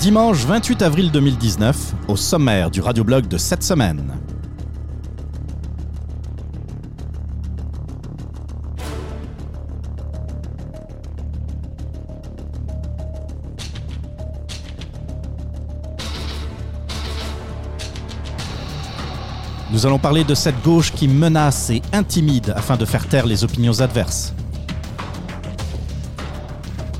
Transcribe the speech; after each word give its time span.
Dimanche 0.00 0.44
28 0.46 0.82
avril 0.82 1.10
2019, 1.12 1.76
au 2.08 2.16
sommaire 2.16 2.70
du 2.70 2.80
radioblog 2.80 3.28
de 3.28 3.36
cette 3.36 3.62
semaine. 3.62 4.18
Nous 19.80 19.86
allons 19.86 19.98
parler 19.98 20.24
de 20.24 20.34
cette 20.34 20.62
gauche 20.62 20.92
qui 20.92 21.08
menace 21.08 21.70
et 21.70 21.80
intimide 21.94 22.52
afin 22.54 22.76
de 22.76 22.84
faire 22.84 23.08
taire 23.08 23.24
les 23.24 23.44
opinions 23.44 23.80
adverses. 23.80 24.34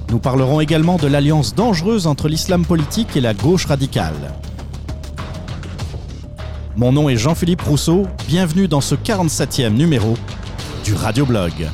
Nous 0.09 0.19
parlerons 0.19 0.63
également 0.63 0.97
de 0.97 1.07
l'alliance 1.07 1.55
dangereuse 1.55 2.07
entre 2.07 2.27
l'islam 2.27 2.65
politique 2.65 3.15
et 3.19 3.21
la 3.21 3.35
gauche 3.35 3.67
radicale. 3.67 4.33
Mon 6.75 6.91
nom 6.91 7.11
est 7.11 7.19
Jean-Philippe 7.19 7.61
Rousseau, 7.61 8.07
bienvenue 8.27 8.67
dans 8.67 8.81
ce 8.81 8.95
47e 8.95 9.75
numéro 9.75 10.17
du 10.83 10.95
Radioblog. 10.95 11.69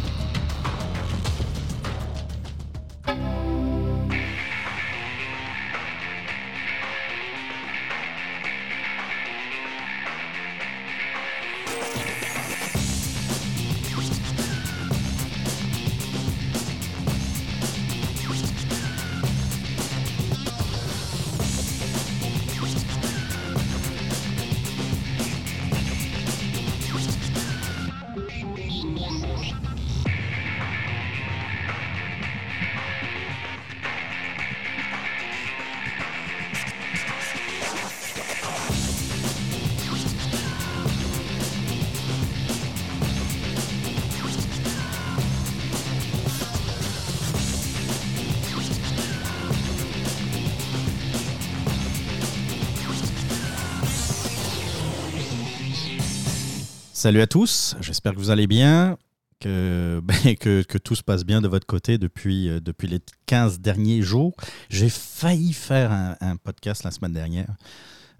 Salut 57.06 57.20
à 57.20 57.28
tous, 57.28 57.76
j'espère 57.80 58.14
que 58.14 58.18
vous 58.18 58.30
allez 58.30 58.48
bien, 58.48 58.98
que, 59.38 60.00
ben, 60.04 60.34
que, 60.34 60.64
que, 60.64 60.76
tout 60.76 60.96
se 60.96 61.04
passe 61.04 61.24
bien 61.24 61.40
de 61.40 61.46
votre 61.46 61.64
côté 61.64 61.98
depuis, 61.98 62.48
euh, 62.48 62.58
depuis 62.58 62.88
les 62.88 62.98
15 63.26 63.60
derniers 63.60 64.02
jours. 64.02 64.34
J'ai 64.70 64.88
failli 64.88 65.52
faire 65.52 65.92
un, 65.92 66.34
podcast 66.34 66.82
la 66.82 66.90
semaine 66.90 67.12
dernière. 67.12 67.54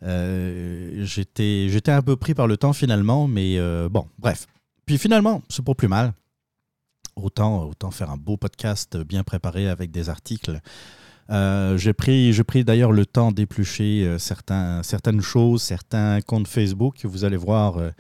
Euh, 0.05 1.05
J'étais 1.05 1.91
un 1.91 2.01
peu 2.01 2.15
pris 2.15 2.33
par 2.33 2.47
le 2.47 2.57
temps 2.57 2.73
finalement, 2.73 3.27
mais 3.27 3.59
euh, 3.59 3.89
bon, 3.89 4.07
bref. 4.21 4.47
Puis 4.85 4.99
finalement, 4.99 5.43
c'est 5.49 5.65
pas 5.65 5.75
plus 5.75 5.89
mal. 5.89 6.13
Autant, 7.17 7.65
autant 7.65 7.91
faire 7.91 8.11
un 8.13 8.17
beau 8.17 8.37
podcast 8.37 8.97
bien 8.99 9.25
préparé 9.25 9.69
avec 9.69 9.91
des 9.91 10.11
articles. 10.11 10.61
Euh, 11.31 11.77
j'ai 11.77 11.93
pris, 11.93 12.33
pris 12.47 12.63
d'ailleurs 12.63 12.93
le 12.93 13.05
temps 13.05 13.33
d'éplucher 13.33 14.17
certains, 14.21 14.85
certaines 14.85 15.23
choses, 15.23 15.63
certains 15.63 16.21
comptes 16.21 16.47
Facebook 16.47 16.99
que 17.03 17.09
vous 17.09 17.25
allez 17.25 17.37
voir 17.37 17.79
euh, 17.79 17.91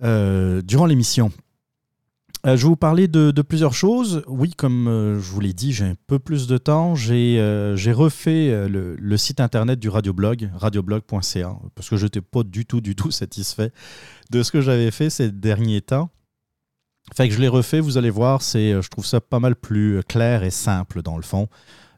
durant 0.00 0.86
l'émission. 0.86 1.30
Euh, 2.46 2.58
je 2.58 2.62
vais 2.62 2.68
vous 2.68 2.76
parler 2.76 3.08
de, 3.08 3.30
plusieurs 3.42 3.72
choses. 3.72 4.22
Oui, 4.26 4.52
comme 4.52 4.86
euh, 4.86 5.18
je 5.18 5.30
vous 5.30 5.40
l'ai 5.40 5.54
dit, 5.54 5.72
j'ai 5.72 5.86
un 5.86 5.96
peu 6.06 6.18
plus 6.18 6.46
de 6.46 6.58
temps. 6.58 6.94
J'ai 6.94 7.38
refait 7.92 8.68
le, 8.68 9.16
site 9.16 9.40
internet 9.40 9.78
du 9.78 9.88
radioblog, 9.88 10.50
radioblog.ca, 10.54 11.56
parce 11.74 11.88
que 11.88 11.96
je 11.96 12.04
n'étais 12.04 12.20
pas 12.20 12.42
du 12.42 12.66
tout, 12.66 12.80
du 12.80 12.94
tout 12.94 13.10
satisfait 13.10 13.72
de 14.30 14.42
ce 14.42 14.52
que 14.52 14.60
j'avais 14.60 14.90
fait 14.90 15.10
ces 15.10 15.30
derniers 15.30 15.80
temps. 15.80 16.10
Fait 17.14 17.28
que 17.28 17.34
je 17.34 17.40
l'ai 17.40 17.48
refait, 17.48 17.80
vous 17.80 17.98
allez 17.98 18.10
voir, 18.10 18.40
c'est, 18.40 18.80
je 18.80 18.88
trouve 18.88 19.04
ça 19.04 19.20
pas 19.20 19.38
mal 19.38 19.56
plus 19.56 20.02
clair 20.08 20.42
et 20.42 20.50
simple 20.50 21.02
dans 21.02 21.16
le 21.16 21.22
fond. 21.22 21.48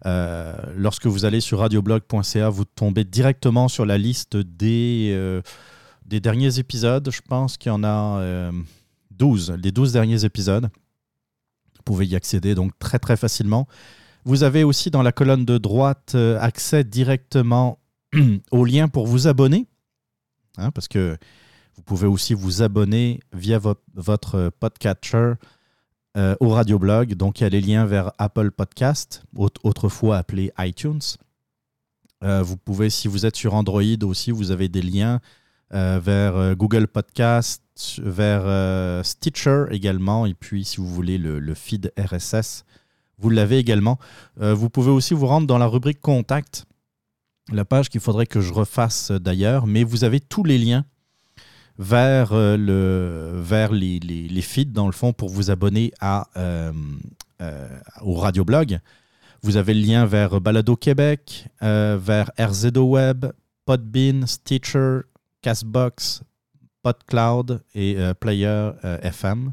lorsque 0.05 1.07
vous 1.07 1.25
allez 1.25 1.41
sur 1.41 1.59
radioblog.ca, 1.61 2.49
vous 2.51 2.65
tombez 2.65 3.05
directement 3.05 3.69
sur 3.69 3.87
la 3.87 3.99
liste 3.99 4.37
des 4.37 5.41
des 6.07 6.21
derniers 6.21 6.59
épisodes. 6.59 7.11
Je 7.11 7.21
pense 7.21 7.57
qu'il 7.57 7.71
y 7.71 7.75
en 7.75 7.85
a 7.85 8.53
12, 9.11 9.51
euh, 9.51 9.57
les 9.57 9.73
12 9.73 9.93
derniers 9.93 10.25
épisodes. 10.25 10.69
Vous 11.77 11.83
pouvez 11.85 12.07
y 12.07 12.17
accéder 12.17 12.55
donc 12.55 12.73
très 12.79 12.99
très 12.99 13.17
facilement. 13.17 13.67
Vous 14.25 14.43
avez 14.43 14.65
aussi 14.65 14.91
dans 14.91 15.03
la 15.03 15.13
colonne 15.13 15.45
de 15.45 15.59
droite 15.59 16.13
euh, 16.15 16.39
accès 16.41 16.85
directement 16.85 17.79
au 18.51 18.65
lien 18.65 18.89
pour 18.89 19.07
vous 19.07 19.29
abonner, 19.29 19.67
hein, 20.57 20.71
parce 20.71 20.89
que 20.89 21.17
vous 21.77 21.83
pouvez 21.83 22.07
aussi 22.07 22.35
vous 22.35 22.63
abonner 22.63 23.21
via 23.33 23.59
votre, 23.59 24.51
podcatcher 24.61 25.35
euh, 26.17 26.35
au 26.41 26.49
radioblog. 26.49 27.15
Donc 27.15 27.41
il 27.41 27.45
y 27.45 27.47
a 27.47 27.51
les 27.51 27.61
liens 27.61 27.85
vers 27.85 28.13
Apple 28.19 28.51
Podcast, 28.51 29.23
autrefois 29.63 30.17
appelé 30.17 30.53
iTunes. 30.59 31.03
vous 32.23 32.57
pouvez, 32.57 32.89
si 32.89 33.09
vous 33.09 33.27
êtes 33.27 33.37
sur 33.37 33.55
Android 33.55 33.83
aussi, 34.03 34.31
vous 34.31 34.51
avez 34.51 34.69
des 34.69 34.83
liens 34.83 35.21
euh, 35.75 35.99
vers 36.01 36.37
euh, 36.37 36.55
Google 36.55 36.87
Podcast, 36.87 37.61
vers 37.99 38.43
euh, 38.45 39.03
Stitcher 39.03 39.65
également, 39.73 40.25
et 40.25 40.33
puis 40.33 40.65
si 40.65 40.77
vous 40.77 40.87
voulez 40.87 41.19
le, 41.19 41.55
feed 41.55 41.93
RSS, 41.99 42.65
vous 43.19 43.31
l'avez 43.31 43.59
également. 43.59 43.99
vous 44.37 44.71
pouvez 44.71 44.91
aussi 44.91 45.15
vous 45.15 45.27
rendre 45.27 45.47
dans 45.47 45.59
la 45.59 45.67
rubrique 45.67 46.01
Contact, 46.01 46.67
la 47.51 47.65
page 47.65 47.89
qu'il 47.89 48.01
faudrait 48.01 48.27
que 48.27 48.41
je 48.41 48.53
refasse 48.53 49.11
d'ailleurs, 49.11 49.67
mais 49.67 49.83
vous 49.83 50.05
avez 50.05 50.21
tous 50.21 50.45
les 50.45 50.59
liens 50.59 50.85
vers, 51.79 52.33
le, 52.35 53.33
vers 53.35 53.73
les, 53.73 53.99
les, 53.99 54.43
feeds, 54.43 54.73
dans 54.73 54.87
le 54.87 54.93
fond, 54.93 55.15
pour 55.15 55.31
vous 55.31 55.51
abonner 55.51 55.93
à, 56.01 56.29
au 58.03 58.15
radioblog. 58.15 58.79
Vous 59.43 59.57
avez 59.57 59.73
le 59.73 59.81
lien 59.81 60.05
vers 60.05 60.41
Balado 60.41 60.77
Québec, 60.77 61.49
vers 61.63 62.31
RZO 62.39 62.83
Web, 62.83 63.27
Podbean, 63.65 64.27
Stitcher, 64.27 65.01
Castbox, 65.47 66.25
PodCloud 66.83 67.63
et 67.77 67.99
euh, 67.99 68.15
Player 68.15 68.47
euh, 68.85 68.99
FM 69.01 69.53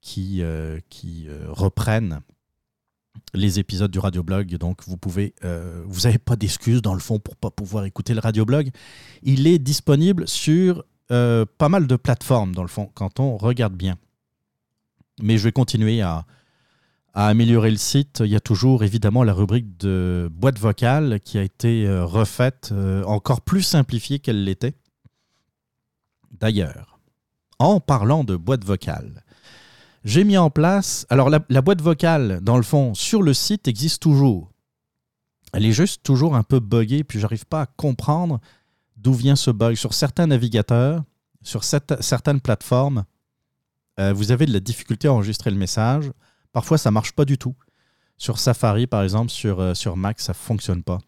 qui, 0.00 0.42
euh, 0.42 0.80
qui 0.88 1.28
reprennent 1.46 2.18
les 3.32 3.60
épisodes 3.60 3.92
du 3.92 4.00
radioblog. 4.00 4.56
Donc, 4.56 4.82
vous 4.88 4.96
pouvez, 4.96 5.34
vous 5.86 6.00
n'avez 6.00 6.18
pas 6.18 6.34
d'excuses 6.34 6.82
dans 6.82 6.94
le 6.94 7.00
fond 7.00 7.20
pour 7.20 7.36
pas 7.36 7.50
pouvoir 7.52 7.84
écouter 7.84 8.12
le 8.12 8.18
radioblog. 8.18 8.70
Il 9.22 9.46
est 9.46 9.60
disponible 9.60 10.26
sur 10.26 10.84
pas 11.08 11.68
mal 11.68 11.86
de 11.86 11.96
plateformes 11.96 12.52
dans 12.54 12.62
le 12.62 12.68
fond 12.68 12.90
quand 12.92 13.20
on 13.20 13.36
regarde 13.36 13.74
bien. 13.74 13.96
Mais 15.22 15.38
je 15.38 15.44
vais 15.44 15.52
continuer 15.52 16.02
à, 16.02 16.26
à 17.14 17.28
améliorer 17.28 17.70
le 17.70 17.76
site. 17.76 18.20
Il 18.24 18.30
y 18.30 18.36
a 18.36 18.40
toujours 18.40 18.82
évidemment 18.82 19.22
la 19.22 19.32
rubrique 19.32 19.78
de 19.78 20.28
boîte 20.32 20.58
vocale 20.58 21.20
qui 21.20 21.38
a 21.38 21.42
été 21.42 21.88
refaite, 21.88 22.74
encore 23.06 23.40
plus 23.42 23.62
simplifiée 23.62 24.18
qu'elle 24.18 24.42
l'était. 24.44 24.74
D'ailleurs, 26.44 26.98
en 27.58 27.80
parlant 27.80 28.22
de 28.22 28.36
boîte 28.36 28.66
vocale, 28.66 29.24
j'ai 30.04 30.24
mis 30.24 30.36
en 30.36 30.50
place. 30.50 31.06
Alors, 31.08 31.30
la, 31.30 31.62
boîte 31.62 31.80
vocale, 31.80 32.40
dans 32.42 32.58
le 32.58 32.62
fond, 32.62 32.92
sur 32.92 33.22
le 33.22 33.32
site 33.32 33.66
existe 33.66 34.02
toujours. 34.02 34.52
Elle 35.54 35.64
est 35.64 35.72
juste 35.72 36.02
toujours 36.02 36.36
un 36.36 36.42
peu 36.42 36.60
buggée, 36.60 37.02
puis 37.02 37.18
j'arrive 37.18 37.46
pas 37.46 37.62
à 37.62 37.66
comprendre 37.66 38.40
d'où 38.98 39.14
vient 39.14 39.36
ce 39.36 39.50
bug. 39.50 39.76
Sur 39.76 39.94
certains 39.94 40.26
navigateurs, 40.26 41.02
sur 41.40 41.64
certaines 41.64 42.42
plateformes, 42.42 43.04
euh, 43.98 44.12
vous 44.12 44.30
avez 44.30 44.44
de 44.44 44.52
la 44.52 44.60
difficulté 44.60 45.08
à 45.08 45.14
enregistrer 45.14 45.50
le 45.50 45.56
message. 45.56 46.12
Parfois, 46.52 46.76
ça 46.76 46.90
marche 46.90 47.12
pas 47.12 47.24
du 47.24 47.38
tout. 47.38 47.54
Sur 48.18 48.38
Safari, 48.38 48.86
par 48.86 49.02
exemple, 49.02 49.30
sur, 49.30 49.60
euh, 49.60 49.72
Mac, 49.96 50.20
ça 50.20 50.34
fonctionne 50.34 50.82
pas. 50.82 50.98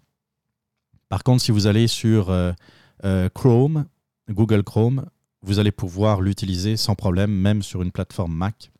Par 1.10 1.22
contre, 1.22 1.42
si 1.42 1.52
vous 1.52 1.66
allez 1.66 1.88
sur 1.88 2.30
euh, 2.30 3.28
Chrome, 3.34 3.84
Google 4.30 4.64
Chrome, 4.64 5.04
vous 5.46 5.60
allez 5.60 5.72
pouvoir 5.72 6.20
l'utiliser 6.20 6.76
sans 6.76 6.96
problème, 6.96 7.30
même 7.30 7.62
sur 7.62 7.80
une 7.80 7.92
plateforme 7.92 8.34
Mac. 8.34 8.70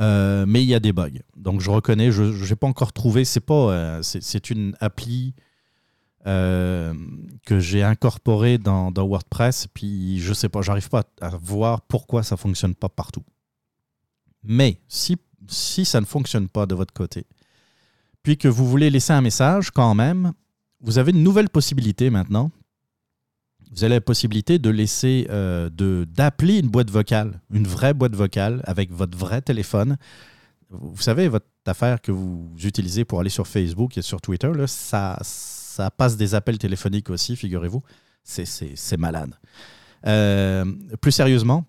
Euh, 0.00 0.44
mais 0.46 0.62
il 0.62 0.68
y 0.68 0.74
a 0.74 0.80
des 0.80 0.92
bugs. 0.92 1.20
Donc 1.36 1.60
je 1.60 1.70
reconnais, 1.70 2.10
je 2.10 2.22
n'ai 2.22 2.56
pas 2.56 2.66
encore 2.66 2.92
trouvé, 2.92 3.24
c'est 3.24 3.40
pas, 3.40 3.72
euh, 3.72 4.02
c'est 4.02 4.50
une 4.50 4.74
appli 4.80 5.34
euh, 6.26 6.92
que 7.46 7.60
j'ai 7.60 7.84
incorporé 7.84 8.58
dans, 8.58 8.92
WordPress. 8.92 9.68
Puis 9.68 10.18
je 10.18 10.32
sais 10.32 10.48
pas, 10.48 10.60
j'arrive 10.60 10.88
pas 10.88 11.04
à, 11.20 11.30
voir 11.36 11.82
pourquoi 11.82 12.24
ça 12.24 12.36
fonctionne 12.36 12.74
pas 12.74 12.88
partout. 12.88 13.24
Mais 14.42 14.80
si, 14.88 15.16
si 15.48 15.84
ça 15.84 16.00
ne 16.00 16.06
fonctionne 16.06 16.48
pas 16.48 16.66
de 16.66 16.74
votre 16.74 16.92
côté, 16.92 17.26
puis 18.22 18.36
que 18.36 18.48
vous 18.48 18.68
voulez 18.68 18.90
laisser 18.90 19.12
un 19.12 19.20
message 19.20 19.70
quand 19.70 19.94
même, 19.94 20.32
vous 20.80 20.98
avez 20.98 21.12
une 21.12 21.22
nouvelle 21.22 21.48
possibilité 21.48 22.10
maintenant. 22.10 22.50
Vous 23.70 23.84
avez 23.84 23.94
la 23.94 24.00
possibilité 24.00 24.58
de 24.58 24.68
laisser, 24.70 25.26
euh, 25.30 25.70
d'appeler 26.06 26.58
une 26.58 26.68
boîte 26.68 26.90
vocale, 26.90 27.40
une 27.52 27.66
vraie 27.66 27.94
boîte 27.94 28.14
vocale 28.14 28.62
avec 28.64 28.90
votre 28.90 29.16
vrai 29.16 29.42
téléphone. 29.42 29.96
Vous 30.70 31.00
savez, 31.00 31.28
votre 31.28 31.46
affaire 31.66 32.00
que 32.00 32.10
vous 32.10 32.50
utilisez 32.64 33.04
pour 33.04 33.20
aller 33.20 33.30
sur 33.30 33.46
Facebook 33.46 33.96
et 33.96 34.02
sur 34.02 34.20
Twitter, 34.20 34.50
ça, 34.66 35.18
ça 35.22 35.90
passe 35.90 36.16
des 36.16 36.34
appels 36.34 36.58
téléphoniques 36.58 37.10
aussi, 37.10 37.36
figurez-vous. 37.36 37.82
C'est 38.24 38.96
malade. 38.96 39.34
Euh, 40.06 40.64
plus 41.00 41.12
sérieusement, 41.12 41.64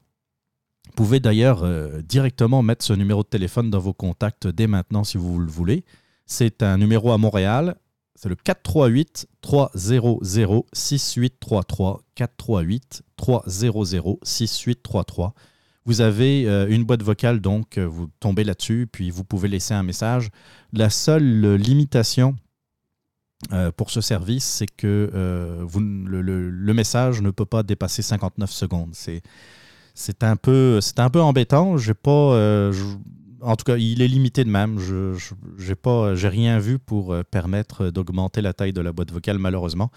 vous 0.87 0.93
pouvez 0.95 1.19
d'ailleurs 1.19 1.63
euh, 1.63 2.01
directement 2.01 2.63
mettre 2.63 2.83
ce 2.83 2.93
numéro 2.93 3.23
de 3.23 3.27
téléphone 3.27 3.69
dans 3.69 3.79
vos 3.79 3.93
contacts 3.93 4.47
dès 4.47 4.67
maintenant 4.67 5.03
si 5.03 5.17
vous 5.17 5.39
le 5.39 5.49
voulez. 5.49 5.83
C'est 6.25 6.63
un 6.63 6.77
numéro 6.77 7.11
à 7.11 7.17
Montréal. 7.17 7.75
C'est 8.15 8.29
le 8.29 8.35
438 8.35 9.27
300 9.41 10.19
6833 10.73 12.01
438 12.15 13.03
300 13.15 14.17
6833. 14.21 15.33
Vous 15.85 16.01
avez 16.01 16.47
euh, 16.47 16.67
une 16.69 16.83
boîte 16.83 17.01
vocale, 17.01 17.39
donc 17.41 17.79
vous 17.79 18.07
tombez 18.19 18.43
là-dessus, 18.43 18.87
puis 18.91 19.09
vous 19.09 19.23
pouvez 19.23 19.47
laisser 19.47 19.73
un 19.73 19.83
message. 19.83 20.29
La 20.73 20.89
seule 20.89 21.55
limitation 21.55 22.35
euh, 23.51 23.71
pour 23.71 23.89
ce 23.89 24.01
service, 24.01 24.45
c'est 24.45 24.67
que 24.67 25.09
euh, 25.13 25.65
le, 25.75 26.73
message 26.73 27.21
ne 27.21 27.31
peut 27.31 27.45
pas 27.45 27.63
dépasser 27.63 28.01
59 28.01 28.51
secondes. 28.51 28.93
C'est 28.93 30.23
un, 30.23 30.35
peu, 30.35 30.79
un 30.97 31.09
peu 31.09 31.21
embêtant. 31.21 31.75
Pas, 32.03 32.11
euh, 32.11 32.71
en 33.41 33.55
tout 33.55 33.63
cas, 33.63 33.77
il 33.77 34.01
est 34.01 34.07
limité 34.07 34.43
de 34.43 34.49
même. 34.49 34.79
Je 34.79 35.13
n'ai 35.57 36.15
j'ai 36.15 36.27
rien 36.27 36.59
vu 36.59 36.79
pour 36.79 37.15
permettre 37.31 37.89
d'augmenter 37.89 38.41
la 38.41 38.53
taille 38.53 38.73
de 38.73 38.81
la 38.81 38.91
boîte 38.91 39.11
vocale, 39.11 39.37
malheureusement. 39.37 39.91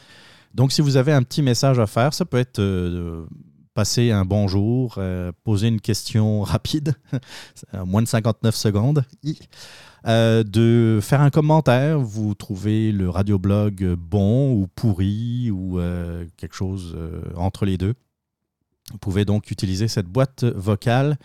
Donc, 0.55 0.73
si 0.73 0.81
vous 0.81 0.97
avez 0.97 1.13
un 1.13 1.23
petit 1.23 1.43
message 1.43 1.79
à 1.79 1.87
faire, 1.87 2.15
ça 2.15 2.25
peut 2.25 2.39
être 2.39 3.27
passer 3.75 4.13
un 4.13 4.25
bonjour, 4.25 4.99
poser 5.43 5.69
une 5.69 5.81
question 5.81 6.43
rapide, 6.43 6.95
moins 7.85 8.03
de 8.03 8.09
59 8.09 8.55
secondes. 8.55 9.05
Euh, 10.07 10.43
de 10.45 10.99
faire 11.01 11.23
un 11.23 11.31
commentaire. 11.31 11.99
Vous 11.99 12.35
trouvez 12.35 12.93
le 12.93 13.09
radioblog 13.09 13.95
bon 13.95 14.53
ou 14.53 14.67
pourri 14.67 15.51
ou 15.51 15.79
euh, 15.79 16.27
quelque 16.37 16.55
chose 16.55 16.95
euh, 16.95 17.23
entre 17.37 17.65
les 17.65 17.79
deux. 17.79 17.95
Vous 18.93 18.99
pouvez 18.99 19.25
donc 19.25 19.51
utiliser 19.51 19.89
cette 19.89 20.07
boîte 20.07 20.45
vocale. 20.45 21.17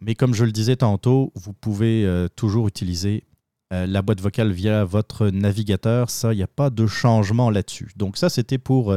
Mais 0.00 0.14
comme 0.14 0.34
je 0.34 0.44
le 0.44 0.52
disais 0.52 0.76
tantôt, 0.76 1.32
vous 1.34 1.52
pouvez 1.52 2.26
toujours 2.36 2.68
utiliser 2.68 3.24
la 3.70 4.00
boîte 4.02 4.20
vocale 4.20 4.52
via 4.52 4.84
votre 4.84 5.28
navigateur. 5.28 6.08
Ça, 6.10 6.32
il 6.32 6.36
n'y 6.36 6.42
a 6.42 6.48
pas 6.48 6.70
de 6.70 6.86
changement 6.86 7.50
là-dessus. 7.50 7.90
Donc 7.96 8.16
ça, 8.16 8.28
c'était 8.28 8.58
pour 8.58 8.96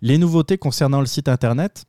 les 0.00 0.18
nouveautés 0.18 0.58
concernant 0.58 1.00
le 1.00 1.06
site 1.06 1.28
Internet. 1.28 1.84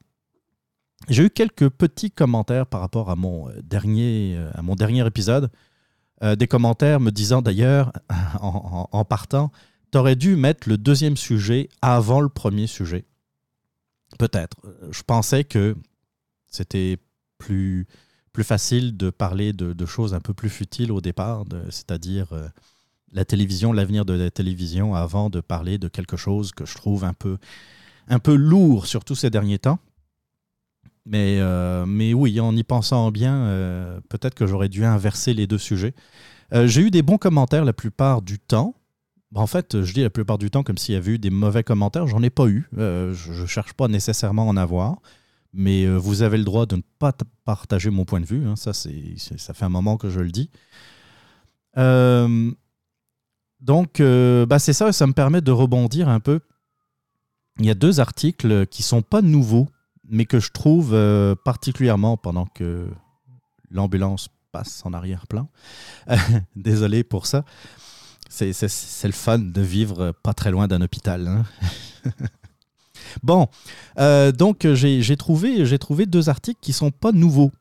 J'ai 1.07 1.23
eu 1.23 1.29
quelques 1.29 1.69
petits 1.69 2.11
commentaires 2.11 2.67
par 2.67 2.81
rapport 2.81 3.09
à 3.09 3.15
mon 3.15 3.49
dernier, 3.63 4.37
à 4.53 4.61
mon 4.61 4.75
dernier 4.75 5.05
épisode. 5.07 5.49
Euh, 6.23 6.35
des 6.35 6.47
commentaires 6.47 6.99
me 6.99 7.11
disant 7.11 7.41
d'ailleurs, 7.41 7.91
en, 8.41 8.87
en, 8.91 9.05
partant, 9.05 9.51
t'aurais 9.89 10.15
dû 10.15 10.35
mettre 10.35 10.69
le 10.69 10.77
deuxième 10.77 11.17
sujet 11.17 11.69
avant 11.81 12.21
le 12.21 12.29
premier 12.29 12.67
sujet. 12.67 13.05
Peut-être. 14.19 14.57
Je 14.91 15.01
pensais 15.01 15.43
que 15.43 15.75
c'était 16.47 16.97
plus, 17.37 17.87
plus 18.33 18.43
facile 18.43 18.95
de 18.95 19.09
parler 19.09 19.53
de, 19.53 19.85
choses 19.85 20.13
un 20.13 20.19
peu 20.19 20.33
plus 20.33 20.49
futiles 20.49 20.91
au 20.91 21.01
départ, 21.01 21.43
c'est-à-dire 21.69 22.31
euh, 22.33 22.47
la 23.11 23.25
télévision, 23.25 23.73
l'avenir 23.73 24.05
de 24.05 24.13
la 24.13 24.31
télévision, 24.31 24.95
avant 24.95 25.29
de 25.29 25.41
parler 25.41 25.77
de 25.77 25.87
quelque 25.87 26.17
chose 26.17 26.51
que 26.51 26.65
je 26.65 26.75
trouve 26.75 27.03
un 27.03 27.13
peu, 27.13 27.37
un 28.07 28.19
peu 28.19 28.35
lourd, 28.35 28.85
surtout 28.85 29.15
ces 29.15 29.29
derniers 29.29 29.59
temps. 29.59 29.79
Mais, 31.05 31.39
euh, 31.39 31.85
mais 31.85 32.13
oui, 32.13 32.39
en 32.39 32.55
y 32.55 32.63
pensant 32.63 33.11
bien, 33.11 33.35
euh, 33.35 33.99
peut-être 34.07 34.35
que 34.35 34.47
j'aurais 34.47 34.69
dû 34.69 34.85
inverser 34.85 35.33
les 35.33 35.47
deux 35.47 35.57
sujets. 35.57 35.93
J'ai 36.53 36.81
eu 36.81 36.91
des 36.91 37.01
bons 37.01 37.17
commentaires 37.17 37.63
la 37.63 37.71
plupart 37.71 38.21
du 38.21 38.37
temps. 38.37 38.75
En 39.33 39.47
fait, 39.47 39.81
je 39.83 39.93
dis 39.93 40.01
la 40.01 40.09
plupart 40.09 40.37
du 40.37 40.51
temps 40.51 40.63
comme 40.63 40.77
s'il 40.77 40.95
y 40.95 40.97
avait 40.97 41.13
eu 41.13 41.17
des 41.17 41.29
mauvais 41.29 41.63
commentaires. 41.63 42.07
J'en 42.07 42.21
ai 42.21 42.29
pas 42.29 42.47
eu. 42.47 42.67
je 42.73 43.41
ne 43.41 43.45
cherche 43.45 43.71
pas 43.71 43.87
nécessairement 43.87 44.43
à 44.43 44.45
en 44.47 44.57
avoir. 44.57 44.97
Mais 45.53 45.85
vous 45.87 46.21
avez 46.21 46.37
le 46.37 46.43
droit 46.43 46.65
de 46.65 46.77
ne 46.77 46.81
pas 46.99 47.13
partager 47.43 47.89
mon 47.89 48.05
point 48.05 48.21
de 48.21 48.25
vue. 48.25 48.47
Hein. 48.47 48.55
Ça, 48.55 48.73
c'est, 48.73 49.15
ça 49.17 49.53
fait 49.53 49.65
un 49.65 49.69
moment 49.69 49.97
que 49.97 50.09
je 50.09 50.19
le 50.19 50.31
dis. 50.31 50.49
donc, 53.59 54.01
bah, 54.01 54.59
c'est 54.59 54.73
ça. 54.73 54.91
Ça 54.93 55.07
me 55.07 55.13
permet 55.13 55.41
de 55.41 55.51
rebondir 55.51 56.07
un 56.09 56.19
peu. 56.19 56.39
Il 57.59 57.65
y 57.65 57.69
a 57.69 57.75
deux 57.75 57.99
articles 57.99 58.65
qui 58.67 58.81
sont 58.81 59.01
pas 59.01 59.21
nouveaux 59.21 59.67
mais 60.11 60.25
que 60.25 60.39
je 60.39 60.51
trouve 60.51 60.93
euh, 60.93 61.35
particulièrement 61.35 62.17
pendant 62.17 62.45
que 62.45 62.89
l'ambulance 63.71 64.27
passe 64.51 64.85
en 64.85 64.93
arrière-plan. 64.93 65.49
Désolé 66.55 67.03
pour 67.03 67.25
ça. 67.25 67.45
C'est 68.29 68.53
le 69.03 69.11
fun 69.11 69.39
de 69.39 69.61
vivre 69.61 70.13
pas 70.23 70.33
très 70.33 70.51
loin 70.51 70.67
d'un 70.67 70.81
hôpital. 70.81 71.27
Hein. 71.27 71.45
bon, 73.23 73.47
euh, 73.99 74.31
donc 74.31 74.67
j'ai 74.73 75.17
trouvé, 75.17 75.77
trouvé 75.77 76.05
deux 76.05 76.29
articles 76.29 76.59
qui 76.61 76.73
sont 76.73 76.91
pas 76.91 77.11
nouveaux 77.11 77.51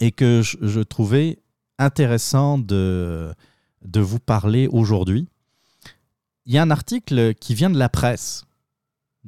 et 0.00 0.12
que 0.12 0.42
je, 0.42 0.80
trouvais 0.80 1.38
intéressant 1.78 2.58
de, 2.58 3.32
de 3.84 4.00
vous 4.00 4.20
parler 4.20 4.68
aujourd'hui. 4.68 5.28
Il 6.46 6.54
y 6.54 6.58
a 6.58 6.62
un 6.62 6.70
article 6.70 7.34
qui 7.34 7.54
vient 7.54 7.70
de 7.70 7.78
la 7.78 7.88
presse 7.88 8.44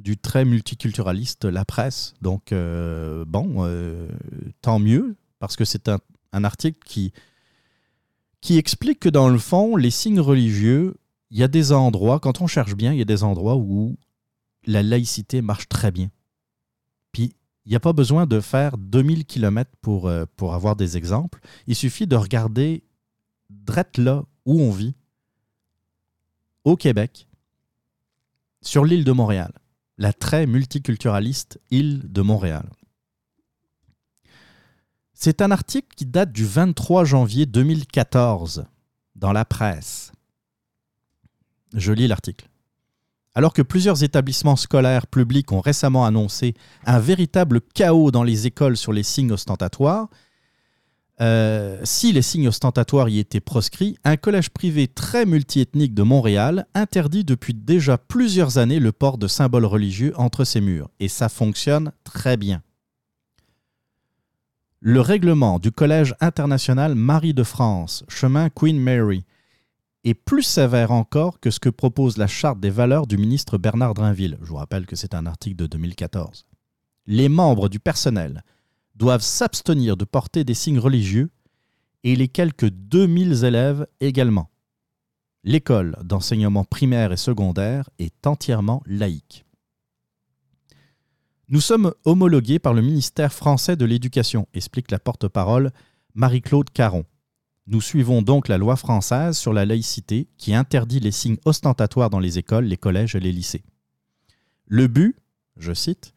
du 0.01 0.17
très 0.17 0.45
multiculturaliste 0.45 1.45
La 1.45 1.65
Presse. 1.65 2.13
Donc, 2.21 2.51
euh, 2.51 3.23
bon, 3.25 3.57
euh, 3.59 4.07
tant 4.61 4.79
mieux, 4.79 5.15
parce 5.39 5.55
que 5.55 5.65
c'est 5.65 5.89
un, 5.89 5.99
article 6.43 6.79
qui, 6.85 7.13
qui 8.39 8.57
explique 8.57 8.99
que 8.99 9.09
dans 9.09 9.29
le 9.29 9.37
fond, 9.37 9.75
les 9.75 9.91
signes 9.91 10.19
religieux, 10.19 10.95
il 11.29 11.39
y 11.39 11.43
a 11.43 11.47
des 11.47 11.71
endroits, 11.71 12.19
quand 12.19 12.41
on 12.41 12.47
cherche 12.47 12.75
bien, 12.75 12.93
il 12.93 12.99
y 12.99 13.01
a 13.01 13.05
des 13.05 13.23
endroits 13.23 13.55
où 13.55 13.97
la 14.65 14.83
laïcité 14.83 15.41
marche 15.41 15.67
très 15.67 15.91
bien. 15.91 16.09
Puis, 17.11 17.35
il 17.65 17.69
n'y 17.69 17.75
a 17.75 17.79
pas 17.79 17.93
besoin 17.93 18.25
de 18.25 18.39
faire 18.39 18.77
2000 18.77 19.25
km 19.25 19.69
pour, 19.81 20.07
euh, 20.07 20.25
pour 20.35 20.53
avoir 20.53 20.75
des 20.75 20.97
exemples. 20.97 21.39
Il 21.67 21.75
suffit 21.75 22.07
de 22.07 22.15
regarder 22.15 22.83
drette 23.49 23.97
là 23.97 24.23
où 24.45 24.61
on 24.61 24.71
vit, 24.71 24.95
au 26.63 26.75
Québec, 26.75 27.27
sur 28.61 28.85
l'île 28.85 29.03
de 29.03 29.11
Montréal 29.11 29.51
la 30.01 30.13
très 30.13 30.47
multiculturaliste 30.47 31.61
île 31.69 32.11
de 32.11 32.21
Montréal. 32.21 32.67
C'est 35.13 35.43
un 35.43 35.51
article 35.51 35.89
qui 35.95 36.07
date 36.07 36.31
du 36.31 36.43
23 36.43 37.05
janvier 37.05 37.45
2014 37.45 38.65
dans 39.15 39.31
la 39.31 39.45
presse. 39.45 40.11
Je 41.75 41.91
lis 41.93 42.07
l'article. 42.07 42.49
Alors 43.33 43.53
que 43.53 43.61
plusieurs 43.61 44.03
établissements 44.03 44.57
scolaires 44.57 45.07
publics 45.07 45.51
ont 45.51 45.61
récemment 45.61 46.05
annoncé 46.05 46.53
un 46.85 46.99
véritable 46.99 47.61
chaos 47.61 48.11
dans 48.11 48.23
les 48.23 48.45
écoles 48.47 48.75
sur 48.75 48.91
les 48.91 49.03
signes 49.03 49.31
ostentatoires, 49.31 50.09
euh, 51.21 51.79
si 51.83 52.11
les 52.11 52.23
signes 52.23 52.47
ostentatoires 52.47 53.07
y 53.07 53.19
étaient 53.19 53.39
proscrits, 53.39 53.95
un 54.03 54.17
collège 54.17 54.49
privé 54.49 54.87
très 54.87 55.25
multiethnique 55.25 55.93
de 55.93 56.01
Montréal 56.01 56.65
interdit 56.73 57.23
depuis 57.23 57.53
déjà 57.53 57.99
plusieurs 57.99 58.57
années 58.57 58.79
le 58.79 58.91
port 58.91 59.19
de 59.19 59.27
symboles 59.27 59.65
religieux 59.65 60.13
entre 60.17 60.43
ses 60.45 60.61
murs, 60.61 60.89
et 60.99 61.07
ça 61.07 61.29
fonctionne 61.29 61.91
très 62.03 62.37
bien. 62.37 62.63
Le 64.79 64.99
règlement 64.99 65.59
du 65.59 65.71
Collège 65.71 66.15
international 66.21 66.95
Marie 66.95 67.35
de 67.35 67.43
France, 67.43 68.03
chemin 68.07 68.49
Queen 68.49 68.79
Mary, 68.79 69.23
est 70.03 70.13
plus 70.13 70.43
sévère 70.43 70.91
encore 70.91 71.39
que 71.39 71.51
ce 71.51 71.59
que 71.59 71.69
propose 71.69 72.17
la 72.17 72.27
charte 72.27 72.59
des 72.59 72.69
valeurs 72.69 73.07
du 73.07 73.17
ministre 73.17 73.57
Bernard 73.57 73.93
Drinville. 73.93 74.37
Je 74.41 74.47
vous 74.47 74.55
rappelle 74.55 74.85
que 74.85 74.95
c'est 74.95 75.13
un 75.13 75.25
article 75.25 75.55
de 75.55 75.67
2014. 75.67 76.45
Les 77.07 77.29
membres 77.29 77.69
du 77.69 77.79
personnel 77.79 78.43
doivent 78.95 79.21
s'abstenir 79.21 79.97
de 79.97 80.05
porter 80.05 80.43
des 80.43 80.53
signes 80.53 80.79
religieux 80.79 81.29
et 82.03 82.15
les 82.15 82.27
quelques 82.27 82.69
2000 82.69 83.43
élèves 83.43 83.87
également. 83.99 84.49
L'école 85.43 85.95
d'enseignement 86.03 86.63
primaire 86.63 87.11
et 87.11 87.17
secondaire 87.17 87.89
est 87.99 88.27
entièrement 88.27 88.81
laïque. 88.85 89.45
Nous 91.47 91.61
sommes 91.61 91.93
homologués 92.05 92.59
par 92.59 92.73
le 92.73 92.81
ministère 92.81 93.33
français 93.33 93.75
de 93.75 93.85
l'Éducation, 93.85 94.47
explique 94.53 94.89
la 94.89 94.99
porte-parole 94.99 95.71
Marie-Claude 96.13 96.69
Caron. 96.69 97.05
Nous 97.67 97.81
suivons 97.81 98.21
donc 98.21 98.47
la 98.47 98.57
loi 98.57 98.75
française 98.75 99.37
sur 99.37 99.53
la 99.53 99.65
laïcité 99.65 100.27
qui 100.37 100.53
interdit 100.53 100.99
les 100.99 101.11
signes 101.11 101.37
ostentatoires 101.45 102.09
dans 102.09 102.19
les 102.19 102.37
écoles, 102.37 102.65
les 102.65 102.77
collèges 102.77 103.15
et 103.15 103.19
les 103.19 103.31
lycées. 103.31 103.63
Le 104.65 104.87
but, 104.87 105.15
je 105.57 105.73
cite, 105.73 106.13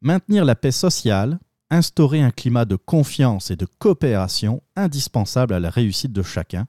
maintenir 0.00 0.44
la 0.44 0.54
paix 0.54 0.72
sociale, 0.72 1.38
instaurer 1.70 2.20
un 2.22 2.30
climat 2.30 2.64
de 2.64 2.76
confiance 2.76 3.50
et 3.50 3.56
de 3.56 3.66
coopération 3.66 4.62
indispensable 4.74 5.54
à 5.54 5.60
la 5.60 5.70
réussite 5.70 6.12
de 6.12 6.22
chacun, 6.22 6.66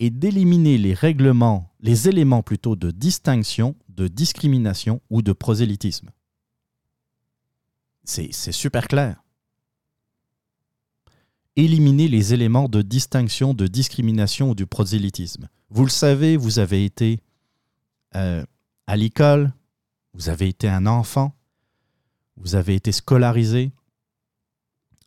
et 0.00 0.10
d'éliminer 0.10 0.76
les 0.76 0.92
règlements, 0.92 1.72
les 1.80 2.08
éléments 2.08 2.42
plutôt 2.42 2.76
de 2.76 2.90
distinction, 2.90 3.76
de 3.88 4.08
discrimination 4.08 5.00
ou 5.08 5.22
de 5.22 5.32
prosélytisme. 5.32 6.10
C'est 8.04 8.32
super 8.52 8.88
clair. 8.88 9.23
Éliminer 11.56 12.08
les 12.08 12.34
éléments 12.34 12.68
de 12.68 12.82
distinction, 12.82 13.54
de 13.54 13.66
discrimination 13.66 14.50
ou 14.50 14.54
du 14.54 14.66
prosélytisme. 14.66 15.48
Vous 15.70 15.84
le 15.84 15.90
savez, 15.90 16.36
vous 16.36 16.58
avez 16.58 16.84
été 16.84 17.20
euh, 18.16 18.44
à 18.86 18.96
l'école, 18.96 19.52
vous 20.14 20.28
avez 20.28 20.48
été 20.48 20.68
un 20.68 20.86
enfant, 20.86 21.34
vous 22.36 22.54
avez 22.54 22.74
été 22.74 22.92
scolarisé. 22.92 23.72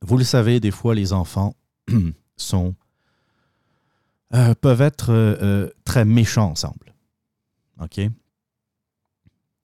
Vous 0.01 0.17
le 0.17 0.23
savez, 0.23 0.59
des 0.59 0.71
fois, 0.71 0.95
les 0.95 1.13
enfants 1.13 1.55
sont, 2.37 2.75
euh, 4.33 4.53
peuvent 4.55 4.81
être 4.81 5.11
euh, 5.11 5.69
très 5.83 6.05
méchants 6.05 6.51
ensemble. 6.51 6.93
OK? 7.81 7.99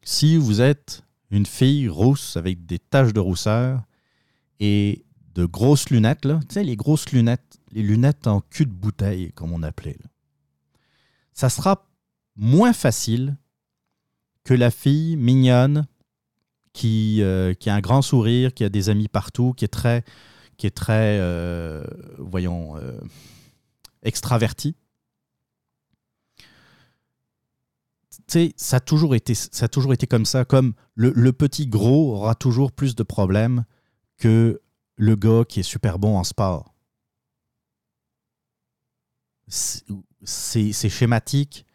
Si 0.03 0.37
vous 0.37 0.61
êtes 0.61 1.03
une 1.31 1.45
fille 1.45 1.87
rousse 1.87 2.37
avec 2.37 2.65
des 2.65 2.79
taches 2.79 3.13
de 3.13 3.19
rousseur 3.19 3.83
et 4.59 5.02
de 5.35 5.45
grosses 5.45 5.89
lunettes, 5.89 6.25
là, 6.25 6.39
tu 6.47 6.55
sais, 6.55 6.63
les 6.63 6.75
grosses 6.75 7.11
lunettes, 7.11 7.59
les 7.71 7.81
lunettes 7.81 8.27
en 8.27 8.41
cul 8.41 8.65
de 8.65 8.71
bouteille, 8.71 9.31
comme 9.33 9.51
on 9.51 9.63
appelait, 9.63 9.97
ça 11.33 11.49
sera 11.49 11.87
moins 12.35 12.73
facile 12.73 13.37
que 14.43 14.53
la 14.53 14.71
fille 14.71 15.15
mignonne 15.15 15.87
qui, 16.73 17.21
euh, 17.21 17.53
qui 17.53 17.69
a 17.69 17.75
un 17.75 17.81
grand 17.81 18.01
sourire, 18.01 18.53
qui 18.53 18.63
a 18.63 18.69
des 18.69 18.89
amis 18.89 19.07
partout, 19.07 19.53
qui 19.53 19.65
est 19.65 19.69
très, 19.69 20.03
qui 20.57 20.67
est 20.67 20.75
très 20.75 21.19
euh, 21.19 21.83
voyons, 22.17 22.77
euh, 22.77 22.99
extraverti. 24.01 24.75
ça 28.57 28.77
a, 28.77 28.79
toujours 28.79 29.13
été, 29.13 29.35
ça 29.35 29.65
a 29.65 29.67
toujours 29.67 29.93
été 29.93 30.07
comme 30.07 30.25
ça, 30.25 30.43
comme 30.43 30.73
le, 30.95 31.31
petit 31.33 31.67
gros 31.67 32.15
aura 32.15 32.33
toujours 32.33 32.71
plus 32.71 32.95
de 32.95 33.03
problèmes 33.03 33.63
que 34.17 34.59
le 34.95 35.15
gars 35.15 35.43
qui 35.47 35.59
est 35.59 35.63
super 35.63 35.99
bon 35.99 36.17
en 36.17 36.23
sport. 36.23 36.73
C'est 39.47 40.89
schématique, 40.89 41.65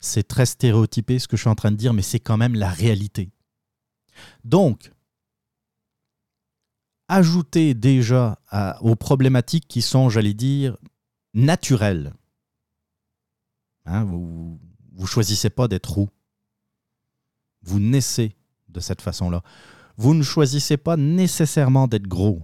c'est 0.00 0.26
très 0.26 0.46
stéréotypé 0.46 1.18
ce 1.18 1.26
que 1.26 1.36
je 1.36 1.42
suis 1.42 1.50
en 1.50 1.54
train 1.54 1.72
de 1.72 1.76
dire, 1.76 1.92
mais 1.94 2.02
c'est 2.02 2.20
quand 2.20 2.36
même 2.36 2.54
la 2.54 2.70
réalité. 2.70 3.30
Donc, 4.44 4.92
ajouter 7.08 7.74
déjà 7.74 8.38
aux 8.80 8.96
problématiques 8.96 9.66
qui 9.66 9.82
sont, 9.82 10.10
j'allais 10.10 10.34
dire, 10.34 10.76
naturelles. 11.34 12.14
Hein, 13.86 14.04
vous 14.04 14.60
ne 14.92 15.06
choisissez 15.06 15.50
pas 15.50 15.68
d'être 15.68 15.92
roux. 15.92 16.10
Vous 17.62 17.80
naissez 17.80 18.36
de 18.68 18.80
cette 18.80 19.00
façon-là. 19.00 19.42
Vous 19.98 20.14
ne 20.14 20.22
choisissez 20.22 20.76
pas 20.76 20.96
nécessairement 20.96 21.88
d'être 21.88 22.06
gros. 22.06 22.42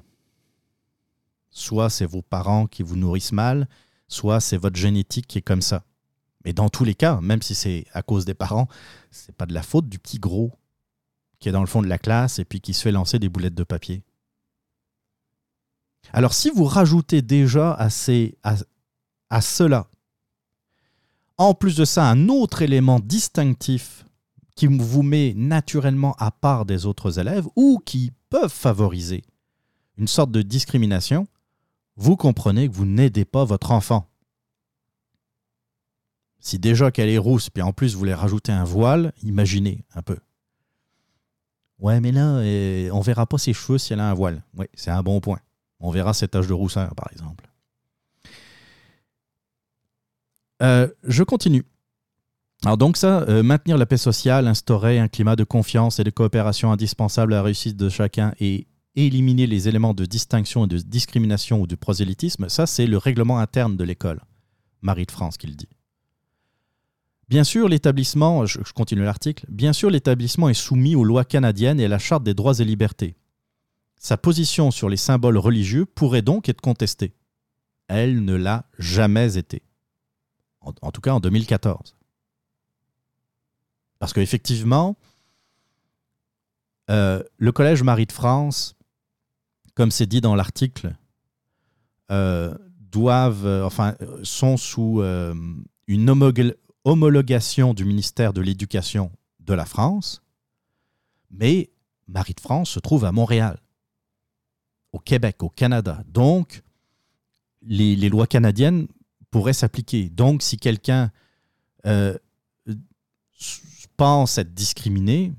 Soit 1.50 1.88
c'est 1.88 2.04
vos 2.04 2.20
parents 2.20 2.66
qui 2.66 2.82
vous 2.82 2.96
nourrissent 2.96 3.32
mal, 3.32 3.68
soit 4.08 4.40
c'est 4.40 4.56
votre 4.56 4.76
génétique 4.76 5.28
qui 5.28 5.38
est 5.38 5.42
comme 5.42 5.62
ça. 5.62 5.84
Mais 6.44 6.52
dans 6.52 6.68
tous 6.68 6.84
les 6.84 6.96
cas, 6.96 7.20
même 7.20 7.42
si 7.42 7.54
c'est 7.54 7.86
à 7.92 8.02
cause 8.02 8.24
des 8.24 8.34
parents, 8.34 8.66
c'est 9.12 9.34
pas 9.34 9.46
de 9.46 9.54
la 9.54 9.62
faute 9.62 9.88
du 9.88 10.00
petit 10.00 10.18
gros 10.18 10.52
qui 11.38 11.48
est 11.48 11.52
dans 11.52 11.60
le 11.60 11.66
fond 11.66 11.80
de 11.80 11.86
la 11.86 11.98
classe 11.98 12.38
et 12.38 12.44
puis 12.44 12.60
qui 12.60 12.74
se 12.74 12.82
fait 12.82 12.92
lancer 12.92 13.18
des 13.18 13.28
boulettes 13.28 13.54
de 13.54 13.64
papier. 13.64 14.02
Alors 16.12 16.34
si 16.34 16.50
vous 16.50 16.64
rajoutez 16.64 17.22
déjà 17.22 17.72
à, 17.72 17.88
cela, 19.40 19.88
en 21.38 21.54
plus 21.54 21.76
de 21.76 21.84
ça, 21.84 22.10
un 22.10 22.28
autre 22.28 22.62
élément 22.62 22.98
distinctif 22.98 24.04
qui 24.54 24.66
vous 24.66 25.02
met 25.02 25.34
naturellement 25.36 26.14
à 26.18 26.30
part 26.30 26.64
des 26.64 26.86
autres 26.86 27.18
élèves 27.18 27.46
ou 27.56 27.80
qui 27.84 28.12
peuvent 28.30 28.52
favoriser 28.52 29.24
une 29.96 30.08
sorte 30.08 30.30
de 30.30 30.42
discrimination, 30.42 31.26
vous 31.96 32.16
comprenez 32.16 32.68
que 32.68 32.74
vous 32.74 32.86
n'aidez 32.86 33.24
pas 33.24 33.44
votre 33.44 33.70
enfant. 33.70 34.08
Si 36.40 36.58
déjà 36.58 36.90
qu'elle 36.90 37.08
est 37.08 37.18
rousse, 37.18 37.48
puis 37.50 37.62
en 37.62 37.72
plus 37.72 37.94
vous 37.94 38.00
voulez 38.00 38.14
rajouter 38.14 38.52
un 38.52 38.64
voile, 38.64 39.12
imaginez 39.22 39.84
un 39.94 40.02
peu. 40.02 40.18
Ouais, 41.78 42.00
mais 42.00 42.12
là, 42.12 42.36
euh, 42.38 42.90
on 42.92 43.00
verra 43.00 43.26
pas 43.26 43.38
ses 43.38 43.52
cheveux 43.52 43.78
si 43.78 43.92
elle 43.92 44.00
a 44.00 44.10
un 44.10 44.14
voile. 44.14 44.42
Oui, 44.56 44.66
c'est 44.74 44.90
un 44.90 45.02
bon 45.02 45.20
point. 45.20 45.40
On 45.80 45.90
verra 45.90 46.14
ses 46.14 46.28
taches 46.28 46.46
de 46.46 46.52
rousseur, 46.52 46.94
par 46.94 47.08
exemple. 47.12 47.48
Euh, 50.62 50.88
je 51.02 51.22
continue. 51.22 51.64
Alors 52.64 52.78
donc 52.78 52.96
ça, 52.96 53.22
euh, 53.28 53.42
maintenir 53.42 53.76
la 53.76 53.84
paix 53.84 53.98
sociale, 53.98 54.46
instaurer 54.46 54.98
un 54.98 55.08
climat 55.08 55.36
de 55.36 55.44
confiance 55.44 55.98
et 55.98 56.04
de 56.04 56.10
coopération 56.10 56.72
indispensable 56.72 57.34
à 57.34 57.36
la 57.36 57.42
réussite 57.42 57.76
de 57.76 57.90
chacun 57.90 58.32
et 58.40 58.66
éliminer 58.96 59.46
les 59.46 59.68
éléments 59.68 59.92
de 59.92 60.06
distinction 60.06 60.64
et 60.64 60.68
de 60.68 60.78
discrimination 60.78 61.60
ou 61.60 61.66
de 61.66 61.74
prosélytisme, 61.74 62.48
ça 62.48 62.66
c'est 62.66 62.86
le 62.86 62.96
règlement 62.96 63.38
interne 63.38 63.76
de 63.76 63.84
l'école. 63.84 64.22
Marie 64.80 65.04
de 65.04 65.10
France 65.10 65.36
qui 65.36 65.46
le 65.46 65.54
dit. 65.54 65.68
Bien 67.28 67.44
sûr, 67.44 67.68
l'établissement, 67.68 68.46
je, 68.46 68.60
continue 68.74 69.02
l'article, 69.02 69.46
bien 69.48 69.72
sûr, 69.72 69.90
l'établissement 69.90 70.48
est 70.48 70.54
soumis 70.54 70.94
aux 70.94 71.04
lois 71.04 71.24
canadiennes 71.24 71.80
et 71.80 71.86
à 71.86 71.88
la 71.88 71.98
Charte 71.98 72.22
des 72.22 72.34
droits 72.34 72.58
et 72.58 72.64
libertés. 72.64 73.16
Sa 73.98 74.16
position 74.16 74.70
sur 74.70 74.88
les 74.88 74.98
symboles 74.98 75.38
religieux 75.38 75.86
pourrait 75.86 76.22
donc 76.22 76.48
être 76.48 76.60
contestée. 76.60 77.14
Elle 77.88 78.24
ne 78.24 78.34
l'a 78.34 78.66
jamais 78.78 79.38
été. 79.38 79.62
En, 80.60 80.90
tout 80.90 81.00
cas 81.02 81.12
en 81.12 81.20
2014. 81.20 81.94
Parce 84.04 84.12
qu'effectivement, 84.12 84.96
euh, 86.90 87.22
le 87.38 87.52
Collège 87.52 87.82
Marie 87.82 88.04
de 88.04 88.12
France, 88.12 88.76
comme 89.72 89.90
c'est 89.90 90.04
dit 90.04 90.20
dans 90.20 90.34
l'article, 90.34 90.94
euh, 92.10 92.54
doivent, 92.80 93.46
euh, 93.46 93.64
enfin, 93.64 93.96
sont 94.22 94.58
sous 94.58 95.02
une 95.86 96.10
homologie 96.10 96.52
homologation 96.84 97.72
du 97.72 97.86
ministère 97.86 98.34
de 98.34 98.42
l'Éducation 98.42 99.10
de 99.40 99.54
la 99.54 99.64
France, 99.64 100.20
mais 101.30 101.70
Marie 102.06 102.34
de 102.34 102.40
France 102.40 102.68
se 102.68 102.80
trouve 102.80 103.06
à 103.06 103.10
Montréal, 103.10 103.58
au 104.92 104.98
Québec, 104.98 105.42
au 105.42 105.48
Canada. 105.48 106.04
Donc, 106.08 106.62
les, 107.62 107.96
lois 108.10 108.26
canadiennes 108.26 108.86
pourraient 109.30 109.54
s'appliquer. 109.54 110.10
Donc, 110.10 110.42
si 110.42 110.58
quelqu'un 110.58 111.10
euh, 111.86 112.18
pense 113.96 114.38
être 114.38 114.54
discriminé, 114.54 115.32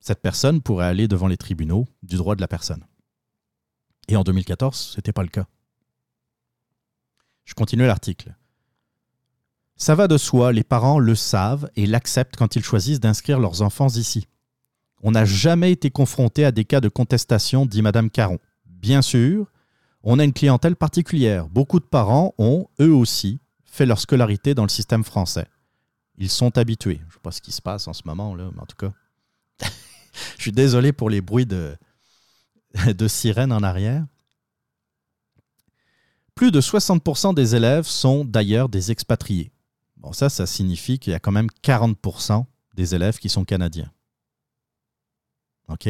cette 0.00 0.22
personne 0.22 0.62
pourrait 0.62 0.86
aller 0.86 1.08
devant 1.08 1.28
les 1.28 1.36
tribunaux 1.36 1.86
du 2.02 2.16
droit 2.16 2.34
de 2.34 2.40
la 2.40 2.48
personne. 2.48 2.84
Et 4.08 4.16
en 4.16 4.22
2014, 4.22 4.76
ce 4.76 4.96
n'était 4.96 5.12
pas 5.12 5.22
le 5.22 5.28
cas. 5.28 5.46
Je 7.44 7.54
continue 7.54 7.86
l'article. 7.86 8.34
Ça 9.76 9.94
va 9.94 10.08
de 10.08 10.18
soi, 10.18 10.52
les 10.52 10.64
parents 10.64 10.98
le 10.98 11.14
savent 11.14 11.70
et 11.74 11.86
l'acceptent 11.86 12.36
quand 12.36 12.54
ils 12.56 12.64
choisissent 12.64 13.00
d'inscrire 13.00 13.40
leurs 13.40 13.62
enfants 13.62 13.88
ici. 13.88 14.26
On 15.02 15.12
n'a 15.12 15.24
jamais 15.24 15.72
été 15.72 15.90
confronté 15.90 16.44
à 16.44 16.52
des 16.52 16.64
cas 16.64 16.80
de 16.80 16.88
contestation, 16.88 17.64
dit 17.64 17.80
Madame 17.80 18.10
Caron. 18.10 18.38
Bien 18.66 19.00
sûr, 19.00 19.50
on 20.02 20.18
a 20.18 20.24
une 20.24 20.32
clientèle 20.32 20.76
particulière. 20.76 21.48
Beaucoup 21.48 21.80
de 21.80 21.84
parents 21.84 22.34
ont, 22.38 22.68
eux 22.80 22.92
aussi, 22.92 23.40
fait 23.64 23.86
leur 23.86 24.00
scolarité 24.00 24.54
dans 24.54 24.64
le 24.64 24.68
système 24.68 25.04
français. 25.04 25.46
Ils 26.20 26.28
sont 26.28 26.58
habitués. 26.58 27.00
Je 27.08 27.14
sais 27.14 27.20
pas 27.20 27.32
ce 27.32 27.40
qui 27.40 27.50
se 27.50 27.62
passe 27.62 27.88
en 27.88 27.94
ce 27.94 28.02
moment, 28.04 28.34
là, 28.34 28.50
mais 28.54 28.60
en 28.60 28.66
tout 28.66 28.76
cas. 28.76 28.92
Je 30.36 30.42
suis 30.42 30.52
désolé 30.52 30.92
pour 30.92 31.08
les 31.08 31.22
bruits 31.22 31.46
de, 31.46 31.76
de 32.86 33.08
sirènes 33.08 33.52
en 33.52 33.62
arrière. 33.62 34.04
Plus 36.34 36.50
de 36.50 36.60
60% 36.60 37.34
des 37.34 37.56
élèves 37.56 37.86
sont 37.86 38.26
d'ailleurs 38.26 38.68
des 38.68 38.90
expatriés. 38.90 39.50
Bon, 39.96 40.12
ça, 40.12 40.28
ça 40.28 40.46
signifie 40.46 40.98
qu'il 40.98 41.12
y 41.12 41.16
a 41.16 41.18
quand 41.18 41.32
même 41.32 41.48
40% 41.62 42.44
des 42.74 42.94
élèves 42.94 43.18
qui 43.18 43.30
sont 43.30 43.44
canadiens. 43.44 43.90
OK? 45.68 45.88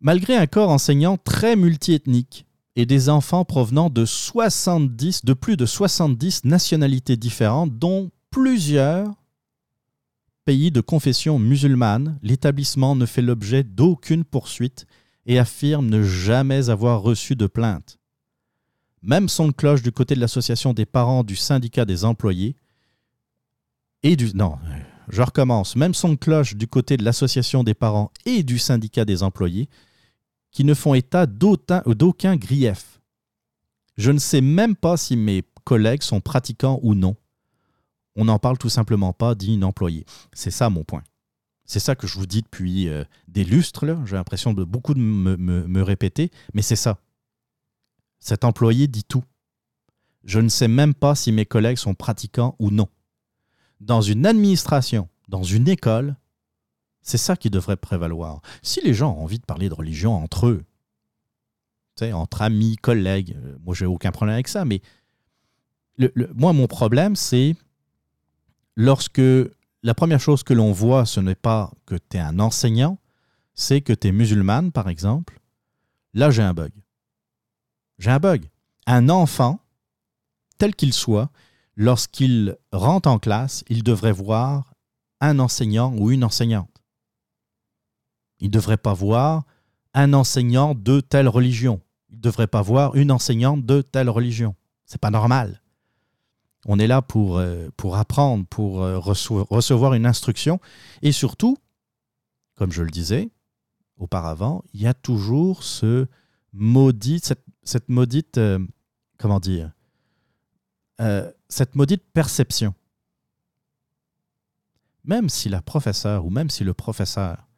Malgré 0.00 0.36
un 0.36 0.48
corps 0.48 0.70
enseignant 0.70 1.16
très 1.16 1.54
multiethnique 1.54 2.44
et 2.74 2.86
des 2.86 3.08
enfants 3.08 3.44
provenant 3.44 3.88
de 3.88 4.04
70, 4.04 5.24
de 5.24 5.32
plus 5.32 5.56
de 5.56 5.66
70 5.66 6.44
nationalités 6.44 7.16
différentes, 7.16 7.78
dont 7.78 8.10
plusieurs 8.32 9.14
pays 10.44 10.72
de 10.72 10.80
confession 10.80 11.38
musulmane, 11.38 12.18
l'établissement 12.22 12.96
ne 12.96 13.06
fait 13.06 13.22
l'objet 13.22 13.62
d'aucune 13.62 14.24
poursuite 14.24 14.86
et 15.26 15.38
affirme 15.38 15.86
ne 15.86 16.02
jamais 16.02 16.70
avoir 16.70 17.02
reçu 17.02 17.36
de 17.36 17.46
plainte. 17.46 18.00
même 19.02 19.28
son 19.28 19.52
cloche 19.52 19.82
du 19.82 19.92
côté 19.92 20.14
de 20.14 20.20
l'association 20.20 20.72
des 20.72 20.86
parents 20.86 21.24
du 21.24 21.36
syndicat 21.36 21.84
des 21.84 22.04
employés 22.04 22.56
et 24.02 24.16
du... 24.16 24.32
Non, 24.34 24.58
je 25.08 25.22
recommence. 25.22 25.76
Même 25.76 25.94
son 25.94 26.16
cloche 26.16 26.56
du 26.56 26.66
côté 26.66 26.96
de 26.96 27.04
l'association 27.04 27.62
des 27.64 27.74
parents 27.74 28.10
et 28.24 28.42
du 28.42 28.58
syndicat 28.58 29.04
des 29.04 29.22
employés 29.22 29.68
qui 30.50 30.64
ne 30.64 30.74
font 30.74 30.94
état 30.94 31.26
d'aucun 31.26 32.36
grief. 32.36 33.00
Je 33.96 34.10
ne 34.10 34.18
sais 34.18 34.40
même 34.40 34.76
pas 34.76 34.96
si 34.96 35.16
mes 35.16 35.44
collègues 35.64 36.02
sont 36.02 36.20
pratiquants 36.20 36.80
ou 36.82 36.94
non. 36.94 37.16
On 38.16 38.26
n'en 38.26 38.38
parle 38.38 38.58
tout 38.58 38.68
simplement 38.68 39.12
pas, 39.12 39.34
dit 39.34 39.54
une 39.54 39.64
employée. 39.64 40.04
C'est 40.32 40.50
ça 40.50 40.70
mon 40.70 40.84
point. 40.84 41.02
C'est 41.64 41.80
ça 41.80 41.94
que 41.94 42.06
je 42.06 42.18
vous 42.18 42.26
dis 42.26 42.42
depuis 42.42 42.88
euh, 42.88 43.04
des 43.28 43.44
lustres, 43.44 43.86
j'ai 44.04 44.16
l'impression 44.16 44.52
de 44.52 44.64
beaucoup 44.64 44.94
de 44.94 45.00
me, 45.00 45.82
répéter, 45.82 46.30
mais 46.54 46.62
c'est 46.62 46.76
ça. 46.76 46.98
Cet 48.18 48.44
employé 48.44 48.88
dit 48.88 49.04
tout. 49.04 49.24
Je 50.24 50.38
ne 50.38 50.48
sais 50.48 50.68
même 50.68 50.94
pas 50.94 51.14
si 51.14 51.32
mes 51.32 51.46
collègues 51.46 51.78
sont 51.78 51.94
pratiquants 51.94 52.56
ou 52.58 52.70
non. 52.70 52.88
Dans 53.80 54.02
une 54.02 54.26
administration, 54.26 55.08
dans 55.28 55.42
une 55.42 55.68
école, 55.68 56.16
c'est 57.00 57.18
ça 57.18 57.36
qui 57.36 57.50
devrait 57.50 57.76
prévaloir. 57.76 58.42
Si 58.62 58.80
les 58.82 58.94
gens 58.94 59.12
ont 59.16 59.22
envie 59.22 59.38
de 59.38 59.44
parler 59.44 59.68
de 59.68 59.74
religion 59.74 60.14
entre 60.14 60.46
eux, 60.46 60.64
entre 62.12 62.42
amis, 62.42 62.76
collègues, 62.76 63.36
euh, 63.36 63.56
moi 63.64 63.74
j'ai 63.74 63.86
aucun 63.86 64.10
problème 64.10 64.34
avec 64.34 64.48
ça, 64.48 64.64
mais 64.64 64.82
moi 66.34 66.52
mon 66.52 66.66
problème 66.66 67.14
c'est 67.14 67.54
lorsque 68.76 69.22
la 69.82 69.94
première 69.94 70.20
chose 70.20 70.42
que 70.42 70.54
l'on 70.54 70.72
voit, 70.72 71.06
ce 71.06 71.20
n'est 71.20 71.34
pas 71.34 71.70
que 71.86 71.96
tu 71.96 72.16
es 72.16 72.20
un 72.20 72.38
enseignant, 72.38 72.98
c'est 73.54 73.80
que 73.80 73.92
tu 73.92 74.08
es 74.08 74.12
musulmane, 74.12 74.72
par 74.72 74.88
exemple. 74.88 75.40
Là, 76.14 76.30
j'ai 76.30 76.42
un 76.42 76.54
bug. 76.54 76.72
J'ai 77.98 78.10
un 78.10 78.18
bug. 78.18 78.48
Un 78.86 79.08
enfant, 79.08 79.60
tel 80.58 80.74
qu'il 80.74 80.92
soit, 80.92 81.30
lorsqu'il 81.76 82.56
rentre 82.72 83.08
en 83.08 83.18
classe, 83.18 83.64
il 83.68 83.82
devrait 83.82 84.12
voir 84.12 84.74
un 85.20 85.38
enseignant 85.38 85.94
ou 85.96 86.10
une 86.10 86.24
enseignante. 86.24 86.82
Il 88.40 88.46
ne 88.46 88.52
devrait 88.52 88.76
pas 88.76 88.94
voir 88.94 89.44
un 89.94 90.12
enseignant 90.14 90.74
de 90.74 91.00
telle 91.00 91.28
religion. 91.28 91.80
Il 92.10 92.16
ne 92.16 92.22
devrait 92.22 92.48
pas 92.48 92.62
voir 92.62 92.96
une 92.96 93.12
enseignante 93.12 93.64
de 93.64 93.82
telle 93.82 94.10
religion. 94.10 94.56
C'est 94.84 95.00
pas 95.00 95.10
normal. 95.10 95.61
On 96.66 96.78
est 96.78 96.86
là 96.86 97.02
pour, 97.02 97.38
euh, 97.38 97.68
apprendre, 97.92 98.46
pour 98.46 98.82
euh, 98.82 98.98
recevoir 98.98 99.94
une 99.94 100.06
instruction. 100.06 100.60
Et 101.02 101.12
surtout, 101.12 101.56
comme 102.54 102.70
je 102.70 102.82
le 102.82 102.90
disais 102.90 103.30
auparavant, 103.96 104.62
il 104.72 104.80
y 104.80 104.86
a 104.86 104.94
toujours 104.94 105.64
ce 105.64 106.06
maudit, 106.52 107.20
cette, 107.62 107.88
maudite, 107.88 108.38
euh, 108.38 108.58
comment 109.18 109.40
dire, 109.40 109.72
cette 111.48 111.74
maudite 111.74 112.04
perception. 112.12 112.74
Même 115.04 115.28
si 115.28 115.48
la 115.48 115.60
professeure 115.60 116.24
ou 116.24 116.30
même 116.30 116.48
si 116.48 116.62
le 116.62 116.74
professeur 116.74 117.48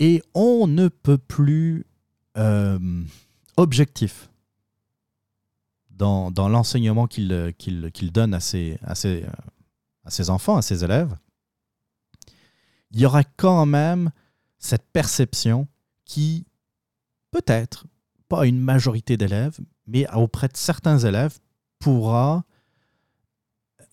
et 0.00 0.20
on 0.34 0.66
ne 0.66 0.88
peut 0.88 1.18
plus 1.18 1.86
objectif 3.56 4.28
dans, 5.96 6.30
l'enseignement 6.48 7.06
qu'il 7.06 7.52
qu'il 7.56 8.12
donne 8.12 8.34
à 8.34 8.40
ses, 8.40 8.78
à, 8.82 8.94
ses, 8.94 9.24
à 10.04 10.10
ses 10.10 10.30
enfants, 10.30 10.56
à 10.56 10.62
ses 10.62 10.84
élèves, 10.84 11.14
il 12.90 13.00
y 13.00 13.06
aura 13.06 13.24
quand 13.24 13.66
même 13.66 14.10
cette 14.58 14.86
perception 14.92 15.68
qui, 16.04 16.46
peut-être, 17.30 17.86
pas 18.28 18.46
une 18.46 18.60
majorité 18.60 19.16
d'élèves, 19.16 19.58
mais 19.86 20.10
auprès 20.14 20.48
de 20.48 20.56
certains 20.56 20.98
élèves, 20.98 21.38
pourra 21.78 22.44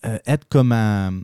euh, 0.04 0.18
être 0.24 0.48
comme 0.48 0.72
un, 0.72 1.20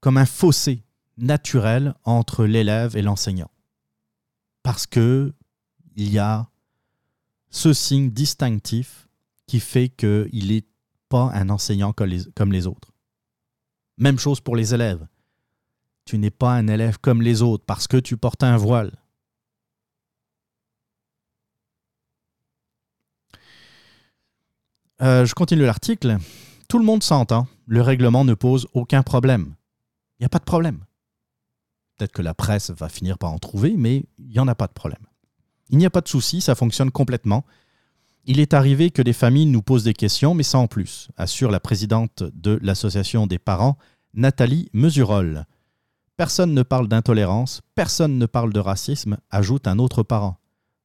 comme 0.00 0.16
un 0.16 0.26
fossé 0.26 0.84
naturel 1.16 1.94
entre 2.04 2.44
l'élève 2.44 2.96
et 2.96 3.02
l'enseignant. 3.02 3.50
Parce 4.62 4.86
que 4.86 5.34
il 5.96 6.10
y 6.10 6.18
a 6.18 6.48
ce 7.56 7.72
signe 7.72 8.10
distinctif 8.10 9.08
qui 9.46 9.60
fait 9.60 9.88
qu'il 9.88 10.48
n'est 10.48 10.66
pas 11.08 11.30
un 11.32 11.48
enseignant 11.48 11.94
comme 11.94 12.52
les, 12.52 12.66
autres. 12.66 12.92
Même 13.96 14.18
chose 14.18 14.40
pour 14.40 14.56
les 14.56 14.74
élèves. 14.74 15.06
Tu 16.04 16.18
n'es 16.18 16.30
pas 16.30 16.52
un 16.52 16.68
élève 16.68 16.98
comme 16.98 17.22
les 17.22 17.40
autres 17.40 17.64
parce 17.64 17.88
que 17.88 17.96
tu 17.96 18.18
portes 18.18 18.42
un 18.42 18.58
voile. 18.58 18.92
Euh, 25.00 25.24
je 25.24 25.34
continue 25.34 25.62
l'article. 25.62 26.18
Tout 26.68 26.78
le 26.78 26.84
monde 26.84 27.02
s'entend. 27.02 27.48
Le 27.66 27.80
règlement 27.80 28.26
ne 28.26 28.34
pose 28.34 28.68
aucun 28.74 29.02
problème. 29.02 29.54
Il 30.18 30.22
n'y 30.22 30.26
a 30.26 30.30
pas 30.30 30.40
de 30.40 30.44
problème. 30.44 30.84
Peut-être 31.96 32.12
que 32.12 32.22
la 32.22 32.34
presse 32.34 32.70
va 32.70 32.90
finir 32.90 33.16
par 33.16 33.32
en 33.32 33.38
trouver, 33.38 33.76
mais 33.78 34.04
il 34.18 34.28
n'y 34.28 34.38
en 34.38 34.48
a 34.48 34.54
pas 34.54 34.66
de 34.66 34.74
problème. 34.74 35.06
Il 35.70 35.78
n'y 35.78 35.86
a 35.86 35.90
pas 35.90 36.00
de 36.00 36.08
souci, 36.08 36.40
ça 36.40 36.54
fonctionne 36.54 36.90
complètement. 36.90 37.44
Il 38.24 38.40
est 38.40 38.54
arrivé 38.54 38.90
que 38.90 39.02
des 39.02 39.12
familles 39.12 39.46
nous 39.46 39.62
posent 39.62 39.84
des 39.84 39.94
questions, 39.94 40.34
mais 40.34 40.42
sans 40.42 40.66
plus, 40.66 41.08
assure 41.16 41.50
la 41.50 41.60
présidente 41.60 42.24
de 42.34 42.58
l'association 42.62 43.26
des 43.26 43.38
parents, 43.38 43.78
Nathalie 44.14 44.68
Mesurol. 44.72 45.44
Personne 46.16 46.54
ne 46.54 46.62
parle 46.62 46.88
d'intolérance, 46.88 47.60
personne 47.74 48.18
ne 48.18 48.26
parle 48.26 48.52
de 48.52 48.60
racisme, 48.60 49.18
ajoute 49.30 49.68
un 49.68 49.78
autre 49.78 50.02
parent. 50.02 50.38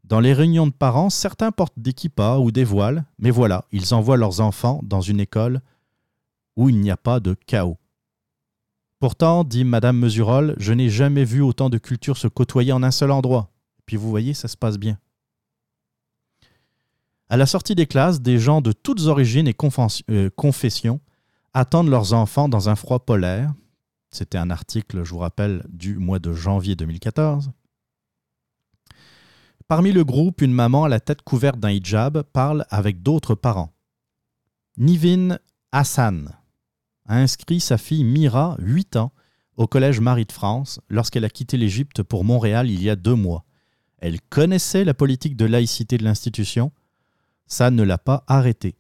Dans 0.04 0.20
les 0.20 0.34
réunions 0.34 0.68
de 0.68 0.74
parents, 0.74 1.10
certains 1.10 1.52
portent 1.52 1.80
des 1.80 1.94
kippas 1.94 2.38
ou 2.40 2.52
des 2.52 2.66
voiles, 2.66 3.06
mais 3.18 3.32
voilà, 3.32 3.66
ils 3.72 3.94
envoient 3.94 4.18
leurs 4.18 4.42
enfants 4.42 4.82
dans 4.84 5.00
une 5.00 5.22
école 5.22 5.62
où 6.58 6.70
il 6.70 6.82
n'y 6.82 6.92
a 6.92 6.98
pas 6.98 7.20
de 7.20 7.34
chaos. 7.48 7.78
Pourtant, 9.00 9.44
dit 9.44 9.64
Madame 9.64 9.98
Mesurol, 9.98 10.54
je 10.58 10.74
n'ai 10.74 10.90
jamais 10.90 11.24
vu 11.24 11.42
autant 11.42 11.70
de 11.70 11.78
cultures 11.78 12.18
se 12.18 12.28
côtoyer 12.28 12.74
en 12.74 12.84
un 12.84 12.92
seul 12.92 13.12
endroit. 13.12 13.50
Puis 13.86 13.98
vous 13.98 14.10
voyez, 14.10 14.34
ça 14.34 14.48
se 14.48 14.58
passe 14.58 14.78
bien. 14.78 14.98
À 17.30 17.38
la 17.38 17.46
sortie 17.46 17.76
des 17.76 17.88
classes, 17.88 18.22
des 18.22 18.40
gens 18.40 18.62
de 18.62 18.74
toutes 18.74 19.04
origines 19.04 19.48
et 19.48 19.56
euh, 20.10 20.30
confessions 20.36 21.00
attendent 21.54 21.90
leurs 21.90 22.14
enfants 22.14 22.50
dans 22.50 22.70
un 22.70 22.76
froid 22.76 23.00
polaire. 23.00 23.54
C'était 24.12 24.38
un 24.38 24.50
article, 24.50 25.04
je 25.06 25.12
vous 25.12 25.20
rappelle, 25.20 25.66
du 25.70 25.98
mois 25.98 26.20
de 26.20 26.34
janvier 26.34 26.76
2014. 26.76 27.52
Parmi 29.70 29.94
le 29.94 30.04
groupe, 30.04 30.42
une 30.42 30.52
maman 30.52 30.84
à 30.84 30.90
la 30.90 31.00
tête 31.00 31.22
couverte 31.22 31.58
d'un 31.58 31.72
hijab 31.72 32.24
parle 32.24 32.66
avec 32.70 33.02
d'autres 33.02 33.36
parents. 33.36 33.72
Nivin 34.78 35.38
Hassan 35.72 36.36
a 37.06 37.18
inscrit 37.18 37.62
sa 37.62 37.78
fille 37.78 38.04
Mira, 38.04 38.58
8 38.60 38.98
ans, 38.98 39.14
au 39.56 39.68
Collège 39.68 40.02
Marie 40.02 40.26
de 40.26 40.32
France 40.34 40.82
lorsqu'elle 40.90 41.24
a 41.24 41.30
quitté 41.30 41.56
l'Égypte 41.56 42.04
pour 42.04 42.26
Montréal 42.26 42.70
il 42.70 42.84
y 42.84 42.90
a 42.90 42.98
deux 42.98 43.16
mois. 43.16 43.46
Elle 44.02 44.20
connaissait 44.20 44.84
la 44.84 44.96
politique 44.96 45.38
de 45.38 45.46
laïcité 45.46 45.98
de 45.98 46.04
l'institution. 46.04 46.72
Ça 47.46 47.70
ne 47.72 47.84
l'a 47.84 48.00
pas 48.00 48.24
arrêtée. 48.28 48.76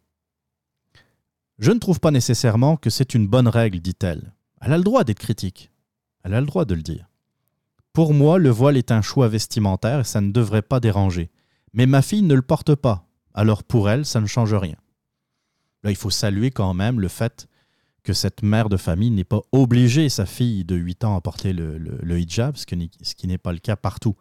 Je 1.60 1.71
ne 1.71 1.79
trouve 1.79 1.99
pas 1.99 2.12
nécessairement 2.12 2.75
que 2.75 2.89
c'est 2.89 3.13
une 3.13 3.27
bonne 3.27 3.47
règle, 3.47 3.79
dit-elle. 3.79 4.34
Elle 4.62 4.73
a 4.73 4.77
le 4.77 4.84
droit 4.84 5.03
d'être 5.03 5.19
critique. 5.19 5.71
Elle 6.23 6.34
a 6.34 6.41
le 6.41 6.47
droit 6.47 6.65
de 6.65 6.73
le 6.73 6.81
dire. 6.81 7.07
Pour 7.93 8.13
moi, 8.13 8.39
le 8.39 8.49
voile 8.49 8.77
est 8.77 8.91
un 8.91 9.01
choix 9.01 9.27
vestimentaire 9.27 9.99
et 9.99 10.03
ça 10.03 10.21
ne 10.21 10.31
devrait 10.31 10.63
pas 10.63 10.79
déranger. 10.79 11.29
Mais 11.73 11.86
ma 11.86 12.01
fille 12.01 12.23
ne 12.23 12.36
le 12.36 12.41
porte 12.41 12.73
pas, 12.75 13.07
alors 13.34 13.63
pour 13.63 13.89
elle, 13.89 14.05
ça 14.05 14.21
ne 14.21 14.25
change 14.25 14.53
rien. 14.53 14.75
Là, 15.84 15.91
il 15.91 15.95
faut 15.95 16.10
saluer 16.10 16.51
quand 16.51 16.73
même 16.73 16.99
le 16.99 17.07
fait 17.07 17.47
que 18.03 18.13
cette 18.13 18.41
mère 18.41 18.69
de 18.69 18.77
famille 18.77 19.12
n'est 19.12 19.23
pas 19.23 19.41
obligée, 19.51 20.10
sa 20.10 20.25
fille 20.25 20.65
de 20.65 20.75
8 20.75 21.03
ans, 21.03 21.15
à 21.15 21.21
porter 21.21 21.53
le, 21.53 22.19
hijab, 22.19 22.55
ce 22.55 22.65
qui 22.65 23.27
n'est 23.27 23.38
pas 23.38 23.53
le 23.53 23.60
cas 23.60 23.75
partout. 23.75 24.15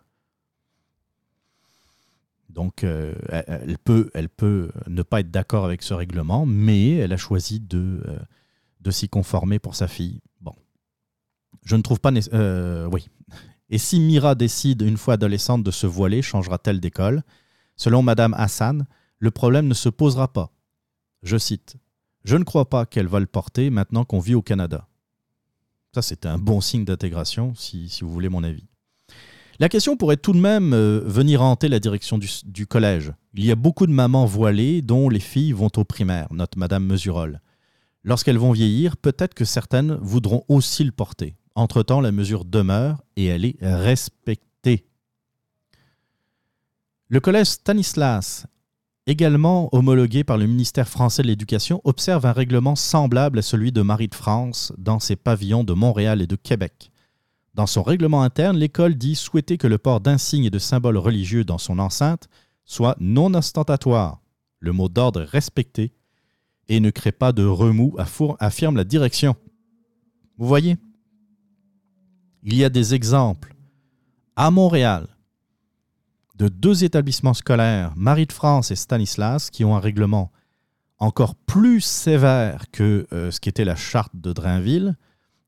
Donc, 2.51 2.85
euh, 2.85 3.15
elle, 3.29 3.79
peut, 3.79 4.71
ne 4.87 5.03
pas 5.03 5.21
être 5.21 5.31
d'accord 5.31 5.65
avec 5.65 5.83
ce 5.83 5.95
règlement, 5.95 6.47
mais 6.47 6.97
elle 6.97 7.13
a 7.13 7.17
choisi 7.17 7.61
de, 7.61 8.03
euh, 8.07 8.91
s'y 8.91 9.09
conformer 9.09 9.59
pour 9.59 9.77
sa 9.77 9.89
fille. 9.89 10.21
Bon. 10.41 10.55
Je 11.65 11.77
ne 11.77 11.83
trouve 11.83 12.01
pas. 12.01 12.13
Euh, 12.33 12.89
oui. 12.93 13.09
Et 13.69 13.79
si 13.79 14.01
Mira 14.01 14.35
décide, 14.35 14.83
une 14.83 14.97
fois 14.97 15.15
adolescente, 15.15 15.63
de 15.63 15.71
se 15.71 15.87
voiler, 15.87 16.23
changera-t-elle 16.23 16.81
d'école? 16.81 17.23
Selon 17.77 18.03
Madame 18.03 18.35
Hassan, 18.35 18.87
le 19.19 19.31
problème 19.31 19.69
ne 19.69 19.75
se 19.75 19.89
posera 19.89 20.33
pas. 20.33 20.53
Je 21.23 21.39
cite 21.39 21.77
Je 22.25 22.37
ne 22.37 22.45
crois 22.45 22.69
pas 22.69 22.85
qu'elle 22.85 23.07
va 23.07 23.21
le 23.21 23.27
porter 23.27 23.71
maintenant 23.71 24.05
qu'on 24.05 24.19
vit 24.19 24.35
au 24.35 24.43
Canada. 24.43 24.89
Ça, 25.95 26.03
c'est 26.03 26.27
un 26.27 26.39
bon 26.39 26.61
signe 26.61 26.85
d'intégration, 26.85 27.55
si 27.55 27.89
vous 28.03 28.11
voulez 28.11 28.29
mon 28.29 28.45
avis. 28.45 28.70
La 29.61 29.69
question 29.69 29.97
pourrait 29.97 30.17
tout 30.17 30.33
de 30.33 30.41
même 30.41 30.73
euh, 30.73 31.03
venir 31.05 31.43
hanter 31.43 31.69
la 31.69 31.81
direction 31.81 32.19
du, 32.19 32.67
collège. 32.67 33.13
Il 33.35 33.45
y 33.45 33.51
a 33.51 33.57
beaucoup 33.57 33.87
de 33.87 33.93
mamans 33.93 34.25
voilées 34.25 34.81
dont 34.81 35.11
les 35.11 35.21
filles 35.21 35.53
vont 35.53 35.71
au 35.77 35.85
primaire, 35.85 36.33
note 36.33 36.57
Madame 36.57 36.87
Mesurol. 36.87 37.43
Lorsqu'elles 38.03 38.39
vont 38.39 38.53
vieillir, 38.53 38.97
peut-être 38.97 39.35
que 39.35 39.45
certaines 39.45 39.97
voudront 40.01 40.45
aussi 40.49 40.83
le 40.83 40.93
porter. 40.93 41.37
Entre-temps, 41.55 42.01
la 42.01 42.11
mesure 42.11 42.47
demeure 42.47 43.05
et 43.17 43.27
elle 43.27 43.45
est 43.45 43.59
respectée. 43.61 44.87
Le 47.09 47.21
collège 47.21 47.49
Stanislas 47.49 48.47
également 49.07 49.69
homologué 49.75 50.25
par 50.25 50.39
le 50.39 50.47
ministère 50.47 50.89
français 50.89 51.23
de 51.23 51.27
l'Éducation, 51.27 51.81
observe 51.85 52.25
un 52.27 52.33
règlement 52.33 52.77
semblable 52.77 53.41
à 53.41 53.43
celui 53.43 53.73
de 53.73 53.83
Marie 53.83 54.09
de 54.09 54.15
France 54.15 54.73
dans 54.79 55.01
ses 55.01 55.17
pavillons 55.17 55.65
de 55.65 55.73
Montréal 55.73 56.23
et 56.23 56.27
de 56.27 56.37
Québec. 56.37 56.91
Dans 57.61 57.67
son 57.67 57.83
règlement 57.83 58.23
interne, 58.23 58.57
l'école 58.57 58.95
dit 58.95 59.15
souhaiter 59.15 59.59
que 59.59 59.67
le 59.67 59.77
port 59.77 60.01
d'insignes 60.01 60.47
et 60.47 60.51
de 60.51 60.59
symboles 60.59 60.97
religieux 60.97 61.45
dans 61.45 61.59
son 61.59 61.79
enceinte 61.79 62.27
soit 62.65 62.97
non 63.01 63.35
ostentatoire, 63.35 64.23
le 64.61 64.73
mot 64.73 64.89
d'ordre 64.89 65.21
respecté, 65.21 65.93
et 66.69 66.81
ne 66.81 66.89
crée 66.89 67.13
pas 67.13 67.33
de 67.33 67.45
remous, 67.45 67.95
affirme 68.39 68.77
la 68.77 68.85
direction. 68.85 69.37
Vous 70.39 70.49
voyez? 70.49 70.79
Il 72.43 72.55
y 72.55 72.65
a 72.65 72.71
des 72.71 72.95
exemples. 72.95 73.55
À 74.37 74.51
Montréal 74.51 75.07
de 76.37 76.49
deux 76.49 76.83
établissements 76.83 77.35
scolaires, 77.35 77.93
Marie 77.95 78.25
de 78.25 78.33
France 78.33 78.71
et 78.71 78.77
Stanislas, 78.77 79.51
qui 79.51 79.67
ont 79.67 79.77
un 79.77 79.81
règlement 79.81 80.33
encore 80.97 81.35
plus 81.35 81.83
sévère 81.83 82.71
que 82.71 83.07
euh, 83.13 83.31
ce 83.31 83.39
qu'était 83.39 83.67
la 83.67 83.77
charte 83.77 84.17
de 84.17 84.33
Drainville, 84.33 84.97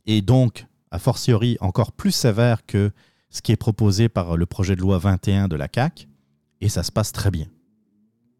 et 0.05 0.20
donc, 0.20 0.66
a 0.92 0.98
fortiori, 0.98 1.57
encore 1.61 1.90
plus 1.90 2.12
sévère 2.12 2.64
que 2.66 2.92
ce 3.31 3.42
qui 3.42 3.50
est 3.50 3.57
proposé 3.57 4.09
par 4.09 4.37
le 4.37 4.46
projet 4.46 4.76
de 4.76 4.81
loi 4.81 4.98
21 4.98 5.48
de 5.48 5.57
la 5.57 5.66
CAC, 5.66 6.07
et 6.61 6.68
ça 6.68 6.83
se 6.83 6.92
passe 6.92 7.12
très 7.12 7.31
bien, 7.31 7.46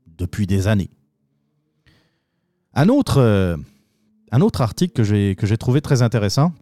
depuis 0.07 0.47
des 0.47 0.69
années. 0.69 0.91
Un 2.75 2.89
autre, 2.89 3.19
euh, 3.19 3.57
un 4.31 4.41
autre 4.43 4.61
article 4.61 4.93
que 4.95 5.47
j'ai 5.47 5.59
trouvé 5.59 5.81
très 5.81 6.03
intéressant, 6.03 6.53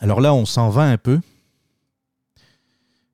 alors 0.00 0.20
là, 0.20 0.34
on 0.34 0.46
s'en 0.46 0.70
va 0.70 0.82
un 0.82 0.98
peu, 0.98 1.20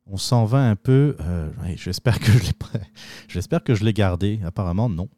on 0.07 0.17
s'en 0.17 0.47
va 0.47 0.59
un 0.59 0.77
peu. 0.77 1.17
Euh, 1.21 1.51
j'espère 1.77 2.19
que 2.19 2.33
je 2.33 2.39
l'ai 2.39 2.53
j'espère 3.29 3.63
que 3.63 3.75
je 3.75 3.85
l'ai 3.85 3.93
gardé. 3.93 4.41
Apparemment, 4.45 4.89
non. 4.89 5.09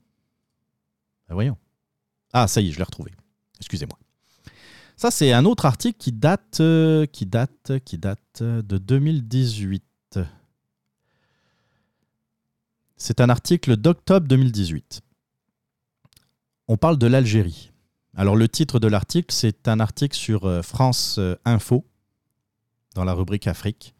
Ben 1.28 1.34
voyons. 1.34 1.56
Ah, 2.32 2.48
ça 2.48 2.60
y 2.60 2.68
est, 2.68 2.72
je 2.72 2.78
l'ai 2.78 2.84
retrouvé. 2.84 3.12
Excusez-moi. 3.58 3.98
Ça, 5.00 5.10
c'est 5.10 5.32
un 5.32 5.46
autre 5.46 5.64
article 5.64 5.96
qui 5.98 6.12
date, 6.12 6.60
euh, 6.60 7.06
date 7.22 8.42
de 8.42 8.76
2018. 8.76 10.18
C'est 12.98 13.22
un 13.22 13.30
article 13.30 13.78
d'octobre 13.78 14.28
2018. 14.28 15.00
On 16.68 16.76
parle 16.76 16.98
de 16.98 17.06
l'Algérie. 17.06 17.72
Alors, 18.14 18.36
le 18.36 18.46
titre 18.46 18.78
de 18.78 18.88
l'article, 18.88 19.34
c'est 19.34 19.68
un 19.68 19.80
article 19.80 20.14
sur 20.14 20.44
euh, 20.44 20.60
France 20.60 21.18
Info, 21.46 21.86
dans 22.94 23.04
la 23.04 23.14
rubrique 23.14 23.46
Afrique. 23.46 23.94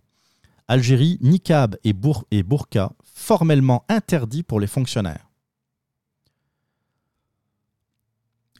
Algérie, 0.68 1.16
niqab 1.22 1.78
et, 1.82 1.94
et 2.30 2.42
burqa 2.42 2.92
formellement 3.14 3.86
interdits 3.88 4.42
pour 4.42 4.60
les 4.60 4.66
fonctionnaires. 4.66 5.29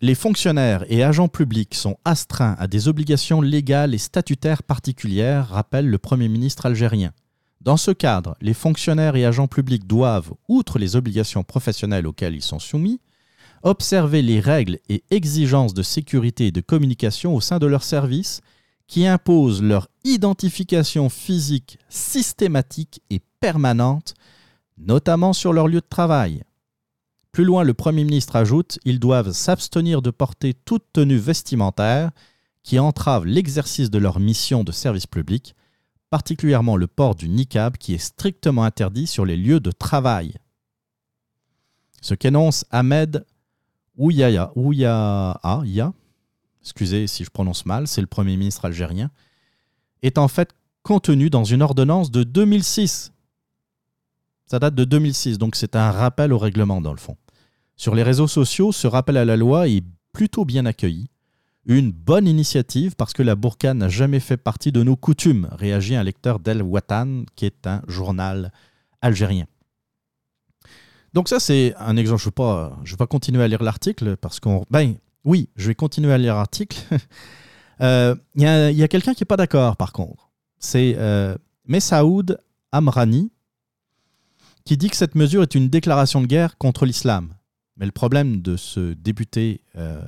Les 0.03 0.15
fonctionnaires 0.15 0.87
et 0.89 1.05
agents 1.05 1.29
publics 1.29 1.75
sont 1.75 1.99
astreints 2.07 2.57
à 2.59 2.67
des 2.67 2.89
obligations 2.89 3.43
légales 3.43 3.93
et 3.93 3.99
statutaires 3.99 4.63
particulières, 4.63 5.49
rappelle 5.49 5.91
le 5.91 5.99
Premier 5.99 6.29
ministre 6.29 6.65
algérien. 6.65 7.13
Dans 7.61 7.77
ce 7.77 7.91
cadre, 7.91 8.35
les 8.41 8.55
fonctionnaires 8.55 9.15
et 9.15 9.27
agents 9.27 9.47
publics 9.47 9.87
doivent, 9.87 10.33
outre 10.49 10.79
les 10.79 10.97
obligations 10.97 11.45
professionnelles 11.45 12.07
auxquelles 12.07 12.35
ils 12.35 12.41
sont 12.41 12.59
soumis, 12.59 12.99
observer 13.63 14.23
les 14.23 14.41
règles 14.41 14.79
et 14.89 15.05
exigences 15.11 15.75
de 15.75 15.83
sécurité 15.83 16.47
et 16.47 16.53
de 16.53 16.63
communication 16.63 17.35
au 17.35 17.43
sein 17.43 17.59
de 17.59 17.67
leur 17.67 17.83
service 17.83 18.41
qui 18.87 19.07
imposent 19.07 19.63
leur 19.63 19.89
identification 20.05 21.11
physique 21.11 21.79
systématique 21.91 23.03
et 23.11 23.21
permanente, 23.41 24.15
notamment 24.79 25.35
sur 25.35 25.53
leur 25.53 25.69
lieu 25.69 25.83
de 25.83 25.87
travail. 25.91 26.43
Plus 27.33 27.45
loin, 27.45 27.63
le 27.63 27.75
Premier 27.75 28.05
ministre 28.05 28.37
ajoute 28.37 28.79
Ils 28.85 28.99
doivent 28.99 29.33
s'abstenir 29.33 30.03
de 30.03 30.11
porter 30.11 30.55
toute 30.55 30.85
tenue 30.93 31.17
vestimentaire 31.17 32.11
qui 32.63 32.79
entrave 32.79 33.25
l'exercice 33.25 33.91
de 33.91 33.99
leur 33.99 34.21
mission 34.21 34.65
de 34.65 34.73
service 34.73 35.07
public, 35.07 35.55
particulièrement 36.11 36.77
le 36.77 36.87
port 36.87 37.15
du 37.15 37.29
niqab 37.29 37.77
qui 37.77 37.95
est 37.95 37.99
strictement 37.99 38.65
interdit 38.65 39.07
sur 39.07 39.25
les 39.25 39.37
lieux 39.37 39.61
de 39.61 39.71
travail. 39.71 40.35
Ce 42.03 42.15
qu'énonce 42.15 42.65
Ahmed 42.71 43.25
Ouyaya, 43.97 44.53
excusez 46.63 47.07
si 47.07 47.25
je 47.25 47.31
prononce 47.31 47.65
mal, 47.65 47.87
c'est 47.87 48.01
le 48.01 48.07
Premier 48.07 48.37
ministre 48.37 48.65
algérien, 48.65 49.11
est 50.03 50.19
en 50.19 50.29
fait 50.29 50.51
contenu 50.83 51.31
dans 51.31 51.45
une 51.45 51.63
ordonnance 51.63 52.11
de 52.11 52.25
2006. 52.25 53.13
Ça 54.51 54.59
date 54.59 54.75
de 54.75 54.83
2006, 54.83 55.39
donc 55.39 55.55
c'est 55.55 55.77
un 55.77 55.93
rappel 55.93 56.33
au 56.33 56.39
règlement 56.39 56.81
dans 56.81 56.91
le 56.91 56.99
fond. 56.99 57.17
Sur 57.77 57.95
les 57.95 58.03
réseaux 58.03 58.27
sociaux, 58.27 58.73
ce 58.73 58.89
rappel 58.89 59.17
à 59.17 59.25
la 59.25 59.37
loi 59.37 59.69
est 59.69 59.85
plutôt 60.13 60.45
bien 60.45 60.67
accueilli. 60.67 61.07
Une 61.67 61.93
bonne 61.93 62.27
initiative 62.27 62.97
parce 62.97 63.13
que 63.13 63.23
la 63.23 63.37
burqa 63.37 63.75
n'a 63.75 63.89
jamais 63.89 64.19
fait 64.19 64.37
partie 64.37 64.73
de 64.73 64.83
nos 64.83 64.97
coutumes, 64.97 65.49
réagit 65.53 65.95
un 65.95 66.03
lecteur 66.03 66.41
d'El 66.41 66.65
Watan, 66.65 67.27
qui 67.37 67.47
est 67.47 67.65
un 67.69 67.83
journal 67.87 68.51
algérien. 69.01 69.47
Donc 71.15 71.29
ça, 71.29 71.39
c'est 71.39 71.73
un 71.79 71.97
exemple. 71.97 72.21
Je 72.21 72.27
ne 72.27 72.91
vais, 72.91 72.97
pas, 72.97 73.07
continuer 73.07 73.45
à 73.45 73.47
lire 73.47 73.63
l'article 73.63 74.17
parce 74.17 74.41
qu'on... 74.41 74.65
Ben, 74.69 74.97
oui, 75.25 75.49
je 75.55 75.69
vais 75.69 75.77
continuer 75.77 76.13
à 76.13 76.19
lire 76.19 76.35
l'article. 76.35 76.77
Euh, 77.83 78.15
il 78.35 78.43
y 78.43 78.83
a, 78.83 78.89
quelqu'un 78.89 79.15
qui 79.15 79.23
n'est 79.23 79.27
pas 79.27 79.39
d'accord, 79.39 79.79
par 79.79 79.95
contre. 79.95 80.29
C'est 80.59 80.97
euh, 80.99 81.35
Messaoud 81.67 82.39
Amrani 82.73 83.31
qui 84.71 84.77
dit 84.77 84.89
que 84.89 84.97
cette 84.97 85.17
mesure 85.17 85.43
est 85.43 85.57
une 85.57 85.69
déclaration 85.69 86.21
de 86.21 86.29
guerre 86.29 86.57
contre 86.57 86.87
l'islam. 86.87 87.35
Mais 87.77 87.87
le 87.87 87.91
problème 87.91 88.41
de 88.41 88.57
ce 88.57 88.93
député 88.93 89.65
euh, 89.75 90.01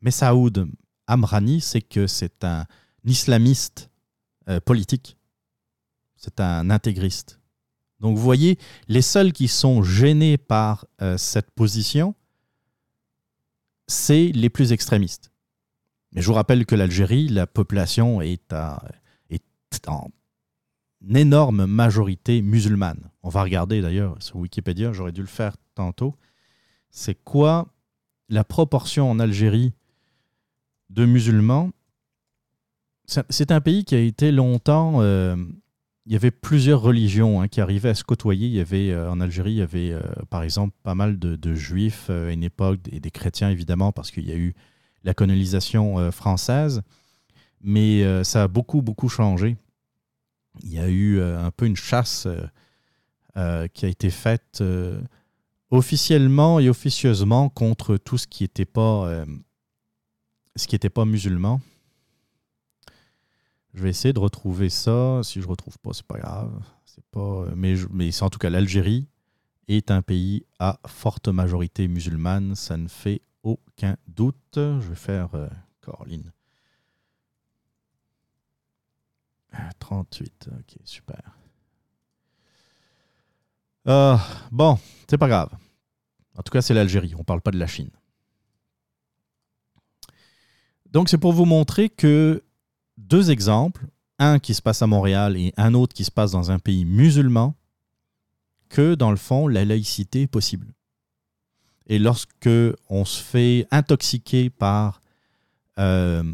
Messaoud 0.00 0.68
Amrani, 1.08 1.60
c'est 1.60 1.80
que 1.80 2.06
c'est 2.06 2.44
un 2.44 2.66
islamiste 3.04 3.90
euh, 4.48 4.60
politique. 4.60 5.16
C'est 6.16 6.38
un 6.38 6.70
intégriste. 6.70 7.40
Donc 7.98 8.16
vous 8.16 8.22
voyez, 8.22 8.60
les 8.86 9.02
seuls 9.02 9.32
qui 9.32 9.48
sont 9.48 9.82
gênés 9.82 10.38
par 10.38 10.86
cette 11.16 11.50
position, 11.50 12.14
c'est 13.88 14.30
les 14.32 14.50
plus 14.50 14.70
extrémistes. 14.70 15.32
Mais 16.12 16.22
je 16.22 16.28
vous 16.28 16.34
rappelle 16.34 16.64
que 16.64 16.76
l'Algérie, 16.76 17.26
la 17.26 17.48
population 17.48 18.22
est, 18.22 18.54
en 19.88 20.10
énorme 21.12 21.66
majorité 21.66 22.40
musulmane. 22.40 23.10
On 23.26 23.28
va 23.28 23.42
regarder 23.42 23.82
d'ailleurs 23.82 24.14
sur 24.20 24.36
Wikipédia, 24.36 24.92
j'aurais 24.92 25.10
dû 25.10 25.20
le 25.20 25.26
faire 25.26 25.56
tantôt. 25.74 26.14
C'est 26.90 27.16
quoi 27.24 27.66
la 28.28 28.44
proportion 28.44 29.10
en 29.10 29.18
Algérie 29.18 29.72
de 30.90 31.04
musulmans? 31.06 31.72
C'est 33.06 33.50
un 33.50 33.60
pays 33.60 33.84
qui 33.84 33.96
a 33.96 33.98
été 33.98 34.30
longtemps 34.30 35.02
euh, 35.02 35.34
il 36.06 36.12
y 36.12 36.14
avait 36.14 36.30
plusieurs 36.30 36.80
religions 36.80 37.40
hein, 37.40 37.48
qui 37.48 37.60
arrivaient 37.60 37.88
à 37.88 37.94
se 37.96 38.04
côtoyer. 38.04 38.46
Il 38.46 38.54
y 38.54 38.60
avait, 38.60 38.92
euh, 38.92 39.10
en 39.10 39.20
Algérie, 39.20 39.54
il 39.54 39.58
y 39.58 39.62
avait 39.62 39.90
euh, 39.90 40.02
par 40.30 40.44
exemple 40.44 40.76
pas 40.84 40.94
mal 40.94 41.18
de, 41.18 41.54
juifs 41.54 42.10
à 42.10 42.30
une 42.30 42.44
époque 42.44 42.78
et 42.92 43.00
des 43.00 43.10
chrétiens 43.10 43.50
évidemment 43.50 43.90
parce 43.90 44.12
qu'il 44.12 44.28
y 44.28 44.32
a 44.32 44.36
eu 44.36 44.54
la 45.02 45.14
colonisation 45.14 46.12
française. 46.12 46.82
Mais 47.60 48.22
ça 48.22 48.44
a 48.44 48.48
beaucoup, 48.48 48.82
beaucoup 48.82 49.08
changé. 49.08 49.56
Il 50.62 50.72
y 50.72 50.78
a 50.78 50.88
eu 50.88 51.20
un 51.20 51.50
peu 51.50 51.66
une 51.66 51.74
chasse 51.74 52.28
qui 53.74 53.84
a 53.84 53.88
été 53.88 54.10
faite 54.10 54.62
officiellement 55.70 56.58
et 56.58 56.68
officieusement 56.68 57.48
contre 57.50 57.96
tout 57.98 58.16
ce 58.18 58.26
qui 58.26 58.44
n'était 58.44 58.64
pas, 58.64 59.24
était 60.72 60.90
pas 60.90 61.04
musulman. 61.04 61.60
Je 63.76 63.82
vais 63.82 63.90
essayer 63.90 64.14
de 64.14 64.18
retrouver 64.18 64.70
ça. 64.70 65.20
Si 65.22 65.40
je 65.40 65.44
ne 65.44 65.50
retrouve 65.50 65.78
pas, 65.78 65.92
c'est 65.92 66.06
pas 66.06 66.18
grave. 66.18 66.50
C'est 66.86 67.04
pas, 67.10 67.44
mais, 67.54 67.74
mais 67.90 68.10
c'est 68.10 68.22
en 68.22 68.30
tout 68.30 68.38
cas 68.38 68.48
l'Algérie 68.48 69.06
est 69.68 69.90
un 69.90 70.00
pays 70.00 70.46
à 70.58 70.80
forte 70.86 71.28
majorité 71.28 71.86
musulmane. 71.86 72.54
Ça 72.54 72.78
ne 72.78 72.88
fait 72.88 73.20
aucun 73.42 73.96
doute. 74.08 74.54
Je 74.54 74.88
vais 74.88 74.94
faire 74.94 75.34
euh, 75.34 75.48
Corline. 75.82 76.32
38, 79.78 80.48
ah, 80.50 80.54
ok, 80.58 80.76
super. 80.84 81.35
Euh, 83.88 84.16
bon, 84.50 84.78
c'est 85.08 85.18
pas 85.18 85.28
grave. 85.28 85.50
En 86.36 86.42
tout 86.42 86.50
cas, 86.50 86.62
c'est 86.62 86.74
l'Algérie. 86.74 87.14
On 87.14 87.20
ne 87.20 87.24
parle 87.24 87.40
pas 87.40 87.50
de 87.50 87.58
la 87.58 87.66
Chine. 87.66 87.90
Donc, 90.90 91.08
c'est 91.08 91.18
pour 91.18 91.32
vous 91.32 91.44
montrer 91.44 91.88
que 91.88 92.42
deux 92.96 93.30
exemples, 93.30 93.86
un 94.18 94.38
qui 94.38 94.54
se 94.54 94.62
passe 94.62 94.82
à 94.82 94.86
Montréal 94.86 95.36
et 95.36 95.52
un 95.56 95.74
autre 95.74 95.94
qui 95.94 96.04
se 96.04 96.10
passe 96.10 96.32
dans 96.32 96.50
un 96.50 96.58
pays 96.58 96.84
musulman, 96.84 97.54
que 98.68 98.94
dans 98.94 99.10
le 99.10 99.16
fond, 99.16 99.46
la 99.46 99.64
laïcité 99.64 100.22
est 100.22 100.26
possible. 100.26 100.72
Et 101.86 101.98
lorsque 101.98 102.48
on 102.88 103.04
se 103.04 103.22
fait 103.22 103.68
intoxiquer 103.70 104.50
par 104.50 105.00
euh, 105.78 106.24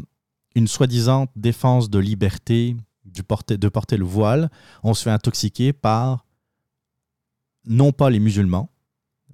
une 0.55 0.67
soi-disant 0.67 1.27
défense 1.35 1.89
de 1.89 1.99
liberté 1.99 2.75
du 3.05 3.21
de 3.21 3.69
porter 3.69 3.97
le 3.97 4.05
voile, 4.05 4.49
on 4.81 4.93
se 4.93 5.03
fait 5.03 5.11
intoxiquer 5.11 5.73
par 5.73 6.22
non 7.65 7.91
pas 7.91 8.09
les 8.09 8.19
musulmans, 8.19 8.69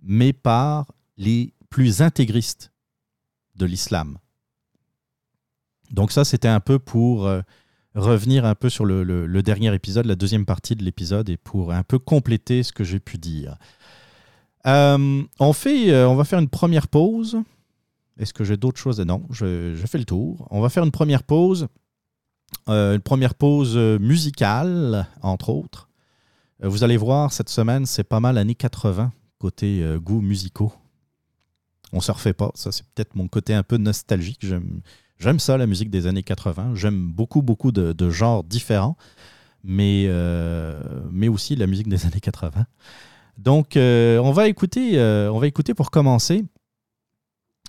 mais 0.02 0.34
par 0.34 0.88
les 1.18 1.54
plus 1.70 2.02
intégristes 2.02 2.72
de 3.56 3.66
l'islam. 3.66 4.18
Donc 5.92 6.12
ça, 6.12 6.24
c'était 6.24 6.48
un 6.48 6.60
peu 6.60 6.80
pour 6.80 7.28
euh, 7.28 7.42
revenir 7.96 8.46
un 8.46 8.56
peu 8.56 8.70
sur 8.70 8.86
le, 8.86 9.42
dernier 9.42 9.74
épisode, 9.74 10.06
la 10.06 10.16
deuxième 10.16 10.46
partie 10.46 10.76
de 10.76 10.84
l'épisode, 10.84 11.30
et 11.30 11.38
pour 11.38 11.72
un 11.72 11.84
peu 11.84 12.00
compléter 12.00 12.64
ce 12.64 12.72
que 12.72 12.84
j'ai 12.84 13.00
pu 13.00 13.18
dire. 13.18 13.58
Euh, 14.68 15.24
on, 15.40 15.54
fait, 15.54 15.92
euh, 15.92 16.08
on 16.08 16.16
va 16.16 16.24
faire 16.24 16.40
une 16.40 16.50
première 16.50 16.88
pause. 16.88 17.38
Est-ce 18.18 18.34
que 18.34 18.44
j'ai 18.44 18.58
d'autres 18.58 18.80
choses? 18.80 19.00
Non, 19.00 19.24
je, 19.30 19.74
je, 19.76 19.88
fais 19.88 19.98
le 19.98 20.06
tour. 20.06 20.48
On 20.52 20.62
va 20.62 20.70
faire 20.70 20.84
une 20.84 20.92
première 20.92 21.24
pause. 21.24 21.68
une 22.68 23.02
première 23.02 23.34
pause 23.34 23.78
musicale, 23.78 25.08
entre 25.22 25.50
autres. 25.50 25.89
Vous 26.62 26.84
allez 26.84 26.98
voir, 26.98 27.32
cette 27.32 27.50
semaine, 27.50 27.86
c'est 27.86 28.04
pas 28.04 28.20
mal 28.20 28.38
années 28.38 28.56
80, 28.56 29.12
côté 29.40 29.86
goûts 30.02 30.22
musicaux. 30.22 30.74
On 31.92 32.02
se 32.02 32.12
refait 32.12 32.34
pas. 32.34 32.52
Ça, 32.56 32.72
c'est 32.72 32.86
peut-être 32.94 33.16
mon 33.16 33.28
côté 33.28 33.54
un 33.54 33.64
peu 33.64 33.78
nostalgique. 33.78 34.46
J'aime 35.20 35.40
ça, 35.40 35.58
la 35.58 35.68
musique 35.68 35.90
des 35.90 36.08
années 36.08 36.24
80. 36.24 36.76
J'aime 36.76 37.12
beaucoup, 37.12 37.42
beaucoup 37.42 37.72
de, 37.72 38.10
genres 38.10 38.44
différents, 38.44 38.96
mais, 39.64 40.06
euh, 40.08 40.82
mais 41.12 41.28
aussi 41.28 41.56
la 41.56 41.68
musique 41.68 41.90
des 41.90 42.06
années 42.06 42.22
80. 42.22 42.66
Donc, 43.38 43.76
euh, 43.76 44.18
on, 44.20 44.32
va 44.32 44.48
écouter, 44.48 44.98
euh, 44.98 45.32
on 45.32 45.40
va 45.40 45.48
écouter 45.48 45.74
pour 45.74 45.92
commencer 45.92 46.46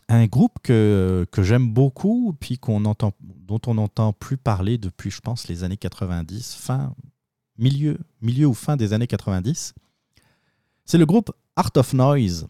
un 0.09 0.27
groupe 0.27 0.59
que, 0.63 1.27
que 1.31 1.43
j'aime 1.43 1.73
beaucoup, 1.73 2.37
puis 2.39 2.59
entend, 2.67 3.13
dont 3.21 3.61
on 3.67 3.75
n'entend 3.75 4.13
plus 4.13 4.37
parler 4.37 4.79
depuis, 4.79 5.11
je 5.11 5.21
pense, 5.21 5.49
les 5.49 5.63
années 5.65 5.77
90, 5.77 6.55
fin, 6.55 6.95
milieu, 7.61 7.99
milieu 8.21 8.47
ou 8.47 8.55
fin 8.55 8.77
des 8.77 8.93
années 8.93 9.07
90. 9.07 9.75
C'est 10.85 10.99
le 10.99 11.07
groupe 11.07 11.31
Art 11.55 11.71
of 11.77 11.93
Noise. 11.93 12.49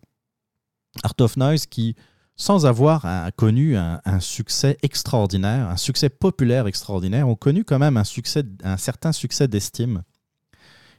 Art 1.03 1.15
of 1.21 1.37
Noise 1.37 1.67
qui, 1.67 1.95
sans 2.37 2.65
avoir 2.65 3.07
connu 3.37 3.77
un, 3.77 4.21
succès 4.21 4.79
extraordinaire, 4.83 5.69
un 5.69 5.77
succès 5.77 6.09
populaire 6.09 6.67
extraordinaire, 6.67 7.29
ont 7.29 7.37
connu 7.37 7.65
quand 7.65 7.79
même 7.79 7.97
un, 7.99 8.05
succès, 8.05 8.45
un 8.65 8.79
certain 8.79 9.13
succès 9.13 9.47
d'estime. 9.47 10.03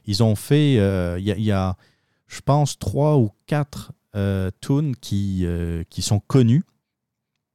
Ils 0.06 0.22
ont 0.22 0.36
fait, 0.36 0.78
euh, 0.78 1.18
il 1.18 1.26
y, 1.26 1.52
a, 1.52 1.76
je 2.28 2.40
pense, 2.40 2.78
trois 2.78 3.16
ou 3.16 3.30
quatre 3.46 3.92
euh, 4.14 4.50
tunes 4.60 4.94
qui, 4.96 5.44
euh, 5.44 5.84
qui 5.90 6.02
sont 6.02 6.20
connus, 6.20 6.64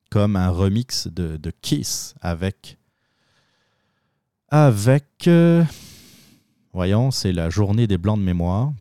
comme 0.09 0.35
un 0.35 0.49
remix 0.49 1.07
de, 1.07 1.51
Kiss 1.61 2.15
avec, 2.21 2.77
avec 4.49 5.29
voyons, 6.77 7.11
c'est 7.11 7.31
la 7.31 7.49
journée 7.49 7.87
des 7.87 7.97
blancs 7.97 8.19
de 8.19 8.23
mémoire, 8.23 8.71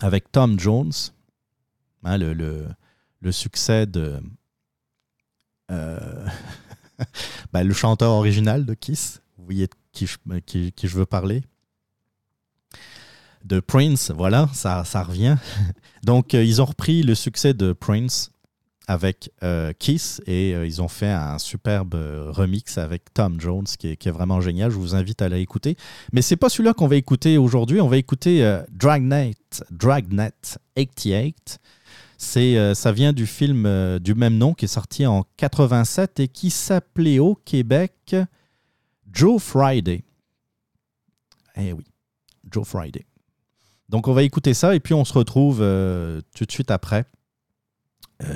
avec 0.00 0.32
Tom 0.32 0.58
Jones, 0.58 0.92
hein, 2.02 2.18
le 2.18 2.66
le 3.24 3.32
succès 3.32 3.86
de. 3.86 4.20
Euh, 5.70 6.26
ben, 7.52 7.64
le 7.66 7.74
chanteur 7.74 8.12
original 8.12 8.64
de 8.66 8.74
Kiss. 8.74 9.22
Vous 9.38 9.44
voyez 9.44 9.68
je, 9.98 10.16
qui, 10.40 10.72
je 10.82 10.96
veux 10.96 11.06
parler 11.06 11.42
de 13.44 13.60
Prince, 13.60 14.10
voilà, 14.10 14.48
ça, 14.54 14.84
ça 14.84 15.02
revient. 15.02 15.36
Donc, 16.02 16.32
euh, 16.32 16.42
ils 16.42 16.62
ont 16.62 16.64
repris 16.64 17.02
le 17.02 17.14
succès 17.14 17.52
de 17.52 17.74
Prince 17.74 18.30
avec 18.86 19.30
euh, 19.42 19.72
Kiss 19.78 20.20
et 20.26 20.50
ils 20.50 20.82
ont 20.82 20.88
fait 20.88 21.10
un 21.10 21.38
superbe 21.38 21.94
remix 22.30 22.78
avec 22.78 23.14
Tom 23.14 23.40
Jones 23.40 23.64
qui 23.78 23.88
est, 23.88 24.10
vraiment 24.10 24.40
génial. 24.40 24.70
Je 24.70 24.76
vous 24.76 24.94
invite 24.94 25.22
à 25.22 25.28
l'écouter. 25.28 25.76
Mais 26.12 26.22
c'est 26.22 26.36
pas 26.36 26.48
celui-là 26.48 26.74
qu'on 26.74 26.88
va 26.88 26.96
écouter 26.96 27.38
aujourd'hui. 27.38 27.80
On 27.80 27.88
va 27.88 27.96
écouter 27.96 28.58
Dragnet, 28.70 29.34
Dragnet 29.70 30.32
88 30.74 31.60
c'est, 32.24 32.56
euh, 32.56 32.74
ça 32.74 32.92
vient 32.92 33.12
du 33.12 33.26
film 33.26 33.66
euh, 33.66 33.98
du 33.98 34.14
même 34.14 34.36
nom 34.38 34.54
qui 34.54 34.64
est 34.64 34.68
sorti 34.68 35.06
en 35.06 35.24
87 35.36 36.20
et 36.20 36.28
qui 36.28 36.50
s'appelait 36.50 37.18
au 37.18 37.34
Québec 37.34 38.16
Joe 39.12 39.42
Friday. 39.42 40.04
Eh 41.56 41.72
oui, 41.72 41.84
Joe 42.50 42.66
Friday. 42.66 43.04
Donc 43.88 44.08
on 44.08 44.12
va 44.12 44.22
écouter 44.22 44.54
ça 44.54 44.74
et 44.74 44.80
puis 44.80 44.94
on 44.94 45.04
se 45.04 45.12
retrouve 45.12 45.58
euh, 45.60 46.20
tout 46.34 46.44
de 46.44 46.52
suite 46.52 46.70
après. 46.70 47.04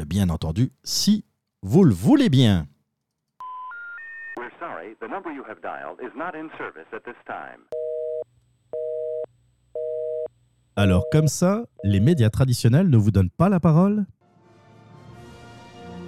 Bien 0.07 0.29
entendu, 0.29 0.71
si 0.83 1.25
vous 1.62 1.85
le 1.85 1.95
voulez 1.95 2.29
bien. 2.29 2.67
Alors 10.77 11.05
comme 11.11 11.29
ça, 11.29 11.64
les 11.83 11.99
médias 11.99 12.31
traditionnels 12.31 12.88
ne 12.88 12.97
vous 12.97 13.11
donnent 13.11 13.31
pas 13.31 13.49
la 13.49 13.59
parole? 13.59 14.07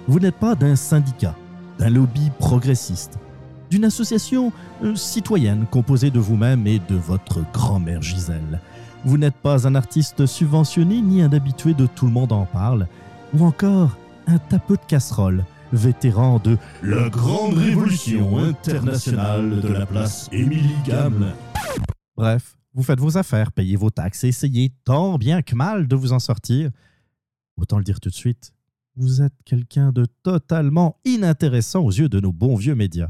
Vous 0.07 0.19
n'êtes 0.19 0.37
pas 0.37 0.55
d'un 0.55 0.75
syndicat, 0.75 1.35
d'un 1.77 1.89
lobby 1.89 2.31
progressiste, 2.39 3.19
d'une 3.69 3.85
association 3.85 4.51
euh, 4.83 4.95
citoyenne 4.95 5.65
composée 5.69 6.09
de 6.09 6.19
vous-même 6.19 6.65
et 6.67 6.79
de 6.79 6.95
votre 6.95 7.41
grand-mère 7.51 8.01
Gisèle. 8.01 8.61
Vous 9.03 9.17
n'êtes 9.17 9.35
pas 9.35 9.67
un 9.67 9.75
artiste 9.75 10.25
subventionné 10.25 11.01
ni 11.01 11.21
un 11.21 11.33
habitué 11.33 11.73
de 11.73 11.85
Tout 11.85 12.05
le 12.05 12.11
monde 12.13 12.31
en 12.31 12.45
parle, 12.45 12.87
ou 13.33 13.43
encore 13.43 13.97
un 14.27 14.37
tapeux 14.37 14.77
de 14.77 14.85
casserole, 14.87 15.45
vétéran 15.73 16.39
de 16.39 16.57
la 16.83 17.09
grande 17.09 17.55
révolution 17.55 18.37
internationale 18.37 19.61
de 19.61 19.67
la 19.67 19.85
place 19.85 20.29
Émilie 20.31 20.75
Gamme. 20.85 21.33
Bref, 22.15 22.57
vous 22.73 22.83
faites 22.83 22.99
vos 22.99 23.17
affaires, 23.17 23.51
payez 23.51 23.75
vos 23.75 23.89
taxes 23.89 24.23
et 24.23 24.29
essayez 24.29 24.73
tant 24.83 25.17
bien 25.17 25.41
que 25.41 25.55
mal 25.55 25.87
de 25.87 25.95
vous 25.95 26.13
en 26.13 26.19
sortir. 26.19 26.69
Autant 27.57 27.77
le 27.77 27.83
dire 27.83 27.99
tout 27.99 28.09
de 28.09 28.15
suite, 28.15 28.53
vous 28.95 29.21
êtes 29.21 29.35
quelqu'un 29.45 29.91
de 29.91 30.05
totalement 30.23 30.99
inintéressant 31.05 31.81
aux 31.81 31.91
yeux 31.91 32.09
de 32.09 32.19
nos 32.19 32.31
bons 32.31 32.55
vieux 32.55 32.75
médias. 32.75 33.09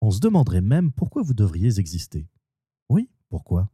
On 0.00 0.10
se 0.10 0.20
demanderait 0.20 0.60
même 0.60 0.92
pourquoi 0.92 1.22
vous 1.22 1.34
devriez 1.34 1.78
exister. 1.78 2.26
Oui, 2.88 3.08
pourquoi? 3.28 3.70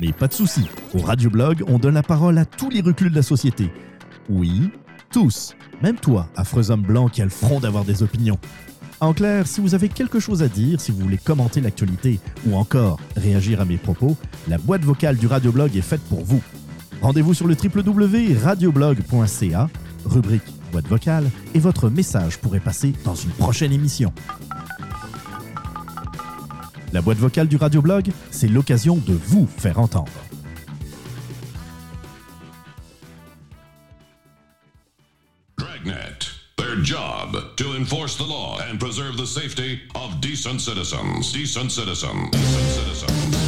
Mais 0.00 0.12
pas 0.12 0.28
de 0.28 0.32
souci, 0.32 0.62
au 0.94 0.98
Radioblog, 0.98 1.62
on 1.68 1.78
donne 1.78 1.94
la 1.94 2.02
parole 2.02 2.38
à 2.38 2.44
tous 2.44 2.70
les 2.70 2.80
reculs 2.80 3.10
de 3.10 3.14
la 3.14 3.22
société. 3.22 3.70
Oui, 4.28 4.70
tous, 5.12 5.54
même 5.82 5.96
toi, 5.96 6.28
affreux 6.36 6.70
homme 6.70 6.82
blanc 6.82 7.08
qui 7.08 7.22
a 7.22 7.24
le 7.24 7.30
front 7.30 7.60
d'avoir 7.60 7.84
des 7.84 8.02
opinions. 8.02 8.38
En 9.00 9.12
clair, 9.12 9.46
si 9.46 9.60
vous 9.60 9.74
avez 9.74 9.88
quelque 9.88 10.18
chose 10.18 10.42
à 10.42 10.48
dire, 10.48 10.80
si 10.80 10.90
vous 10.90 10.98
voulez 10.98 11.18
commenter 11.18 11.60
l'actualité 11.60 12.18
ou 12.46 12.56
encore 12.56 12.98
réagir 13.16 13.60
à 13.60 13.64
mes 13.64 13.76
propos, 13.76 14.16
la 14.48 14.58
boîte 14.58 14.84
vocale 14.84 15.16
du 15.16 15.26
Radioblog 15.26 15.76
est 15.76 15.82
faite 15.82 16.02
pour 16.08 16.24
vous. 16.24 16.42
Rendez-vous 17.02 17.34
sur 17.34 17.46
le 17.46 17.54
www.radioblog.ca, 17.54 19.68
rubrique 20.04 20.42
boîte 20.72 20.88
vocale, 20.88 21.30
et 21.54 21.60
votre 21.60 21.90
message 21.90 22.38
pourrait 22.38 22.60
passer 22.60 22.94
dans 23.04 23.14
une 23.14 23.30
prochaine 23.30 23.72
émission. 23.72 24.12
La 26.94 27.02
boîte 27.02 27.18
vocale 27.18 27.48
du 27.48 27.56
Radioblog, 27.56 28.12
c'est 28.30 28.46
l'occasion 28.46 28.96
de 28.96 29.14
vous 29.14 29.48
faire 29.58 29.80
entendre. 29.80 30.12
job 36.82 37.56
to 37.56 37.64
enforce 37.78 38.18
the 38.18 38.26
law 38.26 38.58
and 38.68 38.78
preserve 38.78 39.16
the 39.16 39.26
safety 39.26 39.80
of 39.94 40.20
decent 40.20 40.60
citizens. 40.60 41.32
Decent 41.32 41.72
citizens. 41.72 42.30
Decent 42.30 43.08
citizens. 43.08 43.43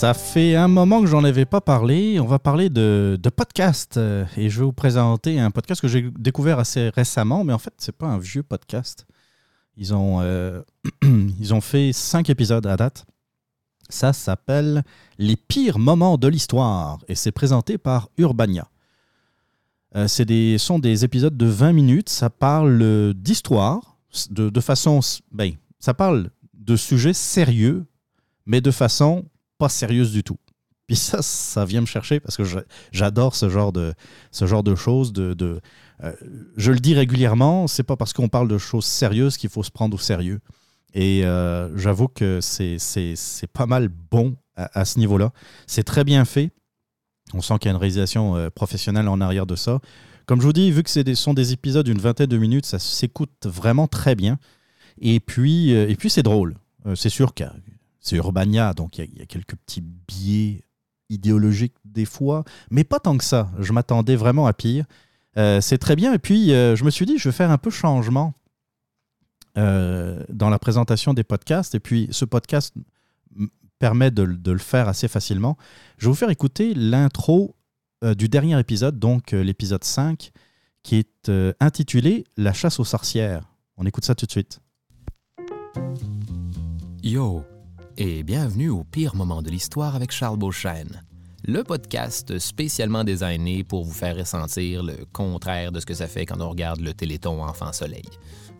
Ça 0.00 0.14
fait 0.14 0.56
un 0.56 0.66
moment 0.66 1.02
que 1.02 1.06
j'en 1.08 1.24
avais 1.24 1.44
pas 1.44 1.60
parlé. 1.60 2.18
On 2.20 2.24
va 2.24 2.38
parler 2.38 2.70
de, 2.70 3.18
de 3.22 3.28
podcast. 3.28 3.98
euh, 3.98 4.24
Et 4.38 4.48
je 4.48 4.60
vais 4.60 4.64
vous 4.64 4.72
présenter 4.72 5.38
un 5.38 5.50
podcast 5.50 5.78
que 5.78 5.88
j'ai 5.88 6.10
découvert 6.18 6.58
assez 6.58 6.88
récemment, 6.88 7.44
mais 7.44 7.52
en 7.52 7.58
fait, 7.58 7.74
c'est 7.76 7.94
pas 7.94 8.06
un 8.06 8.16
vieux 8.16 8.42
podcast. 8.42 9.04
Ils 9.76 9.92
ont, 9.92 10.22
euh, 10.22 10.62
ils 11.02 11.52
ont 11.52 11.60
fait 11.60 11.92
cinq 11.92 12.30
épisodes 12.30 12.66
à 12.66 12.78
date. 12.78 13.04
Ça 13.90 14.14
s'appelle 14.14 14.84
Les 15.18 15.36
pires 15.36 15.78
moments 15.78 16.16
de 16.16 16.28
l'histoire 16.28 16.96
et 17.06 17.14
c'est 17.14 17.30
présenté 17.30 17.76
par 17.76 18.08
Urbania. 18.16 18.70
Euh, 19.96 20.08
c'est 20.08 20.24
des, 20.24 20.56
sont 20.56 20.78
des 20.78 21.04
épisodes 21.04 21.36
de 21.36 21.44
20 21.44 21.74
minutes. 21.74 22.08
Ça 22.08 22.30
parle 22.30 23.12
d'histoire, 23.12 23.98
de, 24.30 24.48
de 24.48 24.60
façon. 24.62 25.00
Ben, 25.30 25.52
ça 25.78 25.92
parle 25.92 26.30
de 26.54 26.74
sujets 26.74 27.12
sérieux, 27.12 27.84
mais 28.46 28.62
de 28.62 28.70
façon 28.70 29.26
pas 29.60 29.68
sérieuse 29.68 30.10
du 30.10 30.24
tout. 30.24 30.38
Puis 30.86 30.96
ça, 30.96 31.22
ça 31.22 31.64
vient 31.64 31.82
me 31.82 31.86
chercher 31.86 32.18
parce 32.18 32.36
que 32.36 32.42
j'adore 32.90 33.36
ce 33.36 33.48
genre 33.48 33.72
de, 33.72 33.94
ce 34.32 34.46
genre 34.46 34.64
de 34.64 34.74
choses. 34.74 35.12
De, 35.12 35.60
euh, 36.02 36.12
je 36.56 36.72
le 36.72 36.80
dis 36.80 36.94
régulièrement, 36.94 37.68
c'est 37.68 37.84
pas 37.84 37.94
parce 37.94 38.12
qu'on 38.12 38.28
parle 38.28 38.48
de 38.48 38.58
choses 38.58 38.86
sérieuses 38.86 39.36
qu'il 39.36 39.50
faut 39.50 39.62
se 39.62 39.70
prendre 39.70 39.94
au 39.94 40.00
sérieux. 40.00 40.40
Et 40.92 41.24
euh, 41.24 41.76
j'avoue 41.78 42.08
que 42.08 42.40
c'est 42.40 42.76
pas 43.52 43.66
mal 43.66 43.88
bon 43.88 44.34
à, 44.56 44.84
ce 44.84 44.98
niveau-là. 44.98 45.30
C'est 45.68 45.84
très 45.84 46.02
bien 46.02 46.24
fait. 46.24 46.50
On 47.34 47.40
sent 47.40 47.54
qu'il 47.60 47.68
y 47.68 47.68
a 47.68 47.74
une 47.76 47.80
réalisation 47.80 48.34
euh, 48.34 48.50
professionnelle 48.50 49.06
en 49.06 49.20
arrière 49.20 49.46
de 49.46 49.54
ça. 49.54 49.78
Comme 50.26 50.40
je 50.40 50.46
vous 50.46 50.52
dis, 50.52 50.72
vu 50.72 50.82
que 50.82 50.90
ce 50.90 51.14
sont 51.14 51.34
des 51.34 51.52
épisodes 51.52 51.86
d'une 51.86 52.00
vingtaine 52.00 52.26
de 52.26 52.36
minutes, 52.38 52.66
ça 52.66 52.80
s'écoute 52.80 53.46
vraiment 53.46 53.86
très 53.86 54.16
bien. 54.16 54.38
Et 55.00 55.20
puis, 55.20 55.70
et 55.70 55.94
puis 55.94 56.10
c'est 56.10 56.24
drôle. 56.24 56.56
C'est 56.96 57.10
sûr 57.10 57.32
que 57.32 57.44
c'est 58.00 58.16
Urbania, 58.16 58.72
donc 58.74 58.98
il 58.98 59.18
y, 59.18 59.22
a- 59.22 59.26
quelques 59.26 59.56
petits 59.56 59.80
biais 59.82 60.64
idéologiques 61.08 61.74
des 61.84 62.04
fois, 62.04 62.44
mais 62.70 62.84
pas 62.84 63.00
tant 63.00 63.16
que 63.18 63.24
ça. 63.24 63.50
Je 63.58 63.72
m'attendais 63.72 64.16
vraiment 64.16 64.46
à 64.46 64.52
pire. 64.52 64.84
Euh, 65.36 65.60
c'est 65.60 65.78
très 65.78 65.96
bien. 65.96 66.12
Et 66.14 66.18
puis, 66.18 66.52
euh, 66.52 66.76
je 66.76 66.84
me 66.84 66.90
suis 66.90 67.04
dit, 67.06 67.18
je 67.18 67.28
vais 67.28 67.32
faire 67.32 67.50
un 67.50 67.58
peu 67.58 67.70
changement 67.70 68.32
euh, 69.58 70.24
dans 70.28 70.50
la 70.50 70.58
présentation 70.58 71.12
des 71.14 71.24
podcasts. 71.24 71.74
Et 71.74 71.80
puis, 71.80 72.08
ce 72.10 72.24
podcast 72.24 72.74
permet 73.78 74.10
de, 74.10 74.22
le- 74.22 74.36
de 74.36 74.52
le 74.52 74.58
faire 74.58 74.88
assez 74.88 75.08
facilement. 75.08 75.56
Je 75.98 76.06
vais 76.06 76.10
vous 76.10 76.16
faire 76.16 76.30
écouter 76.30 76.74
l'intro 76.74 77.56
du 78.16 78.28
dernier 78.30 78.58
épisode, 78.58 78.98
donc 78.98 79.32
l'épisode 79.32 79.84
5, 79.84 80.30
qui 80.82 80.96
est 80.96 81.30
intitulé 81.60 82.24
La 82.38 82.52
chasse 82.54 82.80
aux 82.80 82.84
sorcières. 82.84 83.44
On 83.76 83.84
écoute 83.84 84.04
ça 84.06 84.14
tout 84.14 84.24
de 84.26 84.30
suite. 84.30 84.60
Yo, 87.02 87.44
et 88.02 88.22
bienvenue 88.22 88.70
au 88.70 88.82
pire 88.82 89.14
moment 89.14 89.42
de 89.42 89.50
l'histoire 89.50 89.94
avec 89.94 90.10
Charles 90.10 90.38
Beauchesne, 90.38 91.02
le 91.44 91.62
podcast 91.62 92.38
spécialement 92.38 93.04
designé 93.04 93.62
pour 93.62 93.84
vous 93.84 93.92
faire 93.92 94.16
ressentir 94.16 94.82
le 94.82 95.04
contraire 95.12 95.70
de 95.70 95.80
ce 95.80 95.84
que 95.84 95.92
ça 95.92 96.06
fait 96.06 96.24
quand 96.24 96.40
on 96.40 96.48
regarde 96.48 96.80
le 96.80 96.94
Téléthon 96.94 97.44
Enfant 97.44 97.74
Soleil. 97.74 98.08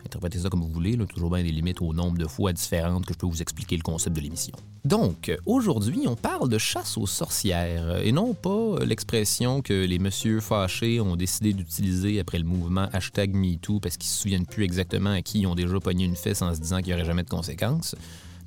Interprétez 0.05 0.37
ça 0.37 0.49
comme 0.49 0.61
vous 0.61 0.71
voulez, 0.71 0.95
là, 0.95 1.07
toujours 1.07 1.31
bien 1.31 1.41
des 1.41 1.51
limites 1.51 1.81
au 1.81 1.91
nombre 1.91 2.19
de 2.19 2.27
fois 2.27 2.53
différentes 2.53 3.07
que 3.07 3.13
je 3.15 3.17
peux 3.17 3.25
vous 3.25 3.41
expliquer 3.41 3.77
le 3.77 3.81
concept 3.81 4.15
de 4.15 4.21
l'émission. 4.21 4.53
Donc, 4.85 5.35
aujourd'hui, 5.47 6.03
on 6.07 6.15
parle 6.15 6.47
de 6.47 6.59
chasse 6.59 6.95
aux 6.95 7.07
sorcières, 7.07 7.99
et 8.05 8.11
non 8.11 8.35
pas 8.35 8.85
l'expression 8.85 9.63
que 9.63 9.85
les 9.85 9.97
messieurs 9.97 10.39
fâchés 10.39 11.01
ont 11.01 11.15
décidé 11.15 11.53
d'utiliser 11.53 12.19
après 12.19 12.37
le 12.37 12.45
mouvement 12.45 12.89
hashtag 12.93 13.33
MeToo 13.33 13.79
parce 13.79 13.97
qu'ils 13.97 14.11
se 14.11 14.21
souviennent 14.21 14.45
plus 14.45 14.65
exactement 14.65 15.11
à 15.11 15.23
qui 15.23 15.39
ils 15.39 15.47
ont 15.47 15.55
déjà 15.55 15.79
pogné 15.79 16.05
une 16.05 16.15
fesse 16.15 16.43
en 16.43 16.53
se 16.53 16.59
disant 16.59 16.77
qu'il 16.77 16.89
n'y 16.89 16.93
aurait 16.93 17.05
jamais 17.05 17.23
de 17.23 17.29
conséquences. 17.29 17.95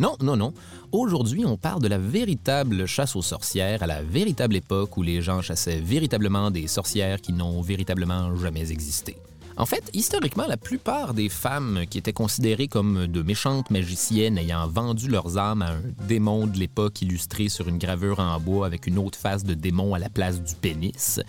Non, 0.01 0.17
non, 0.21 0.37
non. 0.37 0.53
Aujourd'hui, 0.93 1.45
on 1.45 1.57
parle 1.57 1.83
de 1.83 1.89
la 1.89 1.99
véritable 1.99 2.87
chasse 2.87 3.17
aux 3.17 3.23
sorcières 3.23 3.83
à 3.83 3.87
la 3.87 4.03
véritable 4.03 4.57
époque 4.57 4.97
où 4.97 5.03
les 5.03 5.23
gens 5.23 5.43
chassaient 5.43 5.81
véritablement 5.81 6.51
des 6.51 6.67
sorcières 6.67 7.21
qui 7.21 7.33
n'ont 7.33 7.61
véritablement 7.63 8.35
jamais 8.37 8.71
existé. 8.71 9.17
En 9.57 9.67
fait, 9.67 9.89
historiquement, 9.93 10.47
la 10.49 10.57
plupart 10.57 11.15
des 11.15 11.29
femmes 11.29 11.85
qui 11.89 11.99
étaient 11.99 12.13
considérées 12.13 12.67
comme 12.67 13.07
de 13.07 13.23
méchantes 13.23 13.71
magiciennes 13.71 14.37
ayant 14.37 14.67
vendu 14.67 15.09
leurs 15.09 15.39
âmes 15.39 15.63
à 15.63 15.71
un 15.71 15.83
démon 16.09 16.49
de 16.49 16.59
l'époque 16.59 17.03
illustré 17.03 17.49
sur 17.49 17.69
une 17.69 17.79
gravure 17.79 18.19
en 18.19 18.41
bois 18.41 18.67
avec 18.67 18.89
une 18.89 18.99
autre 18.99 19.17
face 19.17 19.45
de 19.45 19.55
démon 19.55 19.95
à 19.95 20.01
la 20.01 20.11
place 20.11 20.43
du 20.43 20.57
pénis, 20.57 21.21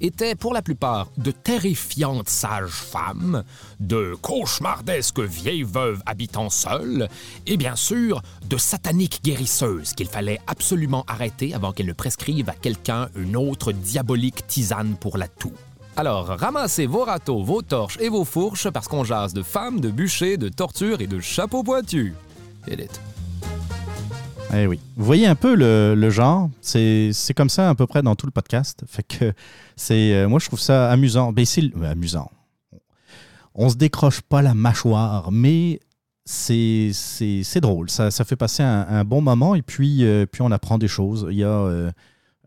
étaient 0.00 0.34
pour 0.34 0.52
la 0.52 0.62
plupart 0.62 1.08
de 1.16 1.30
terrifiantes 1.30 2.28
sages-femmes, 2.28 3.44
de 3.80 4.14
cauchemardesques 4.20 5.20
vieilles 5.20 5.62
veuves 5.62 6.02
habitant 6.06 6.50
seules, 6.50 7.08
et 7.46 7.56
bien 7.56 7.76
sûr 7.76 8.22
de 8.48 8.56
sataniques 8.56 9.20
guérisseuses 9.22 9.92
qu'il 9.92 10.08
fallait 10.08 10.40
absolument 10.46 11.04
arrêter 11.06 11.54
avant 11.54 11.72
qu'elles 11.72 11.86
ne 11.86 11.92
prescrivent 11.92 12.48
à 12.48 12.54
quelqu'un 12.54 13.08
une 13.16 13.36
autre 13.36 13.72
diabolique 13.72 14.46
tisane 14.46 14.96
pour 14.96 15.18
la 15.18 15.28
toux. 15.28 15.54
Alors, 15.96 16.26
ramassez 16.26 16.86
vos 16.86 17.04
râteaux, 17.04 17.42
vos 17.42 17.62
torches 17.62 17.98
et 18.00 18.08
vos 18.08 18.24
fourches 18.24 18.70
parce 18.70 18.88
qu'on 18.88 19.04
jase 19.04 19.34
de 19.34 19.42
femmes, 19.42 19.80
de 19.80 19.90
bûchers, 19.90 20.36
de 20.36 20.48
tortures 20.48 21.00
et 21.00 21.06
de 21.06 21.20
chapeaux 21.20 21.62
pointus. 21.62 22.14
Eh 24.52 24.66
oui. 24.66 24.80
Vous 24.96 25.04
voyez 25.04 25.26
un 25.26 25.34
peu 25.34 25.54
le, 25.54 26.10
genre? 26.10 26.50
C'est 26.60 27.12
comme 27.36 27.48
ça 27.50 27.68
à 27.70 27.74
peu 27.74 27.86
près 27.86 28.02
dans 28.02 28.14
tout 28.16 28.26
le 28.26 28.32
podcast. 28.32 28.82
Fait 28.86 29.02
que 29.02 29.32
c'est. 29.76 30.14
euh, 30.14 30.28
moi, 30.28 30.38
je 30.40 30.46
trouve 30.46 30.60
ça 30.60 30.90
amusant. 30.90 31.32
Ben, 31.32 31.44
euh, 31.58 31.90
amusant. 31.90 32.30
On 33.54 33.68
se 33.68 33.76
décroche 33.76 34.20
pas 34.20 34.42
la 34.42 34.54
mâchoire, 34.54 35.30
mais 35.32 35.80
c'est 36.24 36.92
drôle. 37.60 37.90
Ça, 37.90 38.10
fait 38.10 38.36
passer 38.36 38.62
un, 38.62 39.04
bon 39.04 39.20
moment 39.20 39.54
et 39.54 39.62
puis, 39.62 40.04
euh, 40.04 40.26
puis 40.26 40.42
on 40.42 40.50
apprend 40.50 40.78
des 40.78 40.88
choses. 40.88 41.26
Il 41.30 41.36
y 41.38 41.44
a. 41.44 41.48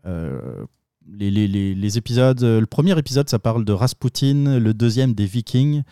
euh, 0.06 0.64
les, 1.06 1.30
les- 1.30 1.74
les- 1.74 1.98
épisodes, 1.98 2.40
le 2.42 2.64
premier 2.64 2.98
épisode, 2.98 3.28
ça 3.28 3.38
parle 3.38 3.66
de 3.66 3.72
Rasputin, 3.74 4.58
le 4.58 4.72
deuxième 4.72 5.12
des 5.12 5.26
Vikings. 5.26 5.82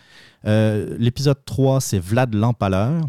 L'épisode 0.43 1.37
3, 1.45 1.81
c'est 1.81 1.99
Vlad 1.99 2.33
l'Empaleur. 2.33 3.05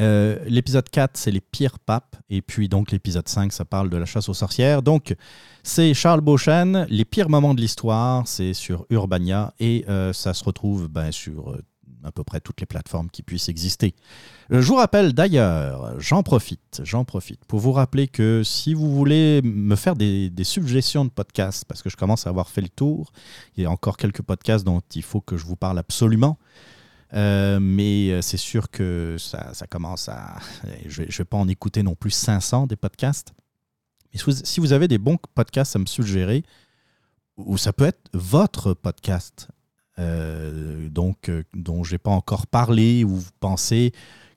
Euh, 0.00 0.38
l'épisode 0.46 0.88
4, 0.88 1.16
c'est 1.16 1.30
les 1.30 1.40
pires 1.40 1.78
papes. 1.78 2.16
Et 2.30 2.42
puis, 2.42 2.68
donc, 2.68 2.92
l'épisode 2.92 3.28
5, 3.28 3.52
ça 3.52 3.64
parle 3.64 3.90
de 3.90 3.96
la 3.96 4.06
chasse 4.06 4.28
aux 4.28 4.34
sorcières. 4.34 4.82
Donc, 4.82 5.14
c'est 5.62 5.94
Charles 5.94 6.20
Beauchesne. 6.20 6.86
Les 6.88 7.04
pires 7.04 7.28
moments 7.28 7.54
de 7.54 7.60
l'histoire, 7.60 8.26
c'est 8.26 8.54
sur 8.54 8.86
Urbania. 8.90 9.52
Et 9.58 9.84
euh, 9.88 10.12
ça 10.12 10.34
se 10.34 10.44
retrouve 10.44 10.88
ben, 10.88 11.10
sur 11.10 11.50
euh, 11.50 11.62
à 12.04 12.12
peu 12.12 12.22
près 12.22 12.40
toutes 12.40 12.60
les 12.60 12.66
plateformes 12.66 13.10
qui 13.10 13.22
puissent 13.22 13.48
exister. 13.48 13.94
Je 14.50 14.60
vous 14.60 14.76
rappelle 14.76 15.12
d'ailleurs, 15.12 15.98
j'en 15.98 16.22
profite, 16.22 16.80
j'en 16.84 17.04
profite 17.04 17.44
pour 17.46 17.58
vous 17.58 17.72
rappeler 17.72 18.06
que 18.06 18.42
si 18.44 18.72
vous 18.72 18.94
voulez 18.94 19.42
me 19.42 19.74
faire 19.74 19.96
des, 19.96 20.30
des 20.30 20.44
suggestions 20.44 21.04
de 21.04 21.10
podcasts, 21.10 21.64
parce 21.64 21.82
que 21.82 21.90
je 21.90 21.96
commence 21.96 22.26
à 22.26 22.30
avoir 22.30 22.48
fait 22.48 22.60
le 22.60 22.68
tour, 22.68 23.12
il 23.56 23.64
y 23.64 23.66
a 23.66 23.70
encore 23.70 23.96
quelques 23.96 24.22
podcasts 24.22 24.64
dont 24.64 24.80
il 24.94 25.02
faut 25.02 25.20
que 25.20 25.36
je 25.36 25.44
vous 25.44 25.56
parle 25.56 25.78
absolument. 25.78 26.38
Euh, 27.14 27.58
mais 27.60 28.10
euh, 28.10 28.22
c'est 28.22 28.36
sûr 28.36 28.70
que 28.70 29.16
ça, 29.18 29.52
commence 29.68 30.08
à. 30.08 30.36
Je 30.86 31.02
ne 31.02 31.06
vais 31.06 31.24
pas 31.24 31.36
en 31.36 31.48
écouter 31.48 31.82
non 31.82 31.94
plus 31.94 32.10
500 32.10 32.66
des 32.66 32.76
podcasts. 32.76 33.32
Mais 34.12 34.20
si 34.44 34.60
vous, 34.60 34.72
avez 34.72 34.88
des 34.88 34.98
bons 34.98 35.18
podcasts 35.34 35.76
à 35.76 35.78
me 35.78 35.86
suggérer, 35.86 36.42
ou 37.36 37.58
ça 37.58 37.72
peut 37.72 37.84
être 37.84 38.10
votre 38.14 38.72
podcast, 38.72 39.48
euh, 39.98 40.88
donc, 40.88 41.30
dont 41.54 41.84
je 41.84 41.92
n'ai 41.92 41.98
pas 41.98 42.10
encore 42.10 42.46
parlé, 42.46 43.04
ou 43.04 43.16
vous 43.16 43.30
pensez 43.38 43.92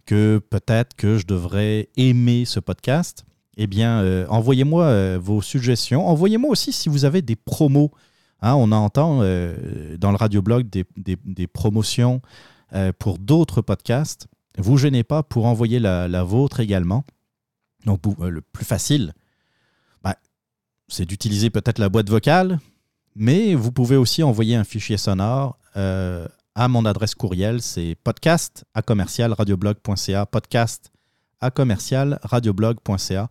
que 0.05 0.41
peut-être 0.49 0.93
que 0.95 1.17
je 1.17 1.25
devrais 1.25 1.87
aimer 1.95 2.43
ce 2.43 2.59
podcast, 2.59 3.23
eh 3.55 3.65
bien, 3.65 4.25
envoyez-moi 4.27 5.17
vos 5.17 5.41
suggestions. 5.41 6.07
Envoyez-moi 6.07 6.49
aussi 6.49 6.73
si 6.73 6.89
vous 6.89 7.05
avez 7.05 7.21
des 7.21 7.35
promos. 7.35 7.91
Hein, 8.41 8.55
on 8.55 8.71
entend 8.71 9.19
dans 9.19 10.11
le 10.11 10.17
radioblog 10.17 10.69
des, 10.69 10.85
des 10.97 11.47
promotions 11.47 12.21
euh, 12.73 12.93
pour 12.97 13.17
d'autres 13.19 13.61
podcasts. 13.61 14.27
Vous 14.57 14.77
gênez 14.77 15.03
pas 15.03 15.23
pour 15.23 15.45
envoyer 15.45 15.79
la, 15.79 16.23
vôtre 16.23 16.61
également. 16.61 17.03
Donc, 17.85 17.99
euh, 18.19 18.29
le 18.29 18.41
plus 18.41 18.63
facile, 18.63 19.13
ben, 20.03 20.13
c'est 20.87 21.05
d'utiliser 21.05 21.49
peut-être 21.49 21.79
la 21.79 21.89
boîte 21.89 22.09
vocale, 22.09 22.59
mais 23.13 23.55
vous 23.55 23.73
pouvez 23.73 23.97
aussi 23.97 24.23
envoyer 24.23 24.55
un 24.55 24.63
fichier 24.63 24.95
sonore 24.95 25.57
euh, 25.75 26.27
à 26.55 26.69
mon 26.69 26.85
adresse 26.85 27.13
courriel. 27.13 27.61
C'est 27.61 27.97
podcast 28.05 28.63
à 28.73 28.81
commercial 28.81 29.33
radioblog.ca. 29.33 30.25
Podcast 30.25 30.93
à 31.41 31.51
commercial 31.51 32.19
radioblog.ca. 32.23 33.29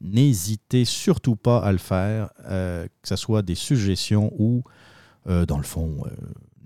N'hésitez 0.00 0.84
surtout 0.84 1.36
pas 1.36 1.58
à 1.58 1.70
le 1.70 1.78
faire, 1.78 2.30
que 2.48 2.88
ce 3.04 3.16
soit 3.16 3.42
des 3.42 3.54
suggestions 3.54 4.32
ou, 4.38 4.64
dans 5.26 5.58
le 5.58 5.62
fond, 5.62 6.02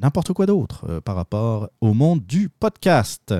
n'importe 0.00 0.32
quoi 0.32 0.46
d'autre 0.46 0.86
euh, 0.88 1.00
par 1.00 1.16
rapport 1.16 1.68
au 1.80 1.94
monde 1.94 2.24
du 2.24 2.48
podcast. 2.48 3.34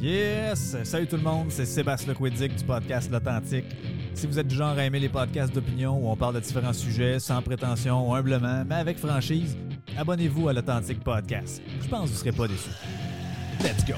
Yes! 0.00 0.76
Salut 0.84 1.06
tout 1.06 1.16
le 1.16 1.22
monde, 1.22 1.46
c'est 1.48 1.64
Sébastien 1.64 2.12
Lequiddick 2.12 2.54
du 2.54 2.64
podcast 2.64 3.10
L'Authentique. 3.10 3.64
Si 4.12 4.26
vous 4.26 4.38
êtes 4.38 4.46
du 4.46 4.54
genre 4.54 4.76
à 4.76 4.84
aimer 4.84 5.00
les 5.00 5.08
podcasts 5.08 5.54
d'opinion 5.54 5.98
où 5.98 6.10
on 6.10 6.16
parle 6.16 6.34
de 6.34 6.40
différents 6.40 6.74
sujets 6.74 7.18
sans 7.18 7.40
prétention, 7.40 8.14
humblement, 8.14 8.64
mais 8.66 8.74
avec 8.74 8.98
franchise, 8.98 9.56
abonnez-vous 9.96 10.48
à 10.48 10.52
l'Authentique 10.52 11.02
Podcast. 11.02 11.62
Je 11.80 11.88
pense 11.88 12.02
que 12.02 12.06
vous 12.06 12.12
ne 12.12 12.18
serez 12.18 12.32
pas 12.32 12.46
déçus. 12.46 12.70
Let's 13.62 13.86
go! 13.86 13.94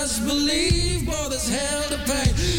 Best 0.00 0.24
believe, 0.24 1.04
boy, 1.04 1.28
there's 1.28 1.48
hell 1.50 1.82
to 1.90 1.98
pay. 2.10 2.49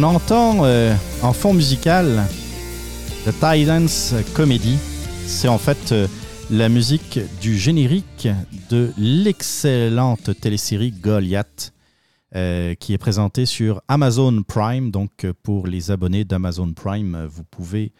On 0.00 0.02
entend 0.02 0.64
euh, 0.64 0.94
en 1.20 1.34
fond 1.34 1.52
musical 1.52 2.24
The 3.26 3.32
Titans 3.32 4.22
Comedy. 4.32 4.78
C'est 5.26 5.48
en 5.48 5.58
fait 5.58 5.92
euh, 5.92 6.06
la 6.50 6.70
musique 6.70 7.18
du 7.42 7.58
générique 7.58 8.26
de 8.70 8.92
l'excellente 8.96 10.40
télésérie 10.40 10.92
Goliath 10.92 11.74
euh, 12.34 12.74
qui 12.76 12.94
est 12.94 12.98
présentée 12.98 13.44
sur 13.44 13.82
Amazon 13.88 14.42
Prime. 14.42 14.90
Donc 14.90 15.26
pour 15.42 15.66
les 15.66 15.90
abonnés 15.90 16.24
d'Amazon 16.24 16.72
Prime, 16.72 17.26
vous 17.30 17.44
pouvez 17.44 17.92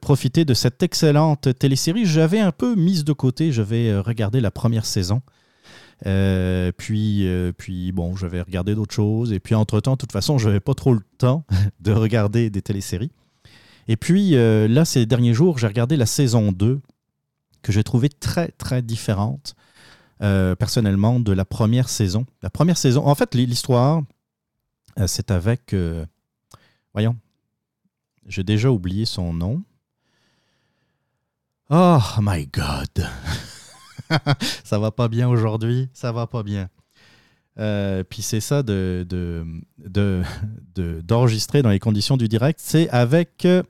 profiter 0.00 0.44
de 0.44 0.54
cette 0.54 0.80
excellente 0.84 1.58
télésérie. 1.58 2.06
J'avais 2.06 2.38
un 2.38 2.52
peu 2.52 2.76
mise 2.76 3.02
de 3.04 3.12
côté, 3.12 3.50
j'avais 3.50 3.98
regardé 3.98 4.40
la 4.40 4.52
première 4.52 4.86
saison. 4.86 5.22
Euh, 6.06 6.72
puis, 6.72 7.26
euh, 7.26 7.52
puis, 7.52 7.92
bon, 7.92 8.16
j'avais 8.16 8.40
regardé 8.40 8.74
d'autres 8.74 8.94
choses. 8.94 9.32
Et 9.32 9.40
puis, 9.40 9.54
entre-temps, 9.54 9.92
de 9.92 9.98
toute 9.98 10.12
façon, 10.12 10.38
je 10.38 10.48
n'avais 10.48 10.60
pas 10.60 10.74
trop 10.74 10.92
le 10.94 11.02
temps 11.18 11.44
de 11.80 11.92
regarder 11.92 12.50
des 12.50 12.62
téléséries. 12.62 13.12
Et 13.88 13.96
puis, 13.96 14.36
euh, 14.36 14.68
là, 14.68 14.84
ces 14.84 15.06
derniers 15.06 15.34
jours, 15.34 15.58
j'ai 15.58 15.66
regardé 15.66 15.96
la 15.96 16.06
saison 16.06 16.52
2, 16.52 16.80
que 17.62 17.72
j'ai 17.72 17.84
trouvée 17.84 18.08
très, 18.08 18.48
très 18.48 18.82
différente, 18.82 19.54
personnellement, 20.18 21.18
de 21.18 21.32
la 21.32 21.44
première 21.44 21.88
saison. 21.88 22.26
La 22.42 22.50
première 22.50 22.76
saison, 22.76 23.06
en 23.06 23.14
fait, 23.16 23.34
l'histoire, 23.34 24.02
c'est 25.06 25.32
avec... 25.32 25.74
voyons, 26.92 27.16
j'ai 28.26 28.44
déjà 28.44 28.70
oublié 28.70 29.04
son 29.04 29.32
nom. 29.32 29.62
Oh 31.70 31.98
my 32.20 32.46
God! 32.46 33.08
ça 34.64 34.78
va 34.78 34.90
pas 34.90 35.08
bien 35.08 35.28
aujourd'hui, 35.28 35.88
ça 35.92 36.12
va 36.12 36.26
pas 36.26 36.42
bien. 36.42 36.68
Euh, 37.58 38.02
puis 38.02 38.22
c'est 38.22 38.40
ça 38.40 38.62
de, 38.62 39.04
de, 39.08 39.44
de- 39.78 40.22
de- 40.74 41.00
d'enregistrer 41.02 41.60
dans 41.62 41.68
les 41.70 41.78
conditions 41.78 42.16
du 42.16 42.26
direct. 42.28 42.58
C'est 42.62 42.88
avec 42.90 43.44
euh, 43.44 43.62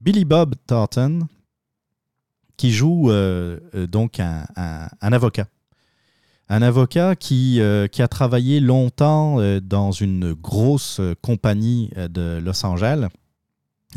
Billy 0.00 0.24
Bob 0.24 0.54
Thornton 0.66 1.28
qui 2.56 2.72
joue 2.72 3.10
euh, 3.10 3.58
donc 3.88 4.18
un, 4.20 4.46
un- 4.56 4.88
un 5.00 5.12
avocat. 5.12 5.46
Un 6.48 6.62
avocat 6.62 7.16
qui, 7.16 7.58
qui 7.90 8.02
a 8.02 8.08
travaillé 8.08 8.60
longtemps 8.60 9.38
dans 9.62 9.92
une 9.92 10.34
grosse 10.34 11.00
compagnie 11.22 11.90
de 11.96 12.38
Los 12.44 12.66
Angeles 12.66 13.08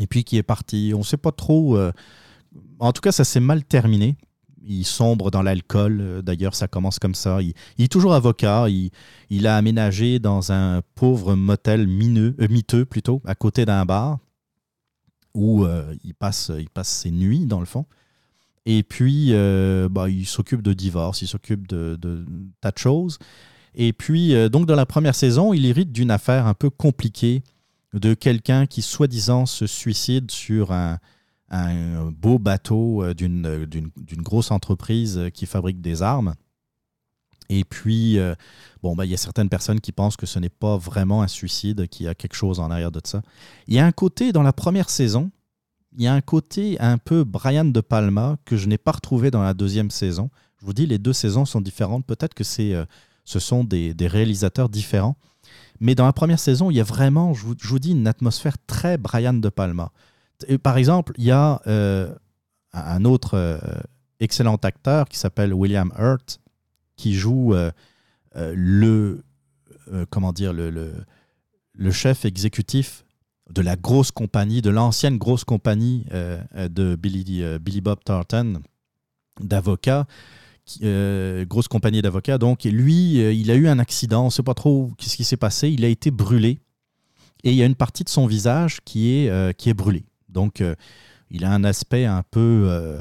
et 0.00 0.06
puis 0.06 0.24
qui 0.24 0.38
est 0.38 0.42
parti. 0.42 0.92
On 0.94 1.00
ne 1.00 1.04
sait 1.04 1.18
pas 1.18 1.30
trop. 1.30 1.78
en 2.78 2.92
tout 2.92 3.02
cas, 3.02 3.12
ça 3.12 3.24
s'est 3.24 3.38
mal 3.40 3.64
terminé. 3.64 4.16
Il 4.64 4.84
sombre 4.84 5.30
dans 5.30 5.42
l'alcool. 5.42 6.00
euh, 6.00 6.22
D'ailleurs, 6.22 6.54
ça 6.54 6.68
commence 6.68 6.98
comme 6.98 7.14
ça. 7.14 7.40
Il, 7.42 7.54
est 7.78 7.90
toujours 7.90 8.14
avocat. 8.14 8.66
Il, 8.68 9.46
a 9.46 9.56
aménagé 9.56 10.18
dans 10.18 10.52
un 10.52 10.82
pauvre 10.94 11.34
motel 11.34 11.86
mineux, 11.86 12.34
euh, 12.40 12.48
miteux, 12.48 12.84
plutôt, 12.84 13.22
à 13.24 13.34
côté 13.34 13.64
d'un 13.64 13.84
bar, 13.84 14.18
où 15.34 15.64
euh, 15.64 15.94
il, 16.04 16.14
passe, 16.14 16.50
il 16.58 16.68
passe 16.68 16.88
ses 16.88 17.10
nuits, 17.10 17.46
dans 17.46 17.60
le 17.60 17.66
fond. 17.66 17.86
Et 18.66 18.82
puis, 18.82 19.32
bah, 19.90 20.10
il 20.10 20.26
s'occupe 20.26 20.60
de 20.60 20.74
divorce, 20.74 21.22
il 21.22 21.26
s'occupe 21.26 21.66
de, 21.66 21.96
de 21.98 22.26
tas 22.60 22.70
de 22.70 22.76
choses. 22.76 23.18
Et 23.74 23.94
puis, 23.94 24.34
donc, 24.50 24.66
dans 24.66 24.74
la 24.74 24.84
première 24.84 25.14
saison, 25.14 25.54
il 25.54 25.64
hérite 25.64 25.90
d'une 25.90 26.10
affaire 26.10 26.46
un 26.46 26.52
peu 26.52 26.68
compliquée 26.68 27.42
de 27.94 28.12
quelqu'un 28.12 28.66
qui, 28.66 28.82
soi-disant, 28.82 29.46
se 29.46 29.66
suicide 29.66 30.30
sur 30.30 30.72
un, 30.72 30.98
un 31.50 32.10
beau 32.10 32.38
bateau 32.38 33.02
euh, 33.02 33.14
d'une 33.14 33.46
euh, 33.46 33.66
d'une- 33.66 33.90
grosse 34.22 34.50
entreprise 34.50 35.18
euh, 35.18 35.30
qui 35.30 35.46
fabrique 35.46 35.80
des 35.80 36.02
armes. 36.02 36.34
Et 37.50 37.64
puis, 37.64 38.18
euh, 38.18 38.34
bah, 38.82 39.06
il 39.06 39.10
y 39.10 39.14
a 39.14 39.16
certaines 39.16 39.48
personnes 39.48 39.80
qui 39.80 39.90
pensent 39.92 40.18
que 40.18 40.26
ce 40.26 40.38
n'est 40.38 40.50
pas 40.50 40.76
vraiment 40.76 41.22
un 41.22 41.28
suicide, 41.28 41.88
qu'il 41.88 42.04
y 42.04 42.08
a 42.08 42.14
quelque 42.14 42.34
chose 42.34 42.60
en 42.60 42.70
arrière 42.70 42.92
de 42.92 43.00
ça. 43.02 43.22
Il 43.66 43.74
y 43.74 43.78
a 43.78 43.86
un 43.86 43.92
côté, 43.92 44.32
dans 44.32 44.42
la 44.42 44.52
première 44.52 44.90
saison, 44.90 45.30
il 45.96 46.02
y 46.02 46.06
a 46.06 46.12
un 46.12 46.20
côté 46.20 46.78
un 46.80 46.98
peu 46.98 47.24
Brian 47.24 47.64
De 47.64 47.80
Palma 47.80 48.36
que 48.44 48.58
je 48.58 48.68
n'ai 48.68 48.76
pas 48.76 48.92
retrouvé 48.92 49.30
dans 49.30 49.42
la 49.42 49.54
deuxième 49.54 49.90
saison. 49.90 50.28
Je 50.60 50.66
vous 50.66 50.74
dis, 50.74 50.84
les 50.84 50.98
deux 50.98 51.14
saisons 51.14 51.46
sont 51.46 51.62
différentes. 51.62 52.04
Peut-être 52.04 52.34
que 52.34 52.44
ce 52.44 52.84
sont 53.24 53.64
des, 53.64 53.94
des 53.94 54.06
réalisateurs 54.08 54.68
différents. 54.68 55.16
Mais 55.80 55.94
dans 55.94 56.04
la 56.04 56.12
première 56.12 56.40
saison, 56.40 56.70
il 56.70 56.76
y 56.76 56.80
a 56.80 56.84
vraiment, 56.84 57.32
je 57.32 57.46
vous, 57.46 57.54
je 57.58 57.68
vous 57.68 57.78
dis, 57.78 57.92
une 57.92 58.06
atmosphère 58.06 58.56
très 58.66 58.98
Brian 58.98 59.32
De 59.32 59.48
Palma. 59.48 59.90
Par 60.62 60.76
exemple, 60.78 61.12
il 61.18 61.24
y 61.24 61.30
a 61.30 61.60
euh, 61.66 62.14
un 62.72 63.04
autre 63.04 63.34
euh, 63.34 63.58
excellent 64.20 64.56
acteur 64.56 65.08
qui 65.08 65.18
s'appelle 65.18 65.52
William 65.52 65.92
Hurt, 65.98 66.40
qui 66.96 67.14
joue 67.14 67.54
euh, 67.54 67.72
le, 68.34 69.24
comment 70.10 70.32
dire, 70.32 70.52
le, 70.52 70.70
le, 71.72 71.90
chef 71.90 72.24
exécutif 72.24 73.04
de 73.50 73.62
la 73.62 73.76
grosse 73.76 74.12
compagnie, 74.12 74.62
de 74.62 74.70
l'ancienne 74.70 75.18
grosse 75.18 75.44
compagnie 75.44 76.04
de 76.54 76.94
Billy, 76.96 77.42
Billy 77.58 77.80
Bob 77.80 77.98
Thornton, 78.04 78.60
d'avocats, 79.40 80.06
grosse 80.82 81.68
compagnie 81.68 82.02
d'avocats. 82.02 82.38
Donc, 82.38 82.64
lui, 82.64 83.14
il 83.40 83.50
a 83.50 83.54
eu 83.54 83.66
un 83.66 83.78
accident, 83.78 84.22
on 84.22 84.26
ne 84.26 84.30
sait 84.30 84.42
pas 84.42 84.54
trop 84.54 84.92
qu'est-ce 84.98 85.16
qui 85.16 85.24
s'est 85.24 85.36
passé, 85.36 85.70
il 85.70 85.84
a 85.84 85.88
été 85.88 86.10
brûlé 86.10 86.60
et 87.44 87.50
il 87.50 87.56
y 87.56 87.62
a 87.62 87.66
une 87.66 87.76
partie 87.76 88.04
de 88.04 88.08
son 88.08 88.26
visage 88.26 88.80
qui 88.84 89.14
est, 89.14 89.56
qui 89.56 89.70
est 89.70 89.74
brûlée. 89.74 90.04
Donc, 90.28 90.60
euh, 90.60 90.74
il 91.30 91.44
a 91.44 91.52
un 91.52 91.64
aspect 91.64 92.04
un 92.04 92.22
peu 92.22 92.66
euh, 92.68 93.00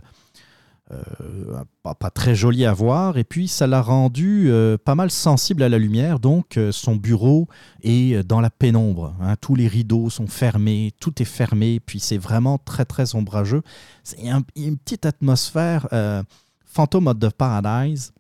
euh, 0.92 1.64
pas, 1.84 2.10
très 2.10 2.36
joli 2.36 2.66
à 2.66 2.74
voir. 2.74 3.18
Et 3.18 3.24
puis, 3.24 3.48
ça 3.48 3.68
l'a 3.68 3.82
rendu 3.82 4.52
pas 4.86 4.96
mal 4.96 5.12
sensible 5.12 5.64
à 5.64 5.70
la 5.70 5.78
lumière. 5.78 6.20
Donc, 6.20 6.60
son 6.72 6.96
bureau 6.96 7.48
est 7.84 8.24
dans 8.24 8.42
la 8.42 8.50
pénombre. 8.50 9.16
hein. 9.22 9.36
Tous 9.40 9.56
les 9.56 9.68
rideaux 9.68 10.10
sont 10.10 10.28
fermés, 10.28 10.94
tout 11.00 11.22
est 11.22 11.26
fermé. 11.26 11.80
Puis, 11.80 12.00
c'est 12.00 12.18
vraiment 12.18 12.58
très, 12.58 12.86
très 12.86 13.16
ombrageux. 13.16 13.62
C'est 14.04 14.30
un- 14.30 14.44
une 14.56 14.78
petite 14.78 15.06
atmosphère 15.06 15.88
of 15.92 17.20
the 17.20 17.30
Paradise. 17.30 18.14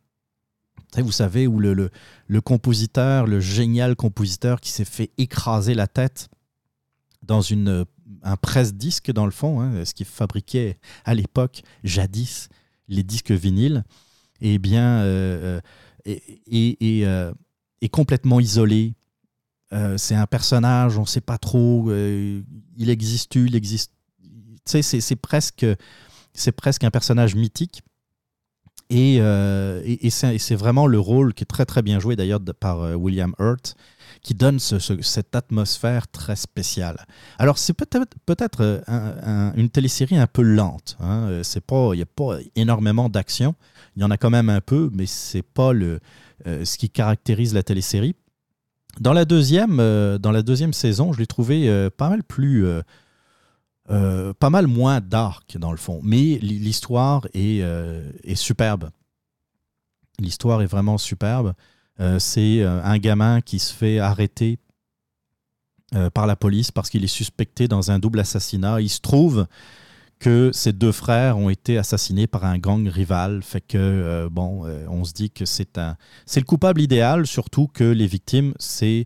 Vous 0.97 1.11
savez, 1.11 1.47
où 1.47 1.59
le 1.59 2.41
compositeur, 2.41 3.27
le 3.27 3.39
génial 3.39 3.95
compositeur 3.95 4.59
qui 4.61 4.71
s'est 4.71 4.85
fait 4.85 5.11
écraser 5.17 5.73
la 5.73 5.87
tête 5.87 6.29
dans 7.23 7.41
une, 7.41 7.85
un 8.23 8.37
presse-disque, 8.37 9.11
dans 9.11 9.25
le 9.25 9.31
fond, 9.31 9.61
hein, 9.61 9.83
ce 9.85 9.93
qui 9.93 10.05
fabriquait 10.05 10.77
à 11.05 11.13
l'époque, 11.13 11.61
jadis, 11.83 12.49
les 12.87 13.03
disques 13.03 13.31
vinyles, 13.31 13.83
eh 14.41 14.59
bien, 14.59 14.99
euh, 15.01 15.59
euh, 16.07 16.19
euh, 16.53 17.33
est 17.81 17.89
complètement 17.89 18.39
isolé. 18.39 18.93
C'est 19.97 20.15
un 20.15 20.27
personnage, 20.27 20.97
on 20.97 21.01
ne 21.01 21.05
sait 21.07 21.19
pas 21.21 21.37
trop, 21.37 21.91
il 21.91 22.89
existe, 22.89 23.35
il 23.35 23.55
existe. 23.55 23.91
Tu 24.65 24.81
sais, 24.81 25.01
c'est- 25.01 25.15
presque, 25.17 25.65
presque 26.55 26.83
un 26.85 26.91
personnage 26.91 27.35
mythique. 27.35 27.81
Et, 28.89 29.15
et- 29.17 30.05
et 30.07 30.09
c'est 30.09 30.55
vraiment 30.55 30.87
le 30.87 30.99
rôle 30.99 31.33
qui 31.33 31.43
est 31.43 31.47
très 31.47 31.65
très 31.65 31.81
bien 31.81 31.99
joué 31.99 32.15
d'ailleurs 32.15 32.39
par 32.59 32.97
William 32.97 33.33
Hurt, 33.39 33.75
qui 34.21 34.33
donne 34.33 34.59
ce- 34.59 34.79
ce- 34.79 35.01
cette 35.01 35.35
atmosphère 35.35 36.07
très 36.07 36.35
spéciale. 36.35 37.05
Alors 37.39 37.57
c'est 37.57 37.73
peut-être 37.73 38.13
peut-être 38.25 38.61
euh, 38.61 38.81
un- 38.87 39.15
un- 39.49 39.53
une 39.55 39.69
télésérie 39.69 40.17
un 40.17 40.27
peu 40.27 40.41
lente. 40.41 40.97
hein. 40.99 41.27
Euh, 41.29 41.43
C'est 41.43 41.61
pas, 41.61 41.91
il 41.93 41.97
n'y 41.97 42.01
a 42.03 42.05
pas 42.05 42.37
énormément 42.55 43.09
d'action. 43.09 43.55
Il 43.95 44.01
y 44.01 44.05
en 44.05 44.11
a 44.11 44.17
quand 44.17 44.29
même 44.29 44.49
un 44.49 44.61
peu, 44.61 44.89
mais 44.93 45.05
c'est 45.05 45.41
pas 45.41 45.73
le, 45.73 45.99
euh, 46.45 46.65
ce 46.65 46.77
qui 46.77 46.89
caractérise 46.89 47.53
la 47.53 47.63
télésérie. 47.63 48.15
Dans 48.99 49.13
la 49.13 49.25
deuxième, 49.25 49.77
dans 50.17 50.31
la 50.31 50.41
deuxième 50.41 50.73
saison, 50.73 51.13
je 51.13 51.19
l'ai 51.19 51.27
trouvé 51.27 51.89
pas 51.97 52.09
mal 52.09 52.23
plus, 52.23 52.65
pas 53.87 54.49
mal 54.49 54.67
moins 54.67 55.01
dark 55.01 55.57
dans 55.57 55.71
le 55.71 55.77
fond. 55.77 55.99
Mais 56.03 56.39
l'histoire 56.41 57.27
est, 57.33 57.59
est 58.23 58.35
superbe. 58.35 58.89
L'histoire 60.19 60.61
est 60.63 60.65
vraiment 60.67 60.97
superbe. 60.97 61.53
Euh, 61.99 62.19
C'est 62.19 62.61
euh, 62.61 62.81
un 62.83 62.97
gamin 62.97 63.41
qui 63.41 63.59
se 63.59 63.73
fait 63.73 63.99
arrêter 63.99 64.59
euh, 65.95 66.09
par 66.09 66.27
la 66.27 66.35
police 66.35 66.71
parce 66.71 66.89
qu'il 66.89 67.03
est 67.03 67.07
suspecté 67.07 67.67
dans 67.67 67.91
un 67.91 67.99
double 67.99 68.19
assassinat. 68.19 68.81
Il 68.81 68.89
se 68.89 69.01
trouve 69.01 69.47
que 70.19 70.51
ses 70.53 70.73
deux 70.73 70.91
frères 70.91 71.37
ont 71.37 71.49
été 71.49 71.77
assassinés 71.77 72.27
par 72.27 72.43
un 72.43 72.57
gang 72.57 72.87
rival. 72.87 73.43
Fait 73.43 73.61
que, 73.61 74.27
bon, 74.31 74.65
on 74.89 75.03
se 75.03 75.13
dit 75.13 75.29
que 75.29 75.45
c'est 75.45 75.77
un, 75.77 75.95
le 76.35 76.41
coupable 76.41 76.81
idéal, 76.81 77.27
surtout 77.27 77.67
que 77.67 77.83
les 77.83 78.07
victimes, 78.07 78.55
c'est. 78.57 79.05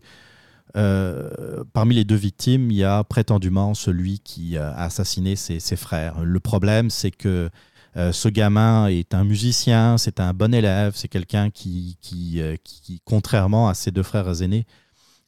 parmi 0.72 1.96
les 1.96 2.04
deux 2.04 2.16
victimes, 2.16 2.70
il 2.70 2.78
y 2.78 2.84
a 2.84 3.04
prétendument 3.04 3.74
celui 3.74 4.20
qui 4.20 4.56
a 4.56 4.72
assassiné 4.72 5.36
ses 5.36 5.76
frères. 5.76 6.24
Le 6.24 6.40
problème, 6.40 6.88
c'est 6.88 7.10
que 7.10 7.50
euh, 7.96 8.12
ce 8.12 8.28
gamin 8.28 8.86
est 8.86 9.14
un 9.14 9.24
musicien, 9.24 9.98
c'est 9.98 10.18
un 10.18 10.32
bon 10.32 10.54
élève, 10.54 10.94
c'est 10.96 11.08
quelqu'un 11.08 11.50
qui, 11.50 11.98
qui, 12.00 12.40
euh, 12.40 12.56
qui, 12.64 13.02
contrairement 13.04 13.68
à 13.68 13.74
ses 13.74 13.90
deux 13.90 14.02
frères 14.02 14.42
aînés, 14.42 14.66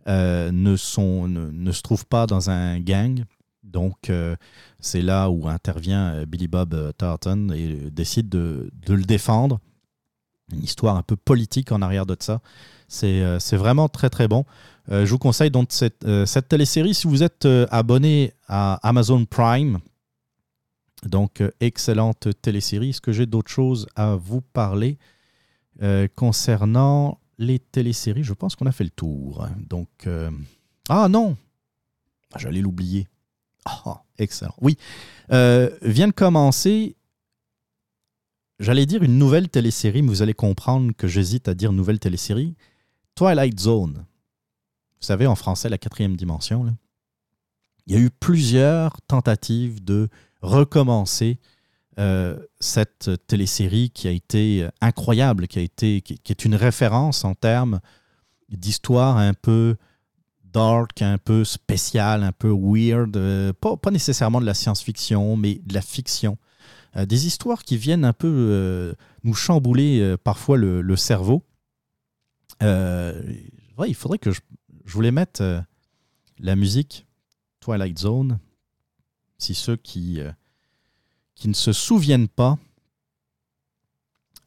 euh, 0.09 0.51
ne, 0.51 0.77
sont, 0.77 1.29
ne, 1.29 1.51
ne 1.51 1.73
se 1.73 1.83
trouve 1.83 2.07
pas 2.07 2.27
dans 2.27 2.51
un 2.51 2.81
gang. 2.81 3.25
Donc, 3.63 4.13
c'est 4.79 5.01
là 5.01 5.31
où 5.31 5.49
intervient 5.49 6.25
Billy 6.27 6.49
Bob 6.49 6.93
Thornton 6.99 7.49
et 7.51 7.91
décide 7.91 8.29
de, 8.29 8.71
de 8.87 8.95
le 8.95 9.03
défendre. 9.03 9.59
Une 10.53 10.63
histoire 10.63 10.97
un 10.97 11.03
peu 11.03 11.17
politique 11.17 11.73
en 11.73 11.81
arrière 11.81 12.05
de 12.05 12.15
ça. 12.21 12.41
C'est 12.87 13.57
vraiment 13.57 13.89
très 13.89 14.11
très 14.11 14.29
bon. 14.29 14.45
Je 14.89 15.07
vous 15.07 15.19
conseille 15.19 15.51
donc 15.51 15.69
cette, 15.71 16.05
euh, 16.05 16.27
cette 16.27 16.49
télésérie 16.49 16.95
si 16.95 17.07
vous 17.07 17.23
êtes 17.23 17.49
abonné 17.71 18.35
à 18.47 18.75
Amazon 18.87 19.25
Prime. 19.25 19.81
Donc, 21.07 21.41
euh, 21.41 21.51
excellente 21.61 22.29
télésérie. 22.41 22.91
Est-ce 22.91 23.01
que 23.01 23.13
j'ai 23.13 23.27
d'autres 23.27 23.51
choses 23.51 23.87
à 23.97 24.17
vous 24.17 24.41
parler 24.41 24.99
euh, 25.83 26.09
concernant 26.15 27.21
les 27.39 27.59
téléséries? 27.59 28.25
Je 28.25 28.33
pense 28.33 28.57
qu'on 28.57 28.67
a 28.67 28.73
fait 28.73 28.85
le 28.85 28.91
tour. 28.91 29.47
Donc, 29.59 29.89
euh, 30.07 30.31
ah 30.89 31.09
non 31.09 31.37
Ah, 32.33 32.39
J'allais 32.39 32.61
l'oublier. 32.61 33.09
Ah, 33.65 34.03
excellent. 34.19 34.55
Oui, 34.61 34.77
vient 35.31 36.09
de 36.09 36.13
commencer, 36.13 36.97
j'allais 38.59 38.85
dire 38.85 39.03
une 39.03 39.19
nouvelle 39.19 39.49
télésérie, 39.49 40.03
mais 40.03 40.09
vous 40.09 40.21
allez 40.23 40.35
comprendre 40.35 40.93
que 40.97 41.09
j'hésite 41.09 41.49
à 41.49 41.55
dire 41.55 41.73
nouvelle 41.73 41.99
télésérie. 41.99 42.55
Twilight 43.15 43.59
Zone. 43.59 44.05
Vous 45.01 45.07
savez, 45.07 45.27
en 45.27 45.35
français, 45.35 45.69
la 45.69 45.79
quatrième 45.79 46.17
dimension. 46.17 46.67
Il 47.87 47.95
y 47.95 47.97
a 47.97 48.01
eu 48.01 48.11
plusieurs 48.11 49.01
tentatives 49.03 49.85
de 49.85 50.09
recommencer 50.45 51.39
euh, 51.99 52.39
cette 52.61 53.11
télésérie 53.27 53.91
qui 53.91 54.09
a 54.09 54.11
été 54.11 54.69
incroyable, 54.81 55.49
qui, 55.49 55.59
a 55.59 55.63
été, 55.63 56.01
qui, 56.03 56.21
est 56.29 56.45
une 56.45 56.55
référence 56.55 57.25
en 57.25 57.35
termes 57.35 57.81
d'histoire 58.49 59.17
un 59.17 59.33
peu 59.33 59.77
dark, 60.45 61.03
un 61.03 61.19
peu 61.19 61.45
spéciale, 61.45 62.23
un 62.23 62.33
peu 62.33 62.51
weird, 62.51 63.17
euh, 63.17 63.53
pas, 63.53 63.77
pas 63.77 63.91
nécessairement 63.91 64.41
de 64.41 64.47
la 64.47 64.55
science-fiction, 64.55 65.37
mais 65.37 65.61
de 65.65 65.75
la 65.75 65.83
fiction. 65.83 66.37
Euh, 66.97 67.07
des 67.07 67.27
histoires 67.27 67.63
qui 67.65 67.77
viennent 67.77 68.05
un 68.05 68.13
peu 68.13 68.95
nous 69.23 69.35
chambouler 69.35 70.17
parfois 70.23 70.57
le, 70.57 70.97
cerveau. 70.97 71.43
Il 72.61 73.95
faudrait 73.95 74.19
que 74.19 74.31
je, 74.31 74.41
je 74.85 74.93
voulais 74.93 75.13
mettre 75.13 75.65
la 76.39 76.57
musique 76.57 77.07
Twilight 77.61 77.99
Zone. 77.99 78.39
Si 79.45 79.55
ceux 79.55 79.77
qui, 79.77 80.21
euh, 80.21 80.33
qui 81.35 81.49
ne 81.49 81.53
se 81.53 81.75
souviennent 81.75 82.29
pas 82.29 82.57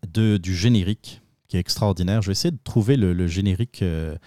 de, 0.08 0.38
du 0.38 0.56
générique, 0.56 1.22
qui 1.48 1.58
est 1.58 1.60
extraordinaire, 1.60 2.24
je 2.24 2.30
vais 2.30 2.32
essayer 2.32 2.52
de 2.52 2.58
trouver 2.64 2.98
le, 2.98 3.14
le 3.14 3.28
générique 3.28 3.84
euh, 3.84 4.18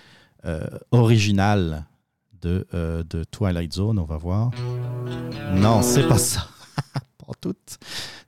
euh, 0.45 0.65
original 0.93 1.87
de, 2.41 2.69
de 2.73 3.25
Twilight 3.25 3.73
Zone. 3.73 3.99
On 3.99 4.05
va 4.05 4.17
voir. 4.17 4.53
Non, 5.57 5.83
c'est 5.83 6.07
pas 6.07 6.19
ça. 6.19 6.47
pas 6.95 7.33
tout. 7.41 7.57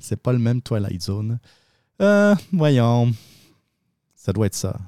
C'est 0.01 0.21
pas 0.21 0.33
le 0.33 0.41
même 0.41 0.63
Twilight 0.63 1.01
Zone. 1.01 1.39
Voyons. 2.53 3.13
Ça 4.17 4.33
doit 4.33 4.47
être 4.47 4.57
ça. 4.57 4.81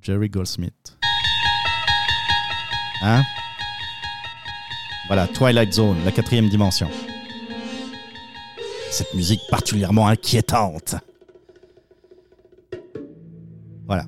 Jerry 0.00 0.30
Goldsmith. 0.30 0.96
Hein? 3.02 3.22
Voilà, 5.14 5.28
Twilight 5.28 5.74
Zone, 5.74 5.98
la 6.06 6.10
quatrième 6.10 6.48
dimension. 6.48 6.88
Cette 8.90 9.12
musique 9.12 9.42
particulièrement 9.50 10.06
inquiétante. 10.08 10.94
Voilà. 13.86 14.06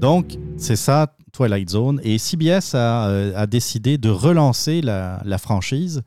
Donc, 0.00 0.38
c'est 0.58 0.76
ça, 0.76 1.12
Twilight 1.32 1.70
Zone. 1.70 2.00
Et 2.04 2.18
CBS 2.18 2.76
a, 2.76 3.08
euh, 3.08 3.32
a 3.34 3.48
décidé 3.48 3.98
de 3.98 4.10
relancer 4.10 4.80
la, 4.80 5.20
la 5.24 5.38
franchise 5.38 6.04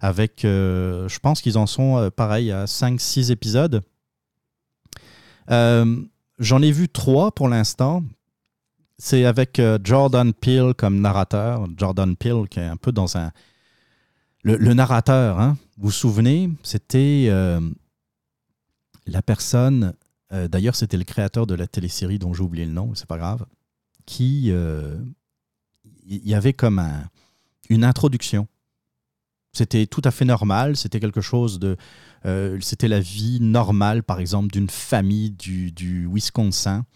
avec, 0.00 0.46
euh, 0.46 1.06
je 1.06 1.18
pense 1.18 1.42
qu'ils 1.42 1.58
en 1.58 1.66
sont 1.66 1.98
euh, 1.98 2.08
pareil 2.08 2.50
à 2.52 2.64
5-6 2.64 3.30
épisodes. 3.30 3.82
Euh, 5.50 6.02
J'en 6.38 6.62
ai 6.62 6.72
vu 6.72 6.88
trois 6.88 7.32
pour 7.32 7.48
l'instant. 7.48 8.02
C'est 9.04 9.26
avec 9.26 9.58
euh, 9.58 9.78
Jordan 9.84 10.32
Peele 10.32 10.72
comme 10.72 10.98
narrateur. 10.98 11.68
Jordan 11.76 12.16
Peele 12.16 12.48
qui 12.48 12.58
est 12.58 12.64
un 12.64 12.78
peu 12.78 12.90
dans 12.90 13.18
un... 13.18 13.32
Le, 14.42 14.72
narrateur, 14.72 15.38
hein, 15.38 15.58
vous 15.76 15.88
vous 15.88 15.90
souvenez, 15.90 16.50
c'était 16.62 17.26
euh, 17.28 17.60
la 19.06 19.20
personne, 19.20 19.92
euh, 20.32 20.48
d'ailleurs 20.48 20.74
c'était 20.74 20.96
le 20.96 21.04
créateur 21.04 21.46
de 21.46 21.54
la 21.54 21.66
télésérie 21.66 22.18
dont 22.18 22.32
j'ai 22.32 22.42
oublié 22.42 22.64
le 22.64 22.72
nom, 22.72 22.94
c'est 22.94 23.06
pas 23.06 23.18
grave, 23.18 23.44
qui... 24.06 24.50
Il 26.06 26.26
y 26.26 26.34
avait 26.34 26.54
comme 26.54 26.78
un- 26.78 27.04
une 27.68 27.84
introduction. 27.84 28.48
C'était 29.52 29.86
tout 29.86 30.02
à 30.04 30.12
fait 30.12 30.24
normal, 30.24 30.78
c'était 30.78 31.00
quelque 31.00 31.20
chose 31.20 31.58
de... 31.58 31.76
c'était 32.62 32.88
la 32.88 33.00
vie 33.00 33.38
normale, 33.40 34.02
par 34.02 34.18
exemple, 34.18 34.50
d'une 34.50 34.70
famille 34.70 35.30
du, 35.30 35.72
du 35.72 36.06
Wisconsin. 36.10 36.86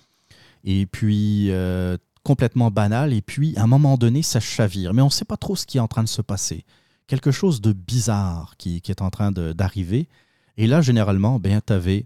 Et 0.71 0.85
puis, 0.85 1.51
euh, 1.51 1.97
complètement 2.25 2.71
banal. 2.71 3.15
Et 3.15 3.23
puis, 3.23 3.57
à 3.57 3.63
un 3.63 3.67
moment 3.67 3.97
donné, 3.97 4.21
ça 4.23 4.39
chavire. 4.39 4.93
Mais 4.93 5.01
on 5.01 5.07
ne 5.07 5.11
sait 5.11 5.25
pas 5.25 5.39
trop 5.39 5.57
ce 5.57 5.65
qui 5.65 5.79
est 5.79 5.81
en 5.81 5.89
train 5.89 6.03
de 6.03 6.09
se 6.09 6.21
passer. 6.21 6.67
Quelque 7.07 7.31
chose 7.31 7.63
de 7.63 7.73
bizarre 7.73 8.55
qui, 8.59 8.83
est 8.87 9.01
en 9.01 9.09
train 9.09 9.33
d'arriver. 9.33 10.11
Et 10.59 10.67
là, 10.67 10.83
généralement, 10.83 11.41
ben, 11.41 11.63
tu 11.67 11.73
avais 11.73 12.05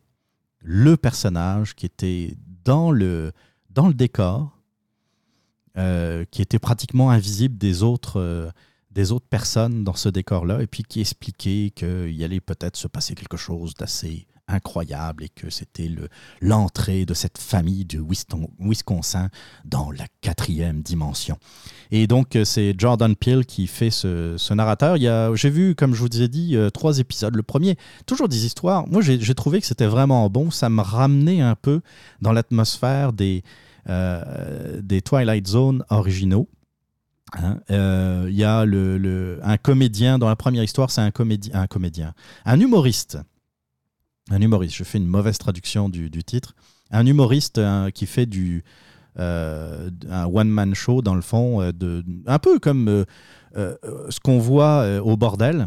le 0.60 0.96
personnage 0.96 1.74
qui 1.74 1.86
était 1.86 2.36
dans 2.64 2.92
le, 2.92 3.32
dans 3.70 3.88
le 3.88 3.94
décor, 3.94 4.56
euh, 5.76 6.24
qui 6.30 6.40
était 6.40 6.60
pratiquement 6.60 7.10
invisible 7.10 7.58
des 7.58 7.82
autres, 7.82 8.20
euh, 8.20 8.48
des 8.92 9.10
autres 9.10 9.26
personnes 9.26 9.82
dans 9.82 9.94
ce 9.94 10.08
décor-là, 10.08 10.62
et 10.62 10.68
puis 10.68 10.84
qui 10.84 11.00
expliquait 11.00 11.72
qu'il 11.74 12.22
allait 12.22 12.38
peut-être 12.38 12.76
se 12.76 12.86
passer 12.86 13.16
quelque 13.16 13.36
chose 13.36 13.74
d'assez 13.74 14.28
incroyable 14.48 15.24
et 15.24 15.28
que 15.28 15.50
c'était 15.50 15.88
le- 15.88 16.08
l'entrée 16.40 17.04
de 17.06 17.14
cette 17.14 17.38
famille 17.38 17.84
du 17.84 18.00
Wisconsin 18.58 19.28
dans 19.64 19.90
la 19.90 20.04
quatrième 20.20 20.82
dimension. 20.82 21.38
Et 21.90 22.06
donc, 22.06 22.36
euh, 22.36 22.44
c'est 22.44 22.74
Jordan 22.76 23.14
Peele 23.16 23.46
qui 23.46 23.66
fait 23.66 23.90
ce, 23.90 24.52
narrateur. 24.52 24.96
J'ai 25.36 25.50
vu, 25.50 25.74
comme 25.74 25.94
je 25.94 26.00
vous 26.00 26.20
ai 26.22 26.28
dit, 26.28 26.56
euh, 26.56 26.70
trois 26.70 26.98
épisodes. 26.98 27.34
Le 27.34 27.42
premier, 27.42 27.76
toujours 28.06 28.28
des 28.28 28.44
histoires. 28.44 28.86
Moi, 28.88 29.00
j'ai 29.02 29.34
trouvé 29.34 29.60
que 29.60 29.66
c'était 29.66 29.86
vraiment 29.86 30.28
bon. 30.28 30.50
Ça 30.50 30.68
me 30.68 30.82
ramenait 30.82 31.40
un 31.40 31.54
peu 31.54 31.80
dans 32.20 32.32
l'atmosphère 32.32 33.12
des, 33.12 33.42
euh, 33.88 34.80
des 34.82 35.00
Twilight 35.02 35.46
Zone 35.46 35.84
originaux. 35.88 36.48
Hein, 37.34 37.60
Il 38.28 38.34
y 38.34 38.44
a 38.44 38.64
le, 38.66 38.98
le- 38.98 39.40
un 39.42 39.56
comédien, 39.56 40.18
dans 40.18 40.28
la 40.28 40.36
première 40.36 40.62
histoire, 40.62 40.90
c'est 40.90 41.00
un, 41.00 41.06
un 41.54 41.66
comédien, 41.66 42.12
un 42.44 42.60
humoriste. 42.60 43.18
Un 44.30 44.40
humoriste, 44.40 44.76
je 44.76 44.84
fais 44.84 44.98
une 44.98 45.06
mauvaise 45.06 45.38
traduction 45.38 45.88
du, 45.88 46.10
du 46.10 46.22
titre. 46.22 46.54
Un 46.90 47.06
humoriste 47.06 47.58
euh, 47.58 47.90
qui 47.90 48.06
fait 48.06 48.26
du, 48.26 48.62
euh, 49.18 49.90
un 50.08 50.26
one-man 50.26 50.74
show, 50.74 51.02
dans 51.02 51.14
le 51.14 51.22
fond, 51.22 51.60
euh, 51.60 51.72
de, 51.72 52.04
un 52.26 52.38
peu 52.38 52.58
comme 52.58 53.04
ce 53.54 54.20
qu'on 54.20 54.38
voit 54.38 55.00
au 55.02 55.16
bordel, 55.16 55.66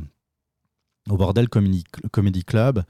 au 1.10 1.18
bordel 1.18 1.50
Comedy, 1.50 1.84
Comedy 2.12 2.44
Club. 2.44 2.84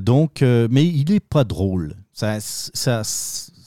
Donc, 0.00 0.40
mais 0.42 0.86
il 0.86 1.12
est 1.12 1.20
pas 1.20 1.44
drôle. 1.44 1.96
Ça, 2.12 2.38
ça, 2.40 3.02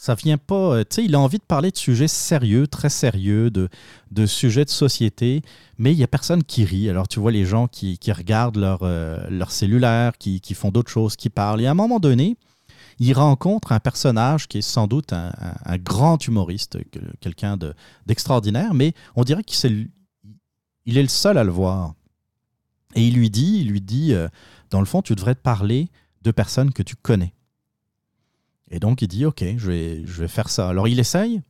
ça 0.06 0.14
vient 0.14 0.38
pas. 0.38 0.76
euh, 0.76 0.84
Tu 0.88 0.96
sais, 0.98 1.06
il 1.06 1.16
a 1.16 1.20
envie 1.20 1.40
de 1.40 1.44
parler 1.44 1.72
de 1.72 1.78
sujets 1.78 2.08
sérieux, 2.08 2.68
très 2.68 2.90
sérieux, 2.90 3.50
de, 3.50 3.70
de 4.12 4.26
sujets 4.28 4.64
de 4.66 4.70
société, 4.70 5.42
mais 5.80 5.94
il 5.94 5.98
y 5.98 6.04
a 6.04 6.08
personne 6.08 6.44
qui 6.44 6.64
rit. 6.64 6.90
Alors, 6.90 7.08
tu 7.08 7.20
vois 7.20 7.32
les 7.32 7.46
gens 7.46 7.68
qui, 7.68 7.98
qui 7.98 8.12
regardent 8.12 8.58
leur, 8.58 8.84
euh, 8.84 9.28
leur 9.30 9.52
cellulaire, 9.52 10.18
qui, 10.20 10.42
qui 10.42 10.54
font 10.54 10.70
d'autres 10.70 10.92
choses, 10.92 11.16
qui 11.16 11.30
parlent. 11.30 11.60
Et 11.62 11.66
à 11.66 11.72
un 11.72 11.76
moment 11.76 12.00
donné, 12.00 12.38
il 13.00 13.14
rencontre 13.14 13.72
un 13.72 13.80
personnage 13.80 14.48
qui 14.48 14.60
est 14.60 14.62
sans 14.62 14.88
doute 14.88 15.12
un, 15.12 15.34
grand 15.78 16.26
humoriste, 16.28 16.78
que- 16.92 17.00
quelqu'un 17.20 17.58
de- 17.58 17.74
d'extraordinaire, 18.06 18.74
mais 18.74 18.94
on 19.16 19.24
dirait 19.24 19.44
qu'il 19.44 19.58
c'est 19.58 19.70
le- 19.70 19.88
il 20.86 20.98
est 21.00 21.02
le 21.04 21.10
seul 21.10 21.38
à 21.40 21.44
le 21.44 21.52
voir. 21.52 21.96
Et 22.94 23.06
il 23.08 23.16
lui 23.16 23.30
dit, 23.30 23.58
il 23.62 23.70
lui 23.70 23.82
dit, 23.82 24.14
euh, 24.14 24.30
dans 24.70 24.80
le 24.80 24.86
fond, 24.86 25.02
tu 25.02 25.16
devrais 25.16 25.36
te 25.36 25.42
parler 25.42 25.90
de 26.22 26.32
personnes 26.32 26.72
que 26.72 26.84
tu 26.84 26.96
connais. 26.96 27.34
Et 28.72 28.80
donc 28.80 29.02
il 29.02 29.08
dit, 29.08 29.26
ok, 29.26 29.44
je 29.58 29.72
vais, 29.72 30.06
je 30.06 30.22
vais 30.22 30.28
faire 30.28 30.50
ça. 30.50 30.70
Alors 30.70 30.88
il 30.88 31.00
essaye, 31.00 31.42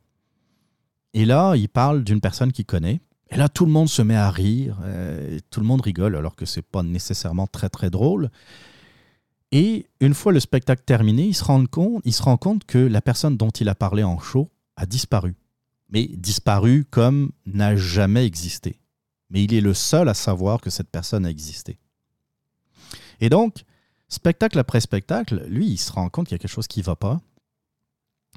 et 1.15 1.23
là, 1.23 1.55
il 1.55 1.69
parle 1.69 2.03
d'une 2.03 2.19
personne 2.19 2.51
qu'il 2.51 2.65
connaît. 2.65 2.99
Et 3.31 3.37
là, 3.37 3.47
tout 3.47 3.65
le 3.65 3.71
monde 3.71 3.87
se 3.87 4.01
met 4.01 4.17
à 4.17 4.29
rire, 4.29 4.77
euh, 4.83 5.39
tout 5.49 5.61
le 5.61 5.65
monde 5.65 5.79
rigole, 5.79 6.17
alors 6.17 6.35
que 6.35 6.45
c'est 6.45 6.61
pas 6.61 6.83
nécessairement 6.83 7.47
très 7.47 7.69
très 7.69 7.89
drôle. 7.89 8.29
Et 9.53 9.87
une 10.01 10.13
fois 10.13 10.33
le 10.33 10.41
spectacle 10.41 10.83
terminé, 10.85 11.23
il 11.23 11.33
se 11.33 11.45
rend 11.45 11.65
compte, 11.67 12.01
il 12.03 12.11
se 12.11 12.21
rend 12.21 12.35
compte 12.35 12.65
que 12.65 12.77
la 12.77 13.01
personne 13.01 13.37
dont 13.37 13.49
il 13.49 13.69
a 13.69 13.75
parlé 13.75 14.03
en 14.03 14.19
show 14.19 14.51
a 14.75 14.85
disparu. 14.85 15.35
Mais 15.89 16.05
disparu 16.05 16.83
comme 16.83 17.31
n'a 17.45 17.77
jamais 17.77 18.25
existé. 18.25 18.81
Mais 19.29 19.41
il 19.41 19.53
est 19.53 19.61
le 19.61 19.73
seul 19.73 20.09
à 20.09 20.13
savoir 20.13 20.59
que 20.59 20.69
cette 20.69 20.89
personne 20.89 21.25
a 21.25 21.29
existé. 21.29 21.79
Et 23.21 23.29
donc, 23.29 23.63
spectacle 24.07 24.59
après 24.59 24.81
spectacle, 24.81 25.45
lui, 25.47 25.67
il 25.67 25.77
se 25.77 25.91
rend 25.91 26.09
compte 26.09 26.27
qu'il 26.27 26.35
y 26.35 26.39
a 26.39 26.39
quelque 26.39 26.49
chose 26.49 26.67
qui 26.67 26.79
ne 26.79 26.85
va 26.85 26.95
pas. 26.95 27.19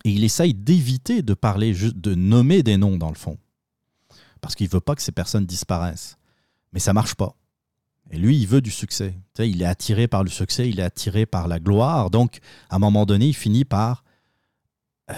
Et 0.04 0.10
il 0.10 0.24
essaye 0.24 0.54
d'éviter 0.54 1.22
de 1.22 1.34
parler, 1.34 1.74
juste 1.74 1.96
de 1.96 2.14
nommer 2.14 2.62
des 2.62 2.76
noms 2.76 2.96
dans 2.96 3.08
le 3.08 3.16
fond. 3.16 3.38
Parce 4.40 4.54
qu'il 4.54 4.66
ne 4.66 4.72
veut 4.72 4.80
pas 4.80 4.94
que 4.94 5.02
ces 5.02 5.12
personnes 5.12 5.46
disparaissent. 5.46 6.16
Mais 6.72 6.80
ça 6.80 6.92
marche 6.92 7.14
pas. 7.14 7.34
Et 8.10 8.18
lui, 8.18 8.38
il 8.38 8.46
veut 8.46 8.60
du 8.60 8.70
succès. 8.70 9.14
Il 9.38 9.60
est 9.60 9.66
attiré 9.66 10.08
par 10.08 10.24
le 10.24 10.30
succès, 10.30 10.68
il 10.68 10.80
est 10.80 10.84
attiré 10.84 11.26
par 11.26 11.48
la 11.48 11.60
gloire. 11.60 12.10
Donc, 12.10 12.38
à 12.70 12.76
un 12.76 12.78
moment 12.78 13.04
donné, 13.04 13.26
il 13.28 13.34
finit 13.34 13.64
par 13.64 14.04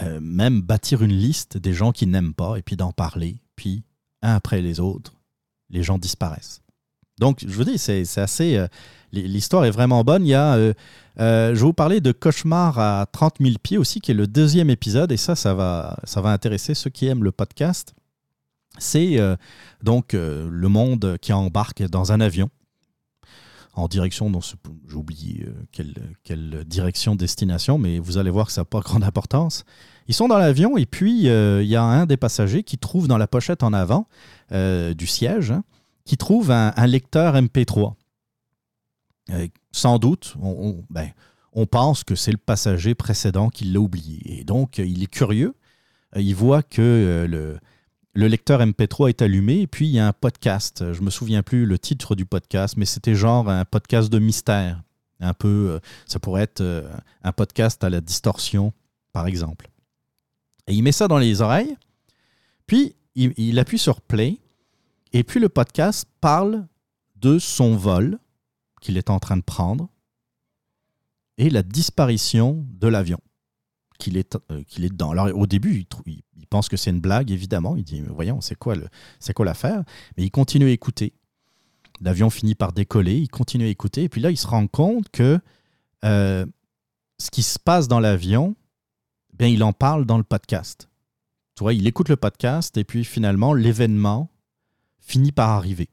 euh, 0.02 0.20
même 0.20 0.60
bâtir 0.60 1.02
une 1.02 1.12
liste 1.12 1.56
des 1.56 1.72
gens 1.72 1.92
qu'il 1.92 2.10
n'aime 2.10 2.34
pas 2.34 2.56
et 2.56 2.62
puis 2.62 2.76
d'en 2.76 2.92
parler. 2.92 3.40
Puis, 3.56 3.84
un 4.22 4.34
après 4.34 4.60
les 4.60 4.80
autres, 4.80 5.14
les 5.68 5.82
gens 5.82 5.98
disparaissent. 5.98 6.62
Donc, 7.20 7.44
je 7.46 7.54
vous 7.54 7.64
dis, 7.64 7.78
c'est 7.78 8.02
assez. 8.18 8.56
euh, 8.56 8.66
L'histoire 9.12 9.64
est 9.64 9.70
vraiment 9.70 10.02
bonne. 10.02 10.24
Il 10.26 10.30
y 10.30 10.34
a. 10.34 10.54
euh, 10.54 10.72
euh, 11.20 11.48
je 11.50 11.60
vais 11.60 11.66
vous 11.66 11.72
parler 11.72 12.00
de 12.00 12.12
Cauchemar 12.12 12.78
à 12.78 13.06
30 13.12 13.34
000 13.40 13.56
pieds 13.62 13.76
aussi, 13.78 14.00
qui 14.00 14.10
est 14.10 14.14
le 14.14 14.26
deuxième 14.26 14.70
épisode. 14.70 15.12
Et 15.12 15.16
ça, 15.16 15.36
ça 15.36 15.52
va, 15.52 15.98
ça 16.04 16.20
va 16.20 16.30
intéresser 16.30 16.74
ceux 16.74 16.90
qui 16.90 17.06
aiment 17.06 17.24
le 17.24 17.32
podcast. 17.32 17.94
C'est 18.78 19.18
donc 19.82 20.12
le 20.12 20.68
monde 20.68 21.18
qui 21.20 21.32
embarque 21.32 21.82
dans 21.82 22.12
un 22.12 22.20
avion 22.20 22.48
en 23.74 23.88
direction, 23.88 24.30
j'ai 24.88 24.94
oublié 24.94 25.46
quelle, 25.72 25.94
quelle 26.24 26.64
direction, 26.66 27.14
destination, 27.16 27.78
mais 27.78 27.98
vous 27.98 28.16
allez 28.16 28.30
voir 28.30 28.46
que 28.46 28.52
ça 28.52 28.60
n'a 28.62 28.64
pas 28.64 28.80
grande 28.80 29.04
importance. 29.04 29.64
Ils 30.08 30.14
sont 30.14 30.28
dans 30.28 30.38
l'avion 30.38 30.76
et 30.76 30.86
puis 30.86 31.24
il 31.24 31.66
y 31.66 31.76
a 31.76 31.82
un 31.82 32.06
des 32.06 32.16
passagers 32.16 32.62
qui 32.62 32.78
trouve 32.78 33.08
dans 33.08 33.18
la 33.18 33.26
pochette 33.26 33.62
en 33.64 33.72
avant 33.72 34.06
du 34.50 35.06
siège, 35.06 35.50
hein, 35.50 35.64
qui 36.10 36.16
trouve 36.16 36.50
un, 36.50 36.86
lecteur 36.88 37.36
MP3. 37.36 37.94
Euh, 39.30 39.46
sans 39.70 40.00
doute, 40.00 40.34
ben, 40.90 41.08
on 41.52 41.66
pense 41.66 42.02
que 42.02 42.16
c'est 42.16 42.32
le 42.32 42.36
passager 42.36 42.96
précédent 42.96 43.48
qui 43.48 43.66
l'a 43.66 43.78
oublié. 43.78 44.40
Et 44.40 44.42
donc, 44.42 44.80
euh, 44.80 44.84
il 44.84 45.04
est 45.04 45.06
curieux. 45.06 45.54
Euh, 46.16 46.20
il 46.20 46.34
voit 46.34 46.64
que 46.64 47.26
le, 47.30 47.60
le 48.14 48.26
lecteur 48.26 48.60
MP3 48.60 49.10
est 49.10 49.22
allumé 49.22 49.60
et 49.60 49.66
puis 49.68 49.86
il 49.86 49.92
y 49.92 50.00
a 50.00 50.08
un 50.08 50.12
podcast. 50.12 50.92
Je 50.92 51.00
me 51.02 51.10
souviens 51.10 51.44
plus 51.44 51.64
le 51.64 51.78
titre 51.78 52.16
du 52.16 52.26
podcast, 52.26 52.76
mais 52.76 52.86
c'était 52.86 53.14
genre 53.14 53.48
un 53.48 53.64
podcast 53.64 54.10
de 54.10 54.18
mystère. 54.18 54.82
Un 55.20 55.32
peu, 55.32 55.78
ça 56.06 56.18
pourrait 56.18 56.42
être 56.42 56.90
un 57.22 57.30
podcast 57.30 57.84
à 57.84 57.88
la 57.88 58.00
distorsion, 58.00 58.72
par 59.12 59.28
exemple. 59.28 59.70
Et 60.66 60.74
il 60.74 60.82
met 60.82 60.90
ça 60.90 61.06
dans 61.06 61.18
les 61.18 61.40
oreilles, 61.40 61.76
puis 62.66 62.96
il 63.14 63.56
appuie 63.60 63.78
sur 63.78 64.00
play, 64.00 64.40
et 65.12 65.24
puis 65.24 65.40
le 65.40 65.48
podcast 65.48 66.08
parle 66.20 66.66
de 67.16 67.38
son 67.38 67.76
vol 67.76 68.18
qu'il 68.80 68.96
est 68.96 69.10
en 69.10 69.18
train 69.18 69.36
de 69.36 69.42
prendre 69.42 69.88
et 71.38 71.50
la 71.50 71.62
disparition 71.62 72.66
de 72.70 72.88
l'avion 72.88 73.20
qu'il 73.98 74.16
est, 74.16 74.36
euh, 74.50 74.62
qu'il 74.64 74.84
est 74.84 74.88
dedans. 74.88 75.10
Alors 75.12 75.28
au 75.38 75.46
début, 75.46 75.86
il, 76.06 76.46
pense 76.48 76.68
que 76.68 76.76
c'est 76.76 76.90
une 76.90 77.00
blague, 77.00 77.30
évidemment. 77.30 77.76
Il 77.76 77.84
dit, 77.84 78.00
voyons, 78.00 78.40
c'est 78.40 78.56
quoi, 78.56 78.74
c'est 79.20 79.32
quoi 79.32 79.44
l'affaire? 79.44 79.84
Mais 80.16 80.24
il 80.24 80.30
continue 80.30 80.66
à 80.66 80.70
écouter. 80.70 81.12
L'avion 82.00 82.28
finit 82.28 82.56
par 82.56 82.72
décoller, 82.72 83.16
il 83.16 83.28
continue 83.28 83.66
à 83.66 83.68
écouter, 83.68 84.04
et 84.04 84.08
puis 84.08 84.20
là, 84.20 84.30
il 84.30 84.36
se 84.36 84.46
rend 84.46 84.66
compte 84.66 85.10
que 85.10 85.38
euh, 86.04 86.46
ce 87.18 87.30
qui 87.30 87.42
se 87.42 87.58
passe 87.58 87.88
dans 87.88 88.00
l'avion, 88.00 88.56
ben, 89.34 89.46
il 89.46 89.62
en 89.62 89.72
parle 89.72 90.06
dans 90.06 90.16
le 90.16 90.24
podcast. 90.24 90.88
Tu 91.54 91.62
vois, 91.62 91.74
il 91.74 91.86
écoute 91.86 92.08
le 92.08 92.16
podcast, 92.16 92.76
et 92.78 92.84
puis 92.84 93.04
finalement, 93.04 93.52
l'événement 93.52 94.30
finit 95.00 95.32
par 95.32 95.50
arriver. 95.50 95.88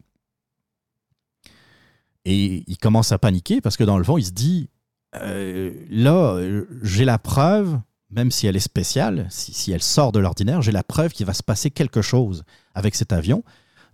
Et 2.26 2.64
il 2.68 2.78
commence 2.78 3.12
à 3.12 3.18
paniquer 3.18 3.62
parce 3.62 3.78
que 3.78 3.84
dans 3.84 3.98
le 3.98 4.04
fond, 4.04 4.18
il 4.18 4.26
se 4.26 4.32
dit 4.32 4.70
euh, 5.16 5.74
là, 5.90 6.40
j'ai 6.82 7.06
la 7.06 7.18
preuve, 7.18 7.80
même 8.10 8.32
si 8.32 8.48
elle 8.48 8.56
est 8.56 8.62
spéciale, 8.62 9.28
si, 9.30 9.54
si 9.54 9.72
elle 9.72 9.82
sort 9.82 10.12
de 10.12 10.20
l'ordinaire, 10.20 10.62
j'ai 10.62 10.72
la 10.72 10.84
preuve 10.84 11.14
qu'il 11.14 11.26
va 11.26 11.34
se 11.34 11.44
passer 11.44 11.72
quelque 11.72 12.02
chose 12.02 12.44
avec 12.76 12.96
cet 12.96 13.14
avion. 13.14 13.44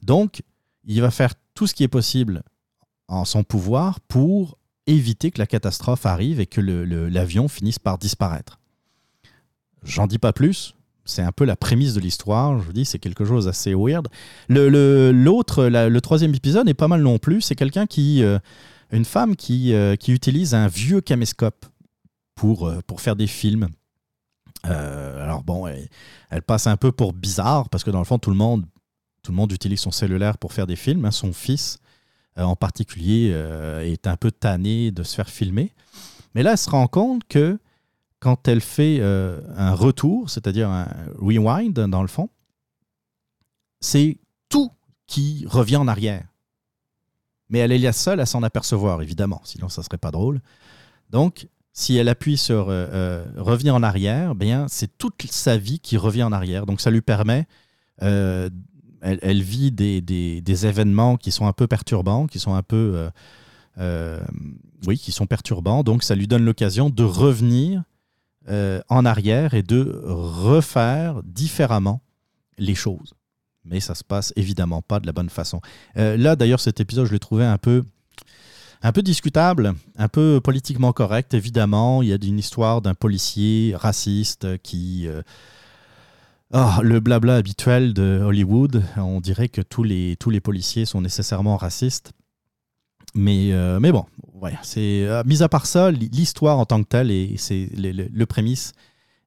Donc, 0.01 0.41
il 0.86 1.01
va 1.01 1.11
faire 1.11 1.34
tout 1.53 1.68
ce 1.68 1.74
qui 1.74 1.84
est 1.84 1.88
possible 1.88 2.43
en 3.07 3.26
son 3.26 3.43
pouvoir 3.43 3.99
pour 4.01 4.57
éviter 4.88 5.32
que 5.32 5.39
la 5.39 5.47
catastrophe 5.47 6.05
arrive 6.05 6.39
et 6.39 6.45
que 6.45 6.61
l'avion 6.61 7.47
finisse 7.47 7.80
par 7.80 7.97
disparaître. 7.97 8.59
J'en 9.84 10.07
dis 10.07 10.20
pas 10.20 10.34
plus. 10.34 10.76
C'est 11.06 11.22
un 11.22 11.32
peu 11.32 11.43
la 11.45 11.56
prémisse 11.56 11.93
de 11.93 11.99
l'histoire. 11.99 12.58
Je 12.58 12.64
vous 12.64 12.74
dis, 12.74 12.86
c'est 12.86 12.99
quelque 12.99 13.26
chose 13.26 13.45
d'assez 13.45 13.74
weird. 13.74 14.08
Le, 14.47 14.70
le- 14.70 15.12
l'autre, 15.12 15.66
la- 15.66 15.89
le 15.89 16.01
troisième 16.01 16.34
épisode 16.34 16.68
est 16.70 16.74
pas 16.74 16.88
mal 16.88 17.01
non 17.01 17.18
plus. 17.20 17.41
C'est 17.41 17.56
quelqu'un 17.56 17.86
qui, 17.88 18.24
euh, 18.24 18.39
une 18.91 19.06
femme 19.06 19.36
qui, 19.36 19.74
euh, 19.74 19.95
qui 19.95 20.12
utilise 20.14 20.54
un 20.54 20.68
vieux 20.68 21.01
caméscope 21.01 21.66
pour, 22.36 22.68
euh, 22.68 22.80
pour 22.88 23.01
faire 23.01 23.16
des 23.16 23.28
films. 23.28 23.68
Alors 24.64 25.43
bon, 25.43 25.68
elle, 25.68 26.41
passe 26.41 26.68
un 26.68 26.78
peu 26.78 26.91
pour 26.93 27.12
bizarre 27.12 27.68
parce 27.70 27.84
que 27.84 27.91
dans 27.91 27.99
le 27.99 28.06
fond, 28.06 28.18
tout 28.18 28.30
le 28.30 28.38
monde, 28.38 28.66
tout 29.22 29.32
le 29.32 29.36
monde 29.36 29.51
utilise 29.51 29.82
son 29.82 29.91
cellulaire 29.91 30.38
pour 30.38 30.54
faire 30.54 30.68
des 30.68 30.78
films. 30.78 31.04
hein. 31.04 31.12
Son 31.12 31.34
fils, 31.34 31.80
en 32.38 32.56
particulier, 32.56 33.28
est 33.84 34.08
un 34.08 34.16
peu 34.16 34.32
tanné 34.32 34.91
de 34.91 35.04
se 35.04 35.16
faire 35.16 35.30
filmer. 35.30 35.74
Mais 36.34 36.43
là, 36.43 36.51
elle 36.54 36.58
se 36.58 36.70
rend 36.70 36.88
compte 36.88 37.24
que 37.28 37.60
quand 38.24 38.47
elle 38.47 38.61
fait 38.61 38.99
euh, 39.01 39.41
un 39.57 39.74
retour, 39.74 40.30
c'est-à-dire 40.30 40.69
un 40.69 40.88
rewind 41.19 41.74
dans 41.74 42.01
le 42.01 42.07
fond, 42.07 42.30
c'est 43.82 44.17
tout 44.47 44.71
qui 45.07 45.45
revient 45.45 45.76
en 45.76 45.89
arrière. 45.89 46.26
Mais 47.49 47.59
elle 47.59 47.74
est 47.74 47.80
la 47.80 47.91
seule 47.91 48.21
à 48.21 48.26
s'en 48.26 48.41
apercevoir, 48.41 49.01
évidemment, 49.01 49.41
sinon 49.43 49.67
ça 49.67 49.84
serait 49.84 49.97
pas 49.97 50.09
drôle. 50.09 50.39
Donc, 51.09 51.49
si 51.74 51.97
elle 51.97 52.07
appuie 52.07 52.38
sur 52.38 52.69
euh, 52.69 52.88
euh, 52.93 53.26
revenir 53.36 53.76
en 53.76 53.84
arrière, 53.84 54.36
bien, 54.36 54.67
c'est 54.69 54.97
toute 54.97 55.21
sa 55.30 55.57
vie 55.57 55.82
qui 55.82 55.97
revient 55.97 56.24
en 56.24 56.32
arrière. 56.32 56.65
Donc, 56.65 56.80
ça 56.80 56.91
lui 56.91 57.01
permet, 57.01 57.45
euh, 58.03 58.49
elle, 59.01 59.41
vit 59.41 59.74
des, 59.74 59.99
des- 59.99 60.65
événements 60.65 61.17
qui 61.17 61.32
sont 61.32 61.45
un 61.45 61.51
peu 61.51 61.67
perturbants, 61.67 62.28
qui 62.28 62.39
sont 62.39 62.53
un 62.53 62.63
peu, 62.63 63.09
oui, 64.88 64.97
qui 64.97 65.11
sont 65.11 65.26
perturbants. 65.26 65.84
Donc, 65.84 66.03
ça 66.03 66.15
lui 66.15 66.28
donne 66.28 66.45
l'occasion 66.45 66.89
de 66.89 67.03
revenir 67.03 67.84
euh, 68.50 68.82
en 68.89 69.06
arrière 69.06 69.54
et 69.54 69.64
de 69.64 70.02
refaire 70.04 71.22
différemment 71.24 72.02
les 72.58 72.76
choses. 72.76 73.14
Mais 73.66 73.80
ça 73.80 73.96
se 73.96 74.04
passe 74.04 74.34
évidemment 74.36 74.82
pas 74.82 75.00
de 75.00 75.06
la 75.06 75.14
bonne 75.14 75.30
façon. 75.30 75.62
Euh, 75.98 76.18
là, 76.18 76.36
d'ailleurs, 76.36 76.60
cet 76.60 76.80
épisode, 76.80 77.06
je 77.06 77.14
l'ai 77.14 77.20
trouvé 77.20 77.46
un 77.46 77.58
peu, 77.58 77.84
un 78.82 78.91
peu 78.91 79.02
discutable, 79.02 79.74
un 79.98 80.10
peu 80.10 80.41
politiquement 80.44 80.91
correct. 80.91 81.34
Évidemment, 81.34 82.02
il 82.02 82.10
y 82.10 82.14
a 82.14 82.18
une 82.22 82.39
histoire 82.39 82.82
d'un 82.82 82.94
policier 82.94 83.74
raciste 83.76 84.58
qui. 84.62 85.08
euh, 85.08 85.22
ah, 86.56 86.82
le 86.84 87.00
blabla 87.00 87.38
habituel 87.38 87.96
de 87.96 88.22
Hollywood. 88.24 88.84
On 88.98 89.20
dirait 89.22 89.50
que 89.50 89.62
tous 89.62 89.82
les, 89.82 90.16
tous 90.20 90.30
les 90.30 90.39
policiers 90.39 90.86
sont 90.86 91.02
nécessairement 91.02 91.58
racistes. 91.58 92.12
Mais, 93.16 93.51
euh, 93.51 93.80
mais 93.80 93.91
bon, 93.91 94.05
ouais, 94.34 94.57
c'est 94.64 95.05
euh, 95.05 95.24
mis 95.26 95.43
à 95.43 95.49
part 95.49 95.66
ça, 95.66 95.91
l'histoire 95.91 96.57
en 96.57 96.66
tant 96.66 96.82
que 96.82 96.88
telle 96.88 97.11
et 97.11 97.36
c'est 97.38 97.70
le, 97.76 98.26
prémisse 98.26 98.74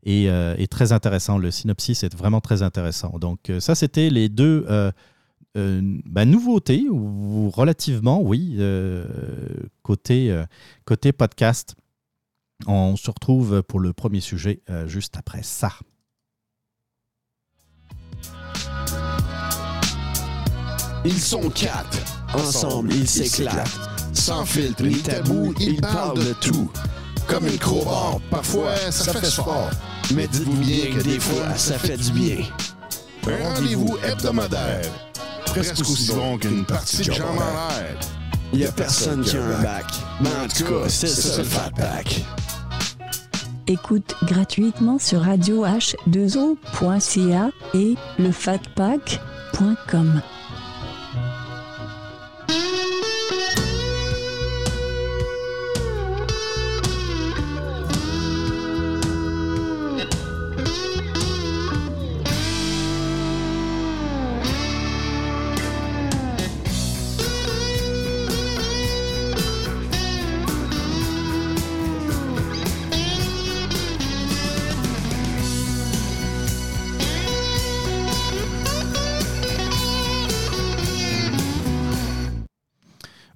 est, 0.05 0.29
euh, 0.29 0.57
est 0.57 0.71
très 0.71 0.93
intéressant. 0.93 1.39
Le 1.39 1.51
synopsis 1.51 2.03
est 2.03 2.15
vraiment 2.15 2.41
très 2.41 2.63
intéressant. 2.63 3.19
Donc 3.19 3.51
ça, 3.61 3.75
c'était 3.75 4.11
les 4.11 4.29
deux 4.29 4.67
ben, 5.55 6.31
nouveautés 6.31 6.87
ou 6.91 7.49
relativement, 7.51 8.21
oui, 8.21 8.59
côté 9.83 10.45
côté 10.85 11.13
podcast. 11.13 11.77
On 12.67 12.97
se 12.97 13.11
retrouve 13.11 13.63
pour 13.63 13.81
le 13.81 13.93
premier 13.93 14.21
sujet 14.21 14.63
juste 14.87 15.17
après 15.17 15.43
ça. 15.43 15.71
Ils 21.05 21.21
sont 21.21 21.51
quatre, 21.51 22.26
ensemble 22.37 22.93
ils 22.95 23.09
s'éclatent. 23.09 23.71
Sans 24.13 24.45
filtre 24.45 24.83
ni 24.83 24.97
tabou, 24.97 25.55
ils 25.61 25.81
parlent 25.81 26.19
de 26.25 26.33
tout. 26.35 26.69
comme 27.27 27.47
une 27.47 27.59
crowbar. 27.59 28.19
Parfois, 28.31 28.75
ça 28.91 29.13
fait 29.13 29.31
fort. 29.31 29.71
Mais 30.15 30.27
dites-vous 30.29 30.57
bien 30.57 30.87
que 30.95 31.03
des 31.03 31.19
fois, 31.21 31.55
ça 31.57 31.79
fait 31.79 31.97
du 31.97 32.11
bien. 32.13 32.39
Un 33.27 33.55
rendez-vous 33.55 33.97
hebdomadaire. 34.05 34.85
Presque 35.47 35.81
aussi 35.81 36.13
long 36.13 36.39
qu'une 36.39 36.65
partie 36.65 36.99
de 36.99 37.05
jambes 37.13 37.39
en 37.39 37.69
l'air. 37.79 37.97
Y 38.53 38.65
a 38.65 38.71
personne 38.73 39.23
qui 39.25 39.37
a 39.37 39.45
un 39.45 39.63
bac. 39.63 39.85
Mais 40.21 40.29
en 40.29 40.47
tout 40.49 40.65
cas, 40.65 40.89
c'est 40.89 41.09
ça 41.09 41.39
le 41.39 41.45
fat 41.45 41.71
pack. 41.77 42.25
Écoute 43.67 44.15
gratuitement 44.25 44.99
sur 45.01 45.23
radio 45.23 45.65
h2o.ca 45.67 47.51
et 47.75 47.97
lefatpack.com. 48.19 50.23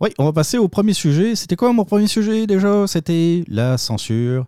Oui, 0.01 0.09
on 0.16 0.24
va 0.24 0.32
passer 0.32 0.57
au 0.57 0.66
premier 0.66 0.94
sujet. 0.94 1.36
C'était 1.36 1.57
quoi 1.57 1.74
mon 1.74 1.84
premier 1.84 2.07
sujet 2.07 2.46
déjà? 2.46 2.86
C'était 2.86 3.44
la 3.48 3.76
censure. 3.76 4.46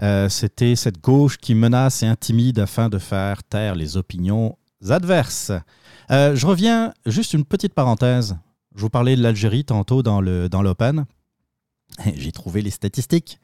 Euh, 0.00 0.30
C'était 0.30 0.76
cette 0.76 1.02
gauche 1.02 1.36
qui 1.36 1.54
menace 1.54 2.02
et 2.02 2.06
intimide 2.06 2.58
afin 2.58 2.88
de 2.88 2.96
faire 2.96 3.44
taire 3.44 3.74
les 3.74 3.98
opinions 3.98 4.56
adverses. 4.88 5.52
Euh, 6.10 6.34
je 6.34 6.46
reviens, 6.46 6.94
juste 7.04 7.34
une 7.34 7.44
petite 7.44 7.74
parenthèse. 7.74 8.38
Je 8.76 8.80
vous 8.80 8.88
parlais 8.88 9.14
de 9.14 9.22
l'Algérie 9.22 9.62
tantôt 9.62 10.02
dans 10.02 10.22
le 10.22 10.48
dans 10.48 10.62
l'Open. 10.62 11.04
J'ai 12.16 12.32
trouvé 12.32 12.62
les 12.62 12.70
statistiques. 12.70 13.40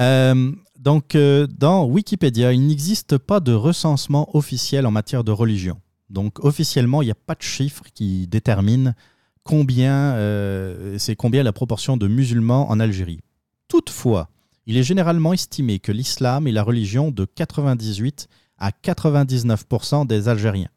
Euh, 0.00 0.50
donc, 0.76 1.16
dans 1.16 1.84
Wikipédia, 1.84 2.52
il 2.52 2.66
n'existe 2.66 3.16
pas 3.16 3.38
de 3.38 3.52
recensement 3.52 4.36
officiel 4.36 4.86
en 4.86 4.90
matière 4.90 5.22
de 5.22 5.30
religion. 5.30 5.80
Donc, 6.10 6.44
officiellement, 6.44 7.00
il 7.00 7.04
n'y 7.04 7.12
a 7.12 7.14
pas 7.14 7.36
de 7.36 7.42
chiffre 7.42 7.84
qui 7.94 8.26
détermine 8.26 8.96
combien 9.44 10.14
euh, 10.14 10.96
c'est 10.98 11.14
combien 11.14 11.42
la 11.42 11.52
proportion 11.52 11.96
de 11.96 12.08
musulmans 12.08 12.70
en 12.70 12.80
Algérie. 12.80 13.20
Toutefois, 13.68 14.28
il 14.66 14.76
est 14.76 14.82
généralement 14.82 15.32
estimé 15.32 15.78
que 15.78 15.92
l'islam 15.92 16.46
est 16.46 16.52
la 16.52 16.62
religion 16.62 17.10
de 17.10 17.24
98 17.26 18.28
à 18.58 18.70
99% 18.70 20.06
des 20.06 20.28
Algériens. 20.28 20.70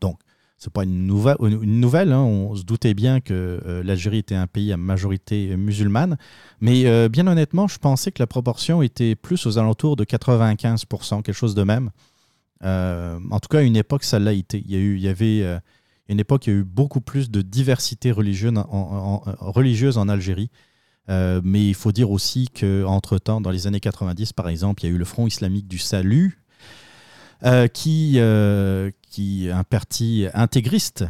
Donc, 0.00 0.18
c'est 0.58 0.72
pas 0.72 0.84
une 0.84 1.06
nouvelle, 1.06 2.12
hein, 2.12 2.22
on 2.22 2.54
se 2.54 2.62
doutait 2.62 2.94
bien 2.94 3.20
que 3.20 3.60
euh, 3.66 3.82
l'Algérie 3.82 4.18
était 4.18 4.34
un 4.34 4.46
pays 4.46 4.72
à 4.72 4.78
majorité 4.78 5.54
musulmane, 5.56 6.16
mais 6.60 6.86
euh, 6.86 7.10
bien 7.10 7.26
honnêtement, 7.26 7.68
je 7.68 7.78
pensais 7.78 8.10
que 8.10 8.22
la 8.22 8.26
proportion 8.26 8.80
était 8.80 9.16
plus 9.16 9.44
aux 9.46 9.58
alentours 9.58 9.96
de 9.96 10.04
95%, 10.04 11.22
quelque 11.22 11.34
chose 11.34 11.54
de 11.54 11.62
même. 11.62 11.90
En 12.62 13.38
tout 13.40 13.48
cas, 13.48 13.58
à 13.58 13.62
une 13.62 13.76
époque, 13.76 14.02
ça 14.02 14.18
l'a 14.18 14.32
été. 14.32 14.62
Il 14.66 14.98
y 14.98 15.08
avait 15.08 15.60
une 16.08 16.20
époque, 16.20 16.46
il 16.46 16.52
y 16.52 16.56
a 16.56 16.58
eu 16.60 16.64
beaucoup 16.64 17.00
plus 17.00 17.30
de 17.30 17.42
diversité 17.42 18.12
religieuse 18.12 18.54
en, 19.98 20.08
Algérie. 20.08 20.50
Euh, 21.08 21.40
mais 21.44 21.68
il 21.68 21.74
faut 21.74 21.92
dire 21.92 22.10
aussi 22.10 22.48
qu'entre-temps, 22.48 23.40
dans 23.40 23.50
les 23.50 23.66
années 23.66 23.80
90, 23.80 24.32
par 24.32 24.48
exemple, 24.48 24.82
il 24.82 24.88
y 24.88 24.92
a 24.92 24.94
eu 24.94 24.98
le 24.98 25.04
Front 25.04 25.26
islamique 25.26 25.68
du 25.68 25.78
salut, 25.78 26.42
euh, 27.44 27.68
qui, 27.68 28.14
euh, 28.16 28.90
un 29.52 29.64
parti 29.64 30.26
intégriste, 30.34 31.04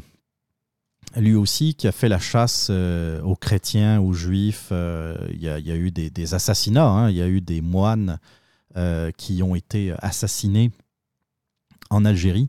lui 1.17 1.35
aussi, 1.35 1.75
qui 1.75 1.89
a 1.89 1.93
fait 1.93 2.09
la 2.09 2.19
chasse 2.19 2.71
aux 2.71 3.37
chrétiens, 3.37 4.01
aux 4.01 4.13
juifs. 4.13 4.69
Il, 4.71 5.41
y 5.41 5.49
a, 5.49 5.77
eu 5.77 5.91
des, 5.91 6.35
assassinats, 6.35 6.89
hein. 6.89 7.11
il 7.11 7.17
y 7.17 7.23
a 7.23 7.29
eu 7.29 7.41
des 7.41 7.61
moines 7.61 8.19
qui 9.17 9.43
ont 9.43 9.55
été 9.55 9.95
assassinés 9.99 10.71
en 11.91 12.05
Algérie. 12.05 12.49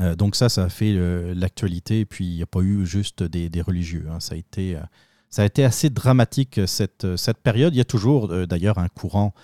Euh, 0.00 0.14
donc 0.14 0.36
ça, 0.36 0.48
ça 0.48 0.64
a 0.64 0.68
fait 0.68 0.94
euh, 0.96 1.34
l'actualité. 1.34 2.00
Et 2.00 2.04
puis, 2.04 2.26
il 2.26 2.36
n'y 2.36 2.42
a 2.42 2.46
pas 2.46 2.60
eu 2.60 2.86
juste 2.86 3.22
des, 3.22 3.62
religieux. 3.62 4.06
hein. 4.10 4.20
Ça, 4.20 4.34
a 4.34 4.38
été, 4.38 4.76
euh, 4.76 4.80
ça 5.28 5.42
a 5.42 5.44
été 5.44 5.64
assez 5.64 5.90
dramatique, 5.90 6.60
cette, 6.66 7.06
période. 7.42 7.74
Il 7.74 7.78
y 7.78 7.82
a 7.82 7.84
toujours, 7.84 8.28
d'ailleurs, 8.46 8.78
un 8.78 8.88
courant 8.88 9.34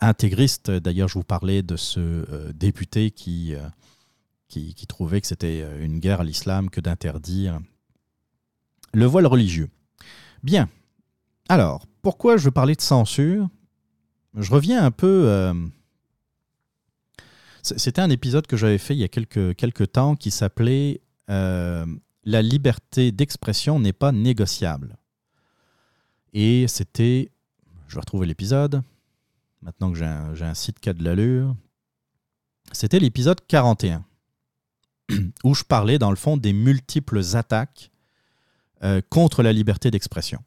intégriste. 0.00 0.70
D'ailleurs, 0.70 1.08
je 1.08 1.14
vous 1.14 1.24
parlais 1.24 1.62
de 1.62 1.76
ce 1.76 2.50
député 2.52 3.10
qui, 3.10 3.54
trouvait 4.88 5.20
que 5.20 5.26
c'était 5.26 5.64
une 5.80 6.00
guerre 6.00 6.22
à 6.22 6.24
l'islam 6.24 6.68
que 6.70 6.80
d'interdire 6.80 7.60
le 8.94 9.04
voile 9.04 9.26
religieux. 9.26 9.68
Bien. 10.42 10.68
Alors, 11.48 11.86
pourquoi 12.02 12.36
je 12.36 12.44
veux 12.46 12.50
parler 12.50 12.74
de 12.74 12.80
censure? 12.80 13.48
Je 14.34 14.50
reviens 14.50 14.84
un 14.84 14.90
peu... 14.90 15.52
C'était 17.76 18.00
un 18.00 18.10
épisode 18.10 18.46
que 18.46 18.56
j'avais 18.56 18.78
fait 18.78 18.94
il 18.94 19.00
y 19.00 19.04
a 19.04 19.08
quelques, 19.08 19.54
quelques 19.56 19.92
temps 19.92 20.16
qui 20.16 20.30
s'appelait 20.30 21.00
euh, 21.28 21.84
La 22.24 22.42
liberté 22.42 23.12
d'expression 23.12 23.78
n'est 23.78 23.92
pas 23.92 24.12
négociable. 24.12 24.96
Et 26.32 26.66
c'était... 26.68 27.30
Je 27.88 27.94
vais 27.94 28.00
retrouver 28.00 28.26
l'épisode. 28.26 28.82
Maintenant 29.62 29.90
que 29.90 29.98
j'ai 29.98 30.04
un, 30.04 30.34
j'ai 30.34 30.44
un 30.44 30.54
site 30.54 30.78
qui 30.78 30.88
a 30.88 30.92
de 30.92 31.02
l'allure. 31.02 31.54
C'était 32.72 33.00
l'épisode 33.00 33.40
41 33.46 34.04
où 35.44 35.54
je 35.54 35.64
parlais 35.64 35.98
dans 35.98 36.10
le 36.10 36.16
fond 36.16 36.36
des 36.36 36.52
multiples 36.52 37.20
attaques 37.34 37.90
euh, 38.82 39.00
contre 39.08 39.42
la 39.42 39.52
liberté 39.52 39.90
d'expression. 39.90 40.42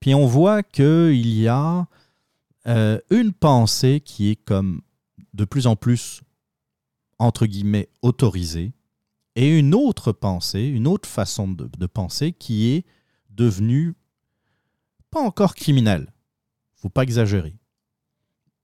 Puis 0.00 0.14
on 0.14 0.26
voit 0.26 0.62
qu'il 0.62 1.28
y 1.28 1.48
a 1.48 1.86
euh, 2.66 2.98
une 3.10 3.32
pensée 3.32 4.00
qui 4.00 4.30
est 4.30 4.36
comme 4.36 4.82
de 5.36 5.44
plus 5.44 5.66
en 5.66 5.76
plus, 5.76 6.22
entre 7.18 7.46
guillemets, 7.46 7.88
autorisée, 8.02 8.72
et 9.36 9.58
une 9.58 9.74
autre 9.74 10.12
pensée, 10.12 10.64
une 10.64 10.86
autre 10.86 11.08
façon 11.08 11.46
de, 11.46 11.86
penser 11.86 12.32
qui 12.32 12.68
est 12.68 12.84
devenue 13.30 13.94
pas 15.10 15.20
encore 15.20 15.54
criminelle. 15.54 16.12
faut 16.74 16.88
pas 16.88 17.02
exagérer. 17.02 17.54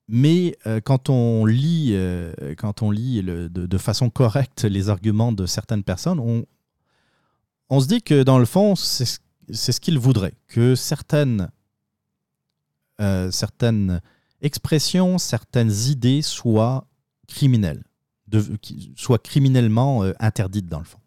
Mais 0.08 0.56
euh, 0.66 0.80
quand 0.80 1.10
on 1.10 1.44
lit, 1.44 1.90
euh, 1.92 2.32
quand 2.56 2.82
on 2.82 2.90
lit 2.90 3.22
de, 3.22 3.78
façon 3.78 4.10
correcte 4.10 4.64
les 4.64 4.88
arguments 4.88 5.32
de 5.32 5.46
certaines 5.46 5.84
personnes, 5.84 6.18
on, 6.20 6.44
on 7.68 7.80
se 7.80 7.86
dit 7.86 8.02
que 8.02 8.22
dans 8.22 8.38
le 8.38 8.44
fond, 8.46 8.74
c'est 8.74 9.04
ce- 9.04 9.20
c'est 9.50 9.72
ce 9.72 9.80
qu'ils 9.80 9.98
voudraient, 9.98 10.34
que 10.48 10.74
certaines, 10.74 11.50
euh, 13.00 13.30
certaines 13.30 14.00
expressions, 14.43 15.18
certaines 15.18 15.72
idées 15.88 16.22
soient 16.22 16.86
criminelles, 17.26 17.84
soient 18.97 19.18
criminellement 19.18 20.05
euh, 20.05 20.12
interdites 20.20 20.68
dans 20.68 20.78
le 20.78 20.84
fond. 20.84 20.99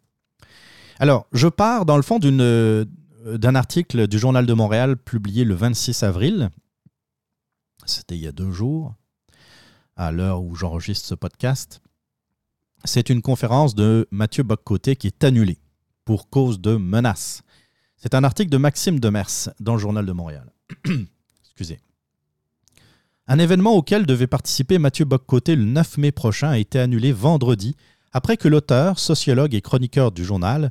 Alors, 0.98 1.26
je 1.32 1.46
pars 1.46 1.84
dans 1.84 1.96
le 1.96 2.02
fond 2.02 2.18
euh, 2.22 2.84
d'un 3.24 3.54
article 3.54 4.08
du 4.08 4.18
Journal 4.18 4.46
de 4.46 4.52
Montréal 4.54 4.96
publié 4.96 5.44
le 5.44 5.54
26 5.54 6.02
avril. 6.02 6.50
C'était 7.84 8.16
il 8.16 8.22
y 8.22 8.26
a 8.26 8.32
deux 8.32 8.50
jours, 8.50 8.94
à 9.94 10.10
l'heure 10.10 10.42
où 10.42 10.54
j'enregistre 10.56 11.06
ce 11.06 11.14
podcast. 11.14 11.80
C'est 12.84 13.10
une 13.10 13.22
conférence 13.22 13.74
de 13.74 14.08
Mathieu 14.10 14.42
Boccoté 14.42 14.96
qui 14.96 15.06
est 15.06 15.24
annulée 15.24 15.58
pour 16.04 16.30
cause 16.30 16.60
de 16.60 16.76
menaces. 16.76 17.42
C'est 17.96 18.14
un 18.14 18.24
article 18.24 18.50
de 18.50 18.58
Maxime 18.58 19.00
Demers 19.00 19.50
dans 19.60 19.74
le 19.74 19.78
Journal 19.78 20.06
de 20.06 20.12
Montréal. 20.12 20.52
Excusez. 21.44 21.80
Un 23.28 23.40
événement 23.40 23.72
auquel 23.72 24.06
devait 24.06 24.28
participer 24.28 24.78
Mathieu 24.78 25.04
Boccoté 25.04 25.56
le 25.56 25.64
9 25.64 25.98
mai 25.98 26.12
prochain 26.12 26.50
a 26.50 26.58
été 26.58 26.78
annulé 26.78 27.10
vendredi 27.10 27.74
après 28.12 28.36
que 28.36 28.46
l'auteur, 28.46 29.00
sociologue 29.00 29.52
et 29.52 29.60
chroniqueur 29.60 30.12
du 30.12 30.24
journal 30.24 30.70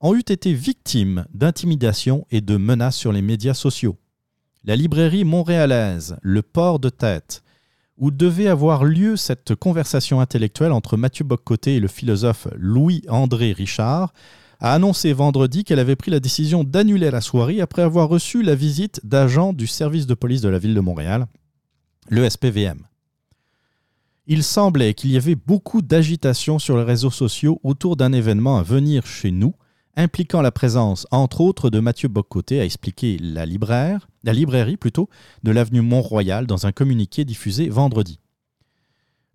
ont 0.00 0.14
eu 0.14 0.20
été 0.20 0.52
victimes 0.52 1.26
d'intimidation 1.34 2.24
et 2.30 2.40
de 2.40 2.56
menaces 2.56 2.94
sur 2.94 3.10
les 3.10 3.20
médias 3.20 3.54
sociaux. 3.54 3.96
La 4.62 4.76
librairie 4.76 5.24
montréalaise 5.24 6.16
Le 6.22 6.42
Port 6.42 6.78
de 6.78 6.88
Tête, 6.88 7.42
où 7.96 8.12
devait 8.12 8.46
avoir 8.46 8.84
lieu 8.84 9.16
cette 9.16 9.56
conversation 9.56 10.20
intellectuelle 10.20 10.70
entre 10.70 10.96
Mathieu 10.96 11.24
Boccoté 11.24 11.74
et 11.74 11.80
le 11.80 11.88
philosophe 11.88 12.46
Louis-André 12.56 13.50
Richard, 13.50 14.12
a 14.60 14.72
annoncé 14.72 15.12
vendredi 15.12 15.64
qu'elle 15.64 15.80
avait 15.80 15.96
pris 15.96 16.12
la 16.12 16.20
décision 16.20 16.62
d'annuler 16.62 17.10
la 17.10 17.20
soirée 17.20 17.60
après 17.60 17.82
avoir 17.82 18.08
reçu 18.08 18.44
la 18.44 18.54
visite 18.54 19.00
d'agents 19.02 19.52
du 19.52 19.66
service 19.66 20.06
de 20.06 20.14
police 20.14 20.42
de 20.42 20.48
la 20.48 20.60
ville 20.60 20.74
de 20.74 20.80
Montréal, 20.80 21.26
le 22.08 22.28
SPVM. 22.28 22.86
Il 24.26 24.42
semblait 24.42 24.94
qu'il 24.94 25.10
y 25.10 25.16
avait 25.16 25.34
beaucoup 25.34 25.80
d'agitation 25.80 26.58
sur 26.58 26.76
les 26.76 26.84
réseaux 26.84 27.10
sociaux 27.10 27.60
autour 27.62 27.96
d'un 27.96 28.12
événement 28.12 28.58
à 28.58 28.62
venir 28.62 29.06
chez 29.06 29.30
nous, 29.30 29.54
impliquant 29.96 30.42
la 30.42 30.52
présence, 30.52 31.06
entre 31.10 31.40
autres, 31.40 31.70
de 31.70 31.80
Mathieu 31.80 32.08
Boccoté, 32.08 32.60
a 32.60 32.64
expliqué 32.64 33.18
la, 33.18 33.46
libraire, 33.46 34.08
la 34.24 34.32
librairie 34.32 34.76
plutôt, 34.76 35.08
de 35.42 35.50
l'avenue 35.50 35.80
Mont-Royal 35.80 36.46
dans 36.46 36.66
un 36.66 36.72
communiqué 36.72 37.24
diffusé 37.24 37.68
vendredi. 37.68 38.20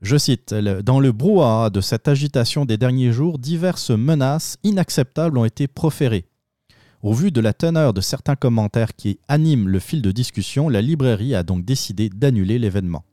Je 0.01 0.17
cite, 0.17 0.53
Dans 0.53 0.99
le 0.99 1.11
brouhaha 1.11 1.69
de 1.69 1.81
cette 1.81 2.07
agitation 2.07 2.65
des 2.65 2.77
derniers 2.77 3.11
jours, 3.11 3.39
diverses 3.39 3.89
menaces 3.89 4.57
inacceptables 4.63 5.37
ont 5.37 5.45
été 5.45 5.67
proférées. 5.67 6.25
Au 7.03 7.11
vu 7.11 7.31
de 7.31 7.41
la 7.41 7.51
teneur 7.51 7.93
de 7.93 7.99
certains 7.99 8.37
commentaires 8.37 8.95
qui 8.95 9.19
animent 9.27 9.67
le 9.67 9.79
fil 9.79 10.01
de 10.01 10.13
discussion, 10.13 10.69
la 10.69 10.81
librairie 10.81 11.35
a 11.35 11.43
donc 11.43 11.65
décidé 11.65 12.07
d'annuler 12.07 12.59
l'événement. 12.59 13.03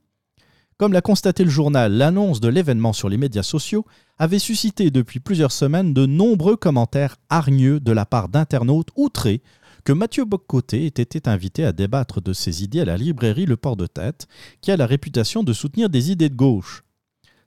Comme 0.77 0.93
l'a 0.93 1.01
constaté 1.01 1.43
le 1.43 1.49
journal, 1.49 1.91
l'annonce 1.91 2.39
de 2.39 2.47
l'événement 2.47 2.93
sur 2.93 3.09
les 3.09 3.17
médias 3.17 3.43
sociaux 3.43 3.85
avait 4.17 4.39
suscité 4.39 4.91
depuis 4.91 5.19
plusieurs 5.19 5.51
semaines 5.51 5.93
de 5.93 6.05
nombreux 6.05 6.55
commentaires 6.55 7.17
hargneux 7.29 7.81
de 7.81 7.91
la 7.91 8.05
part 8.05 8.29
d'internautes 8.29 8.91
outrés 8.95 9.41
que 9.83 9.91
Mathieu 9.91 10.23
Boccoté 10.23 10.85
ait 10.85 10.87
été 10.87 11.21
invité 11.25 11.65
à 11.65 11.73
débattre 11.73 12.21
de 12.21 12.31
ses 12.31 12.63
idées 12.63 12.79
à 12.79 12.85
la 12.85 12.95
librairie 12.95 13.45
Le 13.45 13.57
Port 13.57 13.75
de 13.75 13.87
Tête, 13.87 14.25
qui 14.61 14.71
a 14.71 14.77
la 14.77 14.85
réputation 14.85 15.43
de 15.43 15.51
soutenir 15.51 15.89
des 15.89 16.11
idées 16.11 16.29
de 16.29 16.35
gauche. 16.35 16.85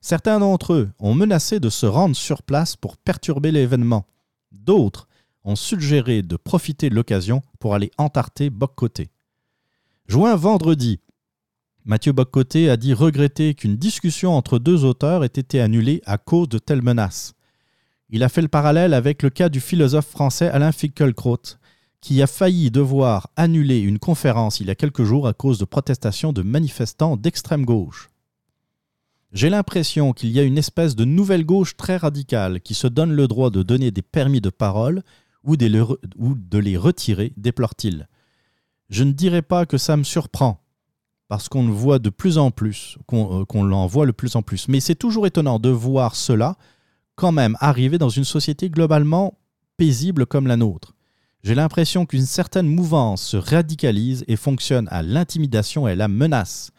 Certains 0.03 0.41
d'entre 0.41 0.75
eux 0.75 0.91
ont 0.99 1.15
menacé 1.15 1.59
de 1.59 1.71
se 1.71 1.87
rendre 1.87 2.15
sur 2.15 2.43
place 2.43 2.77
pour 2.77 2.99
perturber 2.99 3.51
l'événement. 3.51 4.05
D'autres 4.53 5.09
ont 5.45 5.57
suggéré 5.57 6.23
de 6.23 6.37
profiter 6.37 6.91
de 6.91 6.95
l'occasion 6.95 7.43
pour 7.61 7.75
aller 7.75 7.91
entarter 7.99 8.51
Boccoté. 8.51 9.11
Joint 10.07 10.37
vendredi, 10.37 11.01
Mathieu 11.85 12.13
Boccoté 12.13 12.71
a 12.71 12.79
dit 12.79 12.95
regretter 12.95 13.55
qu'une 13.55 13.77
discussion 13.77 14.33
entre 14.33 14.59
deux 14.59 14.85
auteurs 14.85 15.23
ait 15.23 15.27
été 15.27 15.61
annulée 15.61 16.01
à 16.07 16.17
cause 16.17 16.49
de 16.49 16.59
telles 16.59 16.83
menaces. 16.83 17.35
Il 18.09 18.23
a 18.23 18.29
fait 18.29 18.43
le 18.43 18.49
parallèle 18.49 18.95
avec 18.95 19.23
le 19.23 19.31
cas 19.31 19.49
du 19.51 19.61
philosophe 19.61 20.07
français 20.07 20.49
Alain 20.49 20.73
Finkielkraut, 20.73 21.59
qui 22.01 22.23
a 22.23 22.27
failli 22.27 22.71
devoir 22.71 23.31
annuler 23.37 23.81
une 23.81 23.99
conférence 23.99 24.61
il 24.61 24.69
y 24.69 24.71
a 24.71 24.75
quelques 24.75 25.05
jours 25.05 25.27
à 25.27 25.35
cause 25.35 25.59
de 25.59 25.65
protestations 25.65 26.33
de 26.33 26.43
manifestants 26.43 27.17
d'extrême 27.17 27.65
gauche. 27.65 28.09
J'ai 29.33 29.51
l'impression 29.51 30.13
qu'il 30.13 30.31
y 30.31 30.39
a 30.39 30.43
une 30.43 30.59
espèce 30.59 30.95
de 30.95 31.05
nouvelle 31.05 31.45
gauche 31.45 31.77
très 31.77 31.97
radicale 31.97 32.61
qui 32.61 32.73
se 32.73 32.87
donne 32.87 33.13
le 33.13 33.27
droit 33.27 33.51
de 33.51 33.63
donner 33.63 33.91
des 33.91 34.03
permis 34.03 34.41
de 34.41 34.51
parole 34.51 35.03
ou 35.45 35.57
de 35.57 36.59
les, 36.59 36.77
retirer, 36.77 37.33
déplore-t-il. 37.37 38.09
Je 38.91 39.05
ne 39.05 39.13
dirais 39.13 39.43
pas 39.43 39.67
que 39.67 39.79
ça 39.79 39.97
me 39.97 40.03
surprend, 40.05 40.61
parce 41.29 41.49
qu'on 41.49 41.67
le 41.67 41.73
voit 41.73 41.99
de 41.99 42.11
plus 42.11 42.39
en 42.39 42.51
plus, 42.51 42.99
qu'on 43.07 43.41
euh, 43.41 43.45
qu'on 43.45 43.65
l'en 43.65 43.87
voit 43.87 44.07
le 44.07 44.13
plus 44.13 44.37
en 44.37 44.43
plus. 44.43 44.69
Mais 44.69 44.81
c'est 44.81 44.95
toujours 44.95 45.27
étonnant 45.27 45.59
de 45.59 45.71
voir 45.71 46.17
cela 46.17 46.57
quand 47.15 47.33
même 47.33 47.57
arriver 47.61 47.99
dans 47.99 48.09
une 48.09 48.25
société 48.25 48.71
globalement 48.71 49.39
paisible 49.77 50.27
comme 50.27 50.47
la 50.47 50.57
nôtre. 50.57 50.95
J'ai 51.43 51.55
l'impression 51.55 52.07
qu'une 52.07 52.25
certaine 52.25 52.67
mouvance 52.67 53.23
se 53.23 53.37
radicalise 53.37 54.25
et 54.29 54.37
fonctionne 54.37 54.89
à 54.91 55.03
l'intimidation 55.03 55.87
et 55.87 55.93
à 55.93 55.97
la 55.97 56.09
menace. 56.09 56.71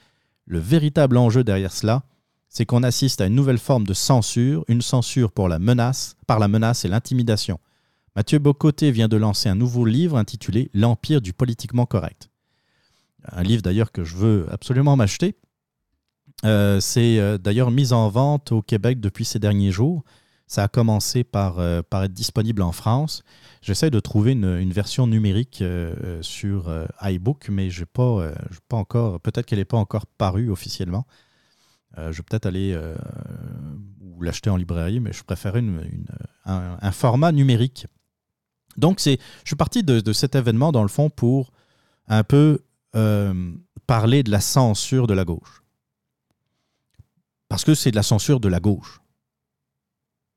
Le 0.45 0.59
véritable 0.59 1.17
enjeu 1.17 1.43
derrière 1.43 1.71
cela, 1.71 2.03
c'est 2.49 2.65
qu'on 2.65 2.83
assiste 2.83 3.21
à 3.21 3.27
une 3.27 3.35
nouvelle 3.35 3.57
forme 3.59 3.85
de 3.85 3.93
censure, 3.93 4.65
une 4.67 4.81
censure 4.81 5.31
pour 5.31 5.49
la 5.49 5.59
menace, 5.59 6.15
par 6.25 6.39
la 6.39 6.47
menace 6.47 6.85
et 6.85 6.87
l'intimidation. 6.87 7.59
Mathieu 8.15 8.39
Bocoté 8.39 8.91
vient 8.91 9.09
de 9.09 9.17
lancer 9.17 9.49
un 9.49 9.55
nouveau 9.55 9.83
livre 9.83 10.17
intitulé 10.17 10.69
L'Empire 10.73 11.19
du 11.19 11.33
politiquement 11.33 11.85
correct. 11.85 12.29
Un 13.27 13.43
livre 13.43 13.61
d'ailleurs 13.61 13.91
que 13.91 14.05
je 14.05 14.15
veux 14.15 14.47
absolument 14.51 14.95
m'acheter. 14.95 15.35
Euh, 16.45 16.79
c'est 16.79 17.19
euh, 17.19 17.37
d'ailleurs 17.37 17.71
mis 17.71 17.91
en 17.91 18.07
vente 18.07 18.53
au 18.53 18.61
Québec 18.61 19.01
depuis 19.01 19.25
ces 19.25 19.39
derniers 19.39 19.71
jours. 19.71 20.03
Ça 20.47 20.63
a 20.63 20.67
commencé 20.69 21.25
par, 21.25 21.59
euh, 21.59 21.81
être 21.81 22.13
disponible 22.13 22.61
en 22.61 22.71
France. 22.71 23.23
J'essaie 23.61 23.89
de 23.89 23.99
trouver 23.99 24.31
une, 24.31 24.71
version 24.71 25.07
numérique 25.07 25.63
sur 26.21 26.85
iBook, 27.01 27.49
mais 27.49 27.69
j'ai 27.71 27.87
pas, 27.87 28.31
pas 28.69 28.77
encore. 28.77 29.19
Peut-être 29.21 29.47
qu'elle 29.47 29.57
n'est 29.57 29.65
pas 29.65 29.77
encore 29.77 30.05
parue 30.05 30.51
officiellement. 30.51 31.07
Je 31.97 32.11
vais 32.11 32.23
peut-être 32.23 32.45
aller 32.45 32.79
ou 34.01 34.21
l'acheter 34.21 34.51
en 34.51 34.55
librairie, 34.55 34.99
mais 34.99 35.13
je 35.13 35.23
un, 36.45 36.77
un 36.79 36.91
format 36.91 37.31
numérique. 37.31 37.87
Donc, 38.77 38.99
je 38.99 39.17
suis 39.45 39.55
parti 39.55 39.83
de, 39.83 40.13
cet 40.13 40.35
événement, 40.35 40.71
dans 40.71 40.81
le 40.81 40.87
fond, 40.89 41.09
pour 41.09 41.51
un 42.07 42.23
peu 42.23 42.59
euh, 42.95 43.53
parler 43.87 44.23
de 44.23 44.31
la 44.31 44.41
censure 44.41 45.07
de 45.07 45.13
la 45.13 45.25
gauche. 45.25 45.63
Parce 47.47 47.63
que 47.63 47.75
c'est 47.75 47.91
de 47.91 47.95
la 47.95 48.03
censure 48.03 48.39
de 48.39 48.47
la 48.47 48.59
gauche. 48.59 49.01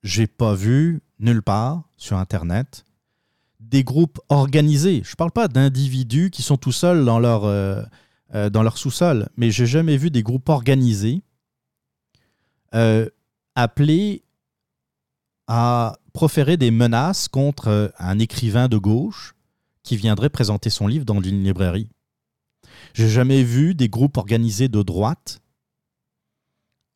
J'ai 0.03 0.27
pas 0.27 0.55
vu 0.55 1.01
nulle 1.19 1.43
part 1.43 1.83
sur 1.97 2.17
Internet 2.17 2.85
des 3.61 3.83
groupes 3.83 4.21
organisés. 4.29 5.03
Je 5.05 5.17
parle 5.17 5.33
pas 5.33 5.49
d'individus 5.49 6.31
qui 6.31 6.43
sont 6.43 6.57
tout 6.57 6.73
seuls 6.73 7.05
dans 7.05 7.19
leur, 7.19 7.45
euh, 7.45 7.83
euh, 8.35 8.51
leur 8.51 8.79
sous-sol, 8.79 9.29
mais 9.37 9.51
j'ai 9.51 9.67
jamais 9.67 9.97
vu 9.97 10.11
des 10.11 10.23
groupes 10.23 10.49
organisés 10.49 11.23
appelés 13.55 14.23
à 15.49 15.97
proférer 16.19 16.57
des 16.57 16.73
menaces 16.73 17.29
contre 17.29 17.69
euh, 17.69 17.89
un 17.97 18.19
écrivain 18.19 18.67
de 18.67 18.77
gauche 18.77 19.37
qui 19.85 19.97
viendrait 19.97 20.31
présenter 20.31 20.69
son 20.69 20.89
livre 20.89 21.05
dans 21.05 21.23
une 21.23 21.45
librairie. 21.45 21.89
J'ai 22.93 23.09
jamais 23.09 23.45
vu 23.45 23.77
des 23.77 23.89
groupes 23.89 24.17
organisés 24.17 24.67
de 24.67 24.83
droite 24.83 25.41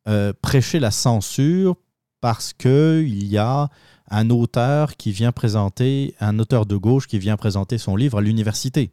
euh, 0.09 0.33
prêcher 0.41 0.81
la 0.81 0.91
censure 0.91 1.77
parce 2.19 2.51
qu'il 2.51 3.25
y 3.25 3.37
a 3.37 3.69
un 4.11 4.29
auteur 4.29 4.97
qui 4.97 5.13
vient 5.13 5.31
présenter, 5.31 6.15
un 6.19 6.37
auteur 6.37 6.65
de 6.65 6.75
gauche 6.75 7.07
qui 7.07 7.17
vient 7.17 7.37
présenter 7.37 7.77
son 7.77 7.95
livre 7.95 8.17
à 8.17 8.21
l'université 8.21 8.91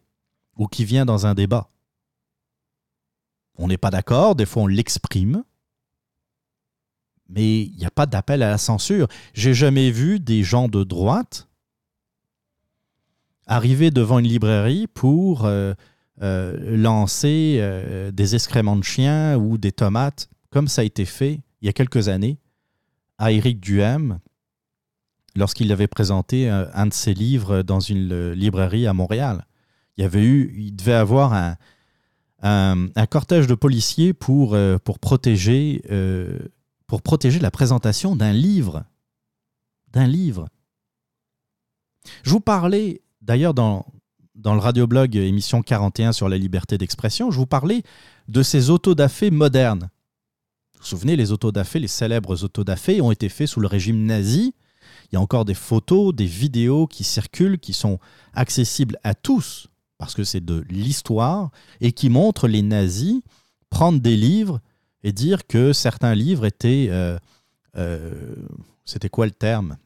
ou 0.57 0.69
qui 0.69 0.85
vient 0.85 1.07
dans 1.07 1.27
un 1.27 1.35
débat. 1.35 1.71
On 3.59 3.67
n'est 3.67 3.79
pas 3.79 3.91
d'accord, 3.91 4.37
des 4.37 4.47
fois 4.47 4.63
on 4.63 4.69
l'exprime, 4.69 5.43
mais 7.31 7.63
il 7.63 7.77
n'y 7.77 7.87
a 7.87 7.91
pas 7.91 8.07
d'appel 8.07 8.43
à 8.43 8.51
la 8.51 8.59
censure. 8.59 9.09
J'ai 9.35 9.55
jamais 9.55 9.91
vu 9.91 10.21
des 10.21 10.43
gens 10.43 10.69
de 10.69 10.85
droite 10.85 11.49
arriver 13.51 13.91
devant 13.91 14.21
une 14.21 14.29
librairie 14.29 14.87
pour 14.87 15.45
euh, 15.45 15.75
euh, 16.23 16.77
lancer 16.77 17.57
euh, 17.59 18.13
des 18.13 18.37
excréments 18.37 18.77
de 18.77 18.85
chiens 18.85 19.37
ou 19.37 19.59
des 19.59 19.73
tomates, 19.73 20.31
comme 20.51 20.69
ça 20.69 20.83
a 20.83 20.85
été 20.85 21.05
fait 21.05 21.41
il 21.61 21.67
y 21.67 21.69
a 21.69 21.73
quelques 21.73 22.09
années 22.09 22.39
à 23.19 23.33
Éric 23.33 23.61
Duhem 23.61 24.21
lorsqu'il 25.35 25.71
avait 25.73 25.89
présenté 25.89 26.49
un, 26.49 26.87
de 26.87 26.93
ses 26.93 27.13
livres 27.13 27.63
dans 27.63 27.81
une 27.81 28.33
librairie 28.33 28.87
à 28.87 28.95
Montréal. 28.95 29.45
Il 29.97 30.05
y 30.05 30.73
devait 30.73 30.95
avoir 30.95 31.35
un, 32.43 32.87
cortège 33.11 33.47
de 33.47 33.55
policiers 33.55 34.13
pour, 34.15 34.57
protéger, 35.01 35.83
pour 36.91 37.03
protéger 37.03 37.39
la 37.39 37.53
présentation 37.53 38.17
d'un 38.17 38.33
livre. 38.33 38.83
D'un 39.93 40.09
livre. 40.09 40.49
Je 42.25 42.31
vous 42.31 42.41
parlais, 42.41 43.01
d'ailleurs, 43.23 43.55
dans, 43.55 43.87
dans 44.35 44.55
le 44.55 44.61
radioblog 44.61 45.15
émission 45.15 45.63
41 45.63 46.11
sur 46.11 46.29
la 46.29 46.37
liberté 46.37 46.79
d'expression, 46.79 47.31
je 47.31 47.39
vous 47.39 47.47
parlais 47.47 47.85
de 48.27 48.43
ces 48.43 48.71
autodafés 48.71 49.31
modernes. 49.31 49.89
Vous 50.75 50.81
vous 50.81 50.87
souvenez, 50.87 51.15
les 51.15 51.31
autodafés, 51.31 51.79
les 51.79 51.87
célèbres 51.87 52.43
autodafés 52.43 53.01
ont 53.01 53.13
été 53.13 53.29
faits 53.29 53.47
sous 53.47 53.61
le 53.61 53.69
régime 53.69 54.05
nazi. 54.05 54.53
Il 55.13 55.15
y 55.15 55.17
a 55.17 55.21
encore 55.21 55.45
des 55.45 55.55
photos, 55.55 56.13
des 56.13 56.27
vidéos 56.27 56.89
qui 56.89 57.05
circulent, 57.05 57.61
qui 57.61 57.73
sont 57.73 58.01
accessibles 58.35 58.99
à 59.05 59.15
tous, 59.15 59.69
parce 59.97 60.15
que 60.15 60.25
c'est 60.25 60.45
de 60.45 60.65
l'histoire, 60.69 61.53
et 61.81 61.93
qui 61.93 62.09
montrent 62.09 62.49
les 62.49 62.63
nazis 62.63 63.23
prendre 63.69 64.01
des 64.01 64.17
livres 64.17 64.61
et 65.03 65.13
dire 65.13 65.47
que 65.47 65.73
certains 65.73 66.15
livres 66.15 66.45
étaient... 66.45 66.89
euh, 66.91 67.19
euh, 67.77 68.35
C'était 68.85 69.09
quoi 69.09 69.27
le 69.27 69.33
terme? 69.33 69.77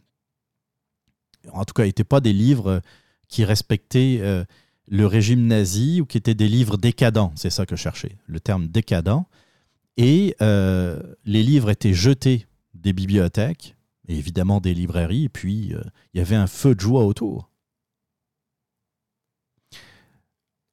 En 1.53 1.65
tout 1.65 1.75
cas, 1.75 1.85
n'étaient 1.85 2.05
pas 2.05 2.21
des 2.21 2.33
livres 2.33 2.81
qui 3.29 3.45
respectaient 3.45 4.19
euh, 4.21 4.45
le 4.89 5.07
régime 5.07 5.47
nazi 5.47 6.01
ou 6.01 6.07
qui 6.07 6.19
étaient 6.19 6.35
des 6.35 6.49
livres 6.49 6.77
décadents. 6.77 7.33
C'est 7.37 7.51
ça 7.51 7.67
que 7.67 7.77
je 7.77 7.83
cherchais, 7.83 8.17
le 8.27 8.41
terme 8.41 8.69
décadent. 8.69 9.25
Et 9.97 10.35
les 10.41 11.43
livres 11.43 11.71
étaient 11.71 11.95
jetés 11.95 12.47
des 12.75 12.93
bibliothèques, 12.93 13.77
évidemment 14.09 14.61
des 14.61 14.75
librairies, 14.75 15.25
et 15.25 15.29
puis 15.29 15.73
il 16.13 16.19
y 16.19 16.21
avait 16.21 16.35
un 16.35 16.49
feu 16.49 16.75
de 16.75 16.81
joie 16.81 17.05
autour. 17.05 17.51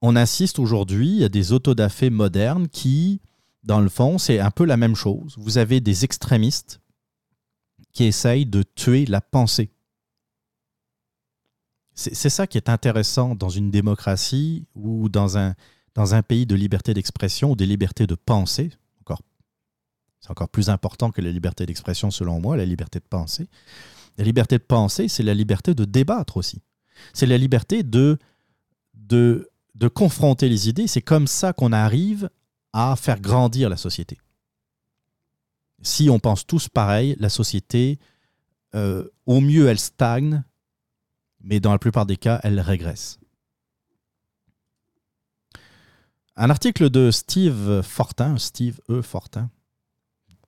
On 0.01 0.15
assiste 0.15 0.57
aujourd'hui 0.57 1.23
à 1.23 1.29
des 1.29 1.51
autodafés 1.51 2.09
modernes 2.09 2.67
qui, 2.67 3.21
dans 3.63 3.79
le 3.79 3.89
fond, 3.89 4.17
c'est 4.17 4.39
un 4.39 4.51
peu 4.51 4.65
la 4.65 4.77
même 4.77 4.95
chose. 4.95 5.35
Vous 5.37 5.57
avez 5.57 5.81
des 5.81 6.03
extrémistes 6.03 6.81
qui 7.93 8.05
essayent 8.05 8.45
de 8.45 8.63
tuer 8.63 9.05
la 9.05 9.21
pensée. 9.21 9.69
C'est 11.93 12.29
ça 12.29 12.47
qui 12.47 12.57
est 12.57 12.69
intéressant 12.69 13.35
dans 13.35 13.49
une 13.49 13.69
démocratie 13.69 14.65
ou 14.75 15.09
dans 15.09 15.37
un, 15.37 15.55
dans 15.93 16.15
un 16.15 16.23
pays 16.23 16.45
de 16.45 16.55
liberté 16.55 16.93
d'expression 16.93 17.51
ou 17.51 17.55
de 17.55 17.65
liberté 17.65 18.07
de 18.07 18.15
pensée. 18.15 18.71
C'est 20.21 20.29
encore 20.29 20.49
plus 20.49 20.69
important 20.69 21.09
que 21.09 21.19
la 21.19 21.31
liberté 21.31 21.65
d'expression 21.65 22.11
selon 22.11 22.39
moi, 22.39 22.55
la 22.55 22.65
liberté 22.65 22.99
de 22.99 23.05
penser. 23.05 23.47
La 24.17 24.23
liberté 24.23 24.57
de 24.57 24.63
penser, 24.63 25.07
c'est 25.07 25.23
la 25.23 25.33
liberté 25.33 25.73
de 25.73 25.83
débattre 25.83 26.37
aussi. 26.37 26.61
C'est 27.13 27.25
la 27.25 27.39
liberté 27.39 27.81
de, 27.81 28.19
de, 28.93 29.49
de 29.73 29.87
confronter 29.87 30.47
les 30.47 30.69
idées. 30.69 30.85
C'est 30.85 31.01
comme 31.01 31.25
ça 31.25 31.53
qu'on 31.53 31.71
arrive 31.71 32.29
à 32.73 32.95
faire 32.95 33.19
grandir 33.19 33.69
la 33.69 33.77
société. 33.77 34.19
Si 35.81 36.09
on 36.09 36.19
pense 36.19 36.45
tous 36.45 36.69
pareil, 36.69 37.15
la 37.19 37.29
société, 37.29 37.99
euh, 38.75 39.07
au 39.25 39.41
mieux, 39.41 39.67
elle 39.67 39.79
stagne, 39.79 40.43
mais 41.41 41.59
dans 41.59 41.71
la 41.71 41.79
plupart 41.79 42.05
des 42.05 42.17
cas, 42.17 42.39
elle 42.43 42.59
régresse. 42.59 43.19
Un 46.35 46.49
article 46.49 46.89
de 46.89 47.11
Steve 47.11 47.81
Fortin, 47.81 48.37
Steve 48.37 48.79
E. 48.89 49.01
Fortin, 49.01 49.49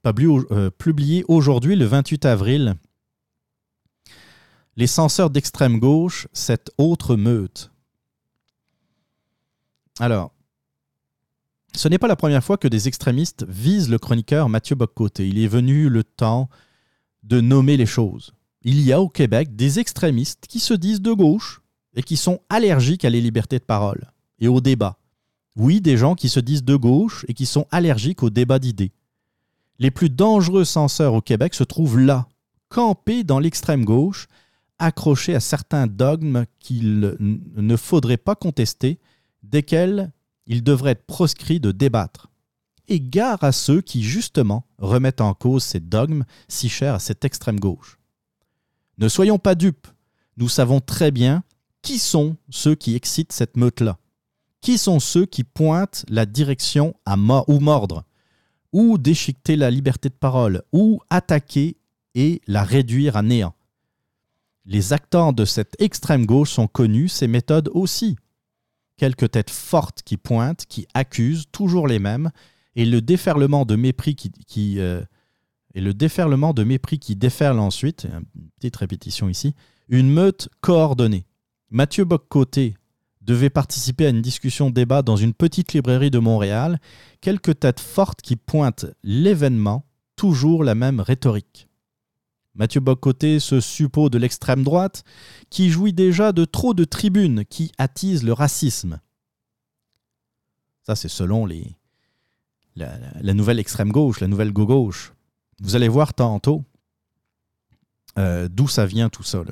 publié, 0.02 0.46
euh, 0.52 0.70
publié 0.70 1.26
aujourd'hui 1.28 1.76
le 1.76 1.86
28 1.86 2.26
avril. 2.26 2.76
Les 4.76 4.88
censeurs 4.88 5.30
d'extrême 5.30 5.80
gauche, 5.80 6.28
cette 6.34 6.72
autre 6.78 7.16
meute. 7.16 7.72
Alors, 10.00 10.34
ce 11.76 11.88
n'est 11.88 11.98
pas 11.98 12.08
la 12.08 12.16
première 12.16 12.44
fois 12.44 12.58
que 12.58 12.68
des 12.68 12.88
extrémistes 12.88 13.46
visent 13.48 13.90
le 13.90 13.98
chroniqueur 13.98 14.50
Mathieu 14.50 14.76
Boccoté. 14.76 15.28
Il 15.28 15.40
est 15.40 15.48
venu 15.48 15.90
le 15.90 16.04
temps 16.04 16.50
de 17.24 17.42
nommer 17.42 17.78
les 17.78 17.86
choses. 17.86 18.34
Il 18.62 18.82
y 18.82 18.94
a 18.94 19.02
au 19.02 19.10
Québec 19.10 19.56
des 19.56 19.80
extrémistes 19.80 20.46
qui 20.48 20.60
se 20.60 20.74
disent 20.74 21.02
de 21.02 21.14
gauche 21.14 21.62
et 21.96 22.04
qui 22.04 22.18
sont 22.18 22.40
allergiques 22.50 23.06
à 23.06 23.10
les 23.10 23.22
libertés 23.22 23.60
de 23.60 23.64
parole 23.64 24.12
et 24.40 24.48
au 24.48 24.62
débat. 24.62 24.98
Oui, 25.56 25.82
des 25.82 25.98
gens 25.98 26.16
qui 26.16 26.30
se 26.30 26.40
disent 26.40 26.64
de 26.64 26.76
gauche 26.76 27.26
et 27.28 27.34
qui 27.34 27.46
sont 27.46 27.68
allergiques 27.72 28.24
au 28.24 28.30
débat 28.30 28.60
d'idées. 28.60 28.92
Les 29.80 29.92
plus 29.92 30.10
dangereux 30.10 30.66
censeurs 30.66 31.14
au 31.14 31.22
Québec 31.22 31.54
se 31.54 31.64
trouvent 31.64 32.00
là, 32.00 32.28
campés 32.70 33.24
dans 33.24 33.40
l'extrême 33.40 33.86
gauche, 33.86 34.28
accrochés 34.80 35.36
à 35.36 35.40
certains 35.40 35.88
dogmes 35.88 36.46
qu'il 36.60 37.16
ne 37.20 37.76
faudrait 37.76 38.18
pas 38.18 38.36
contester, 38.36 39.00
desquels 39.44 40.12
il 40.48 40.64
devrait 40.64 40.92
être 40.92 41.06
proscrit 41.06 41.60
de 41.60 41.72
débattre. 41.72 42.30
Et 42.88 43.00
gare 43.00 43.44
à 43.44 43.52
ceux 43.52 43.82
qui, 43.82 44.04
justement, 44.04 44.66
remettent 44.78 45.22
en 45.22 45.34
cause 45.34 45.64
ces 45.64 45.80
dogmes 45.80 46.26
si 46.48 46.68
chers 46.68 46.96
à 46.96 47.00
cette 47.00 47.24
extrême 47.24 47.60
gauche. 47.60 47.98
Ne 48.98 49.08
soyons 49.08 49.40
pas 49.40 49.56
dupes, 49.56 49.88
nous 50.38 50.50
savons 50.50 50.82
très 50.82 51.12
bien 51.12 51.44
qui 51.82 52.00
sont 52.00 52.38
ceux 52.50 52.76
qui 52.76 52.96
excitent 52.96 53.32
cette 53.32 53.58
meute-là. 53.58 53.98
Qui 54.62 54.78
sont 54.78 55.00
ceux 55.00 55.26
qui 55.26 55.44
pointent 55.44 56.06
la 56.08 56.26
direction 56.26 56.96
à 57.06 57.18
mordre, 57.18 58.04
ou 58.72 58.98
déchiqueter 58.98 59.56
la 59.56 59.70
liberté 59.70 60.10
de 60.10 60.16
parole, 60.16 60.64
ou 60.72 61.02
attaquer 61.10 61.78
et 62.16 62.42
la 62.48 62.64
réduire 62.64 63.18
à 63.18 63.22
néant. 63.22 63.54
Les 64.66 64.94
acteurs 64.94 65.34
de 65.34 65.44
cette 65.44 65.76
extrême 65.80 66.26
gauche 66.26 66.52
sont 66.52 66.68
connus, 66.68 67.10
ces 67.10 67.28
méthodes 67.28 67.70
aussi. 67.74 68.16
Quelques 68.98 69.32
têtes 69.32 69.50
fortes 69.50 70.02
qui 70.04 70.18
pointent, 70.18 70.66
qui 70.68 70.88
accusent, 70.94 71.46
toujours 71.52 71.88
les 71.88 72.00
mêmes, 72.00 72.32
et 72.76 72.86
le 72.86 73.02
déferlement 73.02 73.66
de 73.66 73.76
mépris 73.76 74.16
qui, 74.16 74.80
euh, 74.80 75.02
et 75.74 75.82
le 75.82 75.94
déferlement 75.94 76.54
de 76.54 76.64
mépris 76.64 77.00
qui 77.00 77.16
déferle 77.16 77.60
ensuite, 77.60 78.08
une 78.36 78.50
petite 78.58 78.76
répétition 78.76 79.30
ici, 79.30 79.56
une 79.90 80.10
meute 80.10 80.50
coordonnée. 80.62 81.26
Mathieu 81.70 82.06
Boccoté 82.06 82.76
devait 83.22 83.50
participer 83.50 84.06
à 84.06 84.10
une 84.10 84.22
discussion 84.22 84.70
débat 84.70 85.02
dans 85.02 85.16
une 85.16 85.34
petite 85.34 85.74
librairie 85.74 86.12
de 86.12 86.20
Montréal, 86.20 86.80
quelques 87.22 87.60
têtes 87.60 87.80
fortes 87.80 88.22
qui 88.22 88.36
pointent 88.36 88.86
l'événement, 89.04 89.86
toujours 90.16 90.64
la 90.64 90.76
même 90.76 91.00
rhétorique. 91.00 91.68
Mathieu 92.56 92.82
Boccoté 92.82 93.40
se 93.40 93.60
suppose 93.60 94.12
de 94.12 94.20
l'extrême 94.20 94.64
droite, 94.64 95.04
qui 95.50 95.70
jouit 95.70 95.94
déjà 95.94 96.32
de 96.32 96.46
trop 96.46 96.74
de 96.74 96.84
tribunes 96.84 97.46
qui 97.46 97.72
attisent 97.78 98.24
le 98.24 98.34
racisme. 98.34 99.00
Ça, 100.84 100.96
c'est 100.96 101.08
selon 101.08 101.46
les, 101.46 101.76
la, 102.76 103.34
nouvelle 103.34 103.60
extrême 103.60 103.92
gauche, 103.92 104.20
la 104.20 104.28
nouvelle 104.28 104.52
gauche. 104.52 105.14
Vous 105.62 105.76
allez 105.76 105.88
voir 105.88 106.14
tantôt 106.14 106.64
euh, 108.18 108.48
d'où 108.52 108.68
ça 108.68 108.86
vient 108.86 109.10
tout 109.10 109.24
ça. 109.24 109.44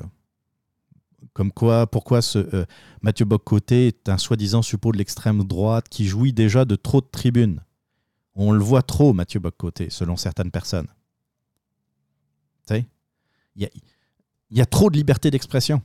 Comme 1.32 1.50
quoi, 1.50 1.86
pourquoi 1.86 2.22
ce, 2.22 2.38
euh, 2.38 2.66
Mathieu 3.00 3.24
Boccoté 3.24 3.88
est 3.88 4.08
un 4.08 4.18
soi-disant 4.18 4.62
suppôt 4.62 4.92
de 4.92 4.98
l'extrême 4.98 5.42
droite 5.44 5.88
qui 5.88 6.06
jouit 6.06 6.32
déjà 6.32 6.64
de 6.64 6.76
trop 6.76 7.00
de 7.00 7.08
tribunes. 7.10 7.64
On 8.34 8.52
le 8.52 8.62
voit 8.62 8.82
trop, 8.82 9.12
Mathieu 9.12 9.40
Boccoté, 9.40 9.90
selon 9.90 10.16
certaines 10.16 10.50
personnes. 10.50 10.88
Tu 12.66 12.74
sais, 12.74 12.86
il 13.56 13.68
y 14.50 14.60
a, 14.60 14.66
trop 14.66 14.90
de 14.90 14.96
liberté 14.96 15.30
d'expression. 15.30 15.82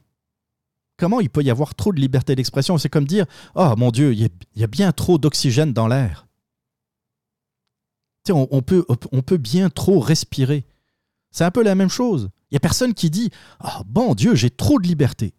Comment 0.97 1.19
il 1.19 1.29
peut 1.29 1.43
y 1.43 1.51
avoir 1.51 1.75
trop 1.75 1.93
de 1.93 1.99
liberté 1.99 2.35
d'expression? 2.35 2.77
C'est 2.77 2.89
comme 2.89 3.05
dire 3.05 3.25
Oh 3.55 3.73
mon 3.77 3.91
Dieu, 3.91 4.13
il 4.13 4.29
y 4.55 4.63
a, 4.63 4.67
bien 4.67 4.91
trop 4.91 5.17
d'oxygène 5.17 5.73
dans 5.73 5.87
l'air. 5.87 6.27
On, 8.29 8.61
peut, 8.61 9.37
bien 9.37 9.69
trop 9.69 9.99
respirer. 9.99 10.65
C'est 11.31 11.45
un 11.45 11.51
peu 11.51 11.63
la 11.63 11.75
même 11.75 11.89
chose. 11.89 12.29
Il 12.49 12.55
n'y 12.55 12.57
a 12.57 12.61
personne 12.61 12.93
qui 12.93 13.09
dit 13.09 13.29
Ah 13.59 13.83
bon 13.85 14.15
Dieu, 14.15 14.35
j'ai 14.35 14.49
trop 14.49 14.79
de 14.79 14.87
liberté. 14.87 15.33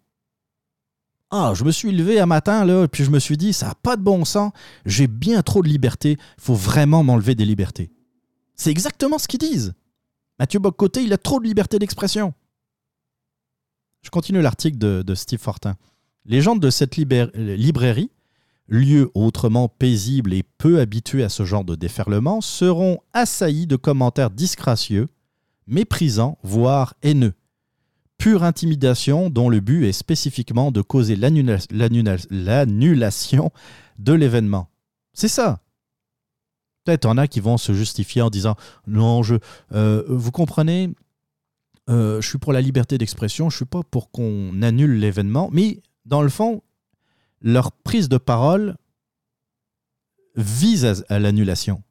Ah, 1.31 1.53
je 1.55 1.63
me 1.63 1.71
suis 1.71 1.91
levé 1.91 2.19
un 2.19 2.25
matin, 2.25 2.65
là, 2.65 2.87
puis 2.87 3.03
je 3.03 3.11
me 3.11 3.19
suis 3.19 3.37
dit 3.37 3.53
Ça 3.53 3.67
n'a 3.67 3.75
pas 3.75 3.95
de 3.95 4.01
bon 4.01 4.25
sens, 4.25 4.51
j'ai 4.85 5.07
bien 5.07 5.43
trop 5.43 5.61
de 5.61 5.67
liberté, 5.67 6.17
il 6.19 6.43
faut 6.43 6.55
vraiment 6.55 7.03
m'enlever 7.03 7.35
des 7.35 7.45
libertés. 7.45 7.91
C'est 8.55 8.71
exactement 8.71 9.19
ce 9.19 9.27
qu'ils 9.27 9.39
disent. 9.39 9.73
Mathieu 10.39 10.59
Boccoté, 10.59 11.03
il 11.03 11.13
a 11.13 11.17
trop 11.17 11.39
de 11.39 11.45
liberté 11.45 11.79
d'expression. 11.79 12.33
Je 14.01 14.09
continue 14.09 14.41
l'article 14.41 14.77
de, 14.77 15.01
de 15.05 15.15
Steve 15.15 15.39
Fortin. 15.39 15.75
Les 16.25 16.41
gens 16.41 16.55
de 16.55 16.69
cette 16.69 16.95
librairie, 16.95 18.11
lieu 18.67 19.11
autrement 19.15 19.67
paisible 19.67 20.33
et 20.33 20.43
peu 20.43 20.79
habitué 20.79 21.23
à 21.23 21.29
ce 21.29 21.43
genre 21.43 21.65
de 21.65 21.75
déferlement, 21.75 22.39
seront 22.39 22.99
assaillis 23.13 23.67
de 23.67 23.75
commentaires 23.75 24.29
disgracieux, 24.29 25.09
méprisants, 25.67 26.37
voire 26.43 26.93
haineux. 27.01 27.33
Pure 28.17 28.43
intimidation 28.43 29.29
dont 29.29 29.49
le 29.49 29.59
but 29.59 29.85
est 29.85 29.91
spécifiquement 29.93 30.71
de 30.71 30.81
causer 30.81 31.15
l'annula- 31.15 31.57
l'annula- 31.71 32.17
l'annulation 32.29 33.51
de 33.97 34.13
l'événement. 34.13 34.69
C'est 35.13 35.27
ça. 35.29 35.61
Peut-être 36.89 37.05
en 37.05 37.19
a 37.19 37.27
qui 37.27 37.39
vont 37.39 37.59
se 37.59 37.71
justifier 37.71 38.23
en 38.23 38.31
disant 38.31 38.55
non, 38.87 39.21
je, 39.21 39.35
euh, 39.73 40.03
vous 40.07 40.31
comprenez, 40.31 40.89
euh, 41.87 42.19
je 42.19 42.27
suis 42.27 42.39
pour 42.39 42.51
la 42.51 42.61
liberté 42.61 42.97
d'expression, 42.97 43.51
je 43.51 43.57
suis 43.57 43.65
pas 43.65 43.83
pour 43.83 44.09
qu'on 44.09 44.59
annule 44.63 44.97
l'événement, 44.97 45.51
mais 45.53 45.83
dans 46.05 46.23
le 46.23 46.29
fond, 46.29 46.63
leur 47.43 47.71
prise 47.71 48.09
de 48.09 48.17
parole 48.17 48.75
vise 50.35 51.05
à, 51.09 51.19
l'annulation. 51.19 51.83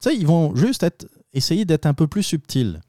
Tu 0.00 0.10
sais, 0.10 0.16
ils 0.16 0.26
vont 0.28 0.54
juste 0.54 0.84
être, 0.84 1.08
essayer 1.32 1.64
d'être 1.64 1.86
un 1.86 1.94
peu 1.94 2.06
plus 2.06 2.22
subtils. 2.22 2.80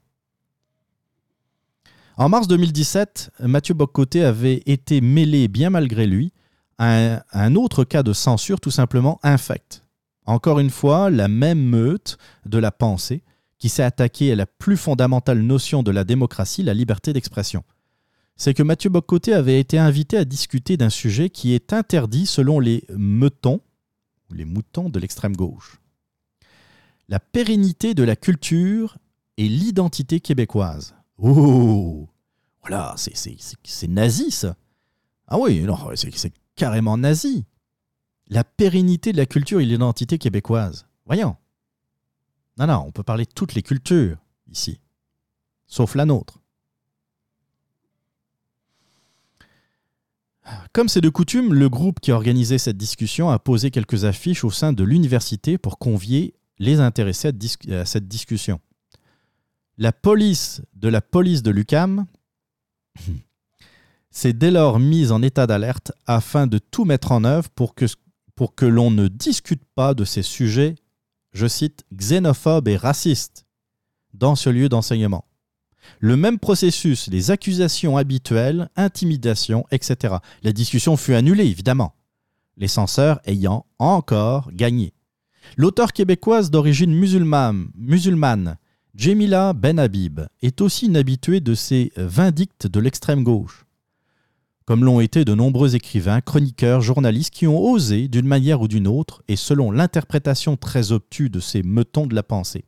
En 2.16 2.28
mars 2.28 2.46
2017, 2.46 3.32
Mathieu 3.40 3.74
Boccoté 3.74 4.22
avait 4.22 4.62
été 4.66 5.00
mêlé, 5.00 5.48
bien 5.48 5.70
malgré 5.70 6.06
lui, 6.06 6.32
à 6.78 6.96
un, 6.96 7.14
à 7.30 7.42
un 7.42 7.56
autre 7.56 7.82
cas 7.82 8.04
de 8.04 8.12
censure 8.12 8.60
tout 8.60 8.70
simplement 8.70 9.18
infect. 9.24 9.82
Encore 10.26 10.58
une 10.58 10.70
fois, 10.70 11.10
la 11.10 11.28
même 11.28 11.60
meute 11.62 12.18
de 12.44 12.58
la 12.58 12.70
pensée 12.72 13.22
qui 13.58 13.68
s'est 13.68 13.82
attaquée 13.82 14.32
à 14.32 14.36
la 14.36 14.46
plus 14.46 14.76
fondamentale 14.76 15.40
notion 15.40 15.82
de 15.82 15.90
la 15.90 16.04
démocratie, 16.04 16.62
la 16.62 16.74
liberté 16.74 17.12
d'expression. 17.12 17.64
C'est 18.36 18.52
que 18.52 18.62
Mathieu 18.62 18.90
Boccoté 18.90 19.32
avait 19.32 19.58
été 19.58 19.78
invité 19.78 20.18
à 20.18 20.24
discuter 20.26 20.76
d'un 20.76 20.90
sujet 20.90 21.30
qui 21.30 21.54
est 21.54 21.72
interdit 21.72 22.26
selon 22.26 22.60
les 22.60 22.84
meutons, 22.90 23.60
ou 24.30 24.34
les 24.34 24.44
moutons 24.44 24.90
de 24.90 24.98
l'extrême 24.98 25.34
gauche. 25.34 25.80
La 27.08 27.20
pérennité 27.20 27.94
de 27.94 28.02
la 28.02 28.16
culture 28.16 28.98
et 29.38 29.48
l'identité 29.48 30.20
québécoise. 30.20 30.94
Oh 31.18 32.08
Voilà, 32.62 32.94
c'est- 32.96 33.16
c'est 33.16 33.36
c'est- 33.38 33.56
c'est 33.62 33.88
nazi 33.88 34.32
ça. 34.32 34.56
Ah 35.28 35.38
oui, 35.38 35.64
c'est 35.94 36.32
carrément 36.56 36.98
nazi. 36.98 37.44
La 38.28 38.44
pérennité 38.44 39.12
de 39.12 39.16
la 39.16 39.26
culture 39.26 39.60
et 39.60 39.64
l'identité 39.64 40.18
québécoise. 40.18 40.86
Voyons. 41.04 41.36
Non, 42.58 42.66
non, 42.66 42.84
on 42.86 42.92
peut 42.92 43.02
parler 43.02 43.24
de 43.24 43.32
toutes 43.32 43.54
les 43.54 43.62
cultures 43.62 44.18
ici, 44.50 44.80
sauf 45.66 45.94
la 45.94 46.06
nôtre. 46.06 46.40
Comme 50.72 50.88
c'est 50.88 51.00
de 51.00 51.08
coutume, 51.08 51.52
le 51.54 51.68
groupe 51.68 52.00
qui 52.00 52.12
a 52.12 52.14
organisé 52.14 52.58
cette 52.58 52.76
discussion 52.76 53.30
a 53.30 53.38
posé 53.38 53.70
quelques 53.70 54.04
affiches 54.04 54.44
au 54.44 54.50
sein 54.50 54.72
de 54.72 54.84
l'université 54.84 55.58
pour 55.58 55.78
convier 55.78 56.34
les 56.58 56.80
intéressés 56.80 57.32
à, 57.70 57.84
cette 57.84 58.08
discussion. 58.08 58.60
La 59.76 59.92
police 59.92 60.62
de 60.74 60.88
la 60.88 61.00
police 61.00 61.42
de 61.42 61.50
l'UCAM 61.50 62.06
s'est 64.10 64.32
dès 64.32 64.50
lors 64.50 64.78
mise 64.78 65.12
en 65.12 65.20
état 65.20 65.46
d'alerte 65.46 65.92
afin 66.06 66.46
de 66.46 66.58
tout 66.58 66.84
mettre 66.84 67.12
en 67.12 67.24
œuvre 67.24 67.50
pour 67.50 67.74
que, 67.74 67.86
pour 68.36 68.54
que 68.54 68.66
l'on 68.66 68.90
ne 68.90 69.08
discute 69.08 69.64
pas 69.74 69.94
de 69.94 70.04
ces 70.04 70.22
sujets, 70.22 70.76
je 71.32 71.46
cite, 71.46 71.84
xénophobes 71.92 72.68
et 72.68 72.76
racistes 72.76 73.46
dans 74.14 74.36
ce 74.36 74.50
lieu 74.50 74.68
d'enseignement. 74.68 75.24
Le 76.00 76.16
même 76.16 76.38
processus, 76.38 77.08
les 77.08 77.30
accusations 77.30 77.96
habituelles, 77.96 78.68
intimidation, 78.76 79.64
etc. 79.70 80.16
La 80.42 80.52
discussion 80.52 80.96
fut 80.96 81.14
annulée, 81.14 81.46
évidemment, 81.46 81.94
les 82.56 82.68
censeurs 82.68 83.20
ayant 83.24 83.66
encore 83.78 84.50
gagné. 84.52 84.92
L'auteur 85.56 85.92
québécoise 85.92 86.50
d'origine 86.50 86.92
musulmane, 86.92 87.68
musulmane, 87.76 88.56
Jemila 88.94 89.52
Ben 89.52 89.78
Habib, 89.78 90.20
est 90.42 90.60
aussi 90.60 90.86
une 90.86 90.96
habituée 90.96 91.40
de 91.40 91.54
ces 91.54 91.92
vindictes 91.96 92.66
de 92.66 92.80
l'extrême 92.80 93.22
gauche 93.22 93.65
comme 94.66 94.84
l'ont 94.84 95.00
été 95.00 95.24
de 95.24 95.32
nombreux 95.32 95.76
écrivains, 95.76 96.20
chroniqueurs, 96.20 96.80
journalistes 96.80 97.32
qui 97.32 97.46
ont 97.46 97.58
osé, 97.58 98.08
d'une 98.08 98.26
manière 98.26 98.60
ou 98.60 98.68
d'une 98.68 98.88
autre, 98.88 99.22
et 99.28 99.36
selon 99.36 99.70
l'interprétation 99.70 100.56
très 100.56 100.90
obtue 100.90 101.30
de 101.30 101.38
ces 101.38 101.62
meutons 101.62 102.06
de 102.06 102.16
la 102.16 102.24
pensée, 102.24 102.64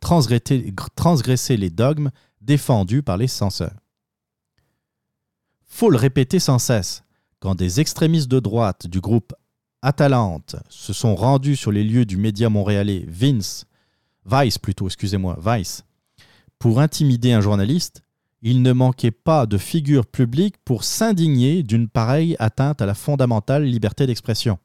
transgresser, 0.00 1.56
les 1.56 1.70
dogmes 1.70 2.10
défendus 2.40 3.02
par 3.02 3.16
les 3.16 3.26
censeurs. 3.26 3.76
Faut 5.64 5.90
le 5.90 5.98
répéter 5.98 6.38
sans 6.38 6.60
cesse, 6.60 7.02
quand 7.40 7.56
des 7.56 7.80
extrémistes 7.80 8.30
de 8.30 8.38
droite 8.38 8.86
du 8.86 9.00
groupe 9.00 9.34
Atalante 9.82 10.54
se 10.68 10.92
sont 10.92 11.16
rendus 11.16 11.56
sur 11.56 11.72
les 11.72 11.82
lieux 11.82 12.04
du 12.04 12.16
média 12.16 12.48
montréalais 12.48 13.04
Vince, 13.08 13.66
Vice 14.24 14.58
plutôt, 14.58 14.86
excusez-moi, 14.86 15.36
Vice, 15.44 15.84
pour 16.60 16.78
intimider 16.78 17.32
un 17.32 17.40
journaliste, 17.40 18.04
il 18.42 18.62
ne 18.62 18.72
manquait 18.72 19.12
pas 19.12 19.46
de 19.46 19.56
figures 19.56 20.06
publiques 20.06 20.56
pour 20.64 20.82
s'indigner 20.82 21.62
d'une 21.62 21.88
pareille 21.88 22.36
atteinte 22.40 22.82
à 22.82 22.86
la 22.86 22.94
fondamentale 22.94 23.64
liberté 23.64 24.06
d'expression. 24.06 24.58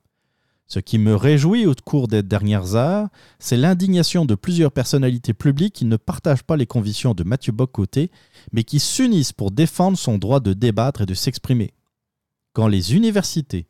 Ce 0.65 0.79
qui 0.79 0.97
me 0.97 1.15
réjouit 1.15 1.65
au 1.65 1.73
cours 1.85 2.09
des 2.09 2.23
dernières 2.23 2.75
heures, 2.75 3.07
c'est 3.39 3.55
l'indignation 3.55 4.25
de 4.25 4.35
plusieurs 4.35 4.73
personnalités 4.73 5.33
publiques 5.33 5.75
qui 5.75 5.85
ne 5.85 5.95
partagent 5.95 6.43
pas 6.43 6.57
les 6.57 6.65
convictions 6.65 7.13
de 7.13 7.23
Mathieu 7.23 7.53
Bocoté, 7.53 8.11
mais 8.51 8.65
qui 8.65 8.79
s'unissent 8.79 9.31
pour 9.31 9.51
défendre 9.51 9.97
son 9.97 10.17
droit 10.17 10.41
de 10.41 10.51
débattre 10.51 11.01
et 11.01 11.05
de 11.05 11.13
s'exprimer. 11.13 11.71
Quand 12.51 12.67
les 12.67 12.95
universités, 12.95 13.67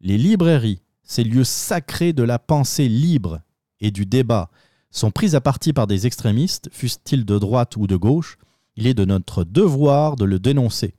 les 0.00 0.16
librairies, 0.16 0.80
ces 1.02 1.24
lieux 1.24 1.44
sacrés 1.44 2.14
de 2.14 2.22
la 2.22 2.38
pensée 2.38 2.88
libre 2.88 3.40
et 3.80 3.90
du 3.90 4.06
débat, 4.06 4.50
sont 4.90 5.10
prises 5.10 5.34
à 5.34 5.42
partie 5.42 5.74
par 5.74 5.86
des 5.86 6.06
extrémistes, 6.06 6.70
fussent-ils 6.72 7.26
de 7.26 7.38
droite 7.38 7.76
ou 7.76 7.86
de 7.86 7.96
gauche, 7.96 8.38
il 8.78 8.86
est 8.86 8.94
de 8.94 9.04
notre 9.04 9.42
devoir 9.42 10.14
de 10.14 10.24
le 10.24 10.38
dénoncer 10.38 10.94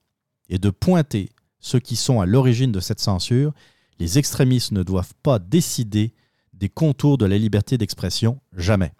et 0.50 0.60
de 0.60 0.70
pointer 0.70 1.30
ceux 1.62 1.80
qui 1.80 1.96
sont 1.96 2.20
à 2.20 2.26
l'origine 2.26 2.74
de 2.74 2.82
cette 2.82 3.00
censure. 3.00 3.54
Les 4.00 4.18
extrémistes 4.18 4.74
ne 4.74 4.84
doivent 4.84 5.14
pas 5.24 5.40
décider 5.40 6.14
des 6.52 6.68
contours 6.68 7.18
de 7.18 7.26
la 7.26 7.38
liberté 7.38 7.78
d'expression, 7.78 8.42
jamais. 8.54 8.92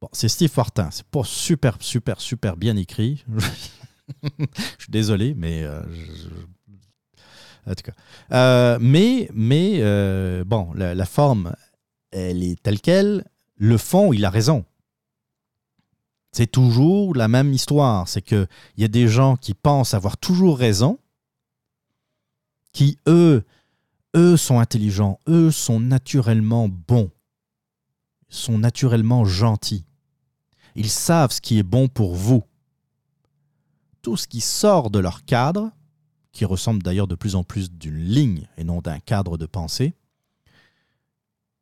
Bon, 0.00 0.08
c'est 0.10 0.28
Steve 0.28 0.50
Fortin, 0.50 0.90
c'est 0.90 1.06
pas 1.06 1.22
super, 1.22 1.76
super, 1.80 2.20
super 2.20 2.56
bien 2.56 2.76
écrit. 2.76 3.24
je 4.24 4.28
suis 4.80 4.90
désolé, 4.90 5.34
mais 5.34 5.62
euh, 5.62 5.82
en 7.64 7.74
tout 7.74 7.84
cas. 7.84 7.94
Euh, 8.32 8.78
mais, 8.80 9.30
mais 9.32 9.76
euh, 9.78 10.42
bon, 10.42 10.72
la 10.74 11.06
forme, 11.06 11.54
elle 12.10 12.42
est 12.42 12.60
telle 12.60 12.80
qu'elle. 12.80 13.24
Le 13.56 13.78
fond, 13.78 14.12
il 14.12 14.24
a 14.24 14.30
raison. 14.30 14.64
C'est 16.34 16.50
toujours 16.50 17.14
la 17.14 17.28
même 17.28 17.52
histoire. 17.52 18.08
C'est 18.08 18.20
qu'il 18.20 18.48
y 18.76 18.82
a 18.82 18.88
des 18.88 19.06
gens 19.06 19.36
qui 19.36 19.54
pensent 19.54 19.94
avoir 19.94 20.16
toujours 20.16 20.58
raison, 20.58 20.98
qui, 22.72 22.98
eux, 23.06 23.44
eux 24.16 24.36
sont 24.36 24.58
intelligents, 24.58 25.20
eux 25.28 25.52
sont 25.52 25.78
naturellement 25.78 26.68
bons, 26.68 27.12
sont 28.28 28.58
naturellement 28.58 29.24
gentils. 29.24 29.84
Ils 30.74 30.90
savent 30.90 31.30
ce 31.30 31.40
qui 31.40 31.56
est 31.56 31.62
bon 31.62 31.86
pour 31.86 32.16
vous. 32.16 32.42
Tout 34.02 34.16
ce 34.16 34.26
qui 34.26 34.40
sort 34.40 34.90
de 34.90 34.98
leur 34.98 35.24
cadre, 35.24 35.70
qui 36.32 36.44
ressemble 36.44 36.82
d'ailleurs 36.82 37.06
de 37.06 37.14
plus 37.14 37.36
en 37.36 37.44
plus 37.44 37.70
d'une 37.70 38.04
ligne 38.04 38.48
et 38.56 38.64
non 38.64 38.80
d'un 38.80 38.98
cadre 38.98 39.38
de 39.38 39.46
pensée, 39.46 39.94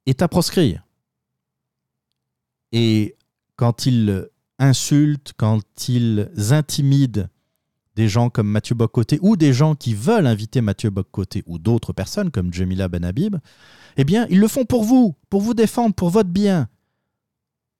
est 0.06 0.22
à 0.22 0.28
proscrire. 0.28 0.86
Et 2.72 3.18
quand 3.56 3.84
ils 3.84 4.31
insultent, 4.62 5.32
quand 5.36 5.88
ils 5.88 6.30
intimident 6.50 7.28
des 7.96 8.08
gens 8.08 8.30
comme 8.30 8.48
Mathieu 8.48 8.74
Bocoté 8.74 9.18
ou 9.20 9.36
des 9.36 9.52
gens 9.52 9.74
qui 9.74 9.92
veulent 9.92 10.26
inviter 10.26 10.60
Mathieu 10.60 10.90
Bocoté 10.90 11.42
ou 11.46 11.58
d'autres 11.58 11.92
personnes 11.92 12.30
comme 12.30 12.52
Jamila 12.52 12.88
Ben 12.88 13.04
Habib, 13.04 13.36
eh 13.96 14.04
bien, 14.04 14.26
ils 14.30 14.40
le 14.40 14.48
font 14.48 14.64
pour 14.64 14.84
vous, 14.84 15.14
pour 15.28 15.42
vous 15.42 15.52
défendre, 15.52 15.94
pour 15.94 16.08
votre 16.08 16.30
bien. 16.30 16.68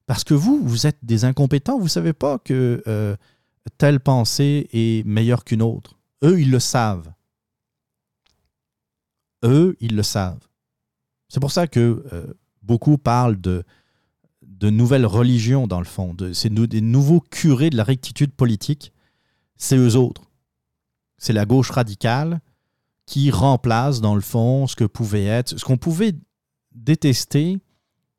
Parce 0.06 0.24
que 0.24 0.34
vous, 0.34 0.60
vous 0.62 0.86
êtes 0.86 0.98
des 1.02 1.24
incompétents, 1.24 1.78
vous 1.78 1.84
ne 1.84 1.88
savez 1.88 2.12
pas 2.12 2.38
que 2.38 2.82
euh, 2.86 3.16
telle 3.78 4.00
pensée 4.00 4.68
est 4.72 5.06
meilleure 5.06 5.44
qu'une 5.44 5.62
autre. 5.62 5.98
Eux, 6.24 6.40
ils 6.40 6.50
le 6.50 6.60
savent. 6.60 7.12
Eux, 9.44 9.76
ils 9.80 9.96
le 9.96 10.02
savent. 10.02 10.46
C'est 11.28 11.40
pour 11.40 11.52
ça 11.52 11.66
que 11.66 12.04
euh, 12.12 12.26
beaucoup 12.62 12.98
parlent 12.98 13.40
de, 13.40 13.64
de 14.62 14.70
nouvelles 14.70 15.06
religions, 15.06 15.66
dans 15.66 15.80
le 15.80 15.84
fond. 15.84 16.16
C'est 16.32 16.54
des 16.54 16.80
nouveaux 16.80 17.20
curés 17.20 17.68
de 17.68 17.76
la 17.76 17.82
rectitude 17.82 18.32
politique. 18.32 18.92
C'est 19.56 19.76
eux 19.76 19.96
autres. 19.96 20.30
C'est 21.18 21.32
la 21.32 21.46
gauche 21.46 21.70
radicale 21.70 22.40
qui 23.04 23.32
remplace, 23.32 24.00
dans 24.00 24.14
le 24.14 24.20
fond, 24.20 24.68
ce 24.68 24.76
que 24.76 24.84
pouvait 24.84 25.24
être, 25.24 25.58
ce 25.58 25.64
qu'on 25.64 25.78
pouvait 25.78 26.12
détester 26.72 27.58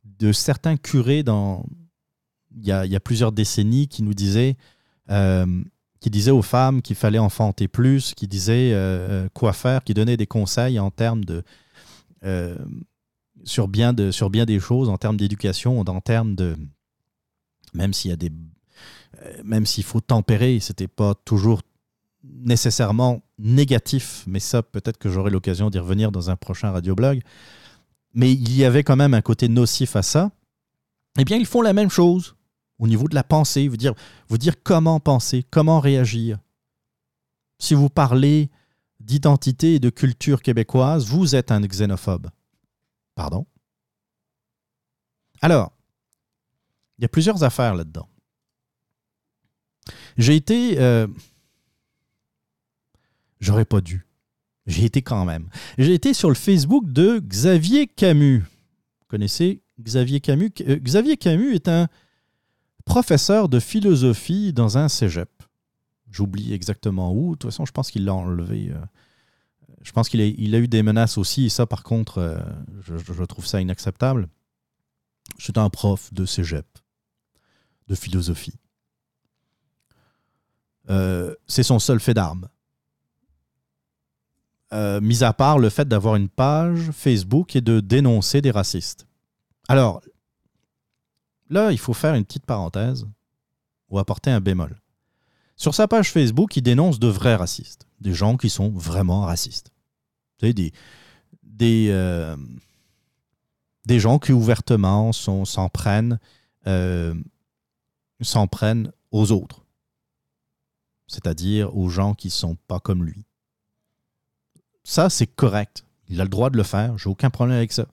de 0.04 0.34
certains 0.34 0.76
curés 0.76 1.24
dans, 1.24 1.66
il, 2.58 2.66
y 2.66 2.72
a, 2.74 3.00
plusieurs 3.00 3.32
décennies 3.32 3.88
qui 3.88 4.04
nous 4.04 4.14
disaient, 4.14 4.58
euh, 5.12 5.64
qui 6.02 6.10
disaient 6.10 6.32
aux 6.32 6.42
femmes 6.42 6.82
qu'il 6.82 6.98
fallait 6.98 7.20
enfanter 7.20 7.70
plus, 7.70 8.14
qui 8.16 8.28
disaient 8.28 8.72
euh, 8.74 9.30
quoi 9.34 9.54
faire, 9.54 9.86
qui 9.86 9.94
donnaient 9.94 10.18
des 10.18 10.28
conseils 10.28 10.78
en 10.78 10.92
termes 10.92 11.24
de. 11.24 11.42
euh, 12.26 12.58
sur 13.44 13.68
bien, 13.68 13.94
de, 13.94 14.12
sur 14.12 14.30
bien 14.30 14.46
des 14.46 14.60
choses, 14.60 14.90
en 14.90 14.98
termes 14.98 15.18
d'éducation, 15.18 15.80
en 15.80 16.02
termes 16.02 16.36
de. 16.36 16.56
Même 17.74 17.94
s'il 17.94 18.12
y 18.12 18.14
a 18.14 18.18
des. 18.18 18.32
euh, 19.22 19.42
Même 19.44 19.66
s'il 19.66 19.84
faut 19.84 20.02
tempérer, 20.02 20.60
c'était 20.60 20.88
pas 20.88 21.14
toujours 21.14 21.62
nécessairement 22.24 23.22
négatif, 23.38 24.24
mais 24.28 24.40
ça, 24.40 24.64
peut-être 24.64 24.98
que 24.98 25.10
j'aurai 25.10 25.30
l'occasion 25.30 25.70
d'y 25.70 25.80
revenir 25.80 26.12
dans 26.12 26.30
un 26.30 26.36
prochain 26.38 26.72
radioblog. 26.72 27.22
Mais 28.14 28.32
il 28.32 28.56
y 28.56 28.64
avait 28.64 28.84
quand 28.84 28.96
même 28.96 29.14
un 29.14 29.22
côté 29.22 29.50
nocif 29.50 29.96
à 29.96 30.04
ça. 30.04 30.32
Eh 31.18 31.26
bien, 31.26 31.38
ils 31.38 31.46
font 31.46 31.62
la 31.62 31.74
même 31.74 31.90
chose 31.90 32.36
au 32.80 32.88
niveau 32.88 33.08
de 33.08 33.16
la 33.16 33.24
pensée, 33.24 33.68
vous 33.68 33.78
dire, 33.78 33.94
vous 34.30 34.38
dire 34.38 34.62
comment 34.64 35.00
penser, 35.00 35.44
comment 35.50 35.80
réagir. 35.80 36.40
Si 37.60 37.74
vous 37.74 37.90
parlez 37.90 38.50
d'identité 39.00 39.76
et 39.76 39.80
de 39.80 39.90
culture 39.90 40.42
québécoise, 40.42 41.06
vous 41.06 41.36
êtes 41.36 41.52
un 41.52 41.62
xénophobe. 41.62 42.30
Pardon? 43.16 43.46
Alors, 45.42 45.72
il 46.98 47.02
y 47.02 47.06
a 47.06 47.10
plusieurs 47.10 47.44
affaires 47.44 47.76
là-dedans. 47.76 48.08
J'ai 50.18 50.36
été... 50.36 50.80
euh, 50.80 51.08
J'aurais 53.40 53.66
pas 53.66 53.82
dû. 53.82 54.08
J'ai 54.66 54.86
été 54.86 55.02
quand 55.02 55.26
même. 55.26 55.50
J'ai 55.78 55.94
été 55.94 56.14
sur 56.14 56.30
le 56.30 56.36
Facebook 56.36 56.90
de 56.92 57.20
Xavier 57.20 57.88
Camus. 57.88 58.40
Vous 58.40 59.06
connaissez 59.10 59.62
Xavier 59.82 60.22
Camus? 60.22 60.52
Euh, 60.62 60.78
Xavier 60.78 61.18
Camus 61.18 61.54
est 61.54 61.68
un 61.68 61.90
professeur 62.86 63.50
de 63.50 63.60
philosophie 63.60 64.54
dans 64.54 64.78
un 64.78 64.88
cégep. 64.88 65.30
J'oublie 66.10 66.54
exactement 66.54 67.14
où. 67.14 67.32
De 67.32 67.40
toute 67.40 67.52
façon, 67.52 67.66
je 67.66 67.72
pense 67.74 67.92
qu'il 67.92 68.06
l'a 68.06 68.14
enlevé. 68.14 68.70
euh, 68.72 68.80
Je 69.84 69.92
pense 69.92 70.10
qu'il 70.10 70.22
a, 70.22 70.58
eu 70.58 70.68
des 70.68 70.82
menaces 70.82 71.18
aussi. 71.18 71.46
Et 71.46 71.50
ça, 71.50 71.66
par 71.66 71.84
contre, 71.84 72.18
euh, 72.18 72.40
je, 72.82 73.24
trouve 73.26 73.46
ça 73.46 73.62
inacceptable. 73.62 74.30
C'est 75.38 75.58
un 75.58 75.70
prof 75.70 76.14
de 76.14 76.26
cégep, 76.26 76.66
de 77.88 77.96
philosophie. 77.96 78.56
Euh, 80.90 81.36
c'est 81.48 81.64
son 81.64 81.80
seul 81.80 82.00
fait 82.00 82.14
d'arme. 82.14 82.48
Euh, 84.72 85.02
mis 85.02 85.24
à 85.24 85.34
part 85.34 85.60
le 85.60 85.70
fait 85.70 85.88
d'avoir 85.88 86.16
une 86.16 86.30
page 86.30 86.92
Facebook 86.92 87.56
et 87.56 87.62
de 87.62 87.80
dénoncer 87.80 88.42
des 88.42 88.52
racistes. 88.52 89.06
Alors, 89.68 90.02
là, 91.50 91.72
il 91.72 91.78
faut 91.78 91.94
faire 91.94 92.16
une 92.16 92.26
petite 92.26 92.46
parenthèse 92.46 93.06
ou 93.90 94.00
apporter 94.00 94.32
un 94.32 94.42
bémol. 94.42 94.80
Sur 95.56 95.76
sa 95.76 95.88
page 95.88 96.12
Facebook, 96.12 96.58
il 96.58 96.64
dénonce 96.64 97.00
de 97.00 97.08
vrais 97.08 97.36
racistes, 97.36 97.86
des 98.02 98.14
gens 98.14 98.38
qui 98.38 98.50
sont 98.50 98.70
vraiment 98.72 99.22
racistes. 99.22 99.73
Euh, 101.62 102.38
des 103.86 104.00
gens 104.00 104.20
qui 104.20 104.32
ouvertement 104.32 105.12
s'en 105.12 105.70
prennent, 105.70 106.20
euh, 106.68 107.14
s'en 108.22 108.48
prennent 108.48 108.92
aux 109.12 109.32
autres, 109.32 109.66
c'est-à-dire 111.08 111.76
aux 111.76 111.90
gens 111.90 112.14
qui 112.14 112.28
ne 112.28 112.32
sont 112.32 112.58
pas 112.68 112.80
comme 112.80 113.04
lui. 113.04 113.26
Ça, 114.84 115.10
c'est 115.10 115.28
correct. 115.28 115.86
Il 116.10 116.20
a 116.20 116.24
le 116.24 116.30
droit 116.30 116.50
de 116.50 116.58
le 116.58 116.64
faire. 116.64 116.98
J'ai 116.98 117.10
aucun 117.10 117.30
problème 117.30 117.58
avec 117.58 117.72
ça. 117.72 117.88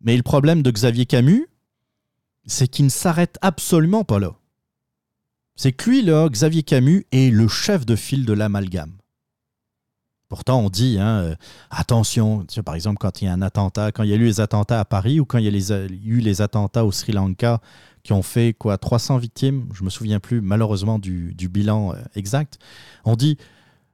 Mais 0.00 0.16
le 0.16 0.22
problème 0.22 0.62
de 0.62 0.70
Xavier 0.70 1.06
Camus, 1.06 1.46
c'est 2.46 2.68
qu'il 2.68 2.84
ne 2.84 2.90
s'arrête 2.90 3.38
absolument 3.42 4.04
pas 4.04 4.18
là. 4.18 4.36
C'est 5.56 5.72
que 5.72 5.90
lui, 5.90 6.02
là, 6.02 6.28
Xavier 6.28 6.62
Camus, 6.62 7.06
est 7.12 7.30
le 7.30 7.48
chef 7.48 7.86
de 7.86 7.96
file 7.96 8.26
de 8.26 8.32
l'amalgame. 8.32 8.96
Pourtant, 10.28 10.60
on 10.60 10.70
dit, 10.70 10.98
hein, 10.98 11.20
euh, 11.20 11.34
attention, 11.70 12.44
par 12.64 12.74
exemple, 12.74 12.98
quand 12.98 13.22
il 13.22 13.26
y 13.26 13.28
a 13.28 13.32
un 13.32 13.42
attentat, 13.42 13.92
quand 13.92 14.02
il 14.02 14.10
y 14.10 14.12
a 14.12 14.16
eu 14.16 14.24
les 14.24 14.40
attentats 14.40 14.80
à 14.80 14.84
Paris 14.84 15.20
ou 15.20 15.24
quand 15.24 15.38
il 15.38 15.44
y 15.44 15.72
a 15.72 15.86
eu 15.88 16.18
les 16.18 16.42
attentats 16.42 16.84
au 16.84 16.90
Sri 16.90 17.12
Lanka 17.12 17.60
qui 18.02 18.12
ont 18.12 18.22
fait 18.22 18.52
quoi 18.52 18.76
300 18.76 19.18
victimes, 19.18 19.68
je 19.72 19.84
me 19.84 19.90
souviens 19.90 20.18
plus 20.18 20.40
malheureusement 20.40 20.98
du, 20.98 21.34
bilan 21.48 21.92
euh, 21.92 22.02
exact, 22.14 22.58
on 23.04 23.14
dit 23.14 23.38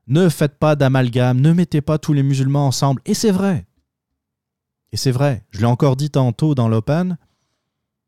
ne 0.07 0.29
faites 0.29 0.59
pas 0.59 0.75
d'amalgame, 0.75 1.41
ne 1.41 1.53
mettez 1.53 1.81
pas 1.81 1.99
tous 1.99 2.13
les 2.13 2.23
musulmans 2.23 2.67
ensemble. 2.67 3.03
Et 3.05 3.15
c'est 3.15 3.31
vrai. 3.31 3.67
Et 4.91 4.97
c'est 4.97 5.13
vrai. 5.13 5.45
Je 5.51 5.61
l'ai 5.61 5.67
encore 5.67 5.97
dit 5.97 6.11
tantôt 6.11 6.55
dans 6.55 6.69
l'Open, 6.69 7.19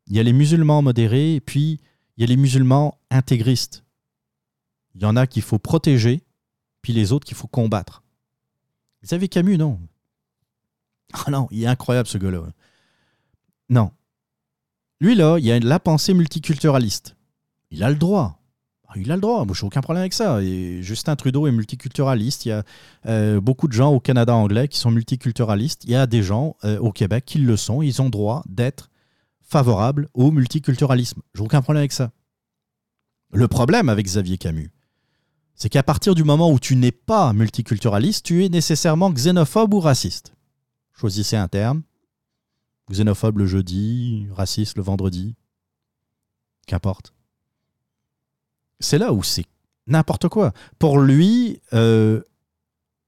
il 0.07 0.15
y 0.15 0.19
a 0.19 0.23
les 0.23 0.33
musulmans 0.33 0.81
modérés 0.81 1.41
puis 1.45 1.79
il 2.17 2.21
y 2.21 2.23
a 2.23 2.27
les 2.27 2.37
musulmans 2.37 2.97
intégristes. 3.11 3.83
Il 4.95 5.01
y 5.01 5.05
en 5.05 5.15
a 5.15 5.27
qu'il 5.27 5.41
faut 5.41 5.59
protéger, 5.59 6.23
puis 6.81 6.93
les 6.93 7.11
autres 7.11 7.25
qu'il 7.25 7.35
faut 7.35 7.47
combattre. 7.47 8.04
Xavier 9.05 9.29
Camus, 9.29 9.57
non? 9.57 9.79
Ah 11.13 11.29
non, 11.29 11.47
il 11.51 11.63
est 11.63 11.67
incroyable 11.67 12.07
ce 12.07 12.17
gars-là. 12.17 12.41
Non. 13.69 13.91
Lui, 14.99 15.15
là, 15.15 15.37
il 15.39 15.51
a 15.51 15.59
la 15.59 15.79
pensée 15.79 16.13
multiculturaliste. 16.13 17.15
Il 17.69 17.83
a 17.83 17.89
le 17.89 17.95
droit. 17.95 18.39
Ah, 18.87 18.93
Il 18.95 19.11
a 19.11 19.15
le 19.15 19.21
droit. 19.21 19.45
Moi, 19.45 19.53
je 19.53 19.61
n'ai 19.61 19.67
aucun 19.67 19.81
problème 19.81 20.01
avec 20.01 20.13
ça. 20.13 20.41
Et 20.41 20.81
Justin 20.81 21.15
Trudeau 21.15 21.45
est 21.45 21.51
multiculturaliste. 21.51 22.45
Il 22.45 22.49
y 22.49 22.51
a 22.51 22.63
euh, 23.05 23.39
beaucoup 23.39 23.67
de 23.67 23.73
gens 23.73 23.91
au 23.91 23.99
Canada 23.99 24.33
anglais 24.33 24.67
qui 24.67 24.79
sont 24.79 24.91
multiculturalistes. 24.91 25.83
Il 25.83 25.91
y 25.91 25.95
a 25.95 26.07
des 26.07 26.23
gens 26.23 26.55
euh, 26.63 26.79
au 26.79 26.91
Québec 26.91 27.25
qui 27.25 27.37
le 27.37 27.57
sont. 27.57 27.81
Ils 27.81 28.01
ont 28.01 28.09
droit 28.09 28.43
d'être 28.47 28.89
favorables 29.41 30.07
au 30.15 30.31
multiculturalisme. 30.31 31.21
Je 31.33 31.41
n'ai 31.41 31.45
aucun 31.45 31.61
problème 31.61 31.81
avec 31.81 31.91
ça. 31.91 32.11
Le 33.31 33.47
problème 33.47 33.89
avec 33.89 34.05
Xavier 34.05 34.37
Camus, 34.37 34.71
c'est 35.55 35.69
qu'à 35.69 35.83
partir 35.83 36.15
du 36.15 36.23
moment 36.23 36.51
où 36.51 36.59
tu 36.59 36.75
n'es 36.75 36.91
pas 36.91 37.33
multiculturaliste, 37.33 38.25
tu 38.25 38.43
es 38.43 38.49
nécessairement 38.49 39.11
xénophobe 39.11 39.73
ou 39.73 39.79
raciste. 39.79 40.33
Choisissez 40.93 41.37
un 41.37 41.47
terme. 41.47 41.83
Xénophobe 42.91 43.39
le 43.39 43.47
jeudi, 43.47 44.27
raciste 44.31 44.77
le 44.77 44.83
vendredi. 44.83 45.35
Qu'importe. 46.67 47.13
C'est 48.79 48.97
là 48.97 49.13
où 49.13 49.23
c'est 49.23 49.45
n'importe 49.87 50.27
quoi. 50.27 50.51
Pour 50.77 50.99
lui, 50.99 51.61
euh, 51.73 52.21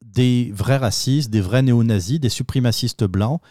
des 0.06 0.52
vrais 0.54 0.78
racistes, 0.78 1.30
des 1.30 1.42
vrais 1.42 1.62
néo-nazis, 1.62 2.20
des 2.20 2.30
suprémacistes 2.30 3.04
blancs, 3.04 3.42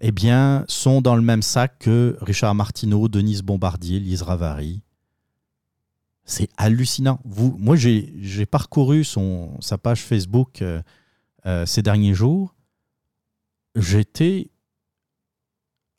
eh 0.00 0.12
bien, 0.12 0.64
sont 0.66 1.02
dans 1.02 1.14
le 1.14 1.22
même 1.22 1.42
sac 1.42 1.78
que 1.80 2.16
Richard 2.22 2.54
Martineau, 2.54 3.08
Denise 3.08 3.42
Bombardier, 3.42 4.00
Lise 4.00 4.22
Ravary. 4.22 4.82
C'est 6.24 6.48
hallucinant. 6.56 7.20
Vous, 7.24 7.56
moi, 7.58 7.76
j'ai 7.76 8.46
parcouru 8.46 9.04
son, 9.04 9.60
sa 9.60 9.78
page 9.78 10.02
Facebook 10.02 10.62
euh, 10.62 10.80
euh, 11.46 11.66
ces 11.66 11.82
derniers 11.82 12.14
jours. 12.14 12.54
J'étais. 13.74 14.50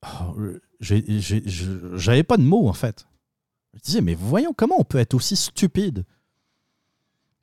oh, 0.04 0.36
J'avais 0.80 2.24
pas 2.24 2.38
de 2.38 2.44
mots, 2.44 2.68
en 2.68 2.74
fait. 2.74 3.08
Je 3.74 3.80
disais, 3.80 4.02
mais 4.02 4.16
voyons 4.16 4.54
comment 4.54 4.76
on 4.80 4.84
peut 4.84 5.00
être 5.00 5.14
aussi 5.14 5.36
stupide? 5.36 6.06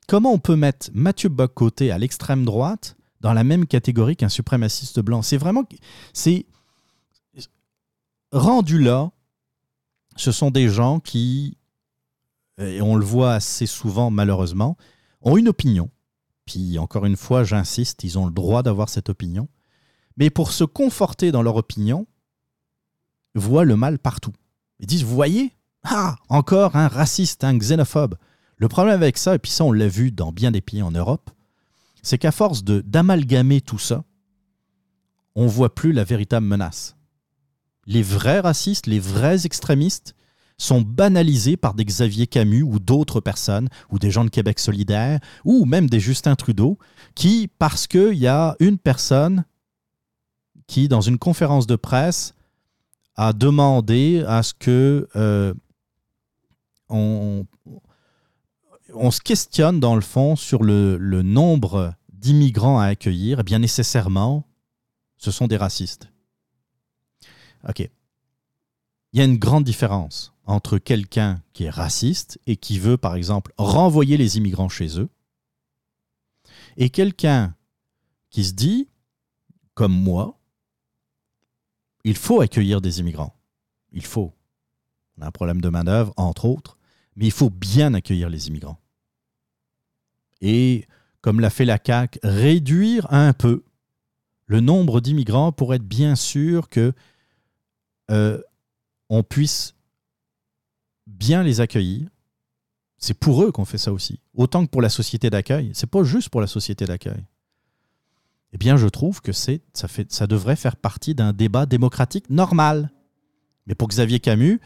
Comment 0.07 0.31
on 0.33 0.39
peut 0.39 0.55
mettre 0.55 0.89
Mathieu 0.93 1.29
Bocoté 1.29 1.91
à 1.91 1.97
l'extrême 1.97 2.45
droite 2.45 2.95
dans 3.21 3.33
la 3.33 3.43
même 3.43 3.67
catégorie 3.67 4.15
qu'un 4.15 4.29
suprémaciste 4.29 4.99
blanc? 4.99 5.21
C'est 5.21 5.37
vraiment. 5.37 5.63
C'est. 6.13 6.45
Rendu 8.31 8.79
là, 8.79 9.11
ce 10.15 10.31
sont 10.31 10.51
des 10.51 10.69
gens 10.69 10.99
qui, 10.99 11.57
et 12.59 12.81
on 12.81 12.95
le 12.95 13.05
voit 13.05 13.33
assez 13.33 13.65
souvent 13.65 14.11
malheureusement, 14.11 14.77
ont 15.21 15.37
une 15.37 15.47
opinion. 15.47 15.89
Puis 16.45 16.77
encore 16.77 17.05
une 17.05 17.15
fois, 17.15 17.43
j'insiste, 17.43 18.03
ils 18.03 18.17
ont 18.17 18.25
le 18.25 18.31
droit 18.31 18.63
d'avoir 18.63 18.89
cette 18.89 19.09
opinion. 19.09 19.47
Mais 20.17 20.29
pour 20.29 20.51
se 20.51 20.63
conforter 20.63 21.31
dans 21.31 21.41
leur 21.41 21.55
opinion, 21.55 22.07
voient 23.35 23.65
le 23.65 23.75
mal 23.75 23.99
partout. 23.99 24.33
Ils 24.79 24.87
disent, 24.87 25.03
vous 25.03 25.15
voyez, 25.15 25.53
ah, 25.83 26.15
encore 26.27 26.75
un 26.75 26.87
raciste, 26.87 27.43
un 27.43 27.57
xénophobe. 27.57 28.15
Le 28.57 28.67
problème 28.67 28.95
avec 28.95 29.17
ça, 29.17 29.35
et 29.35 29.39
puis 29.39 29.51
ça 29.51 29.63
on 29.63 29.71
l'a 29.71 29.87
vu 29.87 30.11
dans 30.11 30.31
bien 30.31 30.51
des 30.51 30.61
pays 30.61 30.81
en 30.81 30.91
Europe, 30.91 31.29
c'est 32.01 32.17
qu'à 32.17 32.31
force 32.31 32.63
d'amalgamer 32.63 33.61
tout 33.61 33.79
ça, 33.79 34.03
on 35.35 35.47
voit 35.47 35.73
plus 35.73 35.93
la 35.93 36.03
véritable 36.03 36.45
menace. 36.45 36.97
Les 37.85 38.03
vrais 38.03 38.41
racistes, 38.41 38.87
les 38.87 38.99
vrais 38.99 39.45
extrémistes 39.45 40.15
sont 40.59 40.81
banalisés 40.81 41.57
par 41.57 41.73
des 41.73 41.85
Xavier 41.85 42.27
Camus 42.27 42.61
ou 42.61 42.77
d'autres 42.77 43.21
personnes, 43.21 43.69
ou 43.89 43.97
des 43.97 44.11
gens 44.11 44.25
de 44.25 44.29
Québec 44.29 44.59
solidaire, 44.59 45.19
ou 45.43 45.65
même 45.65 45.89
des 45.89 45.99
Justin 45.99 46.35
Trudeau, 46.35 46.77
qui, 47.15 47.49
parce 47.57 47.87
qu'il 47.87 48.13
y 48.13 48.27
a 48.27 48.55
une 48.59 48.77
personne 48.77 49.45
qui, 50.67 50.87
dans 50.87 51.01
une 51.01 51.17
conférence 51.17 51.65
de 51.65 51.75
presse, 51.75 52.35
a 53.15 53.33
demandé 53.33 54.23
à 54.27 54.43
ce 54.43 54.53
que 54.53 55.09
euh, 55.15 55.53
on, 56.89 57.45
se 59.11 59.21
questionne 59.21 59.79
dans 59.79 59.95
le 59.95 60.01
fond 60.01 60.35
sur 60.35 60.63
le, 60.63 60.97
nombre 61.21 61.93
d'immigrants 62.13 62.79
à 62.79 62.85
accueillir, 62.85 63.39
eh 63.39 63.43
bien 63.43 63.59
nécessairement, 63.59 64.45
ce 65.17 65.31
sont 65.31 65.47
des 65.47 65.57
racistes. 65.57 66.09
OK. 67.67 67.89
Il 69.11 69.19
y 69.19 69.21
a 69.21 69.25
une 69.25 69.37
grande 69.37 69.63
différence 69.63 70.33
entre 70.49 70.79
quelqu'un 70.79 71.43
qui 71.53 71.65
est 71.65 71.69
raciste 71.69 72.39
et 72.47 72.57
qui 72.57 72.79
veut, 72.79 72.97
par 72.97 73.15
exemple, 73.15 73.53
renvoyer 73.57 74.17
les 74.17 74.37
immigrants 74.37 74.67
chez 74.67 74.99
eux, 74.99 75.09
et 76.75 76.89
quelqu'un 76.89 77.55
qui 78.31 78.43
se 78.43 78.53
dit, 78.53 78.89
comme 79.75 79.93
moi, 79.93 80.39
il 82.03 82.17
faut 82.17 82.41
accueillir 82.41 82.81
des 82.81 82.99
immigrants. 82.99 83.35
Il 83.91 84.03
faut. 84.03 84.33
On 85.17 85.21
a 85.21 85.27
un 85.27 85.31
problème 85.31 85.61
de 85.61 85.69
main-d'œuvre, 85.69 86.13
entre 86.17 86.45
autres, 86.45 86.79
mais 87.15 87.27
il 87.27 87.31
faut 87.31 87.51
bien 87.51 87.93
accueillir 87.93 88.27
les 88.29 88.47
immigrants. 88.47 88.79
Et, 90.41 90.87
comme 91.21 91.41
l'a 91.41 91.51
fait 91.51 91.65
la 91.65 91.77
CAQ, 91.77 92.19
réduire 92.23 93.05
un 93.13 93.33
peu 93.33 93.63
le 94.47 94.61
nombre 94.61 94.99
d'immigrants 94.99 95.51
pour 95.51 95.75
être 95.75 95.87
bien 95.87 96.15
sûr 96.15 96.69
que 96.69 96.93
euh, 98.09 98.41
on 99.09 99.21
puisse 99.21 99.75
bien 101.09 101.43
les 101.43 101.61
accueillir. 101.61 102.07
C'est 102.97 103.13
pour 103.13 103.43
eux 103.43 103.51
qu'on 103.51 103.65
fait 103.65 103.77
ça 103.77 103.93
aussi. 103.93 104.19
Autant 104.33 104.65
que 104.65 104.69
pour 104.69 104.81
la 104.81 104.89
société 104.89 105.29
d'accueil. 105.29 105.71
C'est 105.73 105.89
pas 105.89 106.03
juste 106.03 106.29
pour 106.29 106.41
la 106.41 106.47
société 106.47 106.85
d'accueil. 106.85 107.25
Eh 108.51 108.57
bien, 108.57 108.77
je 108.77 108.87
trouve 108.87 109.21
que 109.21 109.31
c'est, 109.31 109.61
ça, 109.73 109.87
fait, 109.87 110.11
ça 110.11 110.27
devrait 110.27 110.55
faire 110.55 110.75
partie 110.75 111.15
d'un 111.15 111.33
débat 111.33 111.65
démocratique 111.65 112.29
normal. 112.29 112.91
Mais 113.67 113.75
pour 113.75 113.87
Xavier 113.87 114.19
Camus, 114.19 114.59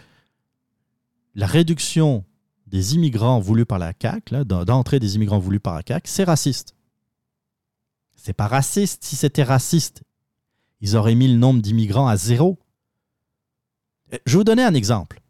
la 1.35 1.47
réduction 1.47 2.23
des 2.67 2.95
immigrants 2.95 3.39
voulus 3.39 3.65
par 3.65 3.77
la 3.79 3.93
CAQ, 3.99 4.45
d'entrée 4.45 4.99
des 4.99 5.15
immigrants 5.15 5.39
voulus 5.39 5.59
par 5.59 5.75
la 5.75 5.83
CAQ, 5.85 6.09
c'est 6.09 6.23
raciste. 6.23 6.75
C'est 8.15 8.33
pas 8.33 8.47
raciste. 8.47 9.03
Si 9.03 9.15
c'était 9.15 9.43
raciste, 9.43 10.03
ils 10.79 10.95
auraient 10.95 11.15
mis 11.15 11.27
le 11.27 11.37
nombre 11.37 11.61
d'immigrants 11.61 12.07
à 12.07 12.15
zéro. 12.17 12.57
Euh, 14.13 14.17
Je 14.25 14.33
vais 14.33 14.37
vous 14.37 14.43
donner 14.43 14.63
un 14.63 14.73
exemple. 14.73 15.21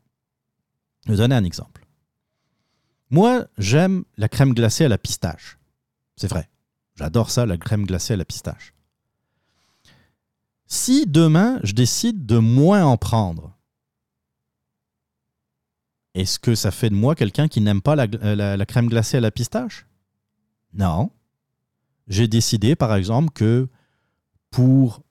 Je 1.05 1.11
vais 1.11 1.17
donner 1.17 1.35
un 1.35 1.43
exemple. 1.43 1.85
Moi, 3.09 3.47
j'aime 3.57 4.05
la 4.17 4.29
crème 4.29 4.53
glacée 4.53 4.85
à 4.85 4.89
la 4.89 4.97
pistache. 4.97 5.57
C'est 6.15 6.27
vrai. 6.27 6.49
J'adore 6.95 7.29
ça, 7.29 7.45
la 7.45 7.57
crème 7.57 7.85
glacée 7.85 8.13
à 8.13 8.17
la 8.17 8.25
pistache. 8.25 8.73
Si 10.67 11.05
demain, 11.05 11.59
je 11.63 11.73
décide 11.73 12.25
de 12.25 12.37
moins 12.37 12.85
en 12.85 12.97
prendre, 12.97 13.55
est-ce 16.15 16.39
que 16.39 16.55
ça 16.55 16.71
fait 16.71 16.89
de 16.89 16.95
moi 16.95 17.15
quelqu'un 17.15 17.47
qui 17.47 17.61
n'aime 17.61 17.81
pas 17.81 17.95
la, 17.95 18.07
la 18.55 18.65
crème 18.65 18.87
glacée 18.87 19.17
à 19.17 19.21
la 19.21 19.31
pistache? 19.31 19.85
Non. 20.73 21.11
J'ai 22.07 22.27
décidé, 22.27 22.75
par 22.75 22.95
exemple, 22.95 23.31
que 23.31 23.67
pour 24.49 25.01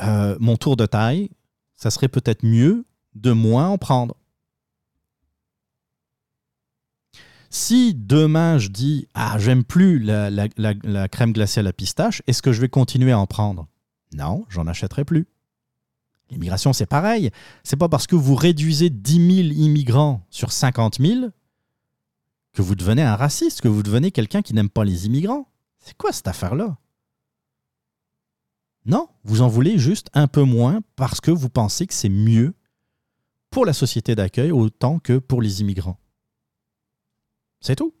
euh, 0.00 0.36
mon 0.40 0.56
tour 0.56 0.76
de 0.76 0.86
taille, 0.86 1.30
ça 1.74 1.90
serait 1.90 2.08
peut-être 2.08 2.44
mieux 2.44 2.84
de 3.14 3.32
moins 3.32 3.68
en 3.68 3.78
prendre. 3.78 4.16
Si 7.54 7.92
demain 7.94 8.56
je 8.56 8.68
dis 8.68 9.08
ah 9.12 9.36
j'aime 9.38 9.62
plus 9.62 9.98
la, 9.98 10.48
crème 11.08 11.34
glacée 11.34 11.60
à 11.60 11.72
pistache, 11.74 12.22
est-ce 12.26 12.40
que 12.40 12.50
je 12.50 12.62
vais 12.62 12.70
continuer 12.70 13.12
à 13.12 13.18
en 13.18 13.26
prendre? 13.26 13.68
Non, 14.14 14.46
j'en 14.48 14.66
achèterai 14.66 15.04
plus. 15.04 15.26
L'immigration 16.30 16.72
c'est 16.72 16.86
pareil. 16.86 17.30
C'est 17.62 17.76
pas 17.76 17.90
parce 17.90 18.06
que 18.06 18.16
vous 18.16 18.34
réduisez 18.36 18.88
10 18.88 19.50
000 19.50 19.66
immigrants 19.66 20.26
sur 20.30 20.50
50 20.50 20.98
000 20.98 21.26
que 22.54 22.62
vous 22.62 22.74
devenez 22.74 23.02
un 23.02 23.16
raciste, 23.16 23.60
que 23.60 23.68
vous 23.68 23.82
devenez 23.82 24.12
quelqu'un 24.12 24.40
qui 24.40 24.54
n'aime 24.54 24.70
pas 24.70 24.84
les 24.84 25.04
immigrants. 25.04 25.46
C'est 25.78 25.96
quoi 25.98 26.10
cette 26.12 26.28
affaire-là? 26.28 26.78
Non, 28.86 29.08
vous 29.24 29.42
en 29.42 29.48
voulez 29.48 29.76
juste 29.76 30.08
un 30.14 30.26
peu 30.26 30.42
moins 30.42 30.80
parce 30.96 31.20
que 31.20 31.30
vous 31.30 31.50
pensez 31.50 31.86
que 31.86 31.92
c'est 31.92 32.08
mieux 32.08 32.54
pour 33.50 33.66
la 33.66 33.74
société 33.74 34.14
d'accueil 34.14 34.52
autant 34.52 34.98
que 34.98 35.18
pour 35.18 35.42
les 35.42 35.60
immigrants. 35.60 35.98
C'est 37.62 37.76
tout. 37.76 37.94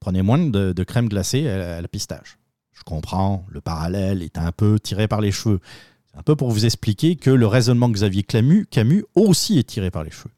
Prenez 0.00 0.22
moins 0.22 0.38
de, 0.38 0.84
crème 0.84 1.08
glacée 1.08 1.48
à, 1.48 1.80
la 1.80 1.88
pistache. 1.88 2.38
Je 2.72 2.82
comprends, 2.84 3.44
le 3.48 3.60
parallèle 3.60 4.22
est 4.22 4.38
un 4.38 4.52
peu 4.52 4.78
tiré 4.78 5.08
par 5.08 5.20
les 5.20 5.32
cheveux. 5.32 5.60
C'est 6.06 6.18
un 6.18 6.22
peu 6.22 6.36
pour 6.36 6.50
vous 6.50 6.66
expliquer 6.66 7.16
que 7.16 7.30
le 7.30 7.46
raisonnement 7.46 7.88
de 7.88 7.94
Xavier 7.94 8.22
Camus, 8.22 8.66
Camus 8.66 9.04
aussi 9.14 9.58
est 9.58 9.64
tiré 9.68 9.90
par 9.90 10.04
les 10.04 10.10
cheveux. 10.10 10.30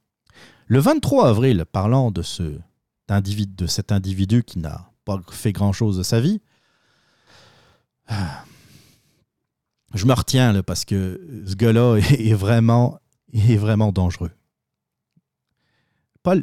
Le 0.66 0.78
23 0.78 1.28
avril, 1.28 1.64
parlant 1.70 2.12
de, 2.12 2.22
cet 2.22 3.92
individu 3.92 4.44
qui 4.44 4.60
n'a 4.60 4.90
pas 5.04 5.20
fait 5.30 5.52
grand-chose 5.52 5.98
de 5.98 6.02
sa 6.04 6.20
vie, 6.20 6.40
ah, 8.06 8.44
je 9.94 10.06
me 10.06 10.12
retiens 10.12 10.52
là, 10.52 10.62
parce 10.62 10.84
que 10.84 11.20
ce 11.46 11.56
gars-là 11.56 11.96
est 12.18 12.34
vraiment 12.34 13.00
dangereux. 13.92 14.30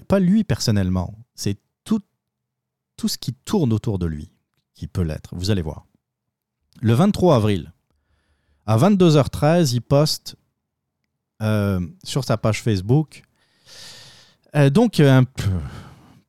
Pas, 0.07 0.19
lui 0.19 0.43
personnellement, 0.43 1.17
c'est 1.35 1.57
tout, 1.83 2.01
tout 2.97 3.07
ce 3.07 3.17
qui 3.17 3.33
tourne 3.33 3.73
autour 3.73 3.99
de 3.99 4.05
lui 4.05 4.31
qui 4.73 4.87
peut 4.87 5.03
l'être. 5.03 5.35
Vous 5.35 5.51
allez 5.51 5.61
voir. 5.61 5.85
Le 6.81 6.93
23 6.93 7.35
avril, 7.35 7.71
à 8.65 8.77
22h13, 8.77 9.73
il 9.73 9.81
poste 9.81 10.35
euh, 11.41 11.79
sur 12.03 12.23
sa 12.23 12.37
page 12.37 12.61
Facebook 12.61 13.23
euh, 14.55 14.69
donc 14.69 14.99
un 14.99 15.25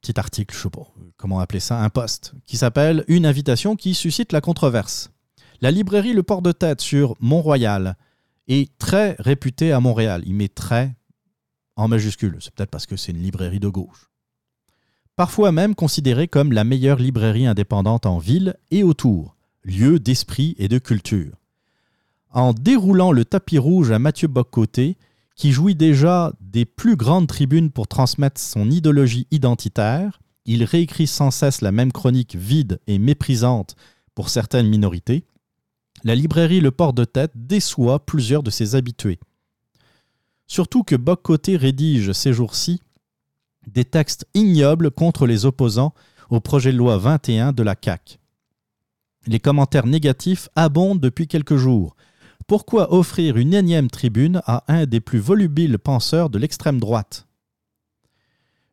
petit 0.00 0.18
article, 0.18 0.54
je 0.54 0.62
sais 0.62 0.70
pas 0.70 0.86
comment 1.16 1.40
appeler 1.40 1.60
ça, 1.60 1.80
un 1.80 1.88
post 1.88 2.34
qui 2.44 2.56
s'appelle 2.56 3.04
Une 3.08 3.24
invitation 3.24 3.76
qui 3.76 3.94
suscite 3.94 4.32
la 4.32 4.40
controverse. 4.40 5.10
La 5.60 5.70
librairie 5.70 6.12
Le 6.12 6.22
Port 6.22 6.42
de 6.42 6.52
Tête 6.52 6.80
sur 6.80 7.16
Mont-Royal 7.20 7.96
est 8.48 8.76
très 8.78 9.16
réputée 9.18 9.72
à 9.72 9.80
Montréal. 9.80 10.22
Il 10.26 10.34
met 10.34 10.48
très 10.48 10.94
en 11.76 11.88
majuscule. 11.88 12.36
C'est 12.40 12.52
peut-être 12.54 12.70
parce 12.70 12.86
que 12.86 12.96
c'est 12.96 13.12
une 13.12 13.22
librairie 13.22 13.60
de 13.60 13.68
gauche. 13.68 14.10
Parfois 15.14 15.52
même 15.52 15.74
considérée 15.74 16.28
comme 16.28 16.52
la 16.52 16.64
meilleure 16.64 16.98
librairie 16.98 17.46
indépendante 17.46 18.04
en 18.04 18.18
ville 18.18 18.56
et 18.70 18.82
autour, 18.82 19.36
lieu 19.64 19.98
d'esprit 19.98 20.54
et 20.58 20.68
de 20.68 20.78
culture. 20.78 21.36
En 22.30 22.52
déroulant 22.52 23.12
le 23.12 23.24
tapis 23.24 23.58
rouge 23.58 23.90
à 23.90 23.98
Mathieu 23.98 24.28
Boccoté, 24.28 24.98
qui 25.36 25.52
jouit 25.52 25.74
déjà 25.74 26.32
des 26.40 26.64
plus 26.64 26.96
grandes 26.96 27.28
tribunes 27.28 27.70
pour 27.70 27.88
transmettre 27.88 28.40
son 28.40 28.70
idéologie 28.70 29.26
identitaire, 29.30 30.20
il 30.44 30.64
réécrit 30.64 31.06
sans 31.06 31.30
cesse 31.30 31.60
la 31.60 31.72
même 31.72 31.92
chronique 31.92 32.36
vide 32.36 32.78
et 32.86 32.98
méprisante 32.98 33.74
pour 34.14 34.28
certaines 34.28 34.68
minorités. 34.68 35.24
La 36.04 36.14
librairie 36.14 36.60
Le 36.60 36.70
Port 36.70 36.92
de 36.92 37.04
Tête 37.04 37.32
déçoit 37.34 38.04
plusieurs 38.04 38.42
de 38.42 38.50
ses 38.50 38.74
habitués. 38.74 39.18
Surtout 40.46 40.82
que 40.84 40.96
Boccoté 40.96 41.56
rédige 41.56 42.12
ces 42.12 42.32
jours-ci 42.32 42.80
des 43.66 43.84
textes 43.84 44.26
ignobles 44.34 44.90
contre 44.90 45.26
les 45.26 45.44
opposants 45.44 45.92
au 46.30 46.40
projet 46.40 46.72
de 46.72 46.76
loi 46.76 46.98
21 46.98 47.52
de 47.52 47.62
la 47.62 47.74
CAQ. 47.80 48.18
Les 49.26 49.40
commentaires 49.40 49.86
négatifs 49.86 50.48
abondent 50.54 51.00
depuis 51.00 51.26
quelques 51.26 51.56
jours. 51.56 51.96
Pourquoi 52.46 52.94
offrir 52.94 53.36
une 53.36 53.54
énième 53.54 53.90
tribune 53.90 54.40
à 54.46 54.62
un 54.68 54.86
des 54.86 55.00
plus 55.00 55.18
volubiles 55.18 55.78
penseurs 55.78 56.30
de 56.30 56.38
l'extrême 56.38 56.78
droite? 56.78 57.26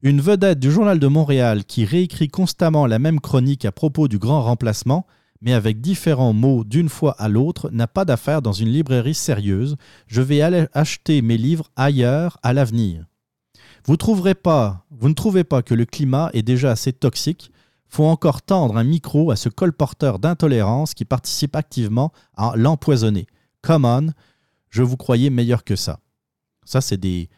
Une 0.03 0.21
vedette 0.21 0.59
du 0.59 0.71
Journal 0.71 0.99
de 0.99 1.07
Montréal 1.07 1.65
qui 1.65 1.85
réécrit 1.85 2.27
constamment 2.27 2.85
la 2.85 2.99
même 2.99 3.19
chronique 3.19 3.65
à 3.65 3.71
propos 3.71 4.07
du 4.07 4.19
grand 4.19 4.43
remplacement, 4.43 5.07
mais 5.43 5.53
avec 5.53 5.81
différents 5.81 6.33
mots 6.33 6.63
d'une 6.63 6.89
fois 6.89 7.11
à 7.19 7.29
l'autre, 7.29 7.69
n'a 7.71 7.87
pas 7.87 8.05
d'affaire 8.05 8.41
dans 8.41 8.53
une 8.53 8.69
librairie 8.69 9.13
sérieuse. 9.13 9.75
Je 10.07 10.21
vais 10.21 10.41
acheter 10.73 11.21
mes 11.21 11.37
livres 11.37 11.69
ailleurs 11.75 12.39
à 12.41 12.53
l'avenir. 12.53 13.05
Vous 13.85 13.93
ne 13.93 13.97
trouvez 13.97 14.33
pas 15.43 15.61
que 15.61 15.73
le 15.75 15.85
climat 15.85 16.31
est 16.33 16.41
déjà 16.41 16.71
assez 16.71 16.93
toxique 16.93 17.51
faut 17.93 18.05
encore 18.05 18.41
tendre 18.41 18.77
un 18.77 18.83
micro 18.83 19.29
à 19.29 19.35
ce 19.35 19.49
colporteur 19.49 20.17
d'intolérance 20.17 20.95
qui 20.95 21.05
participe 21.05 21.55
activement 21.55 22.11
à 22.35 22.53
l'empoisonner. 22.55 23.27
Come 23.61 23.85
on, 23.85 24.07
je 24.71 24.81
vous 24.81 24.97
croyais 24.97 25.29
meilleur 25.29 25.63
que 25.63 25.75
ça. 25.75 25.99
Ça, 26.65 26.81
c'est 26.81 26.97
des, 26.97 27.29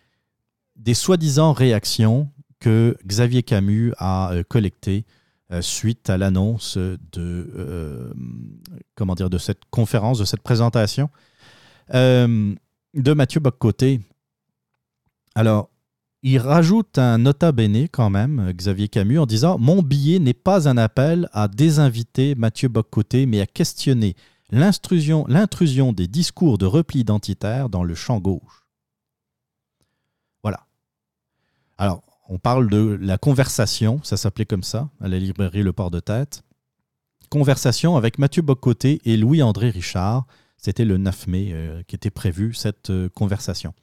des 0.78 0.94
soi-disant 0.94 1.52
réactions 1.52 2.30
que 2.62 2.96
Xavier 3.06 3.44
Camus 3.44 3.92
a 3.98 4.32
euh, 4.32 4.44
collectées 4.48 5.04
euh, 5.52 5.62
suite 5.62 6.10
à 6.10 6.18
l'annonce 6.18 6.78
de, 6.78 6.98
euh, 7.18 8.12
comment 8.96 9.14
dire, 9.14 9.30
de 9.30 9.38
cette 9.38 9.62
conférence, 9.70 10.18
de 10.18 10.26
cette 10.26 10.42
présentation 10.42 11.10
euh, 11.94 12.56
de 12.96 13.14
Mathieu 13.14 13.40
Boccoté. 13.40 14.02
Alors, 15.36 15.70
il 16.24 16.40
rajoute 16.40 16.98
un 16.98 17.20
nota 17.20 17.52
bene 17.52 17.88
quand 17.88 18.10
même, 18.10 18.52
Xavier 18.54 18.88
Camus, 18.88 19.20
en 19.20 19.28
disant 19.28 19.60
Mon 19.60 19.84
billet 19.84 20.18
n'est 20.18 20.34
pas 20.34 20.68
un 20.68 20.78
appel 20.78 21.30
à 21.32 21.48
désinviter 21.48 22.34
Mathieu 22.34 22.68
Boccoté, 22.68 23.28
mais 23.28 23.40
à 23.40 23.46
questionner 23.46 24.16
l'intrusion 24.50 25.26
l'intrusion 25.28 25.94
des 25.94 26.08
discours 26.08 26.58
de 26.58 26.66
repli 26.66 27.02
identitaire 27.02 27.70
dans 27.70 27.84
le 27.84 27.94
champ 27.94 28.20
gauche. 28.20 28.66
Voilà. 30.42 30.66
Alors, 31.78 32.05
on 32.28 32.40
parle 32.40 32.70
de 32.70 32.98
la 33.02 33.18
conversation, 33.18 34.00
ça 34.04 34.18
s'appelait 34.18 34.46
comme 34.46 34.64
ça, 34.64 34.90
à 35.00 35.08
la 35.08 35.20
librairie 35.20 35.64
Le 35.64 35.74
Port 35.74 35.92
de 35.92 36.00
Tête. 36.00 36.44
Conversation 37.30 37.98
avec 37.98 38.18
Mathieu 38.18 38.42
Boccoté 38.42 39.02
et 39.06 39.18
Louis-André 39.18 39.70
Richard. 39.70 40.26
C'était 40.58 40.86
le 40.86 40.98
9 40.98 41.28
mai 41.28 41.50
euh, 41.52 41.84
qui 41.84 41.96
était 41.96 42.10
prévu 42.10 42.54
cette 42.54 42.90
euh, 42.90 43.10
conversation. 43.10 43.74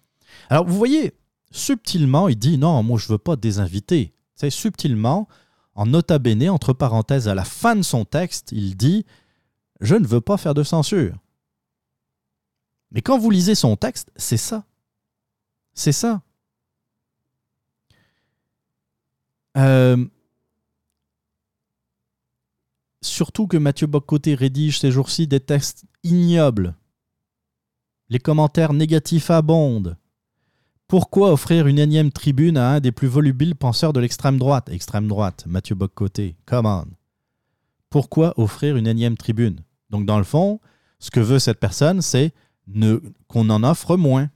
Alors, 0.48 0.66
vous 0.66 0.76
voyez, 0.76 1.12
subtilement, 1.50 2.28
il 2.28 2.36
dit 2.36 2.58
non, 2.58 2.82
moi 2.82 2.98
je 2.98 3.08
veux 3.08 3.18
pas 3.18 3.36
désinviter. 3.36 4.14
C'est 4.34 4.50
subtilement, 4.50 5.28
en 5.74 5.86
nota 5.86 6.18
bene, 6.18 6.48
entre 6.48 6.72
parenthèses, 6.72 7.28
à 7.28 7.34
la 7.34 7.44
fin 7.44 7.76
de 7.76 7.82
son 7.82 8.04
texte, 8.04 8.50
il 8.52 8.76
dit 8.76 9.04
je 9.80 9.94
ne 9.96 10.06
veux 10.06 10.20
pas 10.20 10.36
faire 10.36 10.54
de 10.54 10.62
censure. 10.62 11.16
Mais 12.90 13.02
quand 13.02 13.18
vous 13.18 13.30
lisez 13.30 13.54
son 13.54 13.76
texte, 13.76 14.10
c'est 14.16 14.36
ça. 14.36 14.64
C'est 15.74 15.92
ça. 15.92 16.22
Euh, 19.56 20.04
surtout 23.00 23.46
que 23.46 23.56
Mathieu 23.56 23.86
Boccoté 23.86 24.34
rédige 24.34 24.80
ces 24.80 24.90
jours-ci 24.90 25.26
des 25.26 25.40
textes 25.40 25.84
ignobles. 26.02 26.74
Les 28.08 28.18
commentaires 28.18 28.72
négatifs 28.72 29.30
abondent. 29.30 29.96
Pourquoi 30.86 31.32
offrir 31.32 31.66
une 31.66 31.78
énième 31.78 32.12
tribune 32.12 32.58
à 32.58 32.72
un 32.72 32.80
des 32.80 32.92
plus 32.92 33.08
volubiles 33.08 33.56
penseurs 33.56 33.94
de 33.94 34.00
l'extrême 34.00 34.38
droite? 34.38 34.68
Extrême 34.68 35.08
droite, 35.08 35.44
Mathieu 35.46 35.74
Boccoté, 35.74 36.36
come 36.44 36.66
on. 36.66 36.84
Pourquoi 37.88 38.38
offrir 38.38 38.76
une 38.76 38.86
énième 38.86 39.16
tribune? 39.16 39.60
Donc 39.88 40.04
dans 40.04 40.18
le 40.18 40.24
fond, 40.24 40.60
ce 40.98 41.10
que 41.10 41.20
veut 41.20 41.38
cette 41.38 41.60
personne, 41.60 42.02
c'est 42.02 42.32
qu'on 43.28 43.50
en 43.50 43.64
offre 43.64 43.96
moins. 43.96 44.30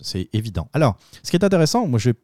C'est 0.00 0.28
évident. 0.32 0.68
Alors, 0.72 0.96
ce 1.22 1.30
qui 1.30 1.36
est 1.36 1.44
intéressant, 1.44 1.86
moi 1.86 1.98
j'ai 1.98 2.14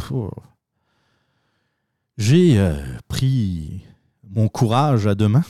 j'ai 2.21 2.59
euh, 2.59 2.75
pris 3.09 3.81
mon 4.29 4.49
courage 4.49 5.07
à 5.07 5.15
deux 5.15 5.27
mains 5.27 5.45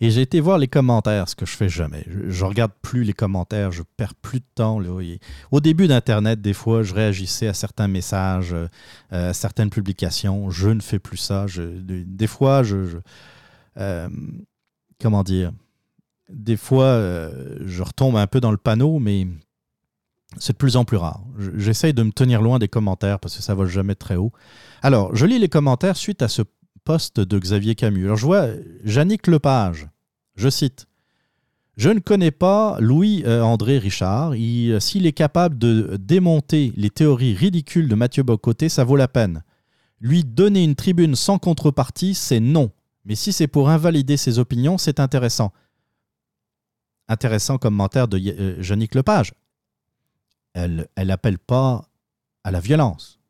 et 0.00 0.10
j'ai 0.10 0.22
été 0.22 0.38
voir 0.40 0.58
les 0.58 0.68
commentaires, 0.68 1.28
ce 1.28 1.34
que 1.34 1.44
je 1.44 1.56
fais 1.56 1.68
jamais. 1.68 2.04
Je, 2.06 2.30
je 2.30 2.44
regarde 2.44 2.70
plus 2.80 3.02
les 3.02 3.12
commentaires, 3.12 3.72
je 3.72 3.82
perds 3.96 4.14
plus 4.14 4.38
de 4.38 4.46
temps. 4.54 4.80
Au 5.50 5.60
début 5.60 5.88
d'Internet, 5.88 6.40
des 6.40 6.54
fois, 6.54 6.84
je 6.84 6.94
réagissais 6.94 7.48
à 7.48 7.52
certains 7.52 7.88
messages, 7.88 8.54
euh, 8.54 8.68
à 9.10 9.34
certaines 9.34 9.70
publications. 9.70 10.50
Je 10.50 10.70
ne 10.70 10.80
fais 10.80 11.00
plus 11.00 11.18
ça. 11.18 11.46
Des 11.48 12.26
fois, 12.28 12.62
je, 12.62 12.98
euh, 13.76 14.08
comment 15.00 15.24
dire, 15.24 15.52
des 16.30 16.56
fois, 16.56 17.28
je 17.60 17.82
retombe 17.82 18.16
un 18.16 18.28
peu 18.28 18.40
dans 18.40 18.52
le 18.52 18.56
panneau, 18.56 19.00
mais 19.00 19.26
c'est 20.38 20.52
de 20.52 20.58
plus 20.58 20.76
en 20.76 20.84
plus 20.84 20.96
rare. 20.96 21.22
Je- 21.38 21.50
J'essaye 21.56 21.92
de 21.94 22.02
me 22.02 22.12
tenir 22.12 22.40
loin 22.42 22.58
des 22.58 22.68
commentaires 22.68 23.18
parce 23.20 23.36
que 23.36 23.42
ça 23.42 23.54
va 23.54 23.66
jamais 23.66 23.94
très 23.94 24.16
haut. 24.16 24.32
Alors, 24.82 25.14
je 25.14 25.26
lis 25.26 25.38
les 25.38 25.48
commentaires 25.48 25.96
suite 25.96 26.22
à 26.22 26.28
ce 26.28 26.42
post 26.84 27.20
de 27.20 27.38
Xavier 27.38 27.74
Camus. 27.74 28.04
Alors, 28.06 28.16
je 28.16 28.26
vois 28.26 28.46
Yannick 28.84 29.26
Lepage, 29.26 29.88
je 30.36 30.48
cite. 30.48 30.86
Je 31.76 31.88
ne 31.90 31.98
connais 32.00 32.30
pas 32.30 32.76
Louis-André 32.80 33.78
Richard. 33.78 34.34
Il- 34.36 34.80
S'il 34.80 35.06
est 35.06 35.12
capable 35.12 35.56
de 35.58 35.96
démonter 36.00 36.72
les 36.76 36.90
théories 36.90 37.34
ridicules 37.34 37.88
de 37.88 37.94
Mathieu 37.94 38.22
Bocoté, 38.22 38.68
ça 38.68 38.84
vaut 38.84 38.96
la 38.96 39.08
peine. 39.08 39.42
Lui 40.00 40.24
donner 40.24 40.62
une 40.64 40.74
tribune 40.74 41.14
sans 41.14 41.38
contrepartie, 41.38 42.14
c'est 42.14 42.40
non. 42.40 42.70
Mais 43.04 43.14
si 43.14 43.32
c'est 43.32 43.46
pour 43.48 43.70
invalider 43.70 44.16
ses 44.16 44.38
opinions, 44.38 44.78
c'est 44.78 45.00
intéressant. 45.00 45.52
Intéressant 47.08 47.58
commentaire 47.58 48.08
de 48.08 48.18
euh, 48.18 48.62
Yannick 48.62 48.94
Lepage. 48.94 49.32
Elle 50.54 50.88
n'appelle 50.96 51.38
pas 51.38 51.88
à 52.44 52.50
la 52.50 52.60
violence. 52.60 53.20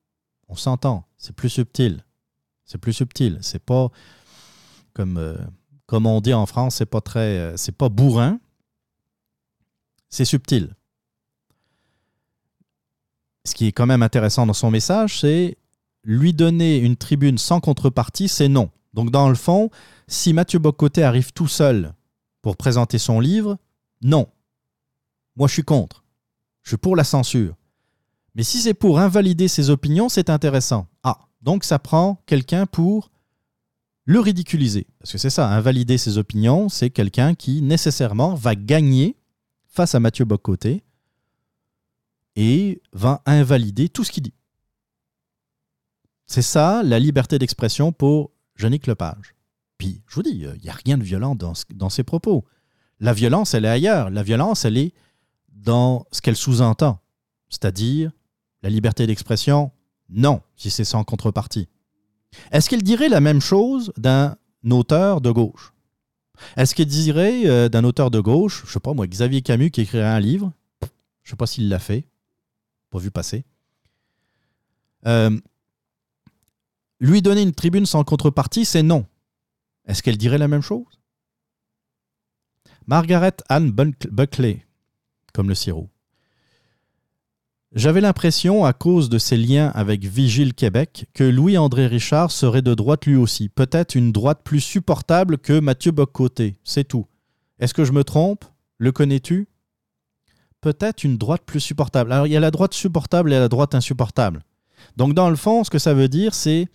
On 0.49 0.57
s'entend. 0.57 1.05
C'est 1.17 1.35
plus 1.35 1.51
subtil. 1.51 2.05
C'est 2.65 2.79
plus 2.79 2.93
subtil. 2.93 3.39
C'est 3.43 3.63
pas 3.63 3.91
comme, 4.95 5.19
euh, 5.19 5.37
comme 5.87 6.07
on 6.07 6.21
dit 6.21 6.35
en 6.35 6.47
France, 6.47 6.77
c'est 6.77 6.87
pas 6.87 7.01
très, 7.01 7.39
euh, 7.39 7.57
c'est 7.57 7.77
pas 7.77 7.89
bourrin. 7.89 8.41
C'est 10.09 10.25
subtil. 10.25 10.75
ce 13.45 13.55
qui 13.55 13.67
est 13.67 13.73
quand 13.73 13.87
même 13.87 14.03
intéressant 14.03 14.47
dans 14.47 14.53
son 14.53 14.71
message, 14.71 15.21
c'est 15.21 15.57
lui 16.05 16.33
donner 16.33 16.79
une 16.79 16.97
tribune 16.97 17.39
sans 17.39 17.61
contrepartie, 17.61 18.29
c'est 18.29 18.49
non. 18.49 18.71
Donc 18.95 19.11
dans 19.11 19.29
le 19.29 19.35
fond, 19.35 19.71
si 20.09 20.33
Mathieu 20.33 20.59
Bocoté 20.59 21.03
arrive 21.03 21.33
tout 21.33 21.49
seul 21.49 21.93
pour 22.43 22.57
présenter 22.57 22.99
son 22.99 23.21
livre, 23.21 23.59
non. 24.03 24.29
Moi, 25.37 25.49
je 25.49 25.55
suis 25.55 25.63
contre. 25.63 26.00
Je 26.63 26.71
suis 26.71 26.77
pour 26.77 26.97
la 26.97 27.05
censure. 27.05 27.57
Mais 28.35 28.43
si 28.43 28.59
c'est 28.59 28.75
pour 28.75 29.01
invalider 29.01 29.49
ses 29.49 29.71
opinions, 29.71 30.09
c'est 30.09 30.31
intéressant. 30.31 30.87
Ah, 31.03 31.19
donc 31.43 31.65
ça 31.65 31.79
prend 31.79 32.23
quelqu'un 32.27 32.67
pour 32.67 33.11
le 34.05 34.21
ridiculiser. 34.21 34.87
Parce 34.99 35.13
que 35.13 35.19
c'est 35.19 35.31
ça, 35.31 35.49
invalider 35.49 35.99
ses 35.99 36.19
opinions, 36.19 36.69
c'est 36.69 36.91
quelqu'un 36.91 37.35
qui 37.35 37.63
nécessairement 37.63 38.35
va 38.35 38.55
gagner 38.55 39.17
face 39.67 39.95
à 39.95 40.01
Mathieu 40.01 40.25
Bocoté 40.25 40.83
et 42.37 42.81
va 42.93 43.23
invalider 43.27 43.89
tout 43.89 44.05
ce 44.05 44.13
qu'il 44.13 44.25
dit. 44.25 44.35
C'est 46.27 46.43
ça 46.43 46.83
la 46.83 46.99
liberté 46.99 47.39
d'expression 47.39 47.93
pour 47.93 48.31
Yannick 48.61 48.87
Lepage. 48.87 49.35
Puis, 49.79 50.03
je 50.07 50.15
vous 50.15 50.23
dis, 50.23 50.31
il 50.31 50.61
n'y 50.63 50.69
a 50.69 50.75
rien 50.85 50.99
de 50.99 51.03
violent 51.03 51.35
dans, 51.35 51.55
dans 51.75 51.89
ses 51.89 52.05
propos. 52.05 52.45
La 53.01 53.13
violence, 53.13 53.55
elle 53.55 53.65
est 53.65 53.69
ailleurs. 53.69 54.11
La 54.11 54.23
violence, 54.23 54.65
elle 54.65 54.77
est 54.77 54.93
dans 55.61 56.07
ce 56.11 56.21
qu'elle 56.21 56.37
sous-entend. 56.37 57.01
C'est-à-dire, 57.49 58.13
la 58.63 58.71
liberté 58.71 59.07
d'expression, 59.07 59.71
non, 60.09 60.43
si 60.57 60.71
c'est 60.71 60.85
sans 60.85 61.05
contrepartie. 61.05 61.69
Est-ce 62.53 62.69
qu'il 62.69 62.83
dirait 62.83 63.09
la 63.09 63.21
même 63.21 63.41
chose 63.41 63.93
d'un 63.97 64.37
auteur 64.69 65.21
de 65.21 65.31
gauche? 65.31 65.73
Est-ce 66.57 66.75
qu'il 66.75 66.87
dirait 66.87 67.47
euh, 67.47 67.69
d'un 67.69 67.85
auteur 67.85 68.11
de 68.11 68.21
gauche, 68.21 68.65
je 68.67 68.73
sais 68.73 68.81
pas 68.81 68.95
moi, 68.95 69.07
Xavier 69.07 69.43
Camus 69.43 69.71
qui 69.71 69.83
écrirait 69.83 70.05
un 70.05 70.21
livre? 70.21 70.53
Je 71.23 71.31
sais 71.31 71.37
pas 71.37 71.47
s'il 71.47 71.69
l'a 71.69 71.79
fait, 71.79 72.07
pas 72.91 72.99
vu 72.99 73.11
passer. 73.11 73.45
Euh, 75.07 75.39
lui 76.99 77.23
donner 77.23 77.43
une 77.43 77.55
tribune 77.55 77.87
sans 77.87 78.05
contrepartie, 78.05 78.65
c'est 78.65 78.83
non. 78.83 79.07
Est-ce 79.87 80.03
qu'elle 80.03 80.19
dirait 80.19 80.39
la 80.39 80.49
même 80.49 80.63
chose? 80.63 81.01
Margaret 82.87 83.37
Anne 83.49 83.71
Buckley, 83.71 84.67
comme 85.33 85.49
le 85.49 85.55
sirop. 85.55 85.89
J'avais 87.73 88.01
l'impression, 88.01 88.65
à 88.65 88.73
cause 88.73 89.09
de 89.09 89.19
ses 89.19 89.37
liens 89.37 89.69
avec 89.77 90.05
Vigile 90.05 90.55
Québec, 90.55 91.07
que 91.15 91.23
Louis-André 91.23 91.87
Richard 91.87 92.33
serait 92.33 92.63
de 92.63 92.75
droite 92.75 93.07
lui 93.07 93.15
aussi. 93.15 93.49
Peut-être 93.49 93.95
une 93.95 94.11
droite 94.11 94.41
plus 94.43 94.61
supportable 94.61 95.39
que 95.39 95.61
Mathieu 95.61 95.93
Boccoté. 95.93 96.57
C'est 96.65 96.89
tout. 96.89 97.07
Est-ce 97.61 97.73
que 97.73 97.85
je 97.85 97.93
me 97.93 98.03
trompe? 98.03 98.45
Le 98.79 98.91
connais-tu? 98.91 99.47
Peut-être 100.61 101.05
une 101.05 101.17
droite 101.17 101.43
plus 101.47 101.61
supportable. 101.61 102.13
Alors, 102.13 102.27
il 102.27 102.33
y 102.33 102.37
a 102.37 102.41
la 102.41 102.51
droite 102.51 102.75
supportable 102.75 103.33
et 103.33 103.39
la 103.39 103.49
droite 103.49 103.75
insupportable. 103.77 104.43
Donc, 104.97 105.15
dans 105.15 105.31
le 105.31 105.37
fond, 105.37 105.63
ce 105.63 105.71
que 105.71 105.79
ça 105.79 105.95
veut 105.95 106.09
dire, 106.09 106.35
c'est 106.35 106.67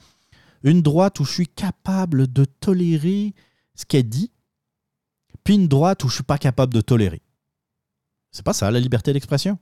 une 0.64 0.82
droite 0.82 1.20
où 1.20 1.26
je 1.26 1.32
suis 1.32 1.48
capable 1.48 2.32
de 2.32 2.46
tolérer 2.46 3.34
ce 3.76 3.86
qu'elle 3.86 4.08
dit, 4.08 4.32
puis 5.44 5.56
une 5.56 5.68
droite 5.68 6.04
où 6.06 6.08
je 6.08 6.16
suis 6.16 6.24
pas 6.24 6.38
capable 6.38 6.74
de 6.74 6.82
tolérer. 6.82 7.22
C'est 8.36 8.44
pas 8.44 8.52
ça, 8.52 8.70
la 8.70 8.82
liberté 8.82 9.14
d'expression. 9.14 9.58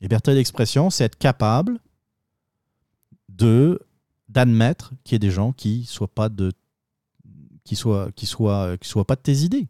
Liberté 0.00 0.34
d'expression, 0.34 0.88
c'est 0.88 1.02
être 1.02 1.18
capable 1.18 1.80
de 3.28 3.80
d'admettre 4.28 4.92
qu'il 5.02 5.14
y 5.14 5.16
ait 5.16 5.18
des 5.18 5.32
gens 5.32 5.52
qui 5.52 5.84
soient 5.84 6.06
pas 6.06 6.28
de 6.28 6.52
qui 7.64 7.74
soient 7.74 8.12
qui 8.12 8.26
soient 8.26 8.78
qui 8.78 8.88
soient 8.88 9.04
pas 9.04 9.16
de 9.16 9.20
tes 9.20 9.38
idées. 9.38 9.66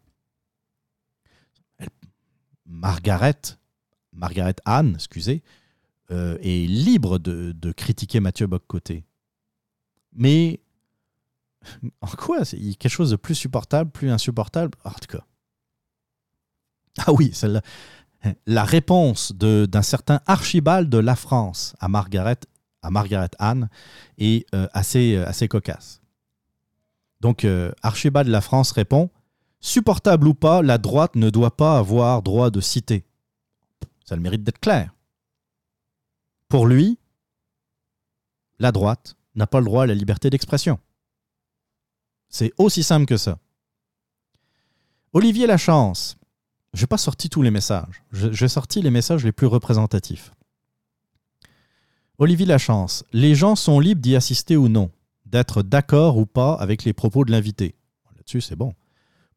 Margaret 2.67 3.41
Margaret 4.13 4.57
Anne, 4.65 4.93
excusez, 4.93 5.41
euh, 6.11 6.37
est 6.39 6.67
libre 6.67 7.17
de, 7.17 7.51
de 7.51 7.71
critiquer 7.71 8.19
Mathieu 8.19 8.45
Boccoté. 8.45 9.07
Mais 10.13 10.61
en 12.01 12.07
quoi 12.09 12.45
C'est 12.45 12.59
quelque 12.59 12.89
chose 12.89 13.09
de 13.09 13.15
plus 13.15 13.33
supportable, 13.33 13.89
plus 13.89 14.11
insupportable? 14.11 14.77
En 14.83 14.91
tout 14.91 15.17
cas. 15.17 15.25
Ah 16.99 17.11
oui, 17.11 17.31
celle-là. 17.33 17.63
La 18.45 18.63
réponse 18.63 19.33
d'un 19.33 19.81
certain 19.81 20.21
Archibald 20.25 20.89
de 20.89 20.97
la 20.97 21.15
France 21.15 21.75
à 21.79 21.87
Margaret, 21.87 22.39
à 22.81 22.89
Margaret 22.89 23.29
Anne 23.39 23.69
est 24.17 24.45
euh, 24.53 24.67
assez, 24.73 25.15
euh, 25.15 25.27
assez 25.27 25.47
cocasse. 25.47 26.01
Donc, 27.21 27.45
euh, 27.45 27.71
Archibald 27.81 28.27
de 28.27 28.31
la 28.31 28.41
France 28.41 28.71
répond 28.71 29.09
Supportable 29.59 30.27
ou 30.27 30.35
pas, 30.35 30.61
la 30.61 30.77
droite 30.77 31.15
ne 31.15 31.29
doit 31.31 31.57
pas 31.57 31.79
avoir 31.79 32.21
droit 32.21 32.51
de 32.51 32.61
citer. 32.61 33.03
Ça 34.05 34.15
le 34.15 34.21
mérite 34.21 34.43
d'être 34.43 34.59
clair. 34.59 34.93
Pour 36.47 36.67
lui, 36.67 36.99
la 38.59 38.71
droite 38.71 39.15
n'a 39.33 39.47
pas 39.47 39.59
le 39.59 39.65
droit 39.65 39.83
à 39.83 39.87
la 39.87 39.95
liberté 39.95 40.29
d'expression. 40.29 40.79
C'est 42.29 42.53
aussi 42.57 42.83
simple 42.83 43.05
que 43.05 43.17
ça. 43.17 43.39
Olivier 45.13 45.47
Lachance, 45.47 46.17
je 46.75 46.81
n'ai 46.81 46.87
pas 46.87 46.97
sorti 46.97 47.29
tous 47.29 47.41
les 47.41 47.51
messages. 47.51 48.03
J'ai 48.11 48.47
sorti 48.49 48.81
les 48.81 48.91
messages 48.91 49.23
les 49.23 49.31
plus 49.31 49.47
représentatifs. 49.47 50.31
Olivier 52.17 52.45
Lachance, 52.45 53.03
les 53.13 53.33
gens 53.33 53.55
sont 53.55 53.79
libres 53.79 54.01
d'y 54.01 54.15
assister 54.15 54.57
ou 54.57 54.67
non, 54.67 54.91
d'être 55.25 55.63
d'accord 55.63 56.17
ou 56.17 56.25
pas 56.25 56.53
avec 56.53 56.83
les 56.83 56.93
propos 56.93 57.25
de 57.25 57.31
l'invité. 57.31 57.75
Là-dessus, 58.17 58.41
c'est 58.41 58.55
bon. 58.55 58.73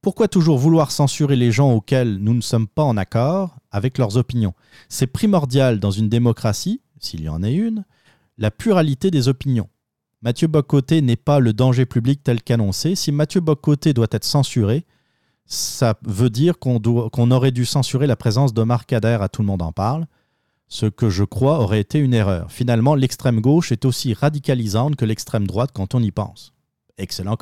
Pourquoi 0.01 0.29
toujours 0.29 0.59
vouloir 0.59 0.91
censurer 0.91 1.37
les 1.37 1.51
gens 1.51 1.73
auxquels 1.73 2.19
nous 2.19 2.35
ne 2.35 2.41
sommes 2.41 2.69
pas 2.69 2.85
en 2.85 2.97
accord 2.97 3.57
avec 3.71 3.99
leurs 3.99 4.17
opinions? 4.17 4.55
C'est 4.89 5.09
primordial 5.09 5.81
dans 5.81 5.91
une 5.91 6.09
démocratie, 6.09 6.81
s'il 7.01 7.23
y 7.23 7.29
en 7.29 7.43
est 7.43 7.55
une, 7.55 7.85
la 8.37 8.51
pluralité 8.51 9.11
des 9.11 9.29
opinions. 9.29 9.69
Mathieu 10.23 10.49
Bocoté 10.49 11.03
n'est 11.03 11.17
pas 11.17 11.39
le 11.39 11.53
danger 11.53 11.87
public 11.87 12.23
tel 12.25 12.43
qu'annoncé. 12.43 12.97
Si 12.97 13.13
Mathieu 13.13 13.41
Bocoté 13.41 13.93
doit 13.93 14.09
être 14.11 14.25
censuré, 14.25 14.85
ça 15.49 15.95
veut 16.03 16.29
dire 16.29 16.59
qu'on 16.59 17.31
aurait 17.31 17.51
dû 17.51 17.65
censurer 17.65 18.07
la 18.07 18.17
présence 18.17 18.53
d'Omar 18.53 18.85
Kader 18.85 19.19
à 19.21 19.29
Tout 19.29 19.41
le 19.43 19.47
monde 19.47 19.63
en 19.63 19.73
parle, 19.73 20.07
ce 20.69 20.85
que 20.85 21.09
je 21.09 21.25
crois 21.25 21.61
aurait 21.61 21.81
été 21.81 21.99
une 21.99 22.13
erreur. 22.13 22.53
Finalement, 22.53 22.95
l'extrême 22.95 23.41
gauche 23.41 23.73
est 23.73 23.87
aussi 23.87 24.13
radicalisante 24.13 24.97
que 24.97 25.07
l'extrême 25.07 25.47
droite 25.47 25.71
quand 25.73 25.95
on 25.95 26.03
y 26.03 26.11
pense. 26.11 26.53
Excellent 26.99 27.37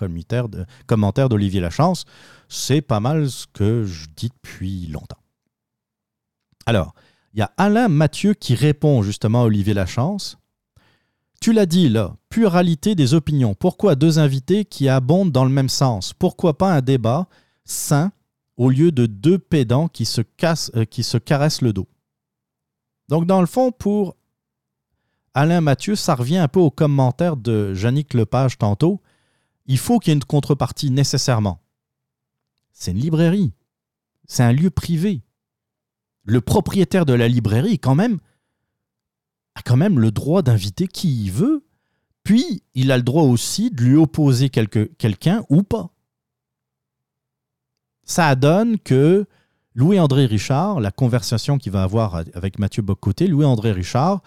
commentaire 0.87 1.29
d'Olivier 1.29 1.61
Lachance. 1.61 2.05
C'est 2.49 2.83
pas 2.83 3.01
mal 3.01 3.29
ce 3.29 3.47
que 3.53 3.85
je 3.85 4.07
dis 4.17 4.29
depuis 4.29 4.87
longtemps. 4.87 5.19
Alors, 6.67 6.95
il 7.35 7.41
y 7.41 7.43
a 7.43 7.51
Alain 7.57 7.89
Mathieu 7.89 8.35
qui 8.35 8.55
répond 8.55 9.03
justement 9.03 9.43
à 9.43 9.47
Olivier 9.47 9.75
Lachance. 9.75 10.39
Tu 11.41 11.53
l'as 11.53 11.67
dit 11.67 11.89
là, 11.89 12.15
pluralité 12.29 12.95
des 12.95 13.15
opinions. 13.15 13.55
Pourquoi 13.55 13.97
deux 13.97 14.21
invités 14.21 14.65
qui 14.65 14.89
abondent 14.89 15.33
dans 15.33 15.45
le 15.45 15.51
même 15.51 15.69
sens? 15.69 16.13
Pourquoi 16.13 16.57
pas 16.57 16.73
un 16.73 16.83
débat 16.83 17.27
sain 17.67 18.13
au 18.57 18.71
lieu 18.71 18.91
de 18.93 19.07
deux 19.07 19.39
pédants 19.39 19.89
qui 19.89 20.07
se, 20.07 20.23
cassent, 20.23 20.71
euh, 20.75 20.85
qui 20.85 21.03
se 21.03 21.19
caressent 21.19 21.61
le 21.61 21.73
dos 21.73 21.89
Donc, 23.09 23.27
dans 23.27 23.41
le 23.41 23.47
fond, 23.47 23.71
pour 23.71 24.17
Alain 25.35 25.61
Mathieu, 25.61 25.97
ça 25.97 26.15
revient 26.15 26.39
un 26.39 26.49
peu 26.49 26.61
au 26.61 26.71
commentaire 26.71 27.37
de 27.37 27.75
Yannick 27.77 28.15
Lepage 28.15 28.57
tantôt. 28.57 29.03
Il 29.67 29.79
faut 29.79 29.99
qu'il 29.99 30.11
y 30.11 30.13
ait 30.13 30.17
une 30.17 30.25
contrepartie 30.25 30.91
nécessairement. 30.91 31.61
C'est 32.73 32.93
une 32.93 32.99
librairie. 32.99 33.53
C'est 34.27 34.43
un 34.43 34.53
lieu 34.53 34.71
privé. 34.71 35.23
Le 36.25 36.41
propriétaire 36.41 37.05
de 37.05 37.13
la 37.13 37.29
librairie, 37.29 37.79
quand 37.79 37.95
même, 37.95 38.19
a 39.55 39.63
quand 39.63 39.77
même 39.77 39.99
le 39.99 40.11
droit 40.11 40.43
d'inviter 40.43 40.89
qui 40.89 41.25
il 41.25 41.31
veut. 41.31 41.65
Puis, 42.23 42.63
il 42.75 42.91
a 42.91 42.97
le 42.97 43.03
droit 43.03 43.23
aussi 43.23 43.71
de 43.71 43.83
lui 43.83 43.97
opposer 43.97 44.51
quelqu'un 44.51 45.45
ou 45.49 45.63
pas. 45.63 45.91
Ça 48.07 48.35
donne 48.35 48.79
que 48.79 49.27
Louis-André 49.75 50.25
Richard, 50.25 50.81
la 50.81 50.91
conversation 50.91 51.59
qu'il 51.59 51.73
va 51.73 51.83
avoir 51.83 52.23
avec 52.33 52.59
Mathieu 52.59 52.83
Bocoté, 52.83 53.27
Louis-André 53.27 53.73
Richard 53.73 54.23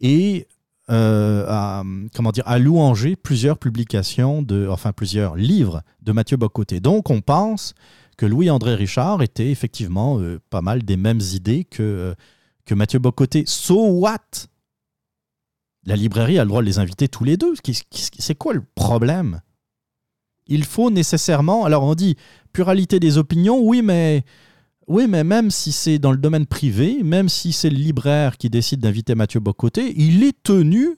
est 0.00 0.48
euh, 0.90 2.06
comment 2.14 2.32
dire, 2.32 2.44
à 2.46 2.58
louanger 2.58 3.14
plusieurs 3.14 3.58
publications, 3.58 4.42
de, 4.42 4.68
enfin 4.70 4.92
plusieurs 4.92 5.36
livres 5.36 5.82
de 6.02 6.12
Mathieu 6.12 6.38
Bocoté. 6.38 6.80
Donc, 6.80 7.10
on 7.10 7.20
pense 7.20 7.74
que 8.16 8.24
Louis-André 8.24 8.74
Richard 8.74 9.22
était 9.22 9.50
effectivement 9.50 10.18
euh, 10.18 10.40
pas 10.48 10.62
mal 10.62 10.82
des 10.82 10.96
mêmes 10.96 11.20
idées 11.34 11.64
que, 11.64 11.82
euh, 11.82 12.14
que 12.64 12.74
Mathieu 12.74 12.98
Bocoté. 12.98 13.44
So 13.46 13.98
what? 13.98 14.46
La 15.84 15.94
librairie 15.94 16.38
a 16.38 16.44
le 16.44 16.48
droit 16.48 16.62
de 16.62 16.66
les 16.66 16.78
inviter 16.78 17.08
tous 17.08 17.24
les 17.24 17.36
deux. 17.36 17.54
C'est 17.92 18.34
quoi 18.34 18.54
le 18.54 18.64
problème? 18.74 19.40
Il 20.48 20.64
faut 20.64 20.90
nécessairement. 20.90 21.64
Alors, 21.64 21.84
on 21.84 21.94
dit 21.94 22.16
pluralité 22.52 22.98
des 22.98 23.18
opinions, 23.18 23.60
oui, 23.60 23.82
mais. 23.82 24.24
Oui, 24.86 25.06
mais 25.06 25.22
même 25.22 25.50
si 25.50 25.70
c'est 25.70 25.98
dans 25.98 26.12
le 26.12 26.16
domaine 26.16 26.46
privé, 26.46 27.02
même 27.02 27.28
si 27.28 27.52
c'est 27.52 27.68
le 27.68 27.76
libraire 27.76 28.38
qui 28.38 28.48
décide 28.48 28.80
d'inviter 28.80 29.14
Mathieu 29.14 29.38
Bocoté, 29.38 29.92
il 30.00 30.24
est 30.24 30.42
tenu, 30.42 30.96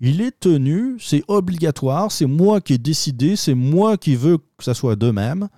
il 0.00 0.22
est 0.22 0.40
tenu, 0.40 0.96
c'est 0.98 1.22
obligatoire, 1.28 2.10
c'est 2.10 2.24
moi 2.24 2.62
qui 2.62 2.72
ai 2.72 2.78
décidé, 2.78 3.36
c'est 3.36 3.54
moi 3.54 3.98
qui 3.98 4.16
veux 4.16 4.38
que 4.38 4.64
ça 4.64 4.72
soit 4.72 4.96
de 4.96 5.10
même. 5.10 5.48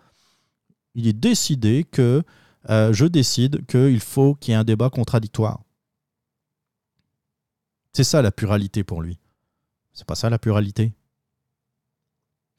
Il 0.96 1.06
est 1.06 1.12
décidé 1.12 1.84
que 1.84 2.24
euh, 2.68 2.92
je 2.92 3.04
décide 3.04 3.64
qu'il 3.66 4.00
faut 4.00 4.34
qu'il 4.34 4.52
y 4.52 4.54
ait 4.54 4.58
un 4.58 4.64
débat 4.64 4.90
contradictoire. 4.90 5.62
C'est 7.92 8.04
ça 8.04 8.22
la 8.22 8.30
pluralité 8.30 8.84
pour 8.84 9.02
lui. 9.02 9.18
C'est 9.92 10.06
pas 10.06 10.14
ça 10.14 10.30
la 10.30 10.38
pluralité. 10.38 10.92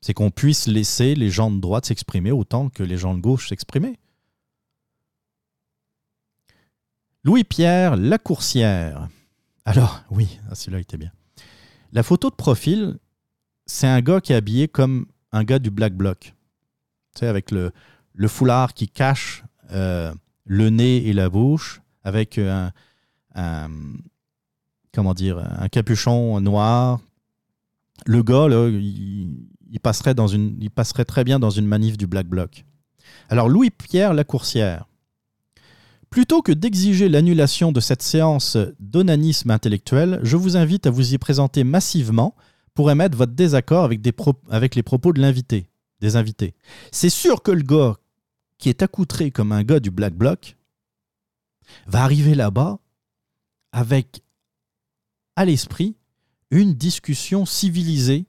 C'est 0.01 0.13
qu'on 0.13 0.31
puisse 0.31 0.67
laisser 0.67 1.13
les 1.15 1.29
gens 1.29 1.51
de 1.51 1.59
droite 1.59 1.85
s'exprimer 1.85 2.31
autant 2.31 2.69
que 2.69 2.83
les 2.83 2.97
gens 2.97 3.13
de 3.15 3.19
gauche 3.19 3.49
s'exprimer. 3.49 3.97
Louis-Pierre 7.23 7.97
Lacourcière. 7.97 9.09
Alors, 9.65 10.01
oui, 10.09 10.39
ah, 10.49 10.55
celui-là 10.55 10.79
était 10.79 10.97
bien. 10.97 11.11
La 11.91 12.03
photo 12.03 12.29
de 12.29 12.35
profil, 12.35 12.97
c'est 13.65 13.87
un 13.87 14.01
gars 14.01 14.21
qui 14.21 14.31
est 14.31 14.35
habillé 14.35 14.67
comme 14.67 15.05
un 15.31 15.43
gars 15.43 15.59
du 15.59 15.69
Black 15.69 15.93
Bloc. 15.95 16.33
Tu 17.15 17.19
sais, 17.19 17.27
avec 17.27 17.51
le, 17.51 17.71
le 18.13 18.27
foulard 18.27 18.73
qui 18.73 18.87
cache 18.87 19.43
euh, 19.71 20.13
le 20.45 20.69
nez 20.69 21.07
et 21.07 21.13
la 21.13 21.29
bouche, 21.29 21.81
avec 22.03 22.37
un, 22.37 22.71
un- 23.35 23.69
comment 24.93 25.13
dire, 25.13 25.37
un 25.39 25.67
capuchon 25.67 26.39
noir. 26.39 26.99
Le 28.05 28.23
gars, 28.23 28.47
il, 28.49 29.79
passerait 29.81 30.13
très 31.05 31.23
bien 31.23 31.39
dans 31.39 31.49
une 31.49 31.67
manif 31.67 31.97
du 31.97 32.07
Black 32.07 32.27
Bloc. 32.27 32.65
Alors, 33.29 33.49
Louis-Pierre 33.49 34.13
Lacourcière, 34.13 34.85
Plutôt 36.09 36.41
que 36.41 36.51
d'exiger 36.51 37.07
l'annulation 37.07 37.71
de 37.71 37.79
cette 37.79 38.01
séance 38.01 38.57
d'onanisme 38.79 39.51
intellectuel, 39.51 40.19
je 40.23 40.37
vous 40.37 40.57
invite 40.57 40.87
à 40.87 40.89
vous 40.89 41.13
y 41.13 41.17
présenter 41.19 41.63
massivement 41.63 42.35
pour 42.73 42.89
émettre 42.89 43.15
votre 43.15 43.33
désaccord 43.33 43.91
avec 44.49 44.75
les 44.75 44.83
propos 44.83 45.13
de 45.13 45.21
l'invité, 45.21 45.69
des 46.01 46.15
invités. 46.15 46.55
C'est 46.91 47.11
sûr 47.11 47.43
que 47.43 47.51
le 47.51 47.61
gars 47.61 47.95
qui 48.57 48.69
est 48.69 48.81
accoutré 48.81 49.29
comme 49.29 49.51
un 49.51 49.63
gars 49.63 49.79
du 49.79 49.91
Black 49.91 50.15
Bloc 50.15 50.57
va 51.85 52.03
arriver 52.03 52.33
là-bas 52.33 52.79
avec 53.71 54.23
à 55.35 55.45
l'esprit 55.45 55.95
une 56.51 56.73
discussion 56.73 57.45
civilisée 57.45 58.25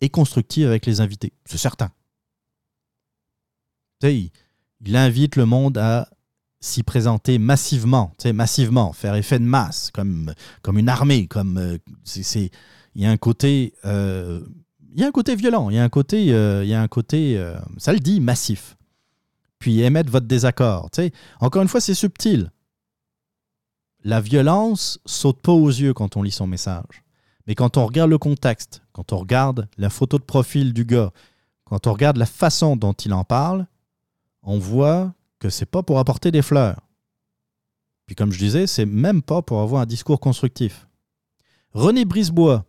et 0.00 0.08
constructive 0.08 0.66
avec 0.66 0.86
les 0.86 1.00
invités. 1.00 1.32
C'est 1.44 1.58
certain. 1.58 1.90
Il- 4.02 4.30
il 4.84 4.96
invite 4.96 5.36
le 5.36 5.44
monde 5.46 5.76
à 5.78 6.08
s'y 6.60 6.82
présenter 6.82 7.38
massivement, 7.38 8.12
massivement, 8.34 8.92
faire 8.92 9.14
effet 9.14 9.38
de 9.38 9.44
masse, 9.44 9.90
comme, 9.92 10.34
comme 10.62 10.78
une 10.78 10.88
armée, 10.88 11.26
comme 11.26 11.56
euh, 11.58 11.78
c'est, 12.04 12.50
il 12.94 13.02
y 13.02 13.06
a 13.06 13.10
un 13.10 13.16
côté, 13.16 13.74
euh, 13.84 14.40
il 14.94 15.00
y 15.00 15.04
a 15.04 15.06
un 15.06 15.12
côté 15.12 15.36
violent, 15.36 15.70
il 15.70 15.76
y 15.76 15.78
a 15.78 15.84
un 15.84 15.88
côté, 15.88 16.32
euh, 16.32 16.64
il 16.64 16.68
y 16.70 16.74
a 16.74 16.82
un 16.82 16.88
côté, 16.88 17.42
ça 17.78 17.92
le 17.92 18.00
dit, 18.00 18.20
massif. 18.20 18.76
Puis 19.58 19.80
émettre 19.80 20.10
votre 20.10 20.26
désaccord, 20.26 20.90
tu 20.90 21.02
sais. 21.02 21.12
Encore 21.40 21.60
une 21.62 21.68
fois, 21.68 21.82
c'est 21.82 21.94
subtil. 21.94 22.50
La 24.02 24.22
violence 24.22 24.98
saute 25.04 25.40
pas 25.42 25.52
aux 25.52 25.68
yeux 25.68 25.92
quand 25.92 26.16
on 26.16 26.22
lit 26.22 26.30
son 26.30 26.46
message, 26.46 27.02
mais 27.46 27.54
quand 27.54 27.76
on 27.76 27.86
regarde 27.86 28.10
le 28.10 28.18
contexte, 28.18 28.82
quand 28.92 29.12
on 29.12 29.18
regarde 29.18 29.68
la 29.76 29.90
photo 29.90 30.18
de 30.18 30.24
profil 30.24 30.72
du 30.72 30.84
gars, 30.84 31.12
quand 31.64 31.86
on 31.86 31.92
regarde 31.92 32.16
la 32.16 32.26
façon 32.26 32.76
dont 32.76 32.92
il 32.92 33.12
en 33.12 33.24
parle, 33.24 33.66
on 34.42 34.58
voit 34.58 35.14
que 35.38 35.50
c'est 35.50 35.66
pas 35.66 35.82
pour 35.82 35.98
apporter 35.98 36.30
des 36.30 36.42
fleurs. 36.42 36.80
Puis 38.06 38.16
comme 38.16 38.32
je 38.32 38.38
disais, 38.38 38.66
c'est 38.66 38.86
même 38.86 39.22
pas 39.22 39.42
pour 39.42 39.60
avoir 39.60 39.82
un 39.82 39.86
discours 39.86 40.20
constructif. 40.20 40.88
René 41.72 42.04
Brisebois, 42.04 42.64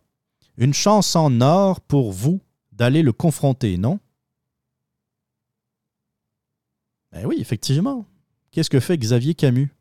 une 0.56 0.74
chance 0.74 1.16
en 1.16 1.40
or 1.40 1.80
pour 1.80 2.12
vous 2.12 2.40
d'aller 2.70 3.02
le 3.02 3.12
confronter, 3.12 3.76
non? 3.76 3.98
Ben 7.10 7.26
oui, 7.26 7.36
effectivement. 7.40 8.06
Qu'est-ce 8.50 8.70
que 8.70 8.80
fait 8.80 8.96
Xavier 8.96 9.34
Camus? 9.34 9.74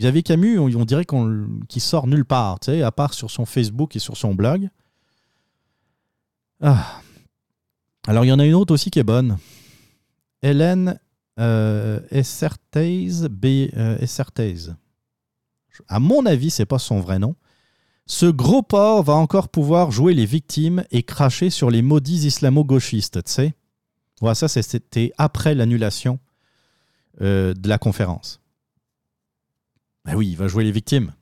Xavier 0.00 0.22
Camus, 0.22 0.58
on, 0.58 0.84
dirait 0.84 1.04
qu'il 1.04 1.82
sort 1.82 2.06
nulle 2.06 2.24
part, 2.24 2.58
à 2.68 2.92
part 2.92 3.14
sur 3.14 3.30
son 3.30 3.46
Facebook 3.46 3.96
et 3.96 3.98
sur 3.98 4.16
son 4.16 4.34
blog. 4.34 4.68
Ah. 6.60 7.00
Alors, 8.06 8.24
il 8.24 8.28
y 8.28 8.32
en 8.32 8.38
a 8.38 8.46
une 8.46 8.54
autre 8.54 8.72
aussi 8.72 8.90
qui 8.90 9.00
est 9.00 9.04
bonne. 9.04 9.38
Hélène 10.42 11.00
euh, 11.40 12.00
euh. 12.12 13.96
À 15.88 16.00
mon 16.00 16.26
avis, 16.26 16.50
c'est 16.50 16.66
pas 16.66 16.78
son 16.78 17.00
vrai 17.00 17.18
nom. 17.18 17.34
Ce 18.06 18.26
gros 18.26 18.62
porc 18.62 19.02
va 19.02 19.14
encore 19.14 19.48
pouvoir 19.48 19.90
jouer 19.90 20.14
les 20.14 20.26
victimes 20.26 20.84
et 20.90 21.02
cracher 21.02 21.50
sur 21.50 21.70
les 21.70 21.82
maudits 21.82 22.26
islamo-gauchistes, 22.26 23.22
tu 23.24 23.30
sais. 23.30 23.54
Voilà, 24.20 24.34
ça, 24.34 24.48
c'était 24.48 25.12
après 25.18 25.54
l'annulation 25.54 26.18
euh, 27.20 27.52
de 27.54 27.68
la 27.68 27.78
conférence. 27.78 28.40
Ben 30.08 30.14
oui, 30.14 30.30
il 30.30 30.36
va 30.38 30.48
jouer 30.48 30.64
les 30.64 30.72
victimes. 30.72 31.12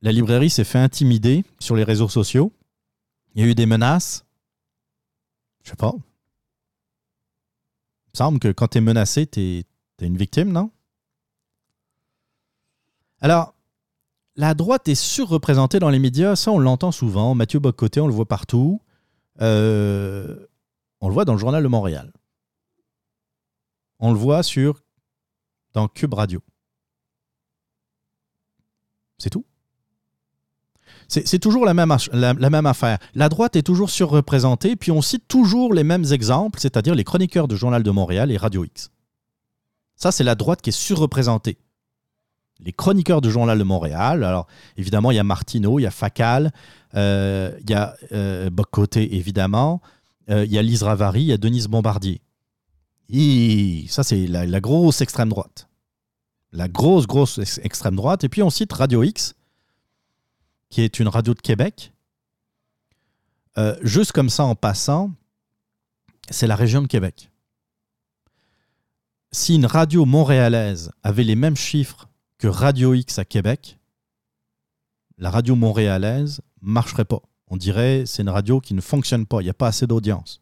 La 0.00 0.12
librairie 0.12 0.48
s'est 0.48 0.62
fait 0.62 0.78
intimider 0.78 1.44
sur 1.58 1.74
les 1.74 1.82
réseaux 1.82 2.08
sociaux. 2.08 2.52
Il 3.34 3.42
y 3.42 3.44
a 3.44 3.48
eu 3.48 3.56
des 3.56 3.66
menaces. 3.66 4.24
Je 5.64 5.70
sais 5.70 5.76
pas. 5.76 5.92
Il 8.06 8.10
me 8.14 8.16
semble 8.16 8.38
que 8.38 8.52
quand 8.52 8.68
tu 8.68 8.78
es 8.78 8.80
menacé, 8.80 9.26
tu 9.26 9.40
es, 9.40 9.66
une 10.00 10.16
victime, 10.16 10.52
non? 10.52 10.70
Alors, 13.20 13.56
la 14.36 14.54
droite 14.54 14.86
est 14.86 14.94
surreprésentée 14.94 15.80
dans 15.80 15.90
les 15.90 15.98
médias. 15.98 16.36
Ça, 16.36 16.52
on 16.52 16.60
l'entend 16.60 16.92
souvent. 16.92 17.34
Mathieu 17.34 17.58
Bocoté, 17.58 18.00
on 18.00 18.06
le 18.06 18.14
voit 18.14 18.28
partout. 18.28 18.80
Euh, 19.40 20.46
on 21.00 21.08
le 21.08 21.14
voit 21.14 21.24
dans 21.24 21.32
le 21.32 21.40
journal 21.40 21.60
de 21.60 21.68
Montréal. 21.68 22.12
On 23.98 24.12
le 24.12 24.18
voit 24.18 24.44
sur 24.44 24.80
dans 25.72 25.88
Cube 25.88 26.14
Radio. 26.14 26.42
C'est 29.18 29.30
tout. 29.30 29.44
C'est 31.08 31.40
toujours 31.40 31.64
la 31.66 31.74
même, 31.74 31.90
affaire. 32.66 32.98
La 33.14 33.28
droite 33.28 33.56
est 33.56 33.62
toujours 33.62 33.90
surreprésentée, 33.90 34.76
puis 34.76 34.92
on 34.92 35.02
cite 35.02 35.26
toujours 35.26 35.74
les 35.74 35.82
mêmes 35.82 36.04
exemples, 36.12 36.60
c'est-à-dire 36.60 36.94
les 36.94 37.02
chroniqueurs 37.02 37.48
de 37.48 37.56
Journal 37.56 37.82
de 37.82 37.90
Montréal 37.90 38.30
et 38.30 38.36
Radio 38.36 38.64
X. 38.64 38.90
Ça, 39.96 40.12
c'est 40.12 40.22
la 40.22 40.36
droite 40.36 40.62
qui 40.62 40.70
est 40.70 40.72
surreprésentée. 40.72 41.58
Les 42.60 42.72
chroniqueurs 42.72 43.20
de 43.20 43.28
Journal 43.28 43.58
de 43.58 43.64
Montréal, 43.64 44.22
alors 44.22 44.46
évidemment, 44.76 45.10
il 45.10 45.16
y 45.16 45.18
a 45.18 45.24
Martineau, 45.24 45.80
il 45.80 45.82
y 45.82 45.86
a 45.86 45.90
Facal, 45.90 46.52
euh, 46.94 47.58
il 47.62 47.70
y 47.70 47.74
a 47.74 47.96
euh, 48.12 48.48
évidemment, 48.94 49.80
euh, 50.30 50.44
il 50.44 50.52
y 50.52 50.58
a 50.58 50.62
Lise 50.62 50.84
Ravary, 50.84 51.22
il 51.22 51.26
y 51.26 51.32
a 51.32 51.38
Denise 51.38 51.66
Bombardier. 51.66 52.20
Ça, 53.88 54.02
c'est 54.04 54.26
la, 54.26 54.60
grosse 54.60 55.00
extrême 55.00 55.28
droite. 55.28 55.68
La 56.52 56.68
grosse, 56.68 57.06
grosse 57.06 57.38
ex- 57.38 57.60
extrême 57.62 57.96
droite. 57.96 58.24
Et 58.24 58.28
puis 58.28 58.42
on 58.42 58.50
cite 58.50 58.72
Radio 58.72 59.02
X, 59.02 59.34
qui 60.68 60.82
est 60.82 60.98
une 61.00 61.08
radio 61.08 61.34
de 61.34 61.40
Québec. 61.40 61.92
Euh, 63.58 63.76
juste 63.82 64.12
comme 64.12 64.30
ça, 64.30 64.44
en 64.44 64.54
passant, 64.54 65.10
c'est 66.30 66.46
la 66.46 66.56
région 66.56 66.82
de 66.82 66.86
Québec. 66.86 67.30
Si 69.32 69.56
une 69.56 69.66
radio 69.66 70.04
montréalaise 70.04 70.92
avait 71.02 71.24
les 71.24 71.36
mêmes 71.36 71.56
chiffres 71.56 72.08
que 72.38 72.48
Radio 72.48 72.94
X 72.94 73.18
à 73.18 73.24
Québec, 73.24 73.78
la 75.18 75.30
radio 75.30 75.54
montréalaise 75.54 76.40
marcherait 76.62 77.04
pas. 77.04 77.22
On 77.48 77.56
dirait 77.56 78.04
c'est 78.06 78.22
une 78.22 78.28
radio 78.28 78.60
qui 78.60 78.74
ne 78.74 78.80
fonctionne 78.80 79.26
pas. 79.26 79.40
Il 79.40 79.44
n'y 79.44 79.50
a 79.50 79.54
pas 79.54 79.68
assez 79.68 79.86
d'audience. 79.86 80.40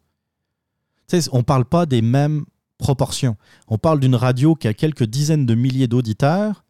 On 1.33 1.39
ne 1.39 1.43
parle 1.43 1.65
pas 1.65 1.87
des 1.87 2.03
mêmes 2.03 2.45
proportions. 2.79 3.37
On 3.67 3.77
parle 3.77 4.01
d'une 4.01 4.15
radio 4.15 4.55
qui 4.55 4.69
a 4.69 4.75
quelques 4.75 5.05
dizaines 5.05 5.47
de 5.47 5.55
milliers 5.55 5.89
d'auditeurs 5.89 6.65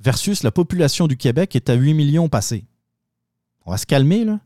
versus 0.00 0.42
la 0.42 0.50
population 0.50 1.06
du 1.06 1.16
Québec 1.16 1.54
est 1.54 1.70
à 1.70 1.74
8 1.74 1.94
millions 1.94 2.28
passés. 2.28 2.66
On 3.64 3.70
va 3.70 3.76
se 3.76 3.86
calmer, 3.86 4.24
là. 4.24 4.40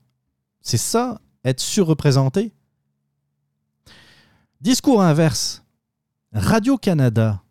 C'est 0.61 0.77
ça, 0.77 1.21
être 1.45 1.61
surreprésenté. 1.61 2.53
Discours 4.61 5.03
inverse. 5.03 5.65
Radio-Canada. 6.33 7.43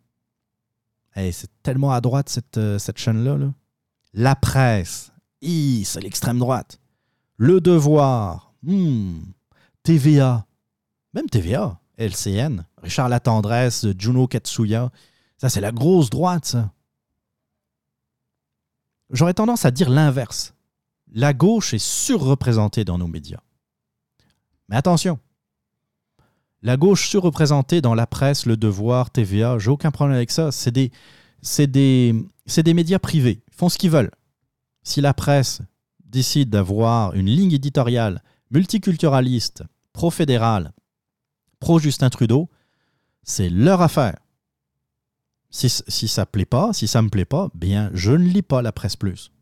Hey, 1.14 1.32
c'est 1.32 1.50
tellement 1.62 1.90
à 1.92 2.00
droite, 2.00 2.28
cette, 2.28 2.58
euh, 2.58 2.78
chaîne-là. 2.94 3.36
là. 3.36 3.52
La 4.12 4.36
presse. 4.36 5.10
Hi, 5.42 5.84
c'est 5.84 6.00
l'extrême 6.00 6.38
droite. 6.38 6.80
Le 7.36 7.60
Devoir. 7.60 8.52
Hmm. 8.62 9.20
TVA. 9.82 10.46
Même 11.14 11.28
TVA. 11.28 11.77
LCN. 11.98 12.64
Richard 12.82 13.08
Latendresse, 13.08 13.86
Juno 13.98 14.26
Katsuya. 14.26 14.90
Ça, 15.36 15.48
c'est 15.48 15.60
la 15.60 15.72
grosse 15.72 16.10
droite. 16.10 16.56
J'aurais 19.10 19.34
tendance 19.34 19.64
à 19.64 19.70
dire 19.70 19.90
l'inverse. 19.90 20.54
La 21.12 21.32
gauche 21.32 21.74
est 21.74 21.82
surreprésentée 21.82 22.84
dans 22.84 22.98
nos 22.98 23.06
médias. 23.06 23.40
Mais 24.68 24.76
attention, 24.76 25.18
la 26.62 26.76
gauche 26.76 27.08
surreprésentée 27.08 27.80
dans 27.80 27.94
la 27.94 28.06
presse, 28.06 28.46
le 28.46 28.56
devoir, 28.56 29.10
TVA, 29.10 29.58
j'ai 29.58 29.70
aucun 29.70 29.90
problème 29.90 30.16
avec 30.16 30.30
ça. 30.30 30.52
C'est 30.52 30.70
des, 30.70 30.90
des, 31.58 32.14
des 32.62 32.74
médias 32.74 32.98
privés. 32.98 33.42
Ils 33.48 33.54
font 33.54 33.68
ce 33.68 33.78
qu'ils 33.78 33.90
veulent. 33.90 34.10
Si 34.82 35.00
la 35.00 35.14
presse 35.14 35.62
décide 36.04 36.50
d'avoir 36.50 37.14
une 37.14 37.26
ligne 37.26 37.52
éditoriale 37.52 38.22
multiculturaliste, 38.50 39.62
pro-fédérale, 39.92 40.72
pro-Justin 41.60 42.10
Trudeau, 42.10 42.48
c'est 43.22 43.50
leur 43.50 43.82
affaire. 43.82 44.18
Si, 45.50 45.68
ça 45.68 46.26
plaît 46.26 46.44
pas, 46.44 46.72
si 46.72 46.86
ça 46.86 47.00
me 47.00 47.08
plaît 47.08 47.24
pas, 47.24 47.48
bien, 47.54 47.90
je 47.94 48.12
ne 48.12 48.24
lis 48.24 48.42
pas 48.42 48.60
la 48.60 48.72
presse 48.72 48.96
plus. 48.96 49.32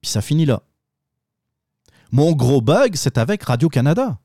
Puis 0.00 0.10
ça 0.10 0.20
finit 0.20 0.46
là. 0.46 0.62
Mon 2.10 2.32
gros 2.32 2.60
bug, 2.60 2.96
c'est 2.96 3.18
avec 3.18 3.42
Radio-Canada. 3.44 4.18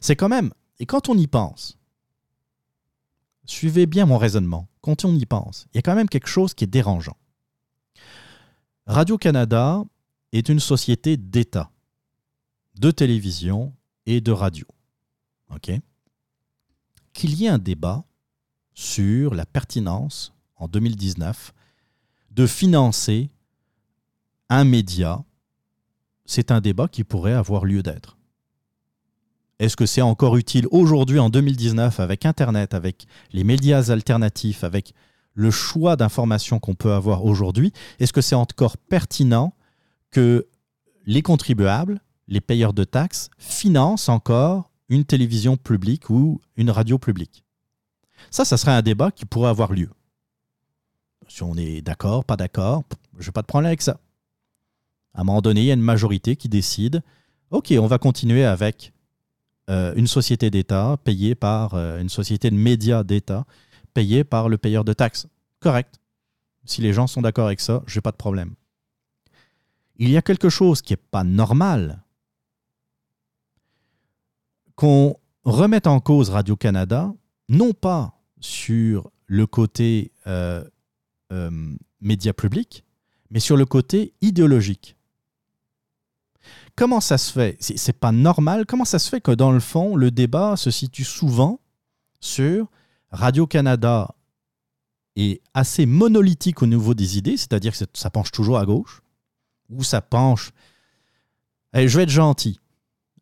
C'est 0.00 0.16
quand 0.16 0.28
même, 0.28 0.52
et 0.78 0.86
quand 0.86 1.08
on 1.08 1.16
y 1.16 1.26
pense, 1.26 1.78
suivez 3.44 3.86
bien 3.86 4.06
mon 4.06 4.18
raisonnement, 4.18 4.68
quand 4.80 5.04
on 5.04 5.14
y 5.14 5.26
pense, 5.26 5.66
il 5.72 5.76
y 5.76 5.78
a 5.78 5.82
quand 5.82 5.94
même 5.94 6.08
quelque 6.08 6.28
chose 6.28 6.54
qui 6.54 6.64
est 6.64 6.68
dérangeant. 6.68 7.16
Radio-Canada 8.86 9.84
est 10.32 10.48
une 10.48 10.60
société 10.60 11.16
d'État, 11.16 11.70
de 12.78 12.90
télévision 12.90 13.74
et 14.06 14.20
de 14.20 14.32
radio. 14.32 14.66
Qu'il 17.12 17.34
y 17.34 17.46
ait 17.46 17.48
un 17.48 17.58
débat 17.58 18.04
sur 18.74 19.34
la 19.34 19.44
pertinence, 19.44 20.32
en 20.56 20.68
2019, 20.68 21.52
de 22.30 22.46
financer 22.46 23.30
un 24.48 24.64
média, 24.64 25.24
c'est 26.24 26.50
un 26.50 26.60
débat 26.60 26.88
qui 26.88 27.04
pourrait 27.04 27.32
avoir 27.32 27.64
lieu 27.64 27.82
d'être. 27.82 28.18
Est-ce 29.58 29.76
que 29.76 29.86
c'est 29.86 30.02
encore 30.02 30.36
utile 30.36 30.68
aujourd'hui, 30.70 31.18
en 31.18 31.30
2019, 31.30 31.98
avec 31.98 32.24
Internet, 32.24 32.74
avec 32.74 33.06
les 33.32 33.42
médias 33.42 33.90
alternatifs, 33.90 34.62
avec 34.62 34.94
le 35.34 35.50
choix 35.50 35.96
d'informations 35.96 36.60
qu'on 36.60 36.74
peut 36.74 36.92
avoir 36.92 37.24
aujourd'hui? 37.24 37.72
Est-ce 37.98 38.12
que 38.12 38.20
c'est 38.20 38.36
encore 38.36 38.76
pertinent 38.76 39.54
que 40.10 40.46
les 41.06 41.22
contribuables, 41.22 42.00
les 42.28 42.40
payeurs 42.40 42.72
de 42.72 42.84
taxes, 42.84 43.30
financent 43.38 44.08
encore 44.08 44.67
une 44.88 45.04
télévision 45.04 45.56
publique 45.56 46.10
ou 46.10 46.40
une 46.56 46.70
radio 46.70 46.98
publique 46.98 47.44
Ça, 48.30 48.44
ça 48.44 48.56
serait 48.56 48.72
un 48.72 48.82
débat 48.82 49.10
qui 49.10 49.24
pourrait 49.26 49.50
avoir 49.50 49.72
lieu. 49.72 49.90
Si 51.28 51.42
on 51.42 51.54
est 51.54 51.82
d'accord, 51.82 52.24
pas 52.24 52.36
d'accord, 52.36 52.84
je 53.18 53.28
n'ai 53.28 53.32
pas 53.32 53.42
de 53.42 53.46
problème 53.46 53.68
avec 53.68 53.82
ça. 53.82 54.00
À 55.14 55.20
un 55.20 55.24
moment 55.24 55.42
donné, 55.42 55.62
il 55.62 55.66
y 55.66 55.70
a 55.70 55.74
une 55.74 55.80
majorité 55.80 56.36
qui 56.36 56.48
décide, 56.48 57.02
OK, 57.50 57.72
on 57.78 57.86
va 57.86 57.98
continuer 57.98 58.44
avec 58.44 58.92
euh, 59.68 59.92
une 59.96 60.06
société 60.06 60.50
d'État 60.50 60.96
payée 61.04 61.34
par 61.34 61.74
euh, 61.74 62.00
une 62.00 62.08
société 62.08 62.50
de 62.50 62.56
médias 62.56 63.04
d'État 63.04 63.44
payée 63.92 64.24
par 64.24 64.48
le 64.48 64.56
payeur 64.56 64.84
de 64.84 64.92
taxes. 64.92 65.26
Correct. 65.60 65.98
Si 66.64 66.80
les 66.80 66.92
gens 66.92 67.06
sont 67.06 67.22
d'accord 67.22 67.46
avec 67.46 67.60
ça, 67.60 67.82
je 67.86 67.98
n'ai 67.98 68.00
pas 68.00 68.12
de 68.12 68.16
problème. 68.16 68.54
Il 69.96 70.10
y 70.10 70.16
a 70.16 70.22
quelque 70.22 70.48
chose 70.48 70.80
qui 70.80 70.92
n'est 70.92 70.98
pas 71.10 71.24
normal. 71.24 72.02
Qu'on 74.78 75.16
remette 75.42 75.88
en 75.88 75.98
cause 75.98 76.30
Radio-Canada, 76.30 77.12
non 77.48 77.72
pas 77.72 78.14
sur 78.38 79.10
le 79.26 79.44
côté 79.44 80.12
euh, 80.28 80.62
euh, 81.32 81.50
média 82.00 82.32
public, 82.32 82.84
mais 83.32 83.40
sur 83.40 83.56
le 83.56 83.66
côté 83.66 84.14
idéologique. 84.20 84.96
Comment 86.76 87.00
ça 87.00 87.18
se 87.18 87.32
fait? 87.32 87.56
C'est 87.58 87.98
pas 87.98 88.12
normal. 88.12 88.66
Comment 88.66 88.84
ça 88.84 89.00
se 89.00 89.08
fait 89.08 89.20
que 89.20 89.32
dans 89.32 89.50
le 89.50 89.58
fond, 89.58 89.96
le 89.96 90.12
débat 90.12 90.56
se 90.56 90.70
situe 90.70 91.02
souvent 91.02 91.58
sur 92.20 92.68
Radio-Canada 93.10 94.14
est 95.16 95.42
assez 95.54 95.86
monolithique 95.86 96.62
au 96.62 96.66
niveau 96.66 96.94
des 96.94 97.18
idées, 97.18 97.36
c'est-à-dire 97.36 97.76
que 97.76 97.84
ça 97.94 98.10
penche 98.10 98.30
toujours 98.30 98.58
à 98.60 98.64
gauche, 98.64 99.02
ou 99.70 99.82
ça 99.82 100.00
penche. 100.00 100.52
Allez, 101.72 101.88
je 101.88 101.96
vais 101.96 102.04
être 102.04 102.10
gentil. 102.10 102.60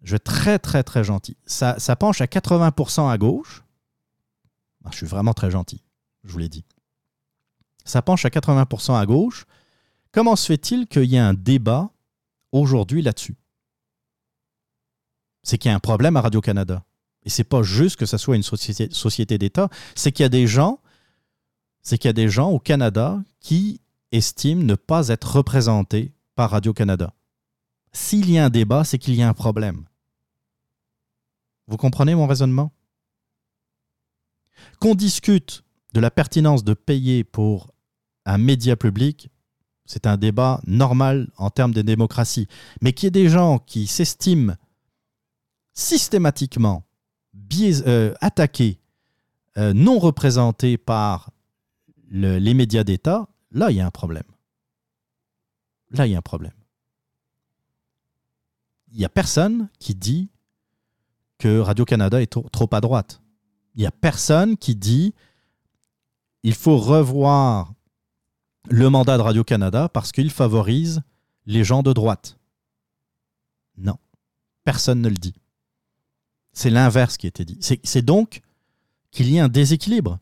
Je 0.07 0.13
vais 0.13 0.21
très, 0.21 0.61
très, 0.61 0.85
très 0.85 1.03
gentil. 1.03 1.37
Ça, 1.47 1.81
ça 1.81 1.97
penche 1.97 2.21
à 2.21 2.27
80% 2.27 3.11
à 3.11 3.19
gauche. 3.19 3.65
Ah, 4.85 4.91
je 4.93 4.99
suis 4.99 5.07
vraiment 5.07 5.35
très 5.35 5.51
gentil, 5.51 5.83
je 6.23 6.31
vous 6.31 6.39
l'ai 6.39 6.49
dit. 6.49 6.65
Ça 7.85 8.03
penche 8.03 8.25
à 8.25 8.29
80% 8.29 8.97
à 8.97 9.05
gauche. 9.05 9.47
Comment 10.13 10.37
se 10.37 10.47
fait-il 10.47 10.87
qu'il 10.87 11.07
y 11.07 11.17
ait 11.17 11.19
un 11.19 11.35
débat 11.35 11.91
aujourd'hui 12.53 13.03
là-dessus? 13.03 13.37
C'est 15.43 15.59
qu'il 15.59 15.71
y 15.71 15.73
a 15.73 15.77
un 15.77 15.81
problème 15.81 16.17
à 16.17 16.21
Radio-Canada. 16.21 16.85
Et 17.25 17.29
c'est 17.29 17.43
pas 17.43 17.65
juste 17.65 17.97
que 17.97 18.07
ça 18.07 18.17
soit 18.17 18.37
une 18.37 18.45
société, 18.45 18.89
société 18.93 19.39
d'État, 19.39 19.69
c'est 19.97 20.13
qu'il 20.13 20.23
y 20.23 20.27
a 20.27 20.29
des 20.29 20.47
gens, 20.47 20.79
c'est 21.83 21.99
qu'il 21.99 22.09
y 22.09 22.11
a 22.11 22.13
des 22.13 22.29
gens 22.29 22.51
au 22.51 22.61
Canada 22.61 23.21
qui 23.41 23.81
estiment 24.13 24.63
ne 24.63 24.77
pas 24.77 25.09
être 25.09 25.35
représentés 25.35 26.13
par 26.37 26.53
Radio-Canada. 26.53 27.13
S'il 27.93 28.31
y 28.31 28.39
a 28.39 28.45
un 28.45 28.51
débat, 28.51 28.85
c'est 28.85 28.99
qu'il 28.99 29.17
y 29.17 29.23
a 29.23 29.29
un 29.29 29.35
problème. 29.35 29.85
Vous 31.67 31.77
comprenez 31.77 32.15
mon 32.15 32.27
raisonnement? 32.27 32.73
Qu'on 34.81 34.95
discute 34.95 35.65
de 35.93 36.01
la 36.01 36.11
pertinence 36.11 36.65
de 36.65 36.75
payer 36.75 37.25
pour 37.25 37.73
un 38.25 38.39
média 38.39 38.77
public, 38.77 39.31
c'est 39.85 40.07
un 40.07 40.17
débat 40.17 40.61
normal 40.67 41.31
en 41.37 41.51
termes 41.51 41.73
de 41.73 41.83
démocratie. 41.83 42.49
Mais 42.81 42.93
qu'il 42.93 43.07
y 43.07 43.09
ait 43.09 43.11
des 43.11 43.29
gens 43.29 43.59
qui 43.59 43.87
s'estiment 43.87 44.55
systématiquement 45.73 46.85
euh, 47.87 48.15
attaqués, 48.21 48.81
euh, 49.57 49.73
non 49.73 49.99
représentés 49.99 50.77
par 50.79 51.31
le- 52.11 52.39
les 52.39 52.55
médias 52.55 52.83
d'État, 52.83 53.29
là, 53.53 53.71
il 53.71 53.77
y 53.77 53.81
a 53.81 53.87
un 53.87 53.91
problème. 53.91 54.25
Là, 55.91 56.07
il 56.07 56.13
y 56.13 56.15
a 56.15 56.19
un 56.19 56.23
problème. 56.23 56.53
Il 58.93 58.99
n'y 58.99 59.05
a 59.05 59.09
personne 59.09 59.69
qui 59.79 59.95
dit 59.95 60.31
que 61.39 61.59
Radio-Canada 61.59 62.21
est 62.21 62.27
trop, 62.27 62.69
à 62.73 62.81
droite. 62.81 63.21
Il 63.75 63.81
n'y 63.81 63.87
a 63.87 63.91
personne 63.91 64.57
qui 64.57 64.75
dit 64.75 65.15
il 66.43 66.55
faut 66.55 66.79
revoir 66.79 67.73
le 68.69 68.89
mandat 68.89 69.17
de 69.17 69.23
Radio-Canada 69.23 69.89
parce 69.89 70.13
qu'il 70.13 70.31
favorise 70.31 71.03
les 71.45 71.65
gens 71.65 71.83
de 71.83 71.93
droite. 71.93 72.39
Non, 73.77 73.99
personne 74.65 75.03
ne 75.03 75.09
le 75.09 75.17
dit. 75.17 75.35
C'est 76.53 76.71
l'inverse 76.71 77.17
qui 77.17 77.27
a 77.27 77.31
dit. 77.31 77.59
C'est 77.61 77.81
c'est 77.85 78.03
donc 78.03 78.41
qu'il 79.11 79.31
y 79.31 79.39
a 79.39 79.45
un 79.45 79.49
déséquilibre. 79.49 80.19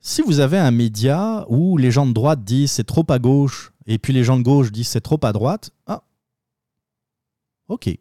Si 0.00 0.20
vous 0.22 0.40
avez 0.40 0.58
un 0.58 0.72
média 0.72 1.46
où 1.48 1.76
les 1.76 1.92
gens 1.92 2.06
de 2.06 2.12
droite 2.12 2.42
disent 2.42 2.72
c'est 2.72 2.84
trop 2.84 3.06
à 3.08 3.18
gauche 3.18 3.72
et 3.86 3.98
puis 3.98 4.12
les 4.12 4.24
gens 4.24 4.36
de 4.36 4.42
gauche 4.42 4.72
disent 4.72 4.88
c'est 4.88 5.00
trop 5.00 5.18
à 5.22 5.32
droite, 5.32 5.70
ah, 5.86 6.02
ok. 7.68 7.96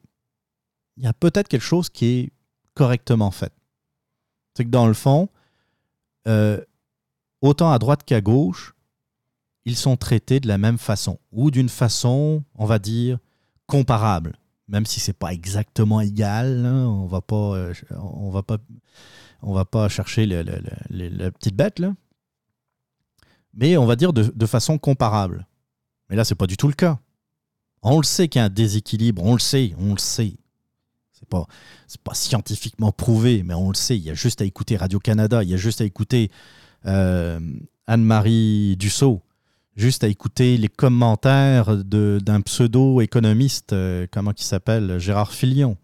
Il 0.97 1.03
y 1.03 1.07
a 1.07 1.13
peut-être 1.13 1.47
quelque 1.47 1.61
chose 1.61 1.89
qui 1.89 2.05
est 2.05 2.33
correctement 2.73 3.31
fait. 3.31 3.53
C'est 4.55 4.65
que 4.65 4.69
dans 4.69 4.87
le 4.87 4.93
fond, 4.93 5.29
euh, 6.27 6.59
autant 7.41 7.71
à 7.71 7.79
droite 7.79 8.03
qu'à 8.03 8.21
gauche, 8.21 8.75
ils 9.65 9.75
sont 9.75 9.97
traités 9.97 10.39
de 10.39 10.47
la 10.47 10.57
même 10.57 10.77
façon 10.77 11.19
ou 11.31 11.51
d'une 11.51 11.69
façon, 11.69 12.43
on 12.55 12.65
va 12.65 12.79
dire, 12.79 13.19
comparable. 13.67 14.37
Même 14.67 14.85
si 14.85 14.99
c'est 14.99 15.13
pas 15.13 15.33
exactement 15.33 16.01
égal, 16.01 16.65
hein, 16.65 16.85
on 16.87 17.05
va 17.05 17.21
pas, 17.21 17.55
euh, 17.55 17.73
va 18.31 18.43
pas, 18.43 18.57
va 19.41 19.65
pas 19.65 19.89
chercher 19.89 20.25
la 20.25 21.31
petite 21.31 21.55
bête 21.55 21.79
là. 21.79 21.93
Mais 23.53 23.75
on 23.77 23.85
va 23.85 23.95
dire 23.97 24.13
de, 24.13 24.23
de 24.23 24.45
façon 24.45 24.77
comparable. 24.77 25.45
Mais 26.09 26.15
là, 26.15 26.23
c'est 26.23 26.35
pas 26.35 26.47
du 26.47 26.57
tout 26.57 26.67
le 26.67 26.73
cas. 26.73 26.99
On 27.81 27.97
le 27.97 28.03
sait 28.03 28.27
qu'il 28.27 28.39
y 28.39 28.41
a 28.41 28.45
un 28.45 28.49
déséquilibre, 28.49 29.23
on 29.23 29.33
le 29.33 29.39
sait, 29.39 29.73
on 29.77 29.93
le 29.93 29.99
sait. 29.99 30.37
C'est 31.21 31.29
pas, 31.29 31.45
c'est 31.87 32.01
pas 32.01 32.13
scientifiquement 32.13 32.91
prouvé, 32.91 33.43
mais 33.43 33.53
on 33.53 33.69
le 33.69 33.75
sait. 33.75 33.95
Il 33.97 34.03
y 34.03 34.09
a 34.09 34.13
juste 34.13 34.41
à 34.41 34.45
écouter 34.45 34.75
Radio-Canada, 34.75 35.43
il 35.43 35.49
y 35.49 35.53
a 35.53 35.57
juste 35.57 35.79
à 35.81 35.85
écouter 35.85 36.29
euh, 36.87 37.39
Anne-Marie 37.87 38.75
Dussault, 38.77 39.21
juste 39.75 40.03
à 40.03 40.07
écouter 40.07 40.57
les 40.57 40.67
commentaires 40.67 41.77
de- 41.83 42.19
d'un 42.23 42.41
pseudo-économiste, 42.41 43.73
euh, 43.73 44.07
comment 44.11 44.33
il 44.35 44.43
s'appelle, 44.43 44.97
Gérard 44.97 45.31
Filion. 45.31 45.77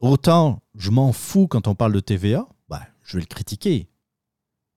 Autant 0.00 0.62
je 0.74 0.90
m'en 0.90 1.12
fous 1.12 1.46
quand 1.46 1.68
on 1.68 1.74
parle 1.74 1.92
de 1.92 2.00
TVA, 2.00 2.48
bah, 2.68 2.80
je 3.02 3.16
vais 3.18 3.20
le 3.22 3.26
critiquer. 3.26 3.86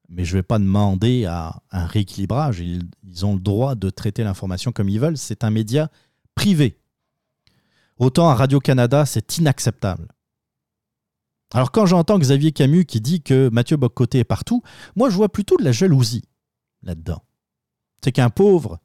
Mais 0.10 0.26
je 0.26 0.34
ne 0.36 0.40
vais 0.40 0.44
pas 0.44 0.60
demander 0.60 1.26
à 1.26 1.62
un 1.72 1.86
rééquilibrage. 1.86 2.60
Ils 2.60 3.26
ont 3.26 3.36
le 3.36 3.40
droit 3.40 3.74
de 3.76 3.90
traiter 3.90 4.24
l'information 4.24 4.72
comme 4.74 4.90
ils 4.90 5.00
veulent. 5.00 5.18
C'est 5.18 5.44
un 5.46 5.50
média 5.50 5.90
privé. 6.36 6.80
Autant 7.98 8.30
à 8.30 8.36
Radio-Canada, 8.36 9.06
c'est 9.06 9.38
inacceptable. 9.38 10.08
Alors 11.54 11.72
quand 11.72 11.86
j'entends 11.86 12.18
Xavier 12.18 12.52
Camus 12.52 12.86
qui 12.86 13.00
dit 13.00 13.22
que 13.22 13.50
Mathieu 13.50 13.78
Boccoté 13.78 14.20
est 14.20 14.24
partout, 14.24 14.64
moi 14.96 15.10
je 15.10 15.16
vois 15.16 15.30
plutôt 15.30 15.56
de 15.58 15.64
la 15.64 15.72
jalousie 15.72 16.24
là-dedans. 16.82 17.24
C'est 18.04 18.12
qu'un 18.12 18.32
pauvre 18.32 18.80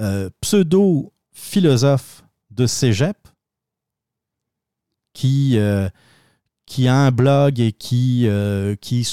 euh, 0.00 0.30
pseudo-philosophe 0.40 2.24
de 2.50 2.66
cégep 2.66 3.16
qui, 5.12 5.58
euh, 5.58 5.88
qui 6.64 6.88
a 6.88 6.96
un 6.96 7.10
blog 7.10 7.60
et 7.60 7.72
qui, 7.72 8.26
euh, 8.26 8.74
qui 8.76 9.06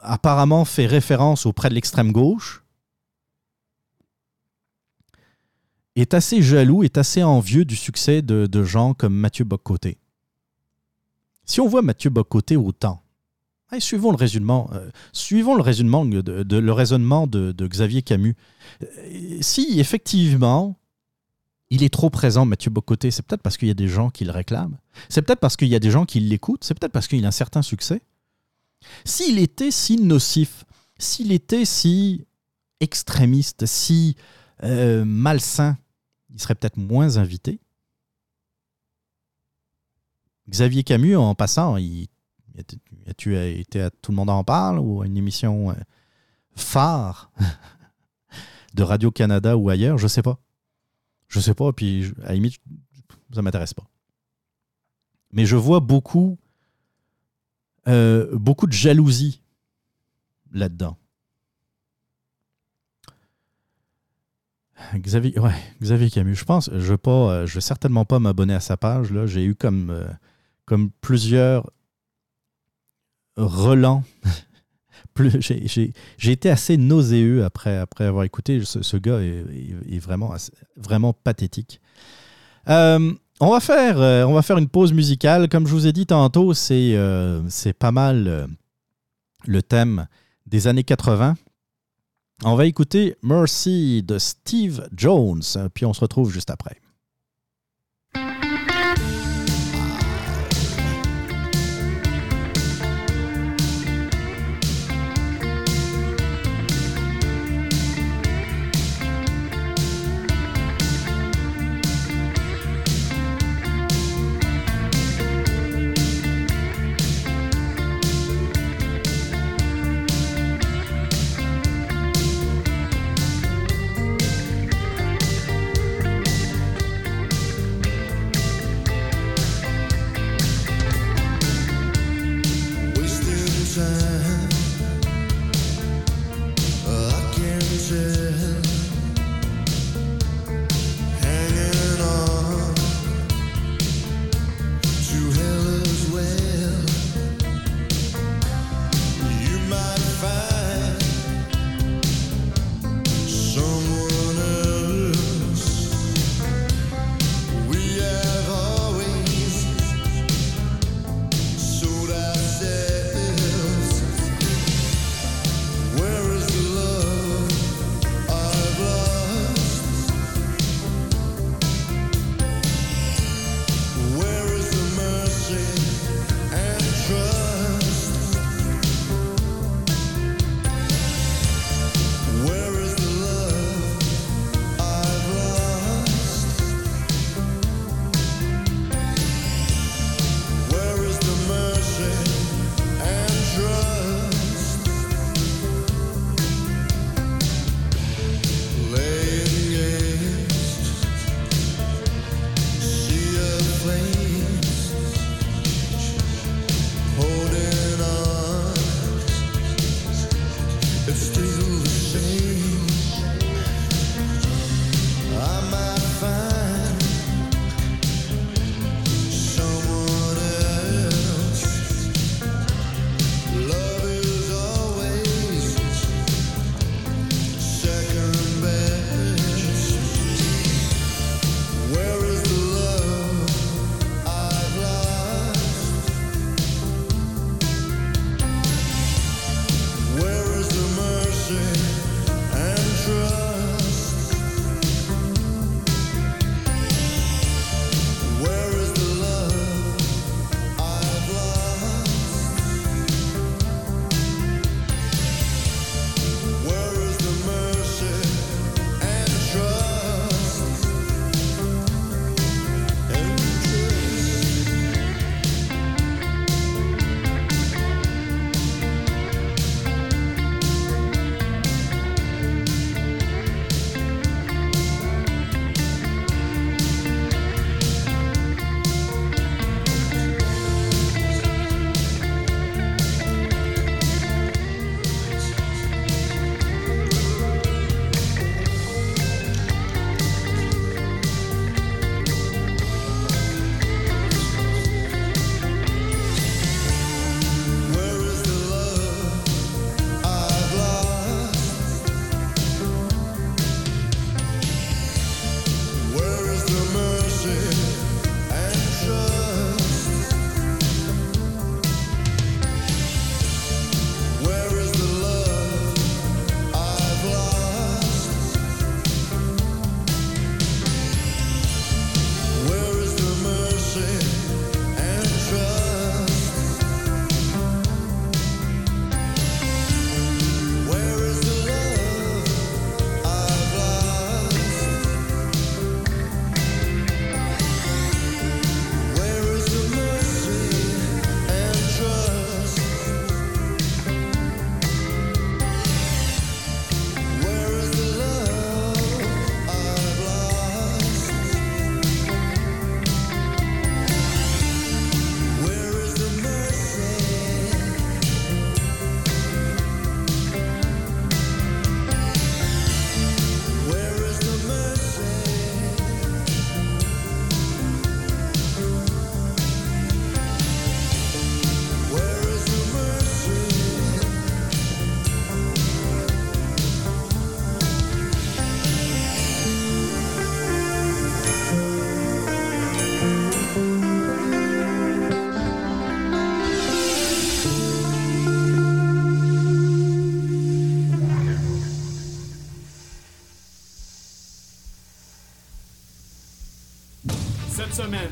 apparemment 0.00 0.64
fait 0.64 0.86
référence 0.86 1.46
auprès 1.46 1.68
de 1.68 1.74
l'extrême 1.74 2.12
gauche, 2.12 2.61
est 5.96 6.14
assez 6.14 6.42
jaloux, 6.42 6.82
est 6.82 6.98
assez 6.98 7.22
envieux 7.22 7.64
du 7.64 7.76
succès 7.76 8.22
de, 8.22 8.64
gens 8.64 8.94
comme 8.94 9.14
Mathieu 9.14 9.44
Boccoté. 9.44 9.98
Si 11.44 11.60
on 11.60 11.68
voit 11.68 11.82
Mathieu 11.82 12.10
Bocoté 12.10 12.56
autant, 12.56 13.02
suivons 13.78 14.10
le 14.10 14.16
raisonnement, 14.16 14.70
euh, 14.72 14.90
suivons 15.12 15.54
le 15.54 15.62
raisonnement 15.62 16.04
de, 16.04 16.58
le 16.58 16.72
raisonnement 16.72 17.26
de 17.26 17.66
Xavier 17.66 18.02
Camus. 18.02 18.36
Euh, 18.82 19.38
si 19.40 19.80
effectivement 19.80 20.78
il 21.72 21.82
est 21.82 21.88
trop 21.88 22.10
présent, 22.10 22.44
Mathieu 22.44 22.70
Bocoté, 22.70 23.10
c'est 23.10 23.22
peut-être 23.22 23.40
parce 23.40 23.56
qu'il 23.56 23.66
y 23.66 23.70
a 23.70 23.74
des 23.74 23.88
gens 23.88 24.10
qui 24.10 24.26
le 24.26 24.30
réclament. 24.30 24.76
C'est 25.08 25.22
peut-être 25.22 25.40
parce 25.40 25.56
qu'il 25.56 25.68
y 25.68 25.74
a 25.74 25.78
des 25.78 25.90
gens 25.90 26.04
qui 26.04 26.20
l'écoutent. 26.20 26.64
C'est 26.64 26.78
peut-être 26.78 26.92
parce 26.92 27.08
qu'il 27.08 27.24
a 27.24 27.28
un 27.28 27.30
certain 27.30 27.62
succès. 27.62 28.02
S'il 29.06 29.38
était 29.38 29.70
si 29.70 29.96
nocif, 29.96 30.66
s'il 30.98 31.32
était 31.32 31.64
si 31.64 32.26
extrémiste, 32.80 33.64
si 33.64 34.16
euh, 34.64 35.06
malsain, 35.06 35.78
il 36.32 36.40
serait 36.40 36.54
peut-être 36.54 36.76
moins 36.76 37.16
invité. 37.16 37.60
Xavier 40.48 40.82
Camus, 40.82 41.16
en 41.16 41.34
passant, 41.34 41.76
il, 41.76 42.08
tu 43.16 43.36
été 43.36 43.82
à 43.82 43.90
Tout 43.90 44.12
le 44.12 44.16
monde 44.16 44.30
en 44.30 44.44
parle 44.44 44.78
ou 44.78 45.02
à 45.02 45.06
une 45.06 45.16
émission 45.16 45.70
euh, 45.70 45.74
phare 46.54 47.30
de 48.74 48.82
Radio-Canada 48.82 49.56
ou 49.56 49.70
ailleurs, 49.70 49.98
je 49.98 50.08
sais 50.08 50.22
pas. 50.22 50.38
Je 51.28 51.40
sais 51.40 51.54
pas, 51.54 51.72
puis 51.72 52.12
à 52.24 52.28
la 52.28 52.34
limite, 52.34 52.60
ça 53.32 53.40
m'intéresse 53.42 53.74
pas. 53.74 53.88
Mais 55.30 55.46
je 55.46 55.56
vois 55.56 55.80
beaucoup, 55.80 56.38
euh, 57.88 58.36
beaucoup 58.36 58.66
de 58.66 58.72
jalousie 58.72 59.40
là-dedans. 60.52 60.98
Xavier, 64.94 65.38
ouais, 65.38 65.54
Xavier 65.80 66.10
Camus, 66.10 66.34
je 66.36 66.44
pense, 66.44 66.70
je 66.72 66.94
pas, 66.94 67.10
euh, 67.32 67.46
vais 67.46 67.60
certainement 67.60 68.04
pas 68.04 68.18
m'abonner 68.18 68.54
à 68.54 68.60
sa 68.60 68.76
page. 68.76 69.08
J'ai 69.26 69.44
eu 69.44 69.54
comme, 69.54 69.90
euh, 69.90 70.06
comme 70.66 70.90
plusieurs 71.00 71.70
relents. 73.36 74.04
J'ai- 75.40 75.92
été 76.24 76.48
assez 76.48 76.76
nauséeux 76.76 77.44
après, 77.44 77.76
après 77.76 78.04
avoir 78.04 78.24
écouté. 78.24 78.62
Ce, 78.64 78.96
gars 78.96 79.20
est, 79.20 79.44
est- 79.90 79.98
vraiment, 79.98 80.32
vraiment 80.76 81.12
pathétique. 81.12 81.80
Euh, 82.68 83.12
on, 83.40 83.50
va 83.50 83.60
faire, 83.60 84.00
euh, 84.00 84.24
on 84.24 84.32
va 84.32 84.42
faire 84.42 84.58
une 84.58 84.68
pause 84.68 84.92
musicale. 84.92 85.48
Comme 85.48 85.66
je 85.66 85.72
vous 85.72 85.86
ai 85.86 85.92
dit 85.92 86.06
tantôt, 86.06 86.54
c'est 86.54 86.96
c'est 87.48 87.72
pas 87.74 87.92
mal 87.92 88.48
le 89.46 89.62
thème 89.62 90.06
des 90.46 90.66
années 90.66 90.84
80. 90.84 91.36
On 92.44 92.56
va 92.56 92.66
écouter 92.66 93.14
Mercy 93.22 94.02
de 94.02 94.18
Steve 94.18 94.88
Jones, 94.96 95.42
puis 95.74 95.86
on 95.86 95.92
se 95.92 96.00
retrouve 96.00 96.32
juste 96.32 96.50
après. 96.50 96.76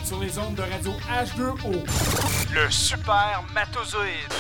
Sur 0.05 0.21
les 0.21 0.39
ondes 0.39 0.55
de 0.55 0.63
radio 0.63 0.93
H2O. 1.09 1.73
Le 2.53 2.71
super 2.71 3.43
matozoïde. 3.55 4.33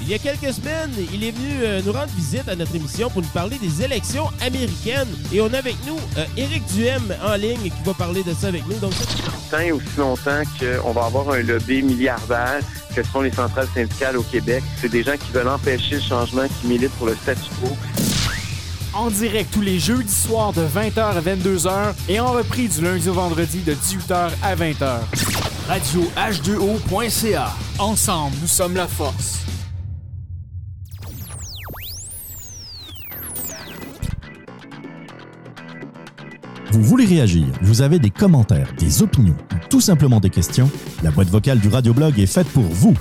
Il 0.00 0.08
y 0.08 0.14
a 0.14 0.18
quelques 0.18 0.52
semaines, 0.52 0.90
il 1.12 1.24
est 1.24 1.30
venu 1.30 1.62
euh, 1.62 1.80
nous 1.84 1.92
rendre 1.92 2.12
visite 2.16 2.48
à 2.48 2.56
notre 2.56 2.74
émission 2.74 3.08
pour 3.08 3.22
nous 3.22 3.28
parler 3.28 3.58
des 3.58 3.82
élections 3.82 4.28
américaines. 4.40 5.08
Et 5.32 5.40
on 5.40 5.52
a 5.52 5.58
avec 5.58 5.76
nous 5.86 5.98
euh, 6.18 6.24
Éric 6.36 6.64
Duhem 6.74 7.14
en 7.24 7.34
ligne 7.34 7.70
qui 7.70 7.82
va 7.84 7.94
parler 7.94 8.22
de 8.22 8.34
ça 8.34 8.48
avec 8.48 8.66
nous. 8.66 8.78
Donc, 8.78 8.92
tant 9.50 9.60
et 9.60 9.72
aussi 9.72 9.86
longtemps 9.96 10.42
qu'on 10.58 10.92
va 10.92 11.04
avoir 11.04 11.30
un 11.30 11.42
lobby 11.42 11.82
milliardaire 11.82 12.60
que 12.94 13.02
sont 13.02 13.20
les 13.22 13.32
centrales 13.32 13.68
syndicales 13.74 14.16
au 14.16 14.22
Québec. 14.22 14.62
C'est 14.80 14.90
des 14.90 15.02
gens 15.02 15.16
qui 15.16 15.32
veulent 15.32 15.48
empêcher 15.48 15.96
le 15.96 16.00
changement, 16.00 16.46
qui 16.60 16.66
militent 16.66 16.94
pour 16.98 17.06
le 17.06 17.14
statu 17.14 17.48
quo. 17.60 17.76
En 18.94 19.08
direct 19.08 19.50
tous 19.52 19.62
les 19.62 19.78
jeudis 19.78 20.14
soirs 20.14 20.52
de 20.52 20.60
20h 20.60 21.00
à 21.00 21.20
22h 21.20 21.94
et 22.10 22.20
en 22.20 22.32
repris 22.32 22.68
du 22.68 22.82
lundi 22.82 23.08
au 23.08 23.14
vendredi 23.14 23.60
de 23.60 23.72
18h 23.72 24.30
à 24.42 24.54
20h. 24.54 24.98
Radio 25.66 26.02
H2O.ca. 26.14 27.52
Ensemble, 27.78 28.36
nous 28.42 28.46
sommes 28.46 28.74
la 28.74 28.86
force. 28.86 29.38
Vous 36.72 36.82
voulez 36.82 37.06
réagir, 37.06 37.46
vous 37.62 37.80
avez 37.80 37.98
des 37.98 38.10
commentaires, 38.10 38.72
des 38.78 39.02
opinions 39.02 39.36
ou 39.52 39.68
tout 39.70 39.80
simplement 39.80 40.20
des 40.20 40.30
questions 40.30 40.70
La 41.02 41.10
boîte 41.10 41.28
vocale 41.28 41.60
du 41.60 41.68
Radioblog 41.68 42.18
est 42.18 42.26
faite 42.26 42.48
pour 42.48 42.64
vous. 42.64 42.94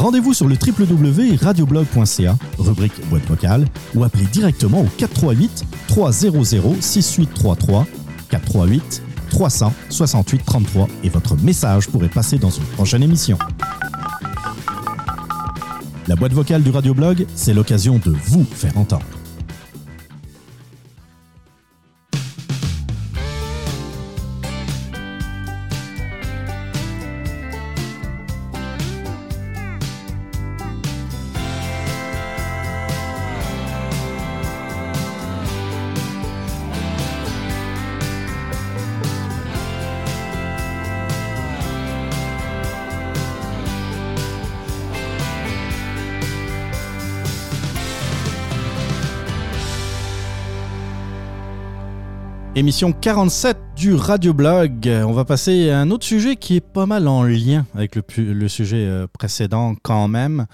Rendez-vous 0.00 0.32
sur 0.32 0.48
le 0.48 0.56
www.radioblog.ca, 0.56 2.38
rubrique 2.58 3.06
boîte 3.10 3.26
vocale, 3.26 3.66
ou 3.94 4.02
appelez 4.02 4.24
directement 4.24 4.80
au 4.80 4.86
438 4.96 5.66
300 5.88 6.28
6833 6.80 7.86
438 8.30 9.02
368 9.28 10.42
33 10.46 10.88
et 11.04 11.10
votre 11.10 11.36
message 11.42 11.88
pourrait 11.88 12.08
passer 12.08 12.38
dans 12.38 12.48
une 12.48 12.64
prochaine 12.64 13.02
émission. 13.02 13.36
La 16.08 16.16
boîte 16.16 16.32
vocale 16.32 16.62
du 16.62 16.70
Radioblog, 16.70 17.26
c'est 17.34 17.52
l'occasion 17.52 18.00
de 18.02 18.10
vous 18.10 18.44
faire 18.44 18.78
entendre. 18.78 19.19
Émission 52.60 52.92
47 52.92 53.56
du 53.74 53.94
Radioblog. 53.94 54.86
On 54.86 55.12
va 55.12 55.24
passer 55.24 55.70
à 55.70 55.80
un 55.80 55.90
autre 55.90 56.04
sujet 56.04 56.36
qui 56.36 56.56
est 56.56 56.60
pas 56.60 56.84
mal 56.84 57.08
en 57.08 57.22
lien 57.22 57.64
avec 57.74 57.96
le, 57.96 58.48
sujet 58.48 58.84
euh, 58.84 59.06
précédent 59.06 59.76
quand 59.82 60.08
même. 60.08 60.46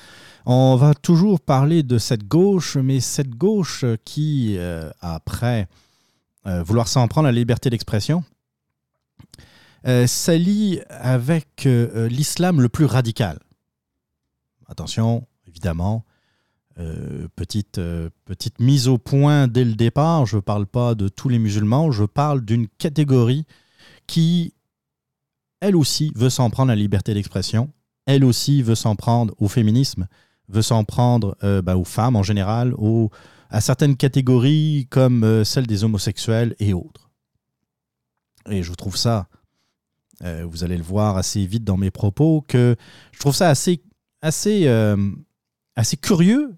On 0.45 0.77
va 0.77 0.95
toujours 0.95 1.41
parler 1.41 1.83
de 1.83 1.99
cette 1.99 2.23
gauche, 2.23 2.77
mais 2.77 3.01
cette 3.01 3.31
gauche 3.31 3.85
qui, 4.05 4.55
euh, 4.57 4.89
après 5.01 5.67
euh, 6.47 6.63
vouloir 6.63 6.87
s'en 6.87 7.09
prendre 7.09 7.27
à 7.27 7.33
la 7.33 7.39
liberté 7.39 7.71
d'expression, 7.71 8.23
s'allie 10.07 10.79
avec 10.89 11.65
l'islam 11.65 12.61
le 12.61 12.69
plus 12.69 12.85
radical. 12.85 13.41
Attention, 14.69 15.27
évidemment, 15.49 16.05
euh, 16.79 17.27
petite, 17.37 17.79
euh, 17.79 18.11
petite 18.27 18.61
mise 18.61 18.87
au 18.87 18.99
point 18.99 19.49
dès 19.49 19.65
le 19.65 19.75
départ, 19.75 20.27
je 20.27 20.37
ne 20.37 20.41
parle 20.43 20.67
pas 20.67 20.95
de 20.95 21.09
tous 21.09 21.31
les 21.31 21.39
musulmans, 21.39 21.91
je 21.91 22.05
parle 22.05 22.45
d'une 22.45 22.69
catégorie 22.69 23.47
qui, 24.07 24.53
elle 25.61 25.75
aussi, 25.75 26.13
veut 26.15 26.29
s'en 26.29 26.51
prendre 26.51 26.71
à 26.71 26.75
la 26.75 26.83
liberté 26.83 27.15
d'expression, 27.15 27.73
elle 28.05 28.25
aussi 28.25 28.61
veut 28.63 28.75
s'en 28.75 28.95
prendre 28.95 29.35
au 29.39 29.49
féminisme, 29.49 30.07
veut 30.49 30.61
s'en 30.61 30.85
prendre 30.85 31.37
euh, 31.45 31.63
bah, 31.63 31.79
aux 31.79 31.85
femmes 31.85 32.15
en 32.15 32.23
général, 32.23 32.75
aux- 32.75 33.11
à 33.49 33.63
certaines 33.63 33.97
catégories 33.97 34.87
comme 34.91 35.45
celle 35.45 35.67
des 35.67 35.83
homosexuels 35.83 36.55
et 36.59 36.75
autres. 36.75 37.11
Et 38.51 38.63
je 38.63 38.75
trouve 38.75 38.97
ça, 38.97 39.29
vous 40.21 40.65
allez 40.65 40.77
le 40.77 40.83
voir 40.83 41.17
assez 41.17 41.47
vite 41.47 41.63
dans 41.65 41.77
mes 41.77 41.93
propos, 41.93 42.45
que 42.47 42.75
je 43.13 43.19
trouve 43.21 43.35
ça 43.35 43.49
assez, 43.49 43.83
assez, 44.21 44.67
assez 45.77 45.97
curieux 45.97 46.57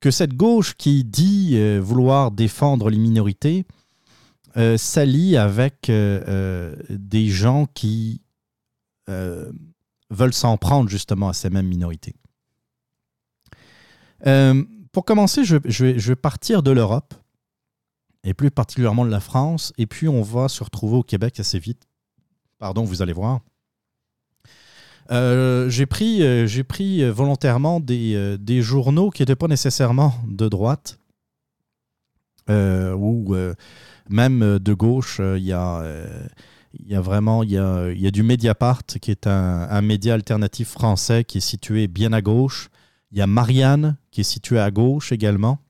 que 0.00 0.10
cette 0.10 0.34
gauche 0.34 0.74
qui 0.76 1.04
dit 1.04 1.52
euh, 1.54 1.78
vouloir 1.78 2.30
défendre 2.30 2.90
les 2.90 2.98
minorités 2.98 3.66
euh, 4.56 4.76
s'allie 4.76 5.36
avec 5.36 5.88
euh, 5.88 6.74
des 6.88 7.28
gens 7.28 7.66
qui 7.66 8.22
veulent 10.08 10.32
s'en 10.32 10.56
prendre 10.56 10.88
justement 10.88 11.28
à 11.28 11.32
ces 11.32 11.50
mêmes 11.50 11.66
minorités. 11.66 12.14
Pour 14.92 15.04
commencer, 15.04 15.44
je, 15.44 15.56
je 15.64 16.08
vais 16.08 16.16
partir 16.16 16.62
de 16.62 16.70
l'Europe, 16.70 17.14
et 18.22 18.32
plus 18.32 18.52
particulièrement 18.52 19.04
de 19.04 19.10
la 19.10 19.18
France, 19.18 19.72
et 19.78 19.86
puis 19.86 20.08
on 20.08 20.22
va 20.22 20.48
se 20.48 20.62
retrouver 20.62 20.96
au 20.96 21.02
Québec 21.02 21.40
assez 21.40 21.58
vite. 21.58 21.88
Pardon, 22.58 22.84
vous 22.84 23.02
allez 23.02 23.12
voir. 23.12 23.40
Euh, 25.10 25.68
j'ai 25.68 25.86
pris, 25.86 26.22
euh, 26.22 26.46
j'ai 26.46 26.62
pris 26.62 27.02
euh, 27.02 27.10
volontairement 27.10 27.80
des, 27.80 28.36
des 28.38 28.62
journaux 28.62 29.10
qui 29.10 29.22
n'étaient 29.22 29.36
pas 29.36 29.48
nécessairement 29.48 30.14
de 30.26 30.48
droite 30.48 30.98
ou 32.48 33.36
même 34.08 34.58
de 34.58 34.74
gauche. 34.74 35.20
Il 35.20 35.44
y, 35.44 35.52
a, 35.52 35.84
il 36.74 36.88
y 36.88 36.96
a 36.96 37.00
vraiment 37.00 37.44
il 37.44 37.52
y 37.52 37.58
a, 37.58 37.92
il 37.92 38.00
y 38.00 38.08
a 38.08 38.10
du 38.10 38.24
Mediapart 38.24 38.82
qui 39.00 39.12
est 39.12 39.28
un, 39.28 39.68
un 39.70 39.82
média 39.82 40.14
alternatif 40.14 40.70
français 40.70 41.22
qui 41.22 41.38
est 41.38 41.40
situé 41.40 41.86
bien 41.86 42.12
à 42.12 42.20
gauche. 42.20 42.70
Il 43.12 43.18
y 43.18 43.20
a 43.20 43.28
Marianne 43.28 43.96
qui 44.10 44.22
est 44.22 44.24
située 44.24 44.58
à 44.58 44.72
gauche 44.72 45.12
également. 45.12 45.60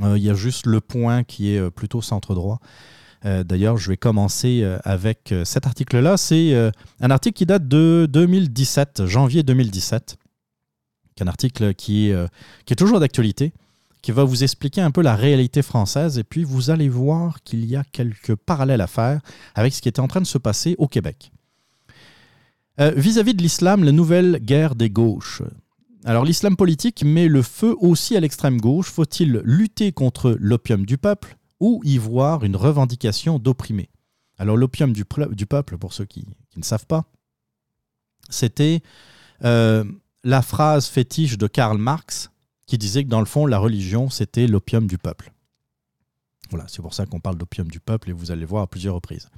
Il 0.00 0.22
y 0.22 0.30
a 0.30 0.34
juste 0.34 0.66
Le 0.66 0.80
Point 0.80 1.24
qui 1.24 1.52
est 1.52 1.70
plutôt 1.72 2.02
centre 2.02 2.36
droit. 2.36 2.60
Euh, 3.24 3.44
D'ailleurs, 3.44 3.76
je 3.76 3.90
vais 3.90 3.96
commencer 3.96 4.60
euh, 4.62 4.78
avec 4.84 5.32
euh, 5.32 5.44
cet 5.44 5.66
article-là. 5.66 6.16
C'est 6.16 6.54
un 7.00 7.10
article 7.10 7.36
qui 7.36 7.46
date 7.46 7.66
de 7.68 8.08
2017, 8.10 9.06
janvier 9.06 9.42
2017. 9.42 10.16
Un 11.20 11.26
article 11.26 11.74
qui 11.74 12.10
est, 12.10 12.74
toujours 12.76 13.00
d'actualité, 13.00 13.52
qui 14.02 14.12
va 14.12 14.22
vous 14.22 14.44
expliquer 14.44 14.82
un 14.82 14.92
peu 14.92 15.02
la 15.02 15.16
réalité 15.16 15.62
française. 15.62 16.16
Et 16.16 16.22
puis, 16.22 16.44
vous 16.44 16.70
allez 16.70 16.88
voir 16.88 17.42
qu'il 17.42 17.64
y 17.64 17.74
a 17.74 17.82
quelques 17.82 18.36
parallèles 18.36 18.80
à 18.80 18.86
faire 18.86 19.20
avec 19.56 19.74
ce 19.74 19.82
qui 19.82 19.88
était 19.88 19.98
en 19.98 20.06
train 20.06 20.20
de 20.20 20.26
se 20.26 20.38
passer 20.38 20.76
au 20.78 20.86
Québec. 20.86 21.32
Vis-à-vis 22.78 23.34
de 23.34 23.42
l'islam, 23.42 23.82
la 23.82 23.90
nouvelle 23.90 24.38
guerre 24.40 24.76
des 24.76 24.90
gauches. 24.90 25.42
Alors 26.04 26.24
l'islam 26.24 26.56
politique 26.56 27.02
met 27.04 27.26
le 27.26 27.42
feu 27.42 27.74
aussi 27.80 28.16
à 28.16 28.20
l'extrême 28.20 28.60
gauche. 28.60 28.88
Faut-il 28.88 29.42
lutter 29.44 29.90
contre 29.90 30.36
l'opium 30.38 30.86
du 30.86 30.96
peuple? 30.96 31.37
Ou 31.60 31.80
y 31.84 31.98
voir 31.98 32.44
une 32.44 32.56
revendication 32.56 33.38
d'opprimés 33.38 33.90
Alors 34.38 34.56
l'opium 34.56 34.92
du, 34.92 35.04
ple- 35.04 35.34
du 35.34 35.46
peuple, 35.46 35.78
pour 35.78 35.92
ceux 35.92 36.04
qui, 36.04 36.26
ne 36.56 36.62
savent 36.62 36.86
pas, 36.86 37.04
c'était 38.30 38.82
euh, 39.44 39.84
la 40.24 40.42
phrase 40.42 40.86
fétiche 40.86 41.38
de 41.38 41.46
Karl 41.46 41.78
Marx 41.78 42.30
qui 42.66 42.76
disait 42.78 43.04
que 43.04 43.08
dans 43.08 43.20
le 43.20 43.26
fond, 43.26 43.46
la 43.46 43.58
religion, 43.58 44.10
c'était 44.10 44.46
l'opium 44.46 44.86
du 44.86 44.98
peuple. 44.98 45.32
Voilà, 46.50 46.66
c'est 46.68 46.82
pour 46.82 46.94
ça 46.94 47.06
qu'on 47.06 47.20
parle 47.20 47.36
d'opium 47.38 47.68
du 47.68 47.80
peuple 47.80 48.10
et 48.10 48.12
vous 48.12 48.30
allez 48.30 48.42
le 48.42 48.46
voir 48.46 48.62
à 48.62 48.66
plusieurs 48.66 48.94
reprises. 48.94 49.28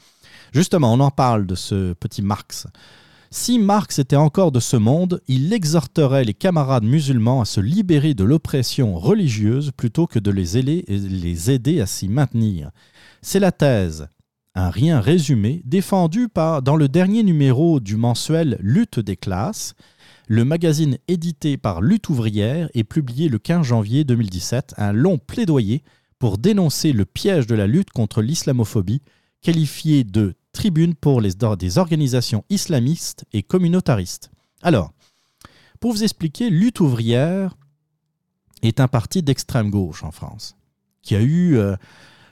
Justement, 0.52 0.92
on 0.92 1.00
en 1.00 1.10
parle 1.10 1.46
de 1.46 1.54
ce 1.54 1.92
petit 1.92 2.22
Marx. 2.22 2.66
Si 3.32 3.60
Marx 3.60 4.00
était 4.00 4.16
encore 4.16 4.50
de 4.50 4.58
ce 4.58 4.76
monde, 4.76 5.22
il 5.28 5.52
exhorterait 5.52 6.24
les 6.24 6.34
camarades 6.34 6.82
musulmans 6.82 7.40
à 7.40 7.44
se 7.44 7.60
libérer 7.60 8.12
de 8.12 8.24
l'oppression 8.24 8.98
religieuse 8.98 9.70
plutôt 9.70 10.08
que 10.08 10.18
de 10.18 10.32
les 10.32 10.58
aider, 10.58 11.80
à 11.80 11.86
s'y 11.86 12.08
maintenir. 12.08 12.72
C'est 13.22 13.38
la 13.38 13.52
thèse, 13.52 14.08
un 14.56 14.68
rien 14.68 15.00
résumé, 15.00 15.62
défendue 15.64 16.28
par, 16.28 16.60
dans 16.60 16.74
le 16.74 16.88
dernier 16.88 17.22
numéro 17.22 17.78
du 17.78 17.96
mensuel 17.96 18.58
Lutte 18.60 18.98
des 18.98 19.16
classes, 19.16 19.74
le 20.26 20.44
magazine 20.44 20.98
édité 21.06 21.56
par 21.56 21.82
Lutte 21.82 22.08
ouvrière 22.08 22.68
et 22.74 22.82
publié 22.82 23.28
le 23.28 23.38
15 23.38 23.64
janvier 23.64 24.02
2017, 24.02 24.74
un 24.76 24.92
long 24.92 25.18
plaidoyer 25.18 25.84
pour 26.18 26.36
dénoncer 26.36 26.92
le 26.92 27.04
piège 27.04 27.46
de 27.46 27.54
la 27.54 27.68
lutte 27.68 27.90
contre 27.90 28.22
l'islamophobie, 28.22 29.02
qualifié 29.40 30.02
de 30.02 30.34
tribune 30.52 30.94
pour 30.94 31.20
les, 31.20 31.32
des 31.58 31.78
organisations 31.78 32.44
islamistes 32.50 33.24
et 33.32 33.42
communautaristes. 33.42 34.30
Alors, 34.62 34.92
pour 35.80 35.92
vous 35.92 36.02
expliquer, 36.02 36.50
Lutte 36.50 36.80
ouvrière 36.80 37.56
est 38.62 38.80
un 38.80 38.88
parti 38.88 39.22
d'extrême 39.22 39.70
gauche 39.70 40.04
en 40.04 40.10
France, 40.10 40.56
qui 41.02 41.16
a 41.16 41.22
eu, 41.22 41.56
euh, 41.56 41.76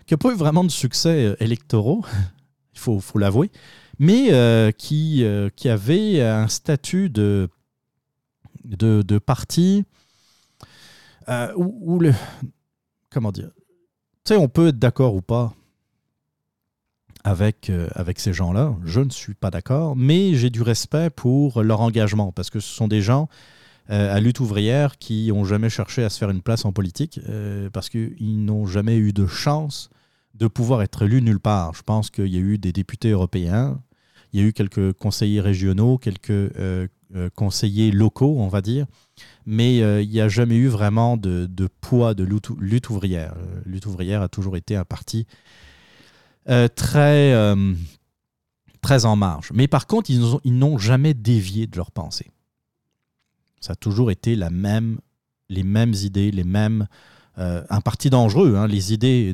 qui 0.06 0.14
a 0.14 0.18
pas 0.18 0.30
eu 0.30 0.36
vraiment 0.36 0.64
de 0.64 0.70
succès 0.70 1.24
euh, 1.24 1.36
électoraux. 1.40 2.04
Il 2.74 2.78
faut, 2.78 3.00
faut 3.00 3.18
l'avouer, 3.18 3.50
mais 3.98 4.32
euh, 4.32 4.70
qui, 4.70 5.24
qui 5.56 5.68
avait 5.68 6.22
un 6.22 6.46
statut 6.46 7.10
de, 7.10 7.48
de, 8.64 9.02
de 9.02 9.18
parti 9.18 9.84
où, 11.56 11.78
où 11.80 11.98
le. 11.98 12.14
Comment 13.10 13.32
dire 13.32 13.50
Tu 14.24 14.34
sais, 14.34 14.36
on 14.36 14.48
peut 14.48 14.68
être 14.68 14.78
d'accord 14.78 15.16
ou 15.16 15.22
pas 15.22 15.54
avec, 17.24 17.70
euh, 17.70 17.88
avec 17.94 18.18
ces 18.18 18.32
gens-là. 18.32 18.74
Je 18.84 19.00
ne 19.00 19.10
suis 19.10 19.34
pas 19.34 19.50
d'accord, 19.50 19.96
mais 19.96 20.34
j'ai 20.34 20.50
du 20.50 20.62
respect 20.62 21.10
pour 21.10 21.62
leur 21.62 21.80
engagement 21.80 22.32
parce 22.32 22.50
que 22.50 22.60
ce 22.60 22.74
sont 22.74 22.88
des 22.88 23.02
gens 23.02 23.28
euh, 23.90 24.14
à 24.14 24.20
lutte 24.20 24.40
ouvrière 24.40 24.98
qui 24.98 25.28
n'ont 25.28 25.46
jamais 25.46 25.70
cherché 25.70 26.04
à 26.04 26.10
se 26.10 26.18
faire 26.18 26.28
une 26.28 26.42
place 26.42 26.66
en 26.66 26.72
politique 26.72 27.20
euh, 27.26 27.70
parce 27.70 27.88
qu'ils 27.88 28.44
n'ont 28.44 28.66
jamais 28.66 28.98
eu 28.98 29.14
de 29.14 29.26
chance 29.26 29.88
de 30.34 30.46
pouvoir 30.46 30.82
être 30.82 31.02
élus 31.02 31.22
nulle 31.22 31.40
part. 31.40 31.72
Je 31.74 31.82
pense 31.82 32.10
qu'il 32.10 32.26
y 32.26 32.36
a 32.36 32.40
eu 32.40 32.58
des 32.58 32.72
députés 32.72 33.10
européens, 33.10 33.80
il 34.32 34.40
y 34.40 34.44
a 34.44 34.46
eu 34.46 34.52
quelques 34.52 34.92
conseillers 34.92 35.40
régionaux, 35.40 35.96
quelques 35.96 36.30
euh, 36.30 36.86
conseillers 37.34 37.90
locaux, 37.90 38.36
on 38.38 38.48
va 38.48 38.60
dire, 38.60 38.84
mais 39.46 39.78
il 39.78 40.10
n'y 40.10 40.20
a 40.20 40.28
jamais 40.28 40.56
eu 40.56 40.68
vraiment 40.68 41.16
de, 41.16 41.48
poids 41.80 42.12
de 42.12 42.24
lutte, 42.24 42.90
ouvrière. 42.90 43.34
Lutte 43.64 43.86
ouvrière 43.86 44.20
a 44.20 44.28
toujours 44.28 44.58
été 44.58 44.76
un 44.76 44.84
parti 44.84 45.26
euh, 46.50 46.68
très, 46.68 47.32
euh, 47.32 47.74
très 48.80 49.04
en 49.04 49.16
marge. 49.16 49.50
Mais 49.52 49.68
par 49.68 49.86
contre, 49.86 50.10
ils 50.10 50.22
ont- 50.22 50.40
ils 50.44 50.56
n'ont 50.56 50.78
jamais 50.78 51.14
dévié 51.14 51.66
de 51.66 51.76
leur 51.76 51.90
pensée. 51.90 52.30
Ça 53.60 53.72
a 53.72 53.76
toujours 53.76 54.10
été 54.10 54.36
la 54.36 54.50
même, 54.50 54.98
les 55.48 55.62
mêmes 55.64 55.94
idées, 55.94 56.30
les 56.30 56.44
mêmes. 56.44 56.86
euh, 57.38 57.62
un 57.70 57.80
parti 57.80 58.10
dangereux. 58.10 58.56
hein. 58.56 58.66
Les 58.66 58.92
idées 58.92 59.32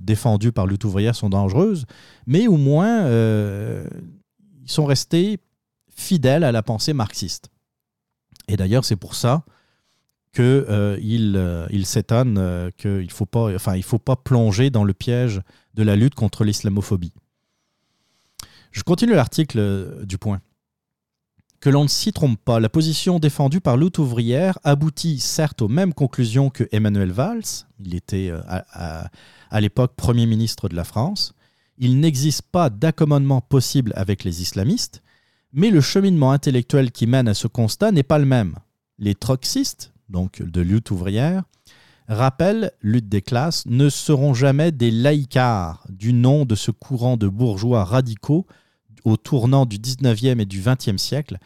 défendues 0.00 0.52
par 0.52 0.66
lutte 0.66 0.84
ouvrière 0.84 1.16
sont 1.16 1.30
dangereuses, 1.30 1.86
mais 2.26 2.46
au 2.46 2.58
moins, 2.58 3.06
ils 3.08 3.86
sont 4.70 4.84
restés 4.84 5.38
fidèles 5.94 6.44
à 6.44 6.52
la 6.52 6.62
pensée 6.62 6.92
marxiste. 6.92 7.48
Et 8.48 8.56
d'ailleurs, 8.58 8.84
c'est 8.84 8.96
pour 8.96 9.14
ça 9.14 9.44
qu'il 10.32 10.44
euh, 10.44 10.64
euh, 10.68 11.66
il 11.70 11.86
s'étonne 11.86 12.38
euh, 12.38 12.70
qu'il 12.76 13.10
faut, 13.10 13.26
pas- 13.26 13.54
enfin, 13.54 13.76
il 13.76 13.82
faut 13.82 13.98
pas 13.98 14.16
plonger 14.16 14.70
dans 14.70 14.84
le 14.84 14.94
piège 14.94 15.40
de 15.74 15.82
la 15.82 15.96
lutte 15.96 16.14
contre 16.14 16.44
l'islamophobie. 16.44 17.12
Je 18.70 18.82
continue 18.82 19.14
l'article 19.14 19.58
euh, 19.58 20.04
du 20.04 20.18
point. 20.18 20.40
Que 21.60 21.70
l'on 21.70 21.84
ne 21.84 21.88
s'y 21.88 22.12
trompe 22.12 22.40
pas, 22.44 22.58
la 22.58 22.68
position 22.68 23.20
défendue 23.20 23.60
par 23.60 23.76
lutte 23.76 23.98
ouvrière 23.98 24.58
aboutit 24.64 25.20
certes 25.20 25.62
aux 25.62 25.68
mêmes 25.68 25.94
conclusions 25.94 26.50
que 26.50 26.64
Emmanuel 26.72 27.12
Valls, 27.12 27.44
il 27.78 27.94
était 27.94 28.32
à- 28.48 29.10
à 29.50 29.60
l'époque 29.60 29.92
Premier 29.94 30.26
ministre 30.26 30.68
de 30.68 30.74
la 30.74 30.82
France, 30.84 31.34
il 31.78 32.00
n'existe 32.00 32.42
pas 32.50 32.68
d'accommodement 32.68 33.40
possible 33.42 33.92
avec 33.94 34.24
les 34.24 34.42
islamistes, 34.42 35.02
mais 35.52 35.70
le 35.70 35.80
cheminement 35.80 36.32
intellectuel 36.32 36.90
qui 36.90 37.06
mène 37.06 37.28
à 37.28 37.34
ce 37.34 37.46
constat 37.46 37.92
n'est 37.92 38.02
pas 38.02 38.18
le 38.18 38.24
même. 38.26 38.56
Les 38.98 39.14
troxistes, 39.14 39.91
donc 40.12 40.42
de 40.42 40.60
lutte 40.60 40.90
ouvrière, 40.90 41.42
rappellent 42.08 42.72
lutte 42.82 43.08
des 43.08 43.22
classes, 43.22 43.64
ne 43.66 43.88
seront 43.88 44.34
jamais 44.34 44.70
des 44.70 44.90
laïcards 44.90 45.84
du 45.88 46.12
nom 46.12 46.44
de 46.44 46.54
ce 46.54 46.70
courant 46.70 47.16
de 47.16 47.26
bourgeois 47.26 47.84
radicaux 47.84 48.46
au 49.04 49.16
tournant 49.16 49.66
du 49.66 49.78
19e 49.78 50.40
et 50.40 50.44
du 50.44 50.60
20e 50.60 50.98
siècle, 50.98 51.38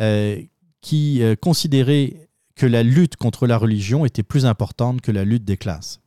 euh, 0.00 0.40
qui 0.82 1.22
euh, 1.22 1.34
considéraient 1.36 2.28
que 2.56 2.66
la 2.66 2.82
lutte 2.82 3.16
contre 3.16 3.46
la 3.46 3.56
religion 3.56 4.04
était 4.04 4.22
plus 4.22 4.44
importante 4.44 5.00
que 5.00 5.12
la 5.12 5.24
lutte 5.24 5.44
des 5.44 5.56
classes. 5.56 6.00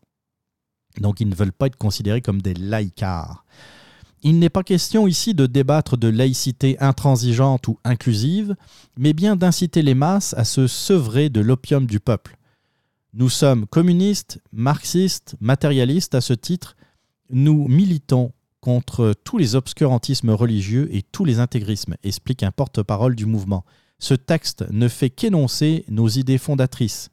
Donc 0.99 1.19
ils 1.19 1.27
ne 1.27 1.33
veulent 1.33 1.53
pas 1.53 1.67
être 1.67 1.77
considérés 1.77 2.21
comme 2.21 2.41
des 2.41 2.53
laïcards. 2.53 3.45
Il 4.25 4.39
n'est 4.39 4.49
pas 4.49 4.63
question 4.63 5.05
ici 5.05 5.33
de 5.33 5.45
débattre 5.45 5.97
de 5.97 6.07
laïcité 6.07 6.77
intransigeante 6.79 7.67
ou 7.67 7.77
inclusive, 7.83 8.55
mais 8.97 9.11
bien 9.11 9.35
d'inciter 9.35 9.81
les 9.81 9.95
masses 9.95 10.33
à 10.35 10.45
se 10.45 10.65
sevrer 10.65 11.29
de 11.29 11.41
l'opium 11.41 11.85
du 11.85 11.99
peuple. 11.99 12.37
Nous 13.13 13.29
sommes 13.29 13.67
communistes, 13.67 14.39
marxistes, 14.53 15.35
matérialistes 15.41 16.15
à 16.15 16.21
ce 16.21 16.33
titre. 16.33 16.77
Nous 17.29 17.67
militons 17.67 18.31
contre 18.61 19.13
tous 19.25 19.37
les 19.37 19.55
obscurantismes 19.55 20.29
religieux 20.29 20.87
et 20.95 21.01
tous 21.01 21.25
les 21.25 21.39
intégrismes, 21.39 21.95
explique 22.01 22.43
un 22.43 22.51
porte-parole 22.51 23.15
du 23.15 23.25
mouvement. 23.25 23.65
Ce 23.99 24.13
texte 24.13 24.63
ne 24.71 24.87
fait 24.87 25.09
qu'énoncer 25.09 25.83
nos 25.89 26.07
idées 26.07 26.37
fondatrices. 26.37 27.09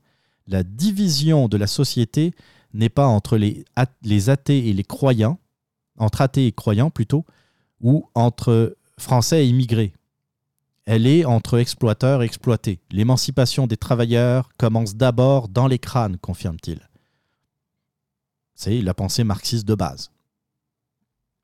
La 0.46 0.62
division 0.62 1.48
de 1.48 1.56
la 1.56 1.66
société 1.66 2.32
n'est 2.72 2.88
pas 2.88 3.08
entre 3.08 3.36
les, 3.36 3.64
ath- 3.76 3.90
les 4.02 4.30
athées 4.30 4.68
et 4.68 4.72
les 4.72 4.84
croyants, 4.84 5.40
entre 6.01 6.22
athées 6.22 6.47
et 6.47 6.52
croyants 6.52 6.90
plutôt, 6.90 7.24
ou 7.81 8.09
entre 8.14 8.77
Français 8.98 9.44
et 9.44 9.48
immigrés. 9.48 9.93
Elle 10.86 11.06
est 11.06 11.24
entre 11.24 11.59
exploiteurs 11.59 12.22
et 12.22 12.27
exploités. 12.27 12.81
L'émancipation 12.90 13.66
des 13.66 13.77
travailleurs 13.77 14.51
commence 14.56 14.97
d'abord 14.97 15.48
dans 15.48 15.68
les 15.68 15.78
crânes, 15.78 16.16
confirme-t-il. 16.18 16.81
C'est 18.55 18.82
la 18.82 18.94
pensée 18.94 19.24
marxiste 19.24 19.66
de 19.66 19.74
base. 19.74 20.10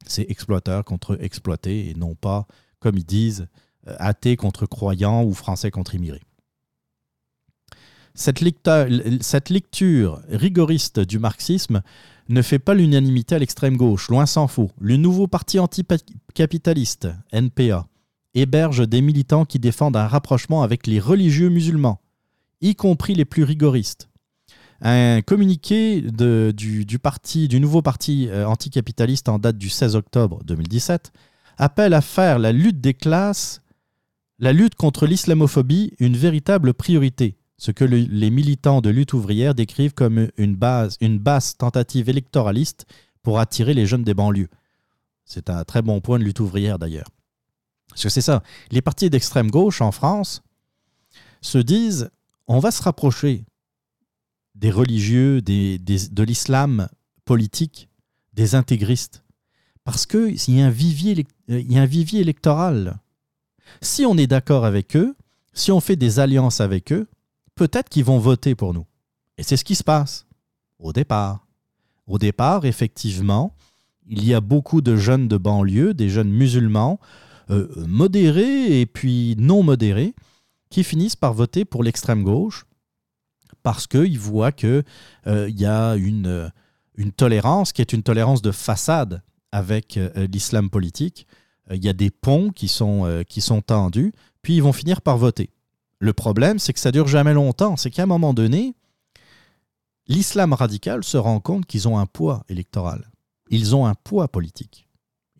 C'est 0.06 0.28
exploiteur 0.30 0.84
contre 0.84 1.16
exploité 1.22 1.88
et 1.88 1.94
non 1.94 2.14
pas, 2.14 2.46
comme 2.80 2.96
ils 2.96 3.06
disent, 3.06 3.48
euh, 3.88 3.96
athée 3.98 4.36
contre 4.36 4.66
croyant 4.66 5.24
ou 5.24 5.32
français 5.32 5.70
contre 5.70 5.94
immigré. 5.94 6.20
Cette, 8.14 8.42
cette 9.20 9.50
lecture 9.50 10.22
rigoriste 10.28 11.00
du 11.00 11.18
marxisme 11.18 11.82
ne 12.28 12.42
fait 12.42 12.58
pas 12.58 12.74
l'unanimité 12.74 13.34
à 13.34 13.38
l'extrême 13.38 13.76
gauche, 13.76 14.08
loin 14.08 14.26
s'en 14.26 14.48
faut. 14.48 14.70
Le 14.80 14.96
nouveau 14.96 15.26
parti 15.26 15.58
anticapitaliste, 15.58 17.08
NPA, 17.32 17.86
héberge 18.34 18.88
des 18.88 19.00
militants 19.00 19.44
qui 19.44 19.58
défendent 19.58 19.96
un 19.96 20.06
rapprochement 20.06 20.62
avec 20.62 20.86
les 20.86 21.00
religieux 21.00 21.48
musulmans, 21.48 22.00
y 22.60 22.74
compris 22.74 23.14
les 23.14 23.24
plus 23.24 23.44
rigoristes. 23.44 24.08
Un 24.82 25.22
communiqué 25.22 26.02
du, 26.02 26.84
du 26.84 27.60
nouveau 27.60 27.80
parti 27.80 28.28
euh, 28.28 28.46
anticapitaliste 28.46 29.28
en 29.28 29.38
date 29.38 29.56
du 29.56 29.70
16 29.70 29.96
octobre 29.96 30.40
2017 30.44 31.12
appelle 31.56 31.94
à 31.94 32.02
faire 32.02 32.38
la 32.38 32.52
lutte 32.52 32.82
des 32.82 32.92
classes, 32.92 33.62
la 34.38 34.52
lutte 34.52 34.74
contre 34.74 35.06
l'islamophobie, 35.06 35.94
une 35.98 36.16
véritable 36.16 36.74
priorité, 36.74 37.38
ce 37.58 37.70
que 37.70 37.84
le- 37.84 37.96
les 37.98 38.30
militants 38.30 38.80
de 38.80 38.90
lutte 38.90 39.12
ouvrière 39.12 39.54
décrivent 39.54 39.94
comme 39.94 40.28
une, 40.36 40.56
base, 40.56 40.96
une 41.00 41.18
basse 41.18 41.56
tentative 41.56 42.08
électoraliste 42.08 42.86
pour 43.22 43.38
attirer 43.38 43.74
les 43.74 43.86
jeunes 43.86 44.04
des 44.04 44.14
banlieues. 44.14 44.50
C'est 45.24 45.50
un 45.50 45.64
très 45.64 45.82
bon 45.82 46.00
point 46.00 46.18
de 46.18 46.24
lutte 46.24 46.40
ouvrière 46.40 46.78
d'ailleurs. 46.78 47.08
Parce 47.88 48.02
que 48.02 48.08
c'est 48.08 48.20
ça, 48.20 48.42
les 48.70 48.82
partis 48.82 49.10
d'extrême 49.10 49.50
gauche 49.50 49.80
en 49.80 49.90
France 49.90 50.42
se 51.40 51.58
disent 51.58 52.10
on 52.46 52.58
va 52.58 52.70
se 52.70 52.82
rapprocher 52.82 53.44
des 54.54 54.70
religieux, 54.70 55.42
de 55.42 56.22
l'islam 56.22 56.88
politique, 57.24 57.88
des 58.32 58.54
intégristes. 58.54 59.24
Parce 59.84 60.06
qu'il 60.06 60.18
euh, 60.20 60.32
y 60.40 60.62
a 60.62 60.66
un 60.66 61.86
vivier 61.86 62.20
électoral. 62.20 62.98
Si 63.80 64.04
on 64.04 64.16
est 64.16 64.26
d'accord 64.26 64.64
avec 64.64 64.96
eux, 64.96 65.16
si 65.52 65.72
on 65.72 65.80
fait 65.80 65.96
des 65.96 66.18
alliances 66.18 66.60
avec 66.60 66.92
eux, 66.92 67.08
peut-être 67.56 67.88
qu'ils 67.88 68.04
vont 68.04 68.18
voter 68.18 68.54
pour 68.54 68.72
nous. 68.72 68.86
Et 69.38 69.42
c'est 69.42 69.56
ce 69.56 69.64
qui 69.64 69.74
se 69.74 69.82
passe 69.82 70.26
au 70.78 70.92
départ. 70.92 71.44
Au 72.06 72.18
départ, 72.18 72.64
effectivement, 72.64 73.52
il 74.06 74.24
y 74.24 74.32
a 74.32 74.40
beaucoup 74.40 74.80
de 74.80 74.94
jeunes 74.94 75.26
de 75.26 75.36
banlieue, 75.36 75.92
des 75.92 76.08
jeunes 76.08 76.30
musulmans, 76.30 77.00
euh, 77.50 77.68
modérés 77.88 78.80
et 78.80 78.86
puis 78.86 79.34
non 79.38 79.64
modérés, 79.64 80.14
qui 80.70 80.84
finissent 80.84 81.16
par 81.16 81.34
voter 81.34 81.64
pour 81.64 81.82
l'extrême 81.82 82.22
gauche 82.22 82.66
parce 83.64 83.88
qu'ils 83.88 84.18
voient 84.18 84.52
qu'il 84.52 84.84
y 85.26 85.66
a 85.66 85.96
une, 85.96 86.26
euh, 86.26 86.48
une 86.96 87.12
tolérance 87.12 87.72
qui 87.72 87.80
est 87.80 87.92
une 87.92 88.02
tolérance 88.02 88.42
de 88.42 88.52
façade 88.52 89.22
avec 89.52 89.96
euh, 89.96 90.26
l'islam 90.32 90.70
politique. 90.70 91.26
Euh, 91.70 91.76
Il 91.76 91.84
y 91.84 91.88
a 91.88 91.92
des 91.92 92.10
ponts 92.10 92.52
euh, 92.52 93.22
qui 93.24 93.40
sont 93.40 93.62
tendus, 93.62 94.12
puis 94.42 94.56
ils 94.56 94.62
vont 94.62 94.72
finir 94.72 95.00
par 95.00 95.18
voter. 95.18 95.50
Le 95.98 96.12
problème, 96.12 96.58
c'est 96.58 96.72
que 96.72 96.80
ça 96.80 96.92
dure 96.92 97.08
jamais 97.08 97.34
longtemps. 97.34 97.76
C'est 97.76 97.90
qu'à 97.90 98.02
un 98.02 98.06
moment 98.06 98.34
donné, 98.34 98.74
l'islam 100.06 100.52
radical 100.52 101.04
se 101.04 101.16
rend 101.16 101.40
compte 101.40 101.66
qu'ils 101.66 101.88
ont 101.88 101.98
un 101.98 102.06
poids 102.06 102.44
électoral. 102.48 103.10
Ils 103.50 103.74
ont 103.74 103.86
un 103.86 103.94
poids 103.94 104.28
politique. 104.28 104.88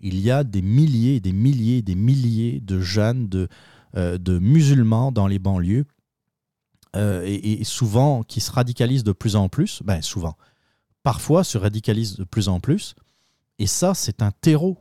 Il 0.00 0.20
y 0.20 0.30
a 0.30 0.44
des 0.44 0.62
milliers, 0.62 1.20
des 1.20 1.32
milliers, 1.32 1.82
des 1.82 1.94
milliers 1.94 2.60
de 2.60 2.80
jeunes, 2.80 3.28
de, 3.28 3.48
euh, 3.96 4.18
musulmans 4.40 5.12
dans 5.12 5.26
les 5.26 5.38
banlieues, 5.38 5.86
euh, 6.94 7.22
et, 7.26 7.60
et 7.60 7.64
souvent 7.64 8.22
qui 8.22 8.40
se 8.40 8.50
radicalisent 8.50 9.04
de 9.04 9.12
plus 9.12 9.36
en 9.36 9.48
plus. 9.48 9.82
Ben, 9.84 10.00
souvent. 10.02 10.36
Parfois 11.02 11.44
se 11.44 11.58
radicalisent 11.58 12.16
de 12.16 12.24
plus 12.24 12.48
en 12.48 12.60
plus. 12.60 12.94
Et 13.58 13.66
ça, 13.66 13.94
c'est 13.94 14.22
un 14.22 14.30
terreau. 14.30 14.78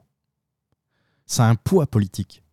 A 1.37 1.49
un 1.49 1.55
poids 1.55 1.87
politique. 1.87 2.44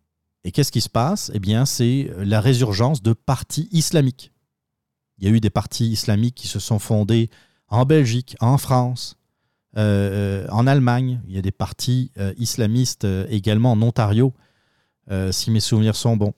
Et 0.43 0.51
qu'est-ce 0.51 0.71
qui 0.71 0.81
se 0.81 0.89
passe? 0.89 1.31
Eh 1.33 1.39
bien, 1.39 1.65
c'est 1.65 2.11
la 2.17 2.41
résurgence 2.41 3.01
de 3.01 3.13
partis 3.13 3.69
islamiques. 3.71 4.31
Il 5.17 5.25
y 5.25 5.31
a 5.31 5.31
eu 5.31 5.39
des 5.39 5.49
partis 5.49 5.87
islamiques 5.87 6.35
qui 6.35 6.47
se 6.47 6.59
sont 6.59 6.79
fondés 6.79 7.29
en 7.67 7.85
Belgique, 7.85 8.35
en 8.39 8.57
France, 8.57 9.17
Euh, 9.75 10.45
en 10.51 10.67
Allemagne, 10.67 11.19
il 11.27 11.33
y 11.33 11.39
a 11.39 11.41
des 11.41 11.51
partis 11.51 12.11
euh, 12.19 12.31
islamistes 12.37 13.05
euh, 13.05 13.25
également 13.31 13.71
en 13.71 13.81
Ontario, 13.81 14.31
euh, 15.09 15.31
si 15.31 15.49
mes 15.49 15.61
souvenirs 15.61 15.95
sont 15.95 16.15
bons. 16.15 16.35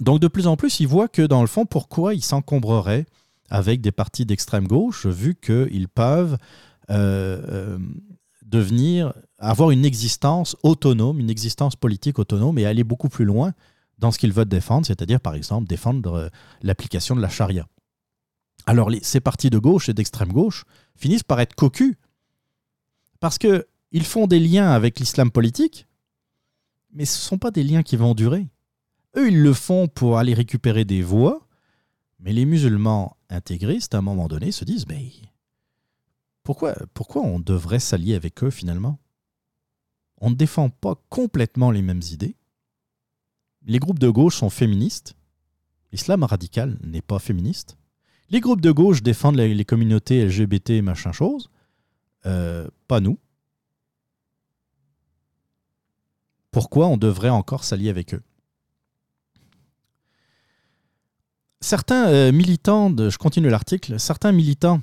Donc 0.00 0.20
de 0.20 0.28
plus 0.28 0.46
en 0.46 0.56
plus, 0.56 0.78
ils 0.78 0.86
voient 0.86 1.08
que 1.08 1.26
dans 1.26 1.40
le 1.40 1.48
fond, 1.48 1.66
pourquoi 1.66 2.14
ils 2.14 2.22
s'encombreraient 2.22 3.06
avec 3.48 3.80
des 3.80 3.90
partis 3.90 4.26
d'extrême 4.26 4.68
gauche, 4.68 5.06
vu 5.06 5.34
qu'ils 5.34 5.88
peuvent 5.88 6.38
euh, 6.90 7.42
euh, 7.48 7.78
devenir, 8.42 9.12
avoir 9.40 9.70
une 9.70 9.84
existence 9.84 10.56
autonome, 10.62 11.18
une 11.18 11.30
existence 11.30 11.74
politique 11.74 12.18
autonome 12.18 12.58
et 12.58 12.66
aller 12.66 12.84
beaucoup 12.84 13.08
plus 13.08 13.24
loin 13.24 13.52
dans 13.98 14.10
ce 14.10 14.18
qu'ils 14.18 14.32
veulent 14.32 14.48
défendre, 14.48 14.86
c'est-à-dire 14.86 15.20
par 15.20 15.34
exemple 15.34 15.66
défendre 15.66 16.12
euh, 16.14 16.28
l'application 16.62 17.16
de 17.16 17.20
la 17.20 17.28
charia. 17.28 17.66
Alors 18.66 18.90
ces 19.02 19.20
partis 19.20 19.50
de 19.50 19.58
gauche 19.58 19.88
et 19.88 19.94
d'extrême 19.94 20.32
gauche 20.32 20.64
finissent 20.94 21.22
par 21.22 21.40
être 21.40 21.54
cocus 21.54 21.96
parce 23.18 23.38
qu'ils 23.38 24.04
font 24.04 24.26
des 24.26 24.38
liens 24.38 24.70
avec 24.70 25.00
l'islam 25.00 25.30
politique, 25.30 25.86
mais 26.92 27.04
ce 27.04 27.18
ne 27.18 27.22
sont 27.22 27.38
pas 27.38 27.50
des 27.50 27.62
liens 27.62 27.82
qui 27.82 27.96
vont 27.96 28.14
durer. 28.14 28.46
Eux, 29.16 29.28
ils 29.28 29.42
le 29.42 29.52
font 29.52 29.88
pour 29.88 30.18
aller 30.18 30.34
récupérer 30.34 30.84
des 30.84 31.02
voix, 31.02 31.46
mais 32.20 32.32
les 32.32 32.44
musulmans 32.44 33.16
intégristes, 33.28 33.94
à 33.94 33.98
un 33.98 34.02
moment 34.02 34.28
donné, 34.28 34.52
se 34.52 34.64
disent, 34.64 34.86
mais 34.86 35.10
pourquoi, 36.44 36.74
pourquoi 36.94 37.22
on 37.22 37.40
devrait 37.40 37.80
s'allier 37.80 38.14
avec 38.14 38.42
eux 38.44 38.50
finalement? 38.50 38.99
On 40.20 40.30
ne 40.30 40.34
défend 40.34 40.68
pas 40.68 40.94
complètement 41.08 41.70
les 41.70 41.82
mêmes 41.82 42.02
idées. 42.10 42.36
Les 43.66 43.78
groupes 43.78 43.98
de 43.98 44.08
gauche 44.08 44.36
sont 44.36 44.50
féministes. 44.50 45.14
L'islam 45.92 46.22
radical 46.22 46.78
n'est 46.82 47.02
pas 47.02 47.18
féministe. 47.18 47.76
Les 48.28 48.40
groupes 48.40 48.60
de 48.60 48.70
gauche 48.70 49.02
défendent 49.02 49.36
les, 49.36 49.64
communautés 49.64 50.24
LGBT, 50.24 50.82
machin 50.82 51.12
chose. 51.12 51.50
Euh, 52.26 52.68
pas 52.86 53.00
nous. 53.00 53.18
Pourquoi 56.50 56.86
on 56.88 56.96
devrait 56.96 57.28
encore 57.28 57.64
s'allier 57.64 57.90
avec 57.90 58.14
eux? 58.14 58.22
Certains 61.60 62.08
euh, 62.08 62.32
militants, 62.32 62.94
je 62.96 63.18
continue 63.18 63.50
l'article, 63.50 63.98
certains 64.00 64.32
militants 64.32 64.80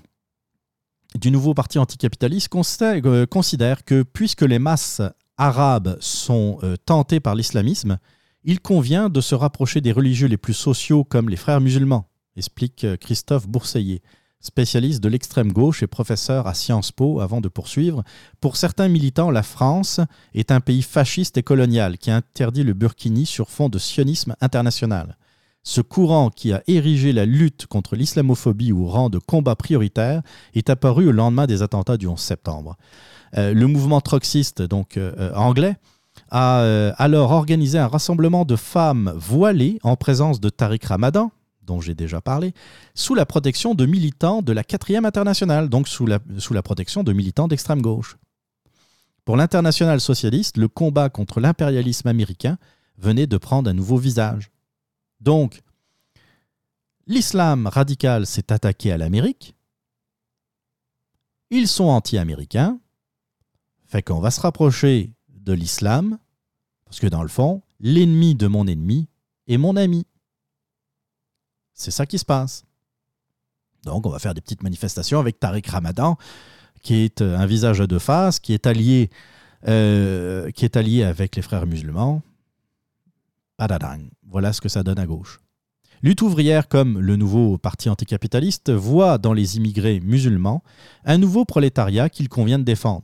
du 1.16 1.32
nouveau 1.32 1.54
parti 1.54 1.80
anticapitaliste 1.80 2.54
euh, 2.54 3.26
considèrent 3.26 3.84
que 3.84 4.04
puisque 4.04 4.44
les 4.44 4.60
masses 4.60 5.02
arabes 5.38 5.98
sont 6.00 6.60
euh, 6.64 6.76
tentées 6.86 7.20
par 7.20 7.36
l'islamisme, 7.36 7.98
il 8.44 8.60
convient 8.60 9.10
de 9.10 9.22
se 9.22 9.36
rapprocher 9.36 9.82
des 9.82 9.92
religieux 9.92 10.28
les 10.28 10.38
plus 10.38 10.54
sociaux 10.54 11.04
comme 11.04 11.30
les 11.30 11.36
frères 11.36 11.62
musulmans, 11.62 12.10
explique 12.36 12.84
euh, 12.84 12.98
Christophe 12.98 13.48
Bourseillet, 13.48 14.02
spécialiste 14.40 15.04
de 15.04 15.10
l'extrême 15.10 15.52
gauche 15.52 15.84
et 15.84 15.88
professeur 15.88 16.48
à 16.48 16.54
Sciences 16.54 16.92
Po 16.92 17.20
avant 17.20 17.42
de 17.42 17.50
poursuivre. 17.50 18.04
Pour 18.40 18.56
certains 18.56 18.88
militants, 18.88 19.32
la 19.32 19.44
France 19.44 20.00
est 20.34 20.52
un 20.52 20.60
pays 20.60 20.82
fasciste 20.82 21.38
et 21.38 21.44
colonial 21.44 21.98
qui 21.98 22.12
interdit 22.12 22.64
le 22.64 22.74
burkini 22.74 23.26
sur 23.26 23.50
fond 23.50 23.70
de 23.70 23.80
sionisme 23.80 24.36
international. 24.42 25.18
Ce 25.64 25.82
courant 25.82 26.30
qui 26.30 26.54
a 26.54 26.64
érigé 26.68 27.12
la 27.12 27.26
lutte 27.26 27.66
contre 27.66 27.98
l'islamophobie 27.98 28.72
au 28.72 28.86
rang 28.86 29.10
de 29.10 29.20
combat 29.20 29.58
prioritaire 29.58 30.22
est 30.54 30.70
apparu 30.70 31.10
au 31.10 31.12
lendemain 31.12 31.46
des 31.46 31.62
attentats 31.62 31.98
du 31.98 32.08
11 32.08 32.18
septembre. 32.18 32.78
Euh, 33.36 33.54
le 33.54 33.68
mouvement 33.68 34.02
trotskiste, 34.02 34.62
donc 34.62 34.98
euh, 34.98 35.14
euh, 35.18 35.34
anglais, 35.34 35.76
a 36.30 36.60
alors 36.98 37.32
organisé 37.32 37.78
un 37.78 37.88
rassemblement 37.88 38.44
de 38.44 38.56
femmes 38.56 39.14
voilées 39.16 39.80
en 39.84 39.96
présence 39.96 40.42
de 40.42 40.50
Tariq 40.50 40.86
Ramadan, 40.86 41.32
dont 41.62 41.80
j'ai 41.80 41.94
déjà 41.94 42.22
parlé, 42.22 42.54
sous 42.96 43.16
la 43.16 43.26
protection 43.26 43.76
de 43.76 43.86
militants 43.86 44.42
de 44.42 44.52
la 44.52 44.64
4e 44.64 45.06
internationale, 45.06 45.70
donc 45.70 45.88
sous 45.88 46.06
la, 46.06 46.20
sous 46.40 46.54
la 46.54 46.62
protection 46.64 47.04
de 47.04 47.14
militants 47.14 47.48
d'extrême 47.48 47.82
gauche. 47.82 48.18
Pour 49.24 49.38
l'international 49.38 50.02
socialiste, 50.02 50.58
le 50.58 50.68
combat 50.68 51.10
contre 51.10 51.40
l'impérialisme 51.40 52.08
américain 52.08 52.58
venait 52.98 53.28
de 53.28 53.38
prendre 53.38 53.70
un 53.70 53.74
nouveau 53.74 53.98
visage. 53.98 54.50
Donc, 55.22 55.62
l'islam 57.06 57.68
radical 57.68 58.26
s'est 58.26 58.52
attaqué 58.52 58.92
à 58.92 58.98
l'Amérique. 58.98 59.56
Ils 61.52 61.68
sont 61.68 61.86
anti-américains. 61.86 62.80
Fait 63.88 64.04
qu'on 64.04 64.20
va 64.20 64.32
se 64.32 64.42
rapprocher 64.42 65.14
de 65.30 65.54
l'islam, 65.54 66.20
parce 66.86 67.00
que 67.00 67.08
dans 67.08 67.22
le 67.22 67.30
fond, 67.30 67.62
l'ennemi 67.80 68.36
de 68.36 68.48
mon 68.48 68.68
ennemi 68.68 69.08
est 69.48 69.58
mon 69.58 69.76
ami. 69.78 70.06
C'est 71.74 71.92
ça 71.92 72.06
qui 72.06 72.20
se 72.20 72.26
passe. 72.26 72.66
Donc, 73.84 74.06
on 74.06 74.10
va 74.10 74.20
faire 74.20 74.34
des 74.34 74.42
petites 74.42 74.64
manifestations 74.64 75.20
avec 75.20 75.40
Tariq 75.40 75.70
Ramadan, 75.70 76.18
qui 76.82 76.96
est 76.96 77.22
euh, 77.22 77.38
un 77.38 77.46
visage 77.46 77.80
est 77.80 78.68
allié, 78.68 79.10
euh, 79.68 80.52
qui 80.52 80.66
est 80.66 80.76
allié 80.76 81.04
avec 81.04 81.36
les 81.36 81.42
frères 81.42 81.66
musulmans. 81.66 82.22
Padadang. 83.56 84.10
Voilà 84.28 84.52
ce 84.54 84.60
que 84.60 84.70
ça 84.70 84.84
donne 84.84 85.00
à 85.00 85.06
gauche. 85.06 85.40
Lutte 86.04 86.22
ouvrière, 86.22 86.68
comme 86.68 87.00
le 87.00 87.16
nouveau 87.16 87.58
parti 87.58 87.90
anticapitaliste, 87.90 88.70
voit 88.72 89.18
dans 89.18 89.34
les 89.34 89.58
immigrés 89.58 90.00
musulmans 90.02 90.64
un 91.06 91.18
nouveau 91.18 91.46
prolétariat 91.46 92.10
qu'il 92.10 92.30
convient 92.30 92.60
de 92.60 92.64
défendre. 92.64 93.04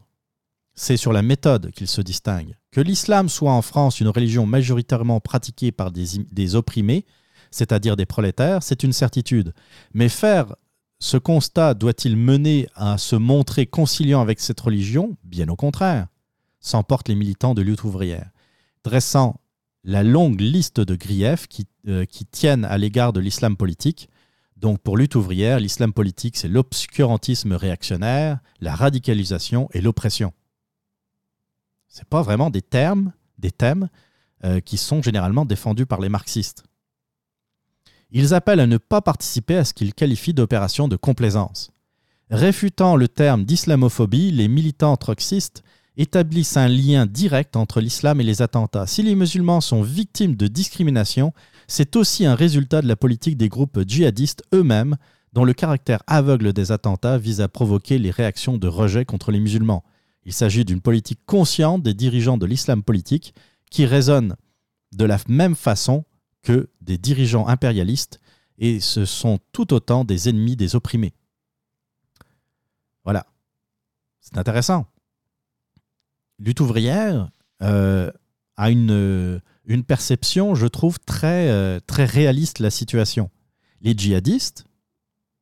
C'est 0.76 0.98
sur 0.98 1.14
la 1.14 1.22
méthode 1.22 1.72
qu'il 1.72 1.88
se 1.88 2.02
distingue. 2.02 2.56
Que 2.72 2.82
l'islam 2.82 3.30
soit 3.30 3.52
en 3.52 3.62
France 3.62 4.00
une 4.00 4.08
religion 4.08 4.46
majoritairement 4.46 5.20
pratiquée 5.20 5.72
par 5.72 5.92
des, 5.92 6.18
im- 6.18 6.26
des 6.32 6.56
opprimés, 6.56 7.06
c'est-à-dire 7.52 7.96
des 7.96 8.08
prolétaires, 8.08 8.64
c'est 8.64 8.84
une 8.84 8.94
certitude. 8.94 9.54
Mais 9.94 10.10
faire 10.10 10.56
ce 11.00 11.18
constat 11.18 11.76
doit-il 11.76 12.18
mener 12.18 12.68
à 12.74 12.98
se 12.98 13.16
montrer 13.16 13.68
conciliant 13.68 14.22
avec 14.22 14.40
cette 14.40 14.60
religion? 14.60 15.16
Bien 15.24 15.48
au 15.50 15.56
contraire, 15.56 16.08
s'emportent 16.60 17.10
les 17.10 17.16
militants 17.16 17.54
de 17.54 17.62
lutte 17.62 17.84
ouvrière, 17.84 18.32
dressant 18.84 19.40
la 19.84 20.02
longue 20.02 20.40
liste 20.40 20.80
de 20.80 20.96
griefs 20.96 21.48
qui, 21.48 21.68
euh, 21.88 22.06
qui 22.06 22.26
tiennent 22.26 22.66
à 22.66 22.78
l'égard 22.78 23.14
de 23.14 23.20
l'islam 23.20 23.58
politique. 23.58 24.10
Donc 24.56 24.80
pour 24.80 24.98
lutte 24.98 25.16
ouvrière, 25.16 25.60
l'islam 25.60 25.94
politique, 25.94 26.38
c'est 26.38 26.48
l'obscurantisme 26.48 27.52
réactionnaire, 27.52 28.40
la 28.62 28.74
radicalisation 28.74 29.68
et 29.74 29.82
l'oppression. 29.82 30.34
C'est 31.94 32.10
pas 32.10 32.24
vraiment 32.24 32.50
des 32.50 32.64
termes, 32.64 33.14
des 33.38 33.52
thèmes 33.52 33.88
euh, 34.44 34.60
qui 34.60 34.78
sont 34.78 35.04
généralement 35.04 35.46
défendus 35.46 35.86
par 35.86 36.02
les 36.02 36.10
marxistes. 36.10 36.64
Ils 38.10 38.34
appellent 38.34 38.60
à 38.60 38.66
ne 38.66 38.78
pas 38.78 39.02
participer 39.02 39.58
à 39.58 39.64
ce 39.64 39.76
qu'ils 39.76 39.94
qualifient 39.94 40.34
d'opération 40.34 40.88
de 40.88 40.96
complaisance. 40.96 41.70
Réfutant 42.32 42.96
le 42.96 43.08
terme 43.08 43.46
d'islamophobie, 43.46 44.32
les 44.32 44.48
militants 44.48 44.98
troxistes 44.98 45.62
établissent 45.96 46.58
un 46.58 46.68
lien 46.68 47.06
direct 47.06 47.56
entre 47.56 47.80
l'islam 47.80 48.20
et 48.20 48.24
les 48.24 48.42
attentats. 48.42 48.88
Si 48.88 49.04
les 49.04 49.14
musulmans 49.14 49.62
sont 49.62 49.84
victimes 49.84 50.36
de 50.36 50.48
discrimination, 50.48 51.32
c'est 51.68 51.96
aussi 51.96 52.26
un 52.26 52.34
résultat 52.34 52.82
de 52.82 52.88
la 52.88 52.96
politique 52.96 53.38
des 53.38 53.50
groupes 53.50 53.88
djihadistes 53.88 54.42
eux-mêmes, 54.52 54.98
dont 55.34 55.44
le 55.44 55.54
caractère 55.54 56.02
aveugle 56.08 56.54
des 56.54 56.72
attentats 56.72 57.20
vise 57.20 57.40
à 57.40 57.48
provoquer 57.48 58.00
les 58.00 58.10
réactions 58.10 58.58
de 58.58 58.68
rejet 58.68 59.06
contre 59.06 59.32
les 59.32 59.40
musulmans. 59.40 59.84
Il 60.26 60.34
s'agit 60.34 60.66
d'une 60.66 60.82
politique 60.82 61.20
consciente 61.26 61.84
des 61.84 61.94
dirigeants 61.94 62.38
de 62.38 62.46
l'islam 62.46 62.84
politique 62.84 63.34
qui 63.70 63.86
résonne 63.86 64.36
de 64.94 65.06
la 65.06 65.18
même 65.28 65.56
façon 65.56 66.06
que 66.42 66.70
des 66.82 66.98
dirigeants 66.98 67.48
impérialistes 67.48 68.20
et 68.58 68.80
ce 68.80 69.06
sont 69.06 69.40
tout 69.52 69.74
autant 69.74 70.06
des 70.06 70.30
ennemis 70.30 70.56
des 70.56 70.76
opprimés. 70.76 71.14
Voilà. 73.04 73.26
C'est 74.22 74.38
intéressant. 74.38 74.86
Lutte 76.40 76.60
ouvrière 76.60 77.30
euh, 77.62 78.12
a 78.58 78.70
une, 78.70 78.92
euh, 78.92 79.40
une 79.66 79.84
perception, 79.84 80.56
je 80.56 80.68
trouve, 80.68 81.00
très, 81.00 81.50
euh, 81.50 81.80
très 81.86 82.06
réaliste 82.06 82.60
de 82.60 82.64
la 82.64 82.70
situation. 82.70 83.30
Les 83.82 83.94
djihadistes, 83.94 84.66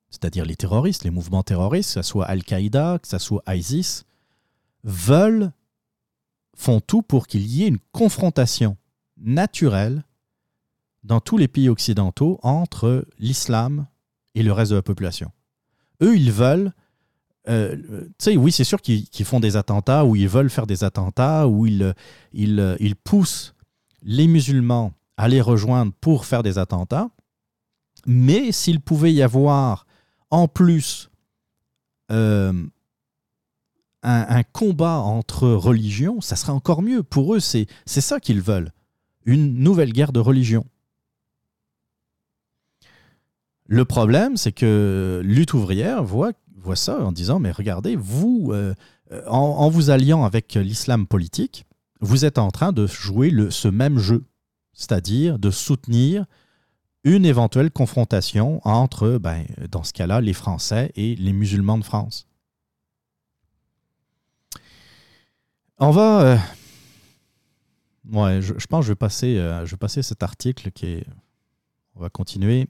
c'est-à-dire 0.09 0.45
les 0.45 0.55
terroristes, 0.55 1.03
les 1.03 1.11
mouvements 1.11 1.43
terroristes, 1.43 1.95
que 1.95 2.01
ce 2.01 2.09
soit 2.09 2.25
Al-Qaïda, 2.25 2.99
que 3.01 3.07
ce 3.07 3.17
soit 3.17 3.43
ISIS, 3.47 4.03
veulent, 4.83 5.51
font 6.55 6.79
tout 6.79 7.01
pour 7.01 7.27
qu'il 7.27 7.45
y 7.45 7.63
ait 7.63 7.67
une 7.67 7.79
confrontation 7.91 8.77
naturelle 9.17 10.03
dans 11.03 11.19
tous 11.19 11.37
les 11.37 11.47
pays 11.47 11.69
occidentaux 11.69 12.39
entre 12.43 13.05
l'islam 13.17 13.87
et 14.35 14.43
le 14.43 14.51
reste 14.51 14.71
de 14.71 14.75
la 14.77 14.81
population. 14.81 15.31
Eux, 16.01 16.15
ils 16.15 16.31
veulent, 16.31 16.71
euh, 17.49 17.75
tu 18.01 18.13
sais, 18.19 18.37
oui, 18.37 18.51
c'est 18.51 18.63
sûr 18.63 18.81
qu'ils 18.81 19.25
font 19.25 19.39
des 19.39 19.55
attentats, 19.55 20.05
ou 20.05 20.15
ils 20.15 20.27
veulent 20.27 20.49
faire 20.49 20.67
des 20.67 20.83
attentats, 20.83 21.47
ou 21.47 21.65
ils, 21.65 21.93
ils, 22.33 22.77
ils 22.79 22.95
poussent 22.95 23.55
les 24.03 24.27
musulmans 24.27 24.93
à 25.17 25.27
les 25.27 25.41
rejoindre 25.41 25.93
pour 26.01 26.25
faire 26.25 26.43
des 26.43 26.57
attentats. 26.57 27.09
Mais 28.05 28.51
s'il 28.51 28.79
pouvait 28.79 29.13
y 29.13 29.21
avoir 29.21 29.85
en 30.31 30.47
plus 30.47 31.09
euh, 32.11 32.53
un, 34.03 34.43
combat 34.43 34.97
entre 34.97 35.47
religions, 35.47 36.21
ça 36.21 36.35
serait 36.35 36.51
encore 36.51 36.81
mieux. 36.81 37.03
Pour 37.03 37.35
eux, 37.35 37.39
c'est 37.39 37.67
ça 37.85 38.19
qu'ils 38.19 38.41
veulent. 38.41 38.71
Une 39.25 39.53
nouvelle 39.55 39.93
guerre 39.93 40.11
de 40.11 40.19
religion. 40.19 40.65
Le 43.67 43.85
problème, 43.85 44.35
c'est 44.37 44.51
que 44.51 45.21
lutte 45.23 45.53
ouvrière 45.53 46.03
voit, 46.03 46.33
voient 46.57 46.75
ça 46.75 46.99
en 46.99 47.11
disant, 47.11 47.39
mais 47.39 47.51
regardez, 47.51 47.95
vous, 47.95 48.49
euh, 48.51 48.73
euh, 49.11 49.23
en, 49.27 49.69
vous 49.69 49.89
alliant 49.91 50.25
avec 50.25 50.55
l'islam 50.55 51.07
politique, 51.07 51.65
vous 52.01 52.25
êtes 52.25 52.37
en 52.37 52.51
train 52.51 52.73
de 52.73 52.87
jouer 52.87 53.31
ce 53.49 53.67
même 53.67 53.97
jeu, 53.97 54.25
c'est-à-dire 54.73 55.39
de 55.39 55.51
soutenir 55.51 56.25
une 57.03 57.25
éventuelle 57.25 57.71
confrontation 57.71 58.59
entre, 58.67 59.17
ben, 59.19 59.45
dans 59.69 59.83
ce 59.83 59.93
cas-là, 59.93 60.21
les 60.21 60.33
Français 60.33 60.91
et 60.95 61.15
les 61.15 61.33
musulmans 61.33 61.77
de 61.77 61.83
France. 61.83 62.27
On 65.83 65.89
va... 65.89 66.37
euh, 68.13 68.41
je, 68.41 68.67
pense 68.67 68.81
que 68.81 68.87
je 68.87 68.91
vais 68.91 68.95
passer, 68.95 69.37
euh, 69.39 69.65
je 69.65 69.71
vais 69.71 69.77
passer 69.77 70.03
cet 70.03 70.21
article 70.21 70.69
qui 70.69 70.85
est. 70.85 71.07
On 71.95 72.01
va 72.01 72.09
continuer. 72.11 72.67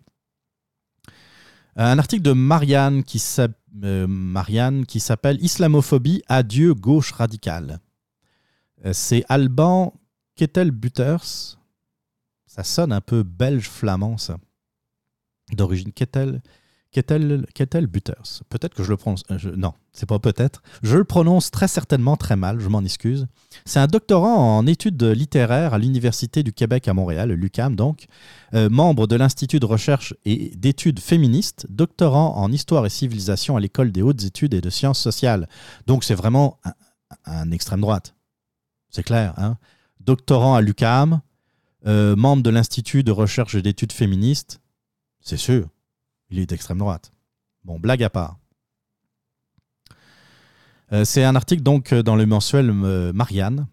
Un 1.76 2.00
article 2.00 2.24
de 2.24 2.32
Marianne 2.32 3.04
qui 3.04 3.22
euh, 3.84 4.08
s'appelle 5.00 5.44
Islamophobie, 5.44 6.24
adieu 6.30 6.74
gauche 6.74 7.12
radicale. 7.12 7.82
Euh, 8.86 8.94
C'est 8.94 9.26
Alban 9.28 9.94
Kettel-Butters. 10.36 11.58
Ça 12.46 12.64
sonne 12.64 12.94
un 12.94 13.02
peu 13.02 13.24
belge-flamand, 13.24 14.18
ça. 14.18 14.38
D'origine 15.52 15.92
Kettel. 15.92 16.42
Kettel, 16.92 17.46
Kettel 17.54 17.88
Butters. 17.88 18.44
Peut-être 18.50 18.74
que 18.74 18.84
je 18.84 18.90
le 18.90 18.98
prononce. 18.98 19.24
euh, 19.32 19.38
je- 19.38 19.50
non, 19.50 19.74
c'est 19.94 20.06
pas 20.08 20.20
peut-être. 20.20 20.62
Je 20.84 20.98
le 20.98 21.06
prononce 21.06 21.50
très 21.50 21.70
certainement 21.70 22.18
très 22.18 22.36
mal, 22.36 22.60
je 22.60 22.68
m'en 22.68 22.82
excuse. 22.84 23.28
C'est 23.66 23.80
un 23.80 23.88
doctorant 23.88 24.58
en 24.58 24.68
études 24.68 25.02
littéraires 25.02 25.74
à 25.74 25.78
l'Université 25.78 26.44
du 26.44 26.52
Québec 26.52 26.90
à 26.90 26.94
Montréal, 26.94 27.32
l'UCAM 27.32 27.76
donc, 27.78 28.08
euh, 28.54 28.70
membre 28.70 29.08
de 29.08 29.16
l'Institut 29.16 29.62
de 29.62 29.66
recherche 29.66 30.14
et 30.26 30.52
d'études 30.58 31.00
féministes, 31.00 31.66
doctorant 31.70 32.36
en 32.36 32.52
histoire 32.52 32.86
et 32.86 32.90
civilisation 32.90 33.56
à 33.56 33.62
l'École 33.62 33.94
des 33.94 34.02
hautes 34.02 34.24
études 34.24 34.54
et 34.54 34.62
de 34.62 34.70
sciences 34.70 35.00
sociales. 35.00 35.48
Donc 35.88 36.04
c'est 36.04 36.16
vraiment 36.16 36.60
un, 37.26 37.52
extrême 37.52 37.82
droite. 37.82 38.16
C'est 38.90 39.04
clair. 39.04 39.34
Hein? 39.38 39.58
Doctorant 40.02 40.56
à 40.56 40.62
l'UCAM, 40.62 41.22
euh, 41.88 42.16
membre 42.18 42.44
de 42.44 42.50
l'Institut 42.50 43.04
de 43.04 43.12
recherche 43.12 43.56
et 43.56 43.62
d'études 43.62 43.94
féministes, 43.94 44.60
c'est 45.22 45.38
sûr, 45.38 45.68
il 46.32 46.40
est 46.40 46.46
d'extrême 46.46 46.80
droite. 46.80 47.12
Bon, 47.64 47.80
blague 47.80 48.04
à 48.04 48.10
part. 48.10 48.38
Euh, 50.94 51.06
c'est 51.06 51.24
un 51.24 51.36
article 51.36 51.64
donc 51.64 51.94
euh, 51.94 52.04
dans 52.04 52.16
le 52.16 52.26
mensuel 52.26 52.70
euh, 52.70 53.14
Marianne 53.14 53.68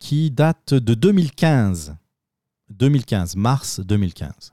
qui 0.00 0.30
date 0.30 0.74
de 0.74 0.92
2015. 0.92 1.96
2015, 2.68 3.36
mars 3.36 3.80
2015. 3.80 4.52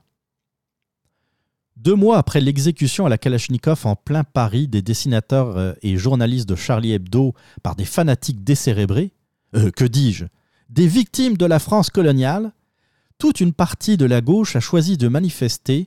Deux 1.76 1.94
mois 1.94 2.16
après 2.16 2.40
l'exécution 2.40 3.04
à 3.04 3.10
la 3.10 3.18
Kalachnikov 3.18 3.84
en 3.84 3.96
plein 3.96 4.24
Paris 4.24 4.66
des 4.66 4.80
dessinateurs 4.80 5.76
et 5.82 5.98
journalistes 5.98 6.48
de 6.48 6.54
Charlie 6.54 6.92
Hebdo 6.92 7.34
par 7.62 7.76
des 7.76 7.84
fanatiques 7.84 8.44
décérébrés, 8.44 9.12
que 9.52 9.84
dis-je, 9.84 10.24
des 10.70 10.86
victimes 10.86 11.36
de 11.36 11.44
la 11.44 11.58
France 11.58 11.90
coloniale, 11.90 12.52
toute 13.18 13.42
une 13.42 13.52
partie 13.52 13.98
de 13.98 14.06
la 14.06 14.22
gauche 14.22 14.56
a 14.56 14.60
choisi 14.60 14.96
de 14.96 15.08
manifester 15.08 15.86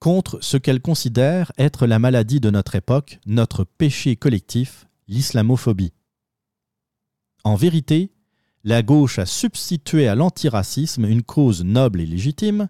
contre 0.00 0.38
ce 0.42 0.56
qu'elle 0.56 0.80
considère 0.80 1.52
être 1.58 1.86
la 1.86 1.98
maladie 1.98 2.40
de 2.40 2.50
notre 2.50 2.74
époque, 2.74 3.18
notre 3.26 3.64
péché 3.64 4.16
collectif, 4.16 4.86
l'islamophobie. 5.08 5.92
En 7.44 7.56
vérité, 7.56 8.12
la 8.64 8.82
gauche 8.82 9.18
a 9.18 9.26
substitué 9.26 10.08
à 10.08 10.14
l'antiracisme 10.14 11.04
une 11.04 11.22
cause 11.22 11.64
noble 11.64 12.00
et 12.00 12.06
légitime, 12.06 12.68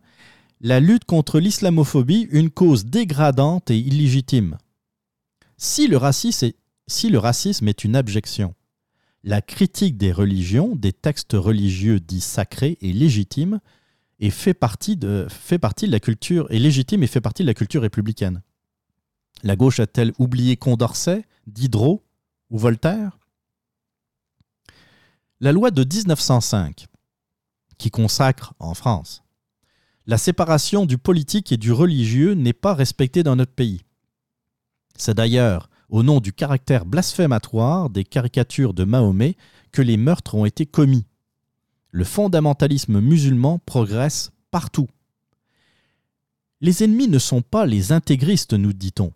la 0.60 0.80
lutte 0.80 1.04
contre 1.04 1.38
l'islamophobie 1.38 2.28
une 2.30 2.50
cause 2.50 2.84
dégradante 2.84 3.70
et 3.70 3.78
illégitime. 3.78 4.58
Si 5.56 5.88
le, 5.88 5.96
racisme 5.96 7.68
est, 7.68 7.84
une 7.84 7.96
abjection, 7.96 8.54
la 9.24 9.42
critique 9.42 9.96
des 9.96 10.12
religions, 10.12 10.76
des 10.76 10.92
textes 10.92 11.32
religieux 11.32 12.00
dits 12.00 12.20
sacrés 12.20 12.78
et 12.80 12.92
légitimes, 12.92 13.60
et 14.20 14.30
fait 14.30 14.54
partie, 14.54 14.96
de, 14.96 15.26
la 15.82 16.00
culture, 16.00 16.50
est 16.50 16.58
légitime 16.58 17.02
et 17.02 17.06
fait 17.06 17.20
partie 17.20 17.42
de 17.42 17.46
la 17.46 17.54
culture 17.54 17.82
républicaine. 17.82 18.42
La 19.42 19.54
gauche 19.54 19.78
a-t-elle 19.78 20.12
oublié 20.18 20.56
Condorcet, 20.56 21.24
Diderot 21.46 22.04
ou 22.50 22.58
Voltaire? 22.58 23.18
La 25.40 25.52
loi 25.52 25.70
de 25.70 25.84
1905, 25.84 26.86
qui 27.78 27.90
consacre, 27.90 28.54
en 28.58 28.74
France, 28.74 29.22
la 30.06 30.18
séparation 30.18 30.86
du 30.86 30.98
politique 30.98 31.52
et 31.52 31.56
du 31.56 31.70
religieux 31.70 32.32
n'est 32.32 32.52
pas 32.52 32.74
respectée 32.74 33.22
dans 33.22 33.36
notre 33.36 33.52
pays. 33.52 33.82
C'est 34.96 35.14
d'ailleurs 35.14 35.70
au 35.90 36.02
nom 36.02 36.20
du 36.20 36.32
caractère 36.32 36.84
blasphématoire 36.84 37.88
des 37.90 38.04
caricatures 38.04 38.74
de 38.74 38.84
Mahomet 38.84 39.36
que 39.70 39.82
les 39.82 39.96
meurtres 39.96 40.34
ont 40.34 40.44
été 40.44 40.66
commis. 40.66 41.06
Le 41.98 42.04
fondamentalisme 42.04 43.00
musulman 43.00 43.58
progresse 43.58 44.30
partout. 44.52 44.86
Les 46.60 46.84
ennemis 46.84 47.08
ne 47.08 47.18
sont 47.18 47.42
pas 47.42 47.66
les 47.66 47.90
intégristes, 47.90 48.52
nous 48.52 48.72
dit-on, 48.72 49.12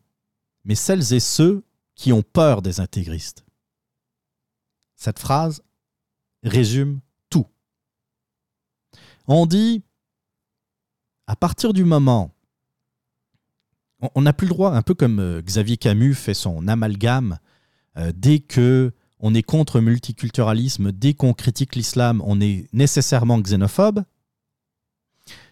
mais 0.64 0.74
celles 0.74 1.12
et 1.12 1.20
ceux 1.20 1.62
qui 1.94 2.12
ont 2.12 2.24
peur 2.24 2.60
des 2.60 2.80
intégristes. 2.80 3.44
Cette 4.96 5.20
phrase 5.20 5.62
résume 6.42 6.98
tout. 7.30 7.46
On 9.28 9.46
dit, 9.46 9.84
à 11.28 11.36
partir 11.36 11.72
du 11.74 11.84
moment, 11.84 12.34
on- 14.16 14.22
n'a 14.22 14.32
plus 14.32 14.48
le 14.48 14.54
droit, 14.54 14.72
un 14.72 14.82
peu 14.82 14.94
comme 14.94 15.20
euh, 15.20 15.40
Xavier 15.40 15.76
Camus 15.76 16.14
fait 16.16 16.34
son 16.34 16.66
amalgame, 16.66 17.38
euh, 17.96 18.10
dès 18.12 18.40
que 18.40 18.92
on 19.22 19.34
est 19.34 19.44
contre 19.44 19.78
le 19.78 19.84
multiculturalisme, 19.84 20.90
dès 20.90 21.14
qu'on 21.14 21.32
critique 21.32 21.76
l'islam, 21.76 22.20
on 22.26 22.40
est 22.40 22.66
nécessairement 22.72 23.40
xénophobe. 23.40 24.02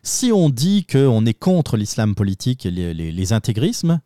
Si 0.02 0.32
on 0.32 0.50
dit 0.50 0.84
qu'on 0.84 1.24
est 1.24 1.38
contre 1.38 1.76
l'islam 1.76 2.16
politique 2.16 2.66
et 2.66 2.70
les, 2.72 3.32
intégrismes, 3.32 4.00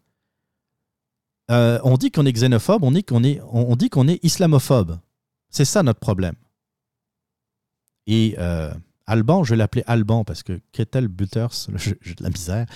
euh, 1.50 1.78
on 1.82 1.96
dit 1.96 2.10
qu'on 2.10 2.26
est 2.26 2.32
xénophobe, 2.32 2.84
on 2.84 2.90
dit 2.90 3.04
qu'on 3.04 3.24
est, 3.24 4.24
islamophobe. 4.24 4.98
C'est 5.48 5.64
ça 5.64 5.82
notre 5.82 6.00
problème. 6.00 6.34
Et 8.06 8.34
euh, 8.38 8.72
Alban, 9.06 9.44
je 9.44 9.50
vais 9.50 9.56
l'appeler 9.56 9.84
Alban 9.86 10.24
parce 10.24 10.42
que 10.42 10.60
Ketel 10.72 11.08
Butters, 11.08 11.68
j'ai 11.76 12.14
de 12.14 12.22
la 12.22 12.28
misère. 12.28 12.66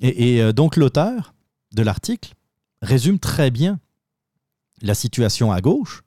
Et, 0.00 0.34
et, 0.34 0.42
euh, 0.42 0.52
donc 0.52 0.76
l'auteur 0.76 1.32
de 1.72 1.82
l'article 1.82 2.34
résume 2.82 3.20
très 3.20 3.52
bien 3.52 3.78
la 4.82 4.94
situation 4.94 5.52
à 5.52 5.60
gauche. 5.60 6.02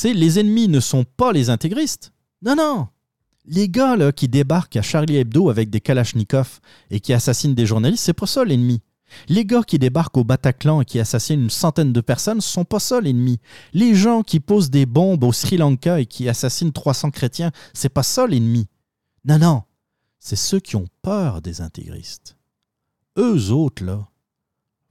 C'est 0.00 0.14
les 0.14 0.38
ennemis 0.38 0.68
ne 0.68 0.78
sont 0.78 1.02
pas 1.02 1.32
les 1.32 1.50
intégristes. 1.50 2.12
Non, 2.40 2.54
non. 2.54 2.86
Les 3.46 3.68
gars 3.68 4.12
qui 4.12 4.28
débarquent 4.28 4.76
à 4.76 4.82
Charlie 4.82 5.16
Hebdo 5.16 5.50
avec 5.50 5.70
des 5.70 5.80
kalachnikovs 5.80 6.60
et 6.92 7.00
qui 7.00 7.12
assassinent 7.12 7.56
des 7.56 7.66
journalistes, 7.66 8.04
c'est 8.04 8.12
pas 8.12 8.28
ça 8.28 8.44
l'ennemi. 8.44 8.80
Les 9.28 9.44
gars 9.44 9.64
qui 9.64 9.80
débarquent 9.80 10.18
au 10.18 10.22
Bataclan 10.22 10.82
et 10.82 10.84
qui 10.84 11.00
assassinent 11.00 11.42
une 11.42 11.50
centaine 11.50 11.92
de 11.92 12.00
personnes, 12.00 12.40
sont 12.40 12.64
pas 12.64 12.78
ça 12.78 13.00
l'ennemi. 13.00 13.40
Les 13.72 13.96
gens 13.96 14.22
qui 14.22 14.38
posent 14.38 14.70
des 14.70 14.86
bombes 14.86 15.24
au 15.24 15.32
Sri 15.32 15.56
Lanka 15.56 15.98
et 15.98 16.06
qui 16.06 16.28
assassinent 16.28 16.70
300 16.70 17.10
chrétiens, 17.10 17.50
c'est 17.74 17.88
pas 17.88 18.04
ça 18.04 18.28
l'ennemi. 18.28 18.68
Non, 19.24 19.40
non. 19.40 19.62
C'est 20.20 20.36
ceux 20.36 20.60
qui 20.60 20.76
ont 20.76 20.86
peur 21.02 21.42
des 21.42 21.60
intégristes. 21.60 22.36
Eux 23.16 23.50
autres, 23.50 23.82
là, 23.82 24.06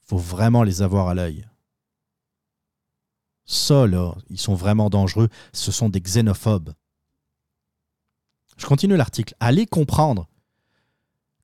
faut 0.04 0.18
vraiment 0.18 0.64
les 0.64 0.82
avoir 0.82 1.08
à 1.08 1.14
l'œil. 1.14 1.46
Ça, 3.48 3.86
ils 4.30 4.40
sont 4.40 4.56
vraiment 4.56 4.90
dangereux. 4.90 5.30
Ce 5.54 5.72
sont 5.72 5.88
des 5.88 6.02
xénophobes. 6.02 6.74
Je 8.58 8.66
continue 8.66 8.98
l'article. 8.98 9.36
Allez 9.40 9.66
comprendre. 9.66 10.28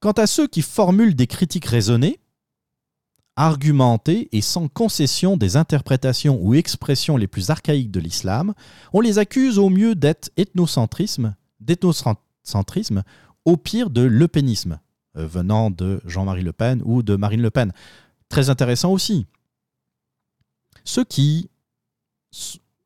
Quant 0.02 0.12
à 0.12 0.28
ceux 0.28 0.48
qui 0.48 0.62
formulent 0.62 1.16
des 1.16 1.28
critiques 1.28 1.66
raisonnées, 1.66 2.20
argumentées 3.38 4.28
et 4.34 4.42
sans 4.42 4.68
concession 4.68 5.38
des 5.38 5.56
interprétations 5.56 6.38
ou 6.42 6.54
expressions 6.54 7.16
les 7.16 7.28
plus 7.28 7.50
archaïques 7.50 7.92
de 7.92 8.02
l'islam, 8.02 8.54
on 8.92 9.00
les 9.00 9.18
accuse 9.18 9.58
au 9.58 9.70
mieux 9.70 9.96
d'être 9.96 10.30
ethnocentrisme, 10.36 11.36
d'ethnocentrisme, 11.62 13.04
au 13.46 13.56
pire 13.56 13.90
de 13.90 14.02
lepénisme, 14.02 14.80
euh, 15.16 15.26
venant 15.26 15.72
de 15.72 16.02
Jean-Marie 16.06 16.44
Le 16.44 16.54
Pen 16.54 16.82
ou 16.84 17.02
de 17.02 17.16
Marine 17.16 17.42
Le 17.42 17.50
Pen. 17.50 17.72
Très 18.28 18.50
intéressant 18.50 18.92
aussi. 18.92 19.26
Ceux 20.84 21.06
qui 21.06 21.50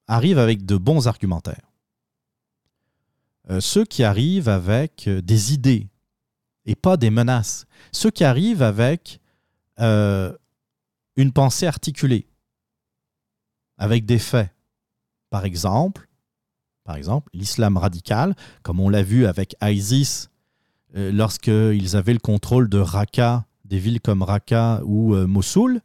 arrivent 0.07 0.40
avec 0.40 0.65
de 0.65 0.78
bons 0.78 1.07
argumentaires. 1.07 1.68
Euh, 3.49 3.61
ceux 3.61 3.86
qui 3.86 4.03
arrivent 4.03 4.49
avec 4.49 5.07
euh, 5.07 5.22
des 5.22 5.53
idées 5.53 5.88
et 6.65 6.76
pas 6.76 6.98
des 6.98 7.10
menaces. 7.10 7.65
Ceux 7.91 8.11
qui 8.11 8.24
arrivent 8.24 8.61
avec 8.61 9.22
euh, 9.80 10.34
une 11.15 11.32
pensée 11.32 11.65
articulée, 11.65 12.28
avec 13.78 14.06
des 14.06 14.19
faits. 14.19 14.52
Par 15.30 15.45
exemple, 15.45 16.07
par 16.84 16.95
exemple, 16.95 17.30
l'islam 17.34 17.78
radical, 17.78 18.36
comme 18.64 18.80
on 18.80 18.90
l'a 18.90 19.03
vu 19.03 19.26
avec 19.26 19.56
ISIS 19.61 20.30
lorsqu'ils 20.94 21.98
avaient 21.98 22.14
le 22.14 22.19
contrôle 22.19 22.69
de 22.69 22.80
Raqqa, 22.80 23.45
des 23.65 23.78
villes 23.78 23.99
comme 23.99 24.24
Raqqa 24.24 24.82
ou 24.86 25.14
Mossoul, 25.28 25.82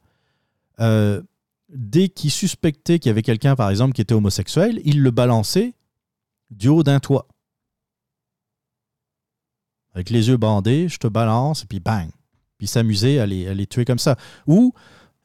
dès 1.72 2.08
qu'ils 2.08 2.30
suspectaient 2.30 2.98
qu'il 2.98 3.10
y 3.10 3.10
avait 3.10 3.22
quelqu'un, 3.22 3.56
par 3.56 3.70
exemple, 3.70 3.94
qui 3.94 4.02
était 4.02 4.14
homosexuel, 4.14 4.80
ils 4.84 5.00
le 5.00 5.10
balançaient 5.10 5.74
du 6.50 6.68
haut 6.68 6.82
d'un 6.82 7.00
toit. 7.00 7.26
Avec 9.94 10.10
les 10.10 10.28
yeux 10.28 10.36
bandés, 10.36 10.88
je 10.88 10.98
te 10.98 11.06
balance, 11.06 11.64
et 11.64 11.66
puis 11.66 11.80
bang. 11.80 12.08
Puis 12.58 12.66
s'amuser 12.66 13.20
à 13.20 13.26
les, 13.26 13.66
tuer 13.66 13.84
comme 13.84 13.98
ça. 13.98 14.16
Ou 14.46 14.72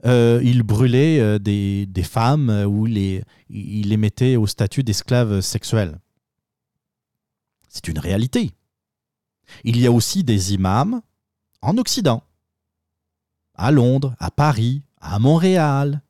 euh, 0.05 0.41
il 0.43 0.63
brûlait 0.63 1.19
euh, 1.19 1.39
des, 1.39 2.03
femmes 2.03 2.49
euh, 2.49 2.65
ou 2.65 2.85
les, 2.85 3.23
il 3.49 3.89
les 3.89 3.97
mettait 3.97 4.35
au 4.35 4.47
statut 4.47 4.83
d'esclaves 4.83 5.41
sexuels. 5.41 5.99
C'est 7.69 7.87
une 7.87 7.99
réalité. 7.99 8.51
Il 9.63 9.79
y 9.79 9.87
a 9.87 9.91
aussi 9.91 10.23
des 10.23 10.53
imams 10.53 11.01
en 11.61 11.77
Occident, 11.77 12.23
à 13.55 13.71
Londres, 13.71 14.15
à 14.19 14.31
Paris, 14.31 14.83
à 14.99 15.19
Montréal. 15.19 16.01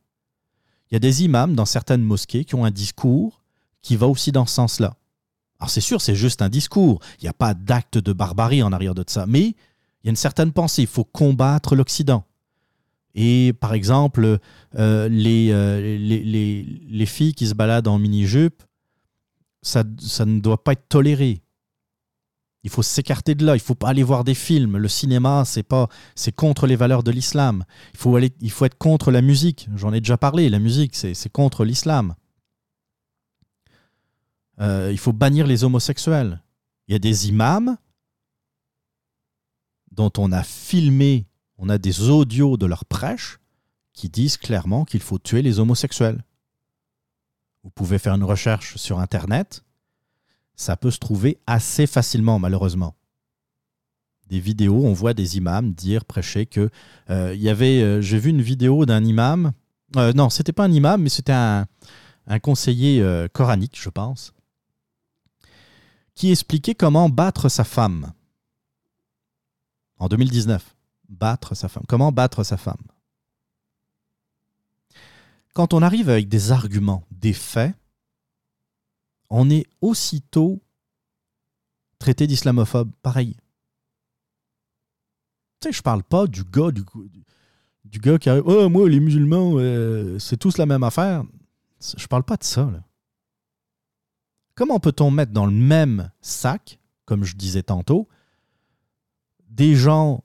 Il 0.90 0.96
y 0.96 0.98
a 0.98 1.00
des 1.00 1.24
imams 1.24 1.56
dans 1.56 1.66
certaines 1.66 2.04
mosquées 2.04 2.46
qui 2.46 2.56
ont 2.56 2.66
un 2.66 2.72
discours 2.72 3.42
qui 3.82 3.96
va 3.96 4.08
aussi 4.08 4.32
dans 4.32 4.46
ce 4.46 4.56
sens-là. 4.56 4.96
Alors 5.60 5.70
c'est 5.70 5.82
sûr, 5.82 6.02
c'est 6.02 6.16
juste 6.16 6.42
un 6.42 6.50
discours. 6.50 7.00
Il 7.20 7.24
n'y 7.24 7.30
a 7.30 7.34
pas 7.34 7.54
d'acte 7.54 7.98
de 7.98 8.14
barbarie 8.14 8.64
en 8.64 8.72
arrière 8.72 8.96
de 8.96 9.04
ça. 9.08 9.26
Mais 9.26 9.42
il 9.42 9.56
y 10.06 10.08
a 10.08 10.10
une 10.12 10.16
certaine 10.16 10.52
pensée. 10.52 10.84
Il 10.84 10.88
faut 10.88 11.04
combattre 11.04 11.76
l'Occident. 11.76 12.24
Et 13.16 13.54
par 13.54 13.74
exemple, 13.74 14.38
euh, 14.78 15.10
les, 15.10 15.50
euh, 15.52 15.82
les, 15.82 16.24
les, 16.24 16.64
les 16.88 17.06
filles 17.06 17.34
qui 17.34 17.48
se 17.48 17.56
baladent 17.56 17.88
en 17.88 17.98
mini-jupe, 17.98 18.64
ça 19.64 19.84
ne 19.84 20.40
doit 20.40 20.64
pas 20.64 20.74
être 20.74 20.88
toléré. 20.88 21.42
Il 22.64 22.70
faut 22.70 22.84
s'écarter 22.84 23.36
de 23.36 23.46
là. 23.46 23.56
Il 23.56 23.62
faut 23.62 23.76
pas 23.76 23.90
aller 23.90 24.04
voir 24.04 24.24
des 24.24 24.34
films. 24.34 24.78
Le 24.78 24.88
cinéma, 24.88 25.44
c'est 25.46 25.64
pas, 25.64 25.88
c'est 26.16 26.36
contre 26.36 26.68
les 26.68 26.76
valeurs 26.76 27.04
de 27.04 27.12
l'islam. 27.12 27.64
Il 27.94 28.52
faut 28.52 28.66
être 28.66 28.78
contre 28.78 29.12
la 29.12 29.22
musique. 29.22 29.70
J'en 29.76 29.94
ai 29.94 30.02
déjà 30.02 30.18
parlé. 30.18 30.50
La 30.50 30.60
musique, 30.60 30.96
c'est 30.96 31.14
c'est 31.14 31.32
contre 31.32 31.64
l'islam. 31.64 32.16
Euh, 34.60 34.90
il 34.92 34.98
faut 34.98 35.14
bannir 35.14 35.48
les 35.48 35.64
homosexuels. 35.64 36.42
Il 36.88 36.94
y 36.94 36.96
a 36.96 37.00
des 37.00 37.30
imams 37.30 37.78
dont 39.92 40.12
on 40.18 40.32
a 40.32 40.44
filmé, 40.44 41.28
on 41.58 41.70
a 41.70 41.78
des 41.78 42.10
audios 42.10 42.58
de 42.58 42.66
leurs 42.66 42.86
prêches 42.86 43.40
qui 43.94 44.10
disent 44.10 44.38
clairement 44.38 44.86
qu'il 44.86 45.02
faut 45.02 45.18
tuer 45.20 45.42
les 45.42 45.60
homosexuels. 45.60 46.24
Vous 47.64 47.72
pouvez 47.72 48.00
faire 48.00 48.14
une 48.14 48.24
recherche 48.24 48.78
sur 48.78 49.00
Internet, 49.00 49.64
ça 50.58 50.76
peut 50.76 50.92
se 50.92 50.98
trouver 50.98 51.38
assez 51.48 51.88
facilement, 51.88 52.40
malheureusement. 52.40 52.96
Des 54.28 54.42
vidéos, 54.42 54.84
on 54.84 54.92
voit 54.92 55.14
des 55.14 55.38
imams 55.38 55.72
dire, 55.72 56.04
prêcher 56.04 56.46
que 56.46 56.70
euh, 57.10 57.36
euh, 57.38 58.02
j'ai 58.02 58.20
vu 58.20 58.32
une 58.32 58.42
vidéo 58.42 58.86
d'un 58.86 59.06
imam, 59.06 59.54
euh, 59.96 60.12
non, 60.12 60.30
c'était 60.30 60.52
pas 60.52 60.66
un 60.66 60.72
imam, 60.72 61.02
mais 61.02 61.10
c'était 61.10 61.32
un, 61.32 61.68
un 62.26 62.40
conseiller 62.40 63.02
coranique, 63.32 63.80
je 63.80 63.90
pense, 63.90 64.34
qui 66.16 66.32
expliquait 66.32 66.76
comment 66.76 67.08
battre 67.08 67.48
sa 67.48 67.64
femme. 67.64 68.12
En 70.00 70.08
2019, 70.10 70.76
battre 71.08 71.56
sa 71.56 71.70
femme. 71.70 71.84
Comment 71.88 72.12
battre 72.12 72.44
sa 72.44 72.58
femme? 72.58 72.76
Quand 75.54 75.74
on 75.74 75.82
arrive 75.82 76.10
avec 76.10 76.28
des 76.28 76.52
arguments, 76.52 77.04
des 77.12 77.34
faits, 77.34 77.74
on 79.30 79.50
est 79.50 79.66
aussitôt 79.82 80.62
traité 82.00 82.28
d'islamophobe. 82.28 82.92
Pareil. 83.02 83.36
Tu 85.60 85.68
sais, 85.68 85.72
je 85.72 85.82
parle 85.82 86.04
pas 86.04 86.28
du 86.28 86.44
gars, 86.44 86.72
du, 86.72 88.00
gars 88.00 88.18
qui 88.20 88.30
arrive. 88.30 88.44
Oh, 88.46 88.70
moi, 88.70 88.88
les 88.90 89.00
musulmans, 89.00 89.54
euh, 89.56 90.20
c'est 90.20 90.38
tous 90.38 90.58
la 90.58 90.66
même 90.66 90.84
affaire. 90.84 91.24
Je 91.98 92.08
parle 92.08 92.24
pas 92.24 92.38
de 92.38 92.44
ça. 92.44 92.70
Comment 94.56 94.80
peut-on 94.80 95.12
mettre 95.12 95.32
dans 95.32 95.46
le 95.46 95.52
même 95.52 96.12
sac, 96.22 96.80
comme 97.06 97.24
je 97.24 97.36
disais 97.36 97.64
tantôt, 97.64 98.08
des 99.50 99.76
gens 99.76 100.24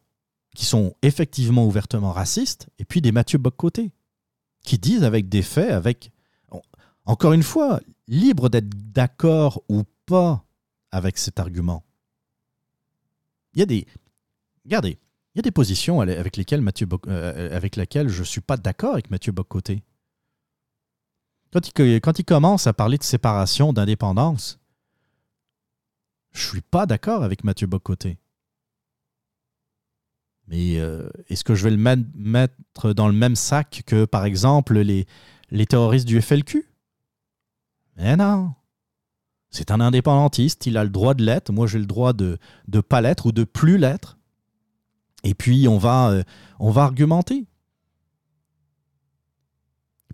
qui 0.54 0.66
sont 0.66 0.94
effectivement 1.02 1.66
ouvertement 1.66 2.12
racistes 2.12 2.68
et 2.78 2.84
puis 2.84 3.00
des 3.00 3.12
Mathieu 3.12 3.38
Bocoté 3.38 3.92
qui 4.64 4.78
disent 4.78 5.04
avec 5.04 5.28
des 5.28 5.42
faits, 5.42 5.70
avec. 5.70 6.11
Encore 7.04 7.32
une 7.32 7.42
fois, 7.42 7.80
libre 8.06 8.48
d'être 8.48 8.68
d'accord 8.92 9.62
ou 9.68 9.82
pas 10.06 10.44
avec 10.90 11.18
cet 11.18 11.40
argument. 11.40 11.84
Il 13.54 13.60
y 13.60 13.62
a 13.62 13.66
des. 13.66 13.86
Regardez, 14.64 14.98
il 15.34 15.38
y 15.38 15.40
a 15.40 15.42
des 15.42 15.50
positions 15.50 16.00
avec 16.00 16.36
lesquelles, 16.36 16.60
Mathieu 16.60 16.86
euh, 17.08 17.56
avec 17.56 17.76
lesquelles 17.76 18.08
je 18.08 18.20
ne 18.20 18.24
suis 18.24 18.40
pas 18.40 18.56
d'accord 18.56 18.92
avec 18.92 19.10
Mathieu 19.10 19.32
Bocoté. 19.32 19.82
Quand 21.52 22.18
il, 22.18 22.24
commence 22.24 22.66
à 22.66 22.72
parler 22.72 22.96
de 22.96 23.02
séparation, 23.02 23.74
d'indépendance, 23.74 24.58
je 26.32 26.48
suis 26.48 26.62
pas 26.62 26.86
d'accord 26.86 27.24
avec 27.24 27.44
Mathieu 27.44 27.66
Bocoté. 27.66 28.18
Mais 30.48 30.78
euh, 30.78 31.08
est-ce 31.28 31.44
que 31.44 31.54
je 31.54 31.64
vais 31.64 31.70
le 31.70 31.76
met- 31.76 32.04
mettre 32.14 32.92
dans 32.94 33.06
le 33.06 33.12
même 33.14 33.36
sac 33.36 33.82
que, 33.86 34.06
par 34.06 34.24
exemple, 34.24 34.78
les, 34.78 35.06
les 35.50 35.66
terroristes 35.66 36.06
du 36.06 36.20
FLQ 36.20 36.71
Mais 37.96 38.16
non. 38.16 38.52
C'est 39.50 39.70
un 39.70 39.80
indépendantiste, 39.80 40.66
il 40.66 40.78
a 40.78 40.84
le 40.84 40.90
droit 40.90 41.14
de 41.14 41.22
l'être. 41.22 41.52
Moi, 41.52 41.66
j'ai 41.66 41.78
le 41.78 41.86
droit 41.86 42.14
de 42.14 42.38
ne 42.72 42.80
pas 42.80 43.02
l'être 43.02 43.26
ou 43.26 43.32
de 43.32 43.44
plus 43.44 43.76
l'être. 43.76 44.16
Et 45.24 45.34
puis, 45.34 45.68
on 45.68 45.78
va, 45.78 46.10
euh, 46.10 46.22
on 46.58 46.70
va 46.70 46.84
argumenter. 46.84 47.46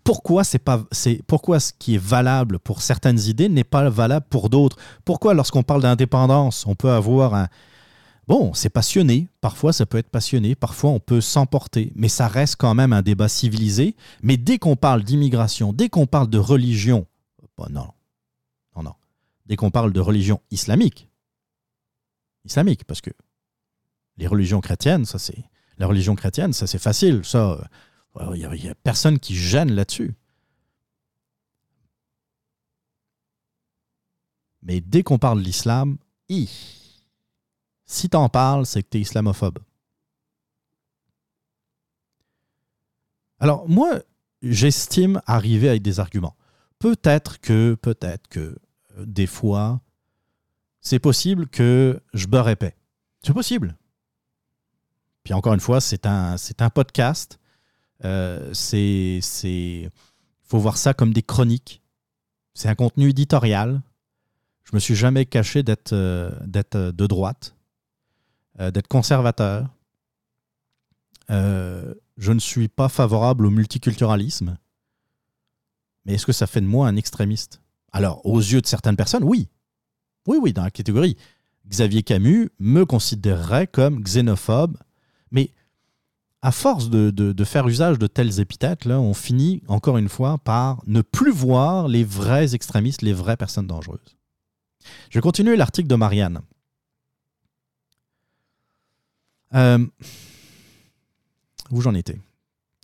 Pourquoi, 0.03 0.43
pas, 0.63 0.83
pourquoi 1.27 1.59
ce 1.59 1.71
qui 1.77 1.95
est 1.95 2.03
valable 2.03 2.59
pour 2.59 2.81
certaines 2.81 3.19
idées 3.19 3.47
n'est 3.49 3.63
pas 3.63 3.89
valable 3.89 4.25
pour 4.29 4.49
d'autres? 4.49 4.77
Pourquoi, 5.05 5.33
lorsqu'on 5.33 5.63
parle 5.63 5.83
d'indépendance, 5.83 6.65
on 6.67 6.75
peut 6.75 6.91
avoir 6.91 7.33
un. 7.33 7.47
Bon, 8.27 8.53
c'est 8.53 8.69
passionné, 8.69 9.27
parfois 9.41 9.73
ça 9.73 9.87
peut 9.87 9.97
être 9.97 10.09
passionné, 10.09 10.53
parfois 10.53 10.91
on 10.91 10.99
peut 10.99 11.19
s'emporter, 11.19 11.91
mais 11.95 12.09
ça 12.09 12.27
reste 12.27 12.57
quand 12.57 12.75
même 12.75 12.93
un 12.93 13.01
débat 13.01 13.27
civilisé. 13.27 13.95
Mais 14.21 14.37
dès 14.37 14.59
qu'on 14.59 14.75
parle 14.75 15.03
d'immigration, 15.03 15.73
dès 15.73 15.89
qu'on 15.89 16.05
parle 16.05 16.29
de 16.29 16.37
religion, 16.37 17.07
non, 17.69 17.91
non, 18.75 18.83
non. 18.83 18.95
Dès 19.45 19.55
qu'on 19.55 19.71
parle 19.71 19.91
de 19.91 19.99
religion 19.99 20.41
islamique, 20.51 21.09
islamique, 22.45 22.85
parce 22.85 23.01
que 23.01 23.11
les 24.17 24.27
religions 24.27 24.61
chrétiennes, 24.61 25.05
ça 25.05 25.19
c'est. 25.19 25.43
La 25.77 25.87
religion 25.87 26.15
chrétienne, 26.15 26.53
ça 26.53 26.67
c'est 26.67 26.79
facile, 26.79 27.23
ça. 27.25 27.69
euh, 28.17 28.35
Il 28.35 28.61
n'y 28.61 28.69
a, 28.69 28.75
personne 28.75 29.19
qui 29.19 29.35
gêne 29.35 29.71
là-dessus. 29.71 30.13
Mais 34.61 34.81
dès 34.81 35.03
qu'on 35.03 35.17
parle 35.17 35.39
de 35.39 35.45
l'islam, 35.45 35.97
si 37.85 38.09
t'en 38.09 38.29
parles, 38.29 38.65
c'est 38.65 38.83
que 38.83 38.89
t'es 38.89 38.99
islamophobe. 38.99 39.59
Alors, 43.39 43.67
moi, 43.69 44.01
j'estime 44.41 45.21
arriver 45.25 45.69
avec 45.69 45.81
des 45.81 45.99
arguments. 45.99 46.35
Peut-être 46.79 47.39
que, 47.39 47.75
peut-être 47.75 48.27
que, 48.27 48.39
euh, 48.97 49.05
des 49.05 49.27
fois, 49.27 49.81
c'est 50.81 50.99
possible 50.99 51.47
que 51.47 52.01
je 52.13 52.27
beurre 52.27 52.49
épais. 52.49 52.75
C'est 53.21 53.33
possible. 53.33 53.77
Puis 55.23 55.33
encore 55.33 55.53
une 55.53 55.59
fois, 55.59 55.81
c'est 55.81 56.05
un, 56.05 56.37
c'est 56.37 56.61
un 56.61 56.69
podcast. 56.69 57.39
Euh, 58.05 58.49
c'est, 58.53 59.19
c'est, 59.21 59.89
faut 60.43 60.59
voir 60.59 60.77
ça 60.77 60.93
comme 60.93 61.13
des 61.13 61.23
chroniques. 61.23 61.81
C'est 62.53 62.69
un 62.69 62.75
contenu 62.75 63.09
éditorial. 63.09 63.81
Je 64.63 64.71
me 64.73 64.79
suis 64.79 64.95
jamais 64.95 65.25
caché 65.25 65.63
d'être, 65.63 65.93
euh, 65.93 66.31
d'être 66.45 66.75
euh, 66.75 66.91
de 66.91 67.07
droite, 67.07 67.55
d'être 68.57 68.87
conservateur. 68.87 69.69
Je 71.29 72.31
ne 72.33 72.39
suis 72.39 72.67
pas 72.67 72.89
favorable 72.89 73.45
au 73.45 73.49
multiculturalisme. 73.49 74.57
Est-ce 76.09 76.25
que 76.25 76.31
ça 76.31 76.47
fait 76.47 76.61
de 76.61 76.65
moi 76.65 76.87
un 76.87 76.95
extrémiste? 76.95 77.61
Alors, 77.91 78.25
aux 78.25 78.39
yeux 78.39 78.61
de 78.61 78.67
certaines 78.67 78.95
personnes, 78.95 79.23
oui. 79.23 79.47
Oui, 80.27 80.37
oui, 80.41 80.53
dans 80.53 80.63
la 80.63 80.71
catégorie. 80.71 81.17
Xavier 81.67 82.03
Camus 82.03 82.49
me 82.59 82.85
considérerait 82.85 83.67
comme 83.67 84.01
xénophobe, 84.01 84.77
mais 85.31 85.51
à 86.41 86.51
force 86.51 86.89
de, 86.89 87.43
faire 87.43 87.67
usage 87.67 87.99
de 87.99 88.07
telles 88.07 88.39
épithètes, 88.39 88.87
on 88.87 89.13
finit 89.13 89.61
encore 89.67 89.97
une 89.97 90.09
fois 90.09 90.37
par 90.37 90.81
ne 90.87 91.01
plus 91.01 91.31
voir 91.31 91.87
les 91.87 92.03
vrais 92.03 92.55
extrémistes, 92.55 93.01
les 93.01 93.13
vraies 93.13 93.37
personnes 93.37 93.67
dangereuses. 93.67 94.17
Je 95.09 95.17
vais 95.17 95.21
continuer 95.21 95.57
l'article 95.57 95.87
de 95.87 95.95
Marianne. 95.95 96.41
Euh, 99.53 99.85
où 101.71 101.81
j'en 101.81 101.93
étais? 101.93 102.19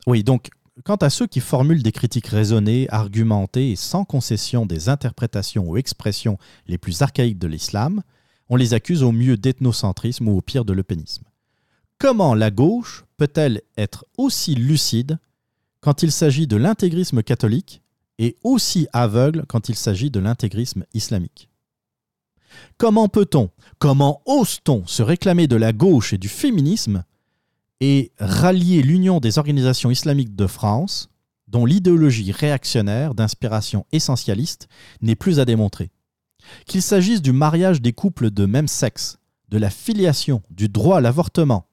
Oui, 0.06 0.24
donc, 0.24 0.50
quant 0.84 0.96
à 0.96 1.10
ceux 1.10 1.28
qui 1.28 1.40
formulent 1.40 1.84
des 1.84 1.92
critiques 1.92 2.28
raisonnées, 2.28 2.88
argumentées 2.90 3.72
et 3.72 3.76
sans 3.76 4.04
concession 4.04 4.66
des 4.66 4.90
interprétations 4.90 5.70
ou 5.70 5.78
expressions 5.78 6.38
les 6.68 6.78
plus 6.78 7.02
archaïques 7.02 7.40
de 7.40 7.48
l'islam, 7.48 8.02
on 8.50 8.56
les 8.56 8.74
accuse 8.74 9.02
au 9.02 9.12
mieux 9.12 9.38
d'ethnocentrisme 9.38 10.28
ou 10.28 10.38
au 10.38 10.42
pire 10.42 10.66
de 10.66 10.74
l'eupénisme. 10.74 11.24
Comment 11.98 12.36
la 12.36 12.52
gauche 12.52 13.06
peut-elle 13.18 13.62
être 13.78 14.06
aussi 14.18 14.56
lucide 14.56 15.18
quand 15.80 16.04
il 16.04 16.12
s'agit 16.12 16.46
de 16.46 16.58
l'intégrisme 16.58 17.24
catholique 17.24 17.82
et 18.20 18.36
aussi 18.44 18.88
aveugle 18.92 19.46
quand 19.48 19.70
il 19.70 19.76
s'agit 19.76 20.12
de 20.12 20.20
l'intégrisme 20.20 20.84
islamique? 20.94 21.50
Comment 22.78 23.08
peut-on, 23.08 23.50
comment 23.80 24.22
ose-t-on 24.26 24.86
se 24.86 25.04
réclamer 25.04 25.48
de 25.48 25.56
la 25.56 25.74
gauche 25.74 26.14
et 26.14 26.18
du 26.18 26.30
féminisme 26.30 27.04
et 27.82 28.12
rallier 28.20 28.82
l'Union 28.82 29.20
des 29.20 29.38
organisations 29.38 29.92
islamiques 29.92 30.36
de 30.36 30.48
France, 30.48 31.10
dont 31.48 31.66
l'idéologie 31.66 32.32
réactionnaire 32.32 33.14
d'inspiration 33.14 33.86
essentialiste 33.92 34.68
n'est 35.02 35.16
plus 35.16 35.40
à 35.40 35.46
démontrer 35.46 35.92
Qu'il 36.66 36.82
s'agisse 36.82 37.22
du 37.22 37.32
mariage 37.32 37.82
des 37.82 37.94
couples 37.94 38.32
de 38.32 38.46
même 38.46 38.68
sexe, 38.68 39.18
de 39.50 39.58
la 39.58 39.70
filiation, 39.70 40.42
du 40.50 40.70
droit 40.70 40.98
à 40.98 41.02
l'avortement, 41.02 41.68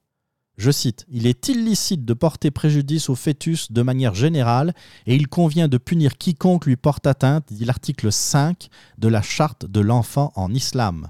je 0.57 0.69
cite, 0.69 1.05
Il 1.09 1.25
est 1.25 1.47
illicite 1.49 2.05
de 2.05 2.13
porter 2.13 2.51
préjudice 2.51 3.09
au 3.09 3.15
fœtus 3.15 3.71
de 3.71 3.81
manière 3.81 4.13
générale 4.13 4.73
et 5.07 5.15
il 5.15 5.27
convient 5.27 5.67
de 5.67 5.77
punir 5.77 6.17
quiconque 6.17 6.67
lui 6.67 6.75
porte 6.75 7.07
atteinte, 7.07 7.51
dit 7.51 7.65
l'article 7.65 8.11
5 8.11 8.69
de 8.99 9.07
la 9.07 9.21
Charte 9.21 9.65
de 9.65 9.79
l'enfant 9.79 10.31
en 10.35 10.53
islam. 10.53 11.09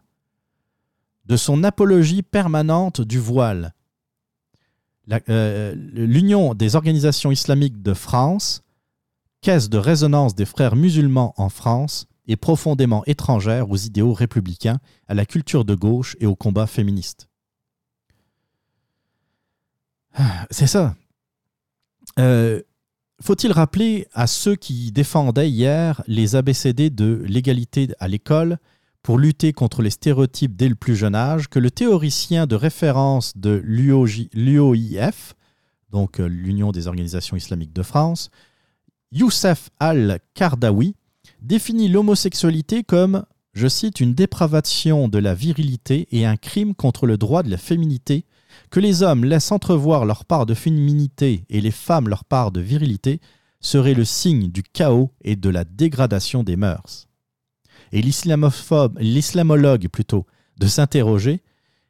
De 1.25 1.35
son 1.35 1.63
apologie 1.63 2.21
permanente 2.21 3.01
du 3.01 3.19
voile. 3.19 3.73
Euh, 5.29 5.75
L'Union 5.75 6.53
des 6.53 6.75
organisations 6.75 7.31
islamiques 7.31 7.81
de 7.81 7.93
France, 7.93 8.63
caisse 9.41 9.69
de 9.69 9.77
résonance 9.77 10.35
des 10.35 10.45
frères 10.45 10.75
musulmans 10.75 11.33
en 11.37 11.49
France, 11.49 12.07
est 12.27 12.37
profondément 12.37 13.03
étrangère 13.05 13.69
aux 13.69 13.77
idéaux 13.77 14.13
républicains, 14.13 14.79
à 15.07 15.13
la 15.13 15.25
culture 15.25 15.65
de 15.65 15.75
gauche 15.75 16.15
et 16.19 16.25
au 16.25 16.35
combat 16.35 16.67
féministe. 16.67 17.27
Ah, 20.13 20.47
C'est 20.49 20.67
ça. 20.67 20.95
Euh, 22.19 22.61
Faut-il 23.21 23.51
rappeler 23.51 24.07
à 24.13 24.27
ceux 24.27 24.55
qui 24.55 24.91
défendaient 24.91 25.49
hier 25.49 26.01
les 26.07 26.35
ABCD 26.35 26.89
de 26.89 27.23
l'égalité 27.25 27.89
à 27.99 28.07
l'école 28.07 28.57
pour 29.03 29.19
lutter 29.19 29.51
contre 29.51 29.81
les 29.81 29.89
stéréotypes 29.89 30.55
dès 30.55 30.69
le 30.69 30.75
plus 30.75 30.95
jeune 30.95 31.13
âge 31.13 31.49
que 31.49 31.59
le 31.59 31.69
théoricien 31.69 32.47
de 32.47 32.55
référence 32.55 33.33
de 33.35 33.61
l'UOIF, 33.63 35.35
donc 35.91 36.19
euh, 36.19 36.25
l'Union 36.25 36.71
des 36.71 36.87
organisations 36.87 37.35
islamiques 37.35 37.73
de 37.73 37.83
France, 37.83 38.31
Youssef 39.11 39.69
al-Kardawi, 39.79 40.95
définit 41.41 41.89
l'homosexualité 41.89 42.83
comme, 42.83 43.25
je 43.51 43.67
cite, 43.67 43.99
une 43.99 44.15
dépravation 44.15 45.09
de 45.09 45.19
la 45.19 45.35
virilité 45.35 46.07
et 46.11 46.25
un 46.25 46.37
crime 46.37 46.73
contre 46.73 47.05
le 47.05 47.17
droit 47.17 47.43
de 47.43 47.51
la 47.51 47.57
féminité 47.57 48.25
que 48.69 48.79
les 48.79 49.03
hommes 49.03 49.25
laissent 49.25 49.51
entrevoir 49.51 50.05
leur 50.05 50.23
part 50.25 50.45
de 50.45 50.53
féminité 50.53 51.43
et 51.49 51.59
les 51.59 51.71
femmes 51.71 52.07
leur 52.07 52.23
part 52.23 52.51
de 52.51 52.61
virilité 52.61 53.19
serait 53.59 53.93
le 53.93 54.05
signe 54.05 54.49
du 54.49 54.63
chaos 54.63 55.11
et 55.21 55.35
de 55.35 55.49
la 55.49 55.65
dégradation 55.65 56.43
des 56.43 56.55
mœurs. 56.55 57.07
Et 57.93 58.01
l'islamologue 58.01 59.87
plutôt, 59.87 60.25
de 60.57 60.67
s'interroger 60.67 61.41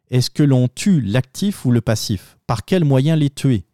est-ce 0.10 0.30
que 0.30 0.44
l'on 0.44 0.68
tue 0.68 1.02
l'actif 1.02 1.66
ou 1.66 1.72
le 1.72 1.82
passif? 1.82 2.38
Par 2.46 2.66
quels 2.66 2.86
moyens 2.86 3.18
les 3.18 3.32
tuer? 3.32 3.66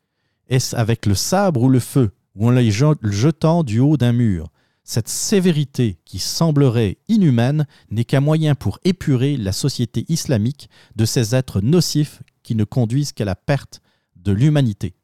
Est-ce 0.47 0.75
avec 0.75 1.05
le 1.05 1.15
sabre 1.15 1.63
ou 1.63 1.69
le 1.69 1.79
feu 1.81 2.11
Ou 2.35 2.47
en 2.47 2.51
les 2.51 2.71
je- 2.71 2.85
jetant 3.03 3.63
du 3.63 3.79
haut 3.79 3.97
d'un 3.97 4.13
mur? 4.13 4.49
Cette 4.83 5.09
sévérité 5.09 5.99
qui 6.05 6.17
semblerait 6.19 6.97
inhumaine 7.09 7.67
n'est 7.89 8.05
qu'un 8.05 8.21
moyen 8.21 8.55
pour 8.55 8.79
épurer 8.85 9.35
la 9.37 9.51
société 9.51 10.05
islamique 10.07 10.69
de 10.95 11.03
ces 11.03 11.35
êtres 11.35 11.61
nocifs 11.61 12.21
qui 12.41 12.55
ne 12.55 12.63
conduisent 12.63 13.11
qu'à 13.11 13.25
la 13.25 13.35
perte 13.35 13.81
de 14.15 14.31
l'humanité. 14.31 14.95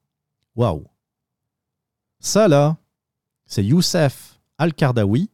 Waouh! 0.56 0.86
Ça 2.20 2.48
là, 2.48 2.78
c'est 3.46 3.66
Youssef 3.66 4.40
Al-Kardawi 4.58 5.30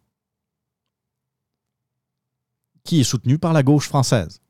qui 2.84 3.02
est 3.02 3.06
soutenu 3.06 3.38
par 3.38 3.54
la 3.54 3.64
gauche 3.64 3.88
française. 3.88 4.42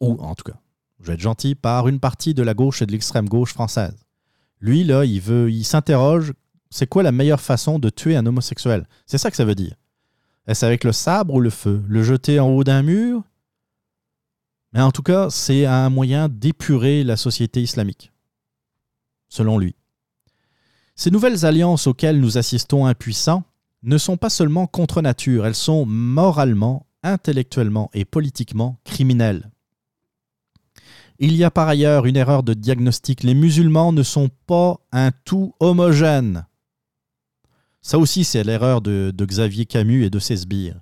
Ou 0.00 0.16
en 0.20 0.34
tout 0.34 0.44
cas, 0.44 0.58
je 1.00 1.06
vais 1.06 1.14
être 1.14 1.20
gentil, 1.20 1.54
par 1.54 1.88
une 1.88 2.00
partie 2.00 2.34
de 2.34 2.42
la 2.42 2.54
gauche 2.54 2.82
et 2.82 2.86
de 2.86 2.92
l'extrême 2.92 3.28
gauche 3.28 3.52
française. 3.52 4.04
Lui, 4.60 4.84
là, 4.84 5.04
il 5.04 5.20
veut, 5.20 5.50
il 5.50 5.64
s'interroge, 5.64 6.32
c'est 6.70 6.88
quoi 6.88 7.02
la 7.02 7.12
meilleure 7.12 7.40
façon 7.40 7.78
de 7.78 7.90
tuer 7.90 8.16
un 8.16 8.26
homosexuel? 8.26 8.86
C'est 9.06 9.18
ça 9.18 9.30
que 9.30 9.36
ça 9.36 9.44
veut 9.44 9.54
dire. 9.54 9.76
Est-ce 10.46 10.66
avec 10.66 10.84
le 10.84 10.92
sabre 10.92 11.34
ou 11.34 11.40
le 11.40 11.50
feu? 11.50 11.82
Le 11.86 12.02
jeter 12.02 12.40
en 12.40 12.48
haut 12.48 12.64
d'un 12.64 12.82
mur? 12.82 13.22
Mais 14.72 14.80
en 14.80 14.90
tout 14.90 15.02
cas, 15.02 15.30
c'est 15.30 15.66
un 15.66 15.88
moyen 15.88 16.28
d'épurer 16.28 17.04
la 17.04 17.16
société 17.16 17.62
islamique, 17.62 18.12
selon 19.28 19.56
lui. 19.56 19.76
Ces 20.96 21.10
nouvelles 21.10 21.46
alliances 21.46 21.86
auxquelles 21.86 22.20
nous 22.20 22.38
assistons 22.38 22.86
impuissants 22.86 23.44
ne 23.82 23.98
sont 23.98 24.16
pas 24.16 24.30
seulement 24.30 24.66
contre 24.66 25.00
nature, 25.02 25.46
elles 25.46 25.54
sont 25.54 25.86
moralement, 25.86 26.86
intellectuellement 27.04 27.90
et 27.94 28.04
politiquement 28.04 28.80
criminelles. 28.84 29.50
Il 31.20 31.36
y 31.36 31.44
a 31.44 31.50
par 31.50 31.68
ailleurs 31.68 32.06
une 32.06 32.16
erreur 32.16 32.42
de 32.42 32.54
diagnostic. 32.54 33.22
Les 33.22 33.34
musulmans 33.34 33.92
ne 33.92 34.02
sont 34.02 34.30
pas 34.46 34.80
un 34.90 35.12
tout 35.24 35.54
homogène. 35.60 36.46
Ça 37.82 37.98
aussi, 37.98 38.24
c'est 38.24 38.42
l'erreur 38.42 38.80
de, 38.80 39.14
Xavier 39.16 39.66
Camus 39.66 40.04
et 40.04 40.10
de 40.10 40.18
ses 40.18 40.38
sbires. 40.38 40.80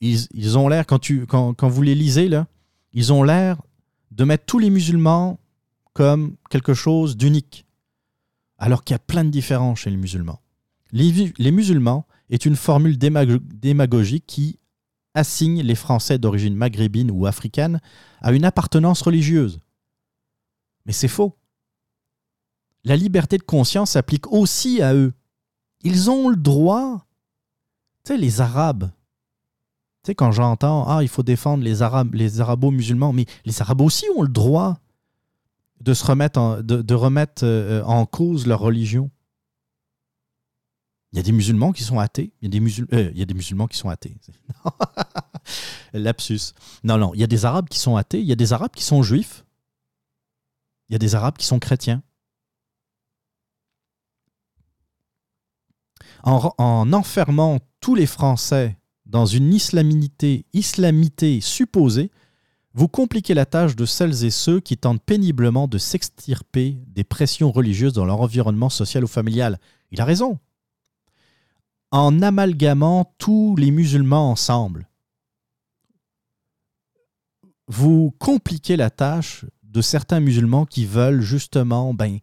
Ils, 0.00 0.56
ont 0.56 0.68
l'air, 0.68 0.86
quand, 0.86 1.10
quand, 1.28 1.54
quand 1.54 1.68
vous 1.68 1.82
les 1.82 1.96
lisez, 1.96 2.28
là, 2.28 2.46
ils 2.92 3.12
ont 3.12 3.24
l'air 3.24 3.60
de 4.12 4.22
mettre 4.22 4.44
tous 4.44 4.60
les 4.60 4.70
musulmans 4.70 5.40
comme 5.92 6.36
quelque 6.50 6.74
chose 6.74 7.16
d'unique, 7.16 7.66
alors 8.58 8.84
qu'il 8.84 8.94
y 8.94 8.96
a 8.96 9.00
plein 9.00 9.24
de 9.24 9.30
différences 9.30 9.80
chez 9.80 9.90
les 9.90 9.96
musulmans. 9.96 10.40
Les 10.92 11.50
musulmans 11.50 12.06
est 12.30 12.44
une 12.44 12.56
formule 12.56 12.98
démago- 12.98 13.40
démagogique 13.42 14.24
qui 14.26 14.58
assigne 15.14 15.62
les 15.62 15.74
Français 15.74 16.18
d'origine 16.18 16.54
maghrébine 16.54 17.10
ou 17.10 17.26
africaine 17.26 17.80
à 18.20 18.32
une 18.32 18.44
appartenance 18.44 19.02
religieuse. 19.02 19.60
Mais 20.86 20.92
c'est 20.92 21.08
faux. 21.08 21.36
La 22.84 22.96
liberté 22.96 23.36
de 23.38 23.42
conscience 23.42 23.92
s'applique 23.92 24.30
aussi 24.32 24.80
à 24.82 24.94
eux. 24.94 25.12
Ils 25.82 26.10
ont 26.10 26.28
le 26.28 26.36
droit. 26.36 27.06
Tu 28.04 28.12
sais, 28.12 28.18
les 28.18 28.40
Arabes. 28.40 28.90
Tu 30.02 30.08
sais, 30.10 30.14
quand 30.14 30.30
j'entends 30.32 30.86
Ah, 30.88 31.02
il 31.02 31.08
faut 31.08 31.22
défendre 31.22 31.64
les 31.64 31.82
Arabes, 31.82 32.14
les 32.14 32.40
Arabo-musulmans, 32.40 33.12
mais 33.12 33.26
les 33.44 33.60
Arabes 33.60 33.80
aussi 33.80 34.06
ont 34.16 34.22
le 34.22 34.28
droit 34.28 34.78
de 35.80 35.94
se 35.94 36.04
remettre 36.04 36.62
de 36.62 36.94
remettre 36.94 37.44
euh, 37.44 37.82
en 37.84 38.04
cause 38.06 38.46
leur 38.46 38.60
religion. 38.60 39.10
Il 41.12 41.16
y 41.16 41.20
a 41.20 41.22
des 41.22 41.32
musulmans 41.32 41.72
qui 41.72 41.82
sont 41.82 41.98
athées. 41.98 42.32
Il 42.42 42.44
y 42.44 42.48
a 42.48 42.50
des, 42.50 42.60
musul- 42.60 42.86
euh, 42.92 43.10
il 43.12 43.18
y 43.18 43.22
a 43.22 43.24
des 43.24 43.34
musulmans 43.34 43.66
qui 43.66 43.78
sont 43.78 43.88
athées. 43.88 44.14
Lapsus. 45.94 46.52
Non, 46.84 46.98
non. 46.98 47.14
Il 47.14 47.20
y 47.20 47.24
a 47.24 47.26
des 47.26 47.44
Arabes 47.46 47.68
qui 47.68 47.78
sont 47.78 47.96
athées. 47.96 48.20
Il 48.20 48.26
y 48.26 48.32
a 48.32 48.36
des 48.36 48.52
Arabes 48.52 48.72
qui 48.74 48.84
sont 48.84 49.02
juifs. 49.02 49.44
Il 50.88 50.92
y 50.92 50.96
a 50.96 50.98
des 50.98 51.14
Arabes 51.14 51.36
qui 51.38 51.46
sont 51.46 51.58
chrétiens. 51.58 52.02
En, 56.24 56.52
en 56.58 56.92
enfermant 56.92 57.58
tous 57.80 57.94
les 57.94 58.06
Français 58.06 58.76
dans 59.06 59.24
une 59.24 59.54
islamité, 59.54 60.44
islamité 60.52 61.40
supposée, 61.40 62.10
vous 62.74 62.88
compliquez 62.88 63.32
la 63.34 63.46
tâche 63.46 63.76
de 63.76 63.86
celles 63.86 64.24
et 64.24 64.30
ceux 64.30 64.60
qui 64.60 64.76
tentent 64.76 65.02
péniblement 65.02 65.68
de 65.68 65.78
s'extirper 65.78 66.76
des 66.88 67.04
pressions 67.04 67.50
religieuses 67.50 67.94
dans 67.94 68.04
leur 68.04 68.20
environnement 68.20 68.68
social 68.68 69.04
ou 69.04 69.08
familial. 69.08 69.58
Il 69.90 70.00
a 70.00 70.04
raison 70.04 70.38
en 71.90 72.20
amalgamant 72.22 73.14
tous 73.18 73.56
les 73.56 73.70
musulmans 73.70 74.30
ensemble, 74.30 74.88
vous 77.66 78.12
compliquez 78.18 78.76
la 78.76 78.90
tâche 78.90 79.44
de 79.62 79.80
certains 79.82 80.20
musulmans 80.20 80.64
qui 80.66 80.86
veulent 80.86 81.20
justement 81.20 81.92
ben, 81.94 82.18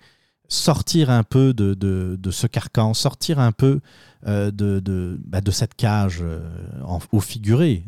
sortir 0.48 1.10
un 1.10 1.24
peu 1.24 1.54
de, 1.54 1.74
de- 1.74 2.18
ce 2.32 2.48
carcan, 2.48 2.94
sortir 2.94 3.40
un 3.40 3.52
peu 3.52 3.80
euh, 4.26 4.50
de, 4.52 4.80
de- 4.80 5.20
ben, 5.24 5.42
de 5.42 5.52
cette 5.52 5.76
cage 5.76 6.20
euh, 6.22 6.42
au 7.12 7.20
figuré. 7.20 7.86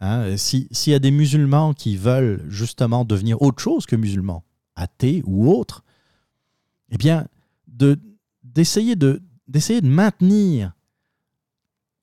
Hein. 0.00 0.36
Si- 0.36 0.68
S'il 0.70 0.92
y 0.92 0.96
a 0.96 1.00
des 1.00 1.10
musulmans 1.10 1.74
qui 1.74 1.96
veulent 1.96 2.44
justement 2.48 3.04
devenir 3.04 3.42
autre 3.42 3.60
chose 3.62 3.86
que 3.86 3.96
musulmans, 3.96 4.44
athées 4.76 5.22
ou 5.26 5.50
autres, 5.50 5.82
eh 6.90 6.96
bien, 6.98 7.26
de- 7.66 7.98
d'essayer 8.44 8.94
de, 8.96 9.22
d'essayer 9.48 9.80
de 9.80 9.88
maintenir 9.88 10.72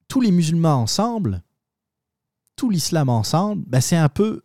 tous 0.09 0.19
les 0.19 0.31
musulmans 0.31 0.81
ensemble, 0.81 1.41
tout 2.57 2.69
l'islam 2.69 3.07
ensemble, 3.07 3.63
ben 3.67 3.79
c'est 3.79 3.95
un 3.95 4.09
peu 4.09 4.41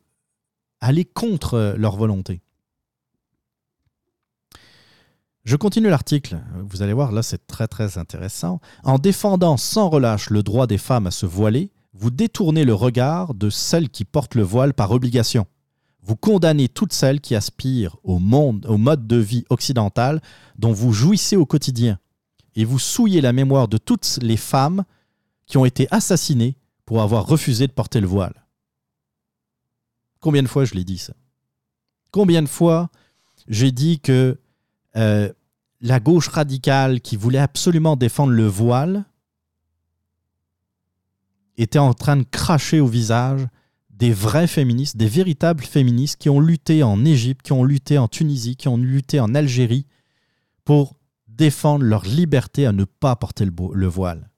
aller 0.81 1.05
contre 1.05 1.55
euh, 1.55 1.75
leur 1.77 1.97
volonté. 1.97 2.43
Je 5.45 5.57
continue 5.57 5.89
l'article. 5.89 6.41
Vous 6.63 6.81
allez 6.83 6.93
voir, 6.93 7.13
là, 7.13 7.23
c'est 7.23 7.47
très 7.47 7.67
très 7.67 7.99
intéressant. 7.99 8.61
En 8.83 8.99
défendant 8.99 9.57
sans 9.59 9.91
relâche 9.91 10.31
le 10.31 10.43
droit 10.43 10.67
des 10.67 10.79
femmes 10.79 11.07
à 11.07 11.11
se 11.11 11.27
voiler, 11.27 11.71
vous 11.93 12.11
détournez 12.11 12.65
le 12.65 12.75
regard 12.75 13.35
de 13.35 13.51
celles 13.51 13.91
qui 13.91 14.05
portent 14.05 14.37
le 14.37 14.43
voile 14.43 14.73
par 14.73 14.91
obligation. 14.91 15.47
Vous 16.03 16.17
condamnez 16.17 16.69
toutes 16.69 16.93
celles 16.93 17.21
qui 17.21 17.35
aspirent 17.35 17.97
au 18.05 18.19
monde, 18.19 18.65
au 18.69 18.79
mode 18.79 19.07
de 19.07 19.17
vie 19.17 19.45
occidental 19.51 20.23
dont 20.59 20.73
vous 20.73 20.93
jouissez 20.93 21.37
au 21.37 21.47
quotidien. 21.47 21.99
Et 22.57 22.65
vous 22.65 22.79
souillez 22.79 23.21
la 23.21 23.33
mémoire 23.33 23.69
de 23.69 23.79
toutes 23.79 24.19
les 24.23 24.37
femmes 24.37 24.85
qui 25.47 25.57
ont 25.59 25.65
été 25.65 25.87
assassinées 25.91 26.57
pour 26.87 27.03
avoir 27.03 27.27
refusé 27.27 27.67
de 27.67 27.73
porter 27.73 28.01
le 28.01 28.07
voile. 28.07 28.45
Combien 30.21 30.43
de 30.43 30.49
fois 30.49 30.65
je 30.65 30.75
l'ai 30.75 30.85
dit 30.85 30.99
ça? 30.99 31.15
Combien 32.11 32.43
de 32.43 32.49
fois 32.49 32.91
j'ai 33.49 33.73
dit 33.73 34.01
que 34.01 34.39
euh, 34.97 35.31
la 35.81 36.01
gauche 36.01 36.29
radicale 36.29 37.01
qui 37.01 37.17
voulait 37.17 37.39
absolument 37.39 37.97
défendre 37.97 38.33
le 38.33 38.47
voile 38.47 39.05
était 41.57 41.79
en 41.79 41.95
train 41.95 42.17
de 42.17 42.23
cracher 42.25 42.81
au 42.81 42.87
visage 42.87 43.47
des 43.91 44.13
vrais 44.13 44.47
féministes, 44.47 44.97
des 44.97 45.07
véritables 45.09 45.63
féministes 45.63 46.17
qui 46.17 46.29
ont 46.29 46.41
lutté 46.41 46.83
en 46.83 47.05
Égypte, 47.05 47.43
qui 47.43 47.53
ont 47.53 47.65
lutté 47.65 47.99
en 47.99 48.09
Tunisie, 48.09 48.57
qui 48.57 48.69
ont 48.69 48.77
lutté 48.77 49.21
en 49.21 49.35
Algérie 49.35 49.87
pour 50.65 50.97
défendre 51.29 51.85
leur 51.85 52.05
liberté 52.05 52.67
à 52.67 52.73
ne 52.73 52.85
pas 52.85 53.15
porter 53.15 53.45
le 53.45 53.87
voile. 53.87 54.31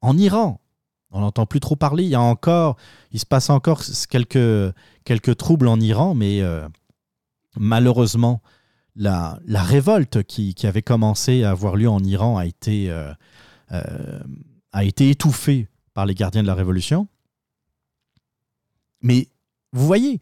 En 0.00 0.16
Iran, 0.16 0.60
on 1.10 1.20
n'entend 1.20 1.46
plus 1.46 1.60
trop 1.60 1.76
parler. 1.76 2.04
Il 2.04 2.10
y 2.10 2.14
a 2.14 2.20
encore, 2.20 2.76
il 3.12 3.20
se 3.20 3.26
passe 3.26 3.50
encore 3.50 3.82
quelques, 4.10 4.74
quelques 5.04 5.36
troubles 5.36 5.68
en 5.68 5.80
Iran, 5.80 6.14
mais 6.14 6.40
euh, 6.42 6.68
malheureusement, 7.56 8.42
la, 8.94 9.40
révolte 9.46 10.22
qui, 10.24 10.54
qui 10.54 10.66
avait 10.66 10.82
commencé 10.82 11.44
à 11.44 11.50
avoir 11.50 11.76
lieu 11.76 11.88
en 11.88 12.02
Iran 12.02 12.36
a 12.36 12.46
été, 12.46 12.90
euh, 12.90 13.12
euh, 13.72 14.20
a 14.72 14.84
été 14.84 15.10
étouffée 15.10 15.68
par 15.94 16.06
les 16.06 16.14
gardiens 16.14 16.42
de 16.42 16.48
la 16.48 16.54
révolution. 16.54 17.08
Mais 19.00 19.28
vous 19.72 19.86
voyez, 19.86 20.20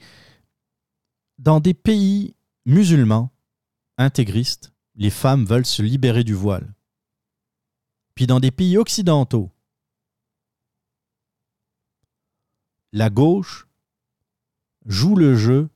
dans 1.38 1.60
des 1.60 1.74
pays 1.74 2.34
musulmans, 2.66 3.30
intégristes, 3.98 4.72
les 4.94 5.10
femmes 5.10 5.44
veulent 5.44 5.66
se 5.66 5.82
libérer 5.82 6.24
du 6.24 6.34
voile. 6.34 6.74
Puis 8.14 8.26
dans 8.26 8.40
des 8.40 8.50
pays 8.50 8.76
occidentaux, 8.76 9.50
la 12.96 13.10
gauche 13.10 13.68
joue 14.86 15.16
le 15.16 15.36
jeu 15.36 15.68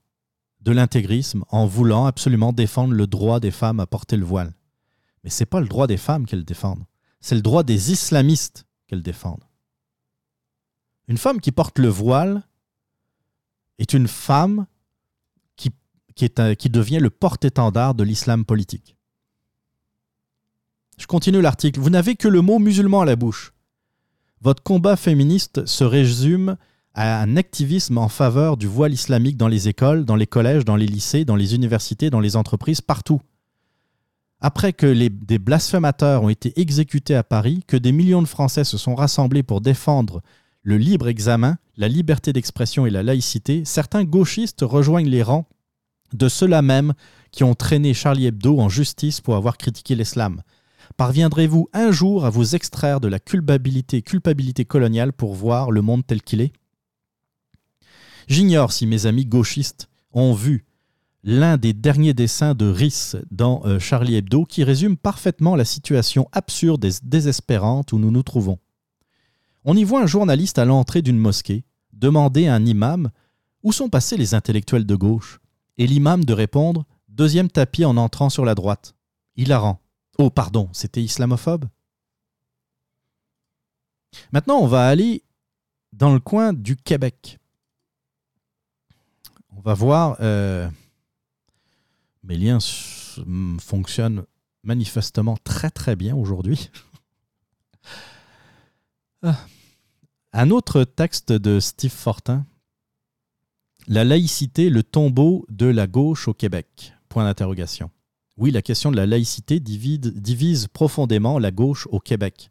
de 0.62 0.72
l'intégrisme 0.72 1.44
en 1.50 1.66
voulant 1.66 2.06
absolument 2.06 2.54
défendre 2.54 2.94
le 2.94 3.06
droit 3.06 3.40
des 3.40 3.50
femmes 3.50 3.78
à 3.78 3.86
porter 3.86 4.16
le 4.16 4.24
voile. 4.24 4.54
Mais 5.22 5.28
ce 5.28 5.42
n'est 5.42 5.46
pas 5.46 5.60
le 5.60 5.68
droit 5.68 5.86
des 5.86 5.98
femmes 5.98 6.24
qu'elles 6.24 6.46
défendent, 6.46 6.86
c'est 7.20 7.34
le 7.34 7.42
droit 7.42 7.62
des 7.62 7.92
islamistes 7.92 8.64
qu'elles 8.86 9.02
défendent. 9.02 9.44
Une 11.08 11.18
femme 11.18 11.42
qui 11.42 11.52
porte 11.52 11.78
le 11.78 11.88
voile 11.88 12.42
est 13.78 13.92
une 13.92 14.08
femme 14.08 14.66
qui, 15.56 15.70
qui, 16.14 16.70
devient 16.70 17.00
le 17.00 17.10
porte-étendard 17.10 17.94
de 17.94 18.04
l'islam 18.04 18.46
politique. 18.46 18.96
Je 20.98 21.06
continue 21.06 21.42
l'article. 21.42 21.80
Vous 21.80 21.90
n'avez 21.90 22.16
que 22.16 22.28
le 22.28 22.40
mot 22.40 22.58
musulman 22.58 23.02
à 23.02 23.04
la 23.04 23.16
bouche. 23.16 23.52
Votre 24.40 24.62
combat 24.62 24.96
féministe 24.96 25.66
se 25.66 25.84
résume 25.84 26.56
à 26.94 27.22
un 27.22 27.36
activisme 27.36 27.98
en 27.98 28.08
faveur 28.08 28.56
du 28.56 28.66
voile 28.66 28.92
islamique 28.92 29.36
dans 29.36 29.48
les 29.48 29.68
écoles, 29.68 30.04
dans 30.04 30.16
les 30.16 30.26
collèges, 30.26 30.64
dans 30.64 30.76
les 30.76 30.86
lycées, 30.86 31.24
dans 31.24 31.36
les 31.36 31.54
universités, 31.54 32.10
dans 32.10 32.20
les 32.20 32.36
entreprises, 32.36 32.80
partout. 32.80 33.20
Après 34.40 34.72
que 34.72 34.86
les- 34.86 35.10
des 35.10 35.38
blasphémateurs 35.38 36.22
ont 36.22 36.30
été 36.30 36.58
exécutés 36.60 37.14
à 37.14 37.22
Paris, 37.22 37.62
que 37.66 37.76
des 37.76 37.92
millions 37.92 38.22
de 38.22 38.28
Français 38.28 38.64
se 38.64 38.78
sont 38.78 38.94
rassemblés 38.94 39.42
pour 39.42 39.60
défendre 39.60 40.22
le 40.62 40.78
libre 40.78 41.08
examen, 41.08 41.58
la 41.76 41.88
liberté 41.88 42.32
d'expression 42.32 42.86
et 42.86 42.90
la 42.90 43.02
laïcité, 43.02 43.64
certains 43.64 44.04
gauchistes 44.04 44.62
rejoignent 44.62 45.08
les 45.08 45.22
rangs 45.22 45.46
de 46.12 46.28
ceux-là 46.28 46.60
même 46.62 46.94
qui 47.30 47.44
ont 47.44 47.54
traîné 47.54 47.94
Charlie 47.94 48.26
Hebdo 48.26 48.58
en 48.58 48.68
justice 48.68 49.20
pour 49.20 49.36
avoir 49.36 49.56
critiqué 49.56 49.94
l'islam. 49.94 50.42
Parviendrez-vous 50.96 51.68
un 51.72 51.92
jour 51.92 52.24
à 52.24 52.30
vous 52.30 52.56
extraire 52.56 53.00
de 53.00 53.08
la 53.08 53.20
culpabilité, 53.20 54.02
culpabilité 54.02 54.64
coloniale 54.64 55.12
pour 55.12 55.34
voir 55.34 55.70
le 55.70 55.82
monde 55.82 56.04
tel 56.06 56.20
qu'il 56.20 56.40
est? 56.40 56.52
J'ignore 58.30 58.70
si 58.70 58.86
mes 58.86 59.06
amis 59.06 59.26
gauchistes 59.26 59.88
ont 60.12 60.34
vu 60.34 60.64
l'un 61.24 61.56
des 61.56 61.72
derniers 61.72 62.14
dessins 62.14 62.54
de 62.54 62.64
Riss 62.66 63.16
dans 63.32 63.60
euh, 63.66 63.80
Charlie 63.80 64.14
Hebdo 64.14 64.44
qui 64.44 64.62
résume 64.62 64.96
parfaitement 64.96 65.56
la 65.56 65.64
situation 65.64 66.28
absurde 66.30 66.84
et 66.84 66.92
désespérante 67.02 67.92
où 67.92 67.98
nous 67.98 68.12
nous 68.12 68.22
trouvons. 68.22 68.60
On 69.64 69.76
y 69.76 69.82
voit 69.82 70.00
un 70.00 70.06
journaliste 70.06 70.60
à 70.60 70.64
l'entrée 70.64 71.02
d'une 71.02 71.18
mosquée 71.18 71.64
demander 71.92 72.46
à 72.46 72.54
un 72.54 72.64
imam 72.64 73.10
où 73.64 73.72
sont 73.72 73.88
passés 73.88 74.16
les 74.16 74.32
intellectuels 74.32 74.86
de 74.86 74.94
gauche? 74.94 75.40
Et 75.76 75.88
l'imam 75.88 76.24
de 76.24 76.32
répondre 76.32 76.86
deuxième 77.08 77.50
tapis 77.50 77.84
en 77.84 77.96
entrant 77.96 78.30
sur 78.30 78.44
la 78.44 78.54
droite. 78.54 78.94
Hilarant. 79.36 79.80
Oh, 80.18 80.30
pardon, 80.30 80.68
c'était 80.72 81.02
islamophobe? 81.02 81.64
Maintenant, 84.30 84.58
on 84.60 84.68
va 84.68 84.86
aller 84.86 85.24
dans 85.92 86.14
le 86.14 86.20
coin 86.20 86.52
du 86.52 86.76
Québec. 86.76 87.39
On 89.60 89.62
va 89.62 89.74
voir. 89.74 90.16
euh, 90.20 90.70
mes 92.24 92.38
liens 92.38 92.60
fonctionnent 93.60 94.24
manifestement 94.64 95.36
très 95.44 95.70
très 95.70 95.96
bien 95.96 96.16
aujourd'hui. 96.16 96.70
Ah. 99.22 99.36
Un 100.32 100.48
autre 100.48 100.84
texte 100.84 101.30
de 101.30 101.60
Steve 101.60 101.90
Fortin. 101.92 102.46
La 103.86 104.02
laïcité, 104.02 104.70
le 104.70 104.82
tombeau 104.82 105.44
de 105.50 105.66
la 105.66 105.86
gauche 105.86 106.26
au 106.26 106.32
Québec. 106.32 106.94
Point 107.10 107.24
d'interrogation. 107.24 107.90
Oui, 108.38 108.50
la 108.50 108.62
question 108.62 108.90
de 108.90 108.96
la 108.96 109.04
laïcité 109.04 109.60
divise 109.60 110.68
profondément 110.68 111.38
la 111.38 111.50
gauche 111.50 111.86
au 111.90 112.00
Québec. 112.00 112.50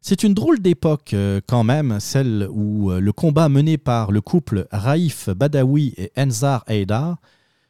C'est 0.00 0.22
une 0.22 0.34
drôle 0.34 0.60
d'époque 0.60 1.14
euh, 1.14 1.40
quand 1.46 1.64
même, 1.64 1.98
celle 2.00 2.46
où 2.50 2.92
euh, 2.92 3.00
le 3.00 3.12
combat 3.12 3.48
mené 3.48 3.76
par 3.76 4.12
le 4.12 4.20
couple 4.20 4.68
Raif 4.70 5.28
Badawi 5.30 5.94
et 5.96 6.12
Enzar 6.16 6.64
Haidar 6.68 7.16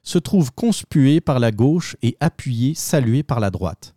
se 0.02 0.18
trouve 0.18 0.52
conspué 0.52 1.20
par 1.20 1.40
la 1.40 1.50
gauche 1.50 1.96
et 2.02 2.16
appuyé, 2.20 2.74
salué 2.74 3.22
par 3.22 3.40
la 3.40 3.50
droite. 3.50 3.94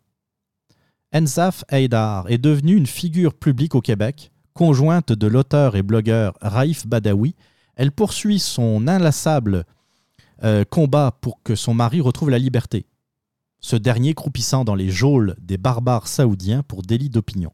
Enzaf 1.13 1.63
Haidar 1.69 2.29
est 2.29 2.37
devenu 2.37 2.75
une 2.75 2.87
figure 2.87 3.33
publique 3.33 3.75
au 3.75 3.81
Québec, 3.81 4.31
conjointe 4.53 5.11
de 5.11 5.27
l'auteur 5.27 5.75
et 5.75 5.83
blogueur 5.83 6.37
Raif 6.41 6.87
Badawi. 6.87 7.35
Elle 7.75 7.91
poursuit 7.91 8.39
son 8.39 8.87
inlassable 8.87 9.65
euh, 10.43 10.65
combat 10.65 11.17
pour 11.21 11.41
que 11.43 11.55
son 11.55 11.73
mari 11.73 12.01
retrouve 12.01 12.29
la 12.29 12.39
liberté, 12.39 12.85
ce 13.59 13.75
dernier 13.75 14.13
croupissant 14.13 14.63
dans 14.63 14.75
les 14.75 14.89
geôles 14.89 15.35
des 15.39 15.57
barbares 15.57 16.07
saoudiens 16.07 16.63
pour 16.63 16.81
délit 16.81 17.09
d'opinion. 17.09 17.51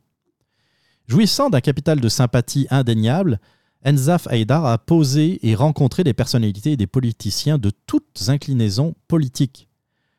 Jouissant 1.07 1.49
d'un 1.49 1.61
capital 1.61 1.99
de 1.99 2.09
sympathie 2.09 2.67
indéniable, 2.71 3.39
Enzaf 3.85 4.25
Haïdar 4.27 4.65
a 4.65 4.79
posé 4.79 5.39
et 5.47 5.53
rencontré 5.53 6.03
des 6.03 6.13
personnalités 6.13 6.71
et 6.71 6.77
des 6.77 6.87
politiciens 6.87 7.59
de 7.59 7.71
toutes 7.85 8.29
inclinaisons 8.29 8.95
politiques. 9.07 9.69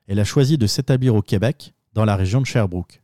Elle 0.07 0.21
a 0.21 0.25
choisi 0.25 0.57
de 0.57 0.69
s'établir 0.69 1.17
au 1.17 1.23
Québec, 1.23 1.75
dans 1.93 2.05
la 2.05 2.15
région 2.15 2.41
de 2.41 2.47
Sherbrooke. 2.47 3.03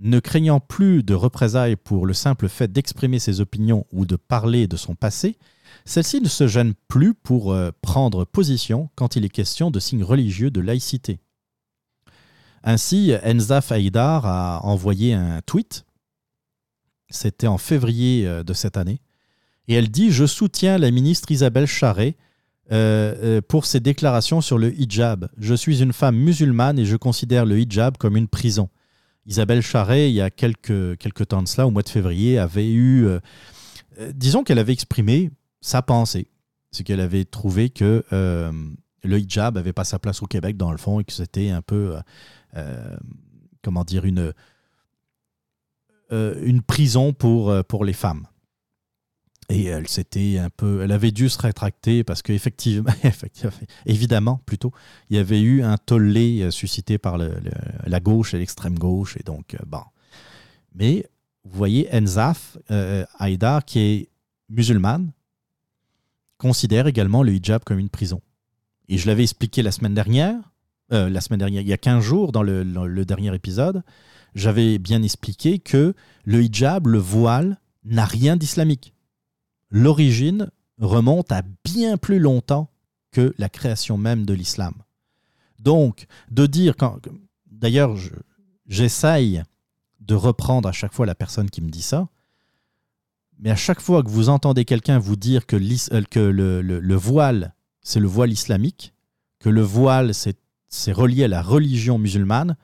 Ne 0.00 0.18
craignant 0.18 0.58
plus 0.58 1.04
de 1.04 1.14
représailles 1.14 1.76
pour 1.76 2.06
le 2.06 2.14
simple 2.14 2.48
fait 2.48 2.72
d'exprimer 2.72 3.20
ses 3.20 3.40
opinions 3.40 3.86
ou 3.92 4.04
de 4.04 4.16
parler 4.16 4.66
de 4.66 4.76
son 4.76 4.96
passé, 4.96 5.36
celle-ci 5.84 6.20
ne 6.20 6.28
se 6.28 6.48
gêne 6.48 6.74
plus 6.88 7.14
pour 7.14 7.52
euh, 7.52 7.70
prendre 7.82 8.24
position 8.24 8.90
quand 8.96 9.14
il 9.14 9.24
est 9.24 9.28
question 9.28 9.70
de 9.70 9.78
signes 9.78 10.02
religieux 10.02 10.50
de 10.50 10.60
laïcité. 10.60 11.20
Ainsi, 12.64 13.12
Enzaf 13.24 13.70
Haïdar 13.70 14.26
a 14.26 14.64
envoyé 14.64 15.14
un 15.14 15.40
tweet, 15.42 15.84
c'était 17.12 17.46
en 17.46 17.58
février 17.58 18.26
euh, 18.26 18.42
de 18.42 18.52
cette 18.52 18.76
année, 18.76 19.00
et 19.68 19.74
elle 19.74 19.90
dit 19.90 20.10
Je 20.10 20.26
soutiens 20.26 20.78
la 20.78 20.90
ministre 20.90 21.30
Isabelle 21.30 21.66
Charret 21.66 22.16
euh, 22.72 23.14
euh, 23.22 23.40
pour 23.46 23.66
ses 23.66 23.80
déclarations 23.80 24.40
sur 24.40 24.58
le 24.58 24.72
hijab. 24.74 25.28
Je 25.36 25.54
suis 25.54 25.82
une 25.82 25.92
femme 25.92 26.16
musulmane 26.16 26.78
et 26.78 26.84
je 26.84 26.96
considère 26.96 27.44
le 27.44 27.60
hijab 27.60 27.96
comme 27.96 28.16
une 28.16 28.28
prison. 28.28 28.68
Isabelle 29.26 29.62
Charret, 29.62 30.10
il 30.10 30.14
y 30.14 30.20
a 30.20 30.30
quelques, 30.30 30.98
quelques 30.98 31.28
temps 31.28 31.42
de 31.42 31.48
cela, 31.48 31.66
au 31.66 31.70
mois 31.70 31.82
de 31.82 31.88
février, 31.88 32.38
avait 32.38 32.72
eu. 32.72 33.06
disons 34.14 34.42
qu'elle 34.42 34.58
avait 34.58 34.72
exprimé 34.72 35.30
sa 35.60 35.80
pensée. 35.80 36.26
C'est 36.72 36.82
qu'elle 36.82 36.98
avait 36.98 37.24
trouvé 37.24 37.70
que 37.70 38.02
le 38.10 39.18
hijab 39.18 39.54
n'avait 39.54 39.72
pas 39.72 39.84
sa 39.84 40.00
place 40.00 40.24
au 40.24 40.26
Québec, 40.26 40.56
dans 40.56 40.72
le 40.72 40.78
fond, 40.78 40.98
et 40.98 41.04
que 41.04 41.12
c'était 41.12 41.50
un 41.50 41.62
peu. 41.62 41.94
comment 43.62 43.84
dire 43.84 44.04
Une, 44.06 44.32
une 46.42 46.62
prison 46.62 47.12
pour, 47.12 47.50
euh, 47.50 47.62
pour 47.62 47.84
les 47.84 47.92
femmes. 47.94 48.26
Et 49.48 49.64
elle 49.64 49.88
s'était 49.88 50.38
un 50.38 50.48
peu, 50.50 50.82
elle 50.82 50.92
avait 50.92 51.10
dû 51.10 51.28
se 51.28 51.38
rétracter 51.38 52.04
parce 52.04 52.22
qu'effectivement, 52.22 52.90
évidemment, 53.86 54.40
plutôt, 54.46 54.72
il 55.10 55.16
y 55.16 55.18
avait 55.18 55.40
eu 55.40 55.62
un 55.62 55.76
tollé 55.76 56.42
euh, 56.42 56.50
suscité 56.50 56.96
par 56.98 57.18
le- 57.18 57.34
la 57.84 58.00
gauche 58.00 58.34
et 58.34 58.38
l'extrême 58.38 58.78
gauche. 58.78 59.16
Et 59.18 59.22
donc, 59.24 59.54
euh, 59.54 59.58
bon. 59.66 59.82
Mais 60.74 61.06
vous 61.44 61.56
voyez, 61.58 61.88
Enzaf 61.92 62.56
euh, 62.70 63.04
Haïdar, 63.18 63.64
qui 63.64 63.78
est 63.80 64.08
musulmane, 64.48 65.12
considère 66.38 66.86
également 66.86 67.22
le 67.22 67.32
hijab 67.34 67.62
comme 67.64 67.78
une 67.78 67.90
prison. 67.90 68.20
et 68.88 68.98
je 68.98 69.06
l'avais 69.06 69.22
expliqué 69.22 69.62
la 69.62 69.70
semaine 69.72 69.94
dernière, 69.94 70.34
euh, 70.92 71.08
la 71.08 71.20
semaine 71.20 71.38
dernière, 71.38 71.62
il 71.62 71.68
y 71.68 71.72
a 71.72 71.78
15 71.78 72.02
jours, 72.02 72.32
dans 72.32 72.42
le, 72.42 72.62
le 72.64 73.04
dernier 73.04 73.34
épisode, 73.34 73.82
j'avais 74.34 74.78
bien 74.78 75.02
expliqué 75.02 75.58
que 75.58 75.94
le 76.24 76.42
hijab, 76.42 76.86
le 76.86 76.98
voile, 76.98 77.60
n'a 77.84 78.04
rien 78.04 78.36
d'islamique. 78.36 78.94
L'origine 79.70 80.50
remonte 80.78 81.32
à 81.32 81.42
bien 81.64 81.96
plus 81.96 82.18
longtemps 82.18 82.70
que 83.10 83.34
la 83.38 83.48
création 83.48 83.98
même 83.98 84.24
de 84.24 84.34
l'islam. 84.34 84.74
Donc, 85.58 86.06
de 86.30 86.46
dire, 86.46 86.74
d'ailleurs, 87.50 87.96
je- 87.96 88.10
j'essaye 88.66 89.42
de 90.00 90.14
reprendre 90.14 90.68
à 90.68 90.72
chaque 90.72 90.92
fois 90.92 91.06
la 91.06 91.14
personne 91.14 91.50
qui 91.50 91.60
me 91.62 91.70
dit 91.70 91.82
ça, 91.82 92.08
mais 93.38 93.50
à 93.50 93.56
chaque 93.56 93.80
fois 93.80 94.02
que 94.02 94.08
vous 94.08 94.28
entendez 94.28 94.64
quelqu'un 94.64 94.98
vous 94.98 95.16
dire 95.16 95.46
que, 95.46 95.56
euh, 95.56 96.02
que 96.10 96.20
le, 96.20 96.62
le- 96.62 96.80
le 96.80 96.94
voile, 96.96 97.54
c'est 97.80 98.00
le 98.00 98.08
voile 98.08 98.32
islamique, 98.32 98.94
que 99.38 99.48
le 99.48 99.62
voile, 99.62 100.12
c'est 100.14 100.92
relié 100.92 101.24
à 101.24 101.28
la 101.28 101.42
religion 101.42 101.98
musulmane, 101.98 102.56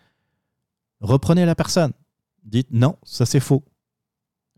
reprenez 1.01 1.45
la 1.45 1.55
personne. 1.55 1.93
Dites 2.45 2.69
non, 2.71 2.97
ça 3.03 3.27
c'est 3.27 3.41
faux. 3.41 3.65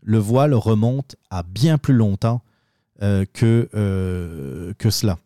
Le 0.01 0.17
voile 0.17 0.53
remonte 0.53 1.15
à 1.29 1.43
bien 1.43 1.77
plus 1.77 1.93
longtemps 1.93 2.41
euh, 3.01 3.25
que, 3.33 3.67
euh, 3.73 4.73
que 4.77 4.89
cela. 4.89 5.17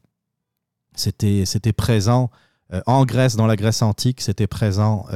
C'était 0.95 1.74
présent 1.74 2.32
euh, 2.72 2.82
en 2.85 3.06
Grèce, 3.06 3.35
dans 3.35 3.48
la 3.48 3.58
Grèce 3.58 3.82
antique, 3.82 4.22
c'était 4.22 4.48
présent 4.48 5.08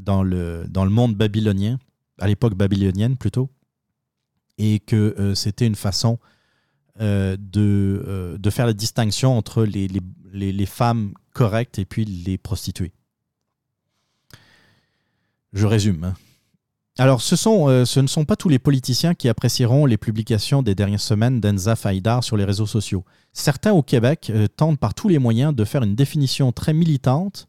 dans, 0.00 0.22
le, 0.24 0.66
monde 0.90 1.14
babylonien, 1.14 1.78
à 2.18 2.26
l'époque 2.26 2.54
babylonienne 2.54 3.16
plutôt, 3.16 3.50
et 4.58 4.80
que 4.80 5.32
c'était 5.34 5.66
une 5.66 5.76
façon 5.76 6.18
de, 6.98 8.40
faire 8.50 8.66
la 8.66 8.72
distinction 8.72 9.38
entre 9.38 9.64
les 9.64 10.66
femmes 10.66 11.14
correctes 11.32 11.78
et 11.78 11.84
puis 11.84 12.04
les 12.04 12.36
prostituées. 12.36 12.92
Je 15.52 15.66
résume. 15.66 16.04
hein. 16.04 16.14
Alors, 16.98 17.20
euh, 17.20 17.84
ce 17.84 18.00
ne 18.00 18.06
sont 18.06 18.24
pas 18.24 18.36
tous 18.36 18.48
les 18.48 18.58
politiciens 18.58 19.14
qui 19.14 19.28
apprécieront 19.28 19.84
les 19.84 19.98
publications 19.98 20.62
des 20.62 20.74
dernières 20.74 21.00
semaines 21.00 21.40
d'Enza 21.40 21.76
Faïdar 21.76 22.24
sur 22.24 22.38
les 22.38 22.44
réseaux 22.44 22.66
sociaux. 22.66 23.04
Certains 23.34 23.72
au 23.72 23.82
Québec 23.82 24.30
euh, 24.30 24.46
tentent 24.48 24.78
par 24.78 24.94
tous 24.94 25.08
les 25.08 25.18
moyens 25.18 25.54
de 25.54 25.64
faire 25.66 25.82
une 25.82 25.94
définition 25.94 26.52
très 26.52 26.72
militante, 26.72 27.48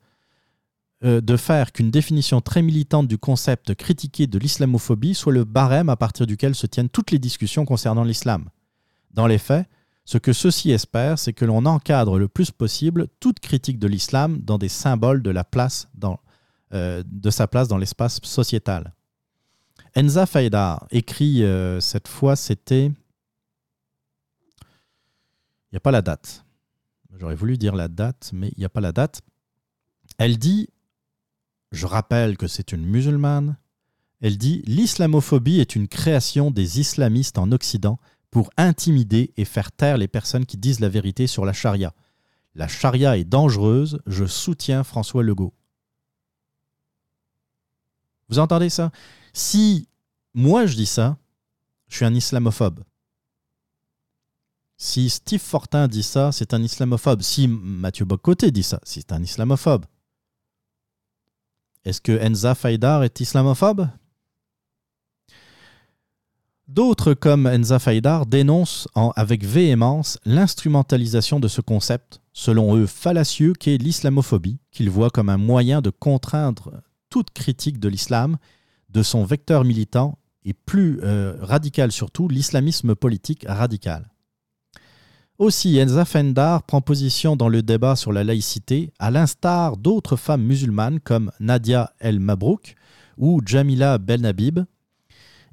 euh, 1.05 1.21
de 1.21 1.37
faire 1.37 1.71
qu'une 1.71 1.91
définition 1.91 2.41
très 2.41 2.61
militante 2.61 3.07
du 3.07 3.17
concept 3.17 3.73
critiqué 3.73 4.27
de 4.27 4.37
l'islamophobie 4.37 5.15
soit 5.15 5.31
le 5.31 5.45
barème 5.45 5.87
à 5.87 5.95
partir 5.95 6.27
duquel 6.27 6.53
se 6.53 6.67
tiennent 6.67 6.89
toutes 6.89 7.11
les 7.11 7.19
discussions 7.19 7.63
concernant 7.63 8.03
l'islam. 8.03 8.49
Dans 9.11 9.27
les 9.27 9.37
faits, 9.37 9.65
ce 10.03 10.17
que 10.17 10.33
ceux-ci 10.33 10.71
espèrent, 10.71 11.19
c'est 11.19 11.33
que 11.33 11.45
l'on 11.45 11.65
encadre 11.65 12.19
le 12.19 12.27
plus 12.27 12.51
possible 12.51 13.07
toute 13.21 13.39
critique 13.39 13.79
de 13.79 13.87
l'islam 13.87 14.39
dans 14.41 14.57
des 14.57 14.69
symboles 14.69 15.21
de, 15.21 15.29
la 15.29 15.45
place 15.45 15.87
dans, 15.95 16.19
euh, 16.73 17.03
de 17.05 17.29
sa 17.29 17.47
place 17.47 17.67
dans 17.67 17.77
l'espace 17.77 18.19
sociétal. 18.23 18.93
Enza 19.95 20.25
Faïdar 20.25 20.87
écrit 20.91 21.43
euh, 21.43 21.79
cette 21.79 22.07
fois, 22.07 22.35
c'était. 22.35 22.91
Il 25.69 25.73
n'y 25.73 25.77
a 25.77 25.81
pas 25.81 25.91
la 25.91 26.01
date. 26.01 26.45
J'aurais 27.17 27.35
voulu 27.35 27.57
dire 27.57 27.75
la 27.75 27.87
date, 27.87 28.31
mais 28.33 28.49
il 28.49 28.59
n'y 28.59 28.65
a 28.65 28.69
pas 28.69 28.81
la 28.81 28.91
date. 28.91 29.21
Elle 30.17 30.37
dit, 30.37 30.69
je 31.71 31.85
rappelle 31.85 32.37
que 32.37 32.47
c'est 32.47 32.71
une 32.71 32.85
musulmane, 32.85 33.57
elle 34.21 34.37
dit 34.37 34.63
L'islamophobie 34.65 35.59
est 35.59 35.75
une 35.75 35.87
création 35.87 36.51
des 36.51 36.79
islamistes 36.79 37.37
en 37.37 37.51
Occident 37.51 37.99
pour 38.31 38.49
intimider 38.57 39.33
et 39.37 39.45
faire 39.45 39.71
taire 39.71 39.97
les 39.97 40.07
personnes 40.07 40.45
qui 40.45 40.57
disent 40.57 40.79
la 40.79 40.89
vérité 40.89 41.27
sur 41.27 41.45
la 41.45 41.53
charia. 41.53 41.93
La 42.55 42.67
charia 42.67 43.17
est 43.17 43.23
dangereuse, 43.23 43.99
je 44.07 44.25
soutiens 44.25 44.83
François 44.83 45.23
Legault. 45.23 45.53
Vous 48.29 48.39
entendez 48.39 48.69
ça? 48.69 48.91
Si 49.33 49.87
moi 50.33 50.65
je 50.65 50.75
dis 50.75 50.85
ça, 50.85 51.17
je 51.87 51.95
suis 51.97 52.05
un 52.05 52.13
islamophobe. 52.13 52.83
Si 54.77 55.09
Steve 55.09 55.39
Fortin 55.41 55.87
dit 55.87 56.03
ça, 56.03 56.31
c'est 56.31 56.53
un 56.53 56.61
islamophobe. 56.61 57.21
Si 57.21 57.47
Mathieu 57.47 58.05
Bocoté 58.05 58.51
dit 58.51 58.63
ça, 58.63 58.79
c'est 58.83 59.11
un 59.11 59.23
islamophobe. 59.23 59.85
Est-ce 61.83 62.01
que 62.01 62.21
Enza 62.23 62.53
Faïdar 62.53 63.03
est 63.03 63.19
islamophobe? 63.19 63.87
D'autres, 66.67 67.13
comme 67.13 67.47
Enza 67.47 67.79
Faïdar, 67.79 68.25
dénoncent 68.25 68.89
en- 68.93 69.13
avec 69.15 69.45
véhémence 69.45 70.19
l'instrumentalisation 70.25 71.39
de 71.39 71.47
ce 71.47 71.61
concept, 71.61 72.19
selon 72.33 72.75
eux 72.75 72.87
fallacieux, 72.87 73.53
qu'est 73.53 73.77
l'islamophobie, 73.77 74.59
qu'ils 74.71 74.89
voient 74.89 75.09
comme 75.09 75.29
un 75.29 75.37
moyen 75.37 75.81
de 75.81 75.89
contraindre 75.89 76.83
toute 77.09 77.31
critique 77.31 77.79
de 77.79 77.89
l'islam, 77.89 78.37
de 78.89 79.03
son 79.03 79.23
vecteur 79.23 79.63
militant 79.63 80.17
et 80.43 80.53
plus 80.53 80.99
euh, 81.03 81.35
radical 81.41 81.91
surtout, 81.91 82.27
l'islamisme 82.27 82.95
politique 82.95 83.45
radical. 83.47 84.09
Aussi, 85.39 85.79
Enza 85.79 86.03
Fendar 86.03 86.63
prend 86.63 86.81
position 86.81 87.35
dans 87.35 87.49
le 87.49 87.61
débat 87.61 87.95
sur 87.95 88.11
la 88.11 88.23
laïcité, 88.23 88.91
à 88.97 89.11
l'instar 89.11 89.77
d'autres 89.77 90.15
femmes 90.15 90.41
musulmanes 90.41 90.99
comme 90.99 91.31
Nadia 91.39 91.93
El 91.99 92.19
Mabrouk 92.19 92.73
ou 93.17 93.41
Jamila 93.45 93.99
Belnabib. 93.99 94.61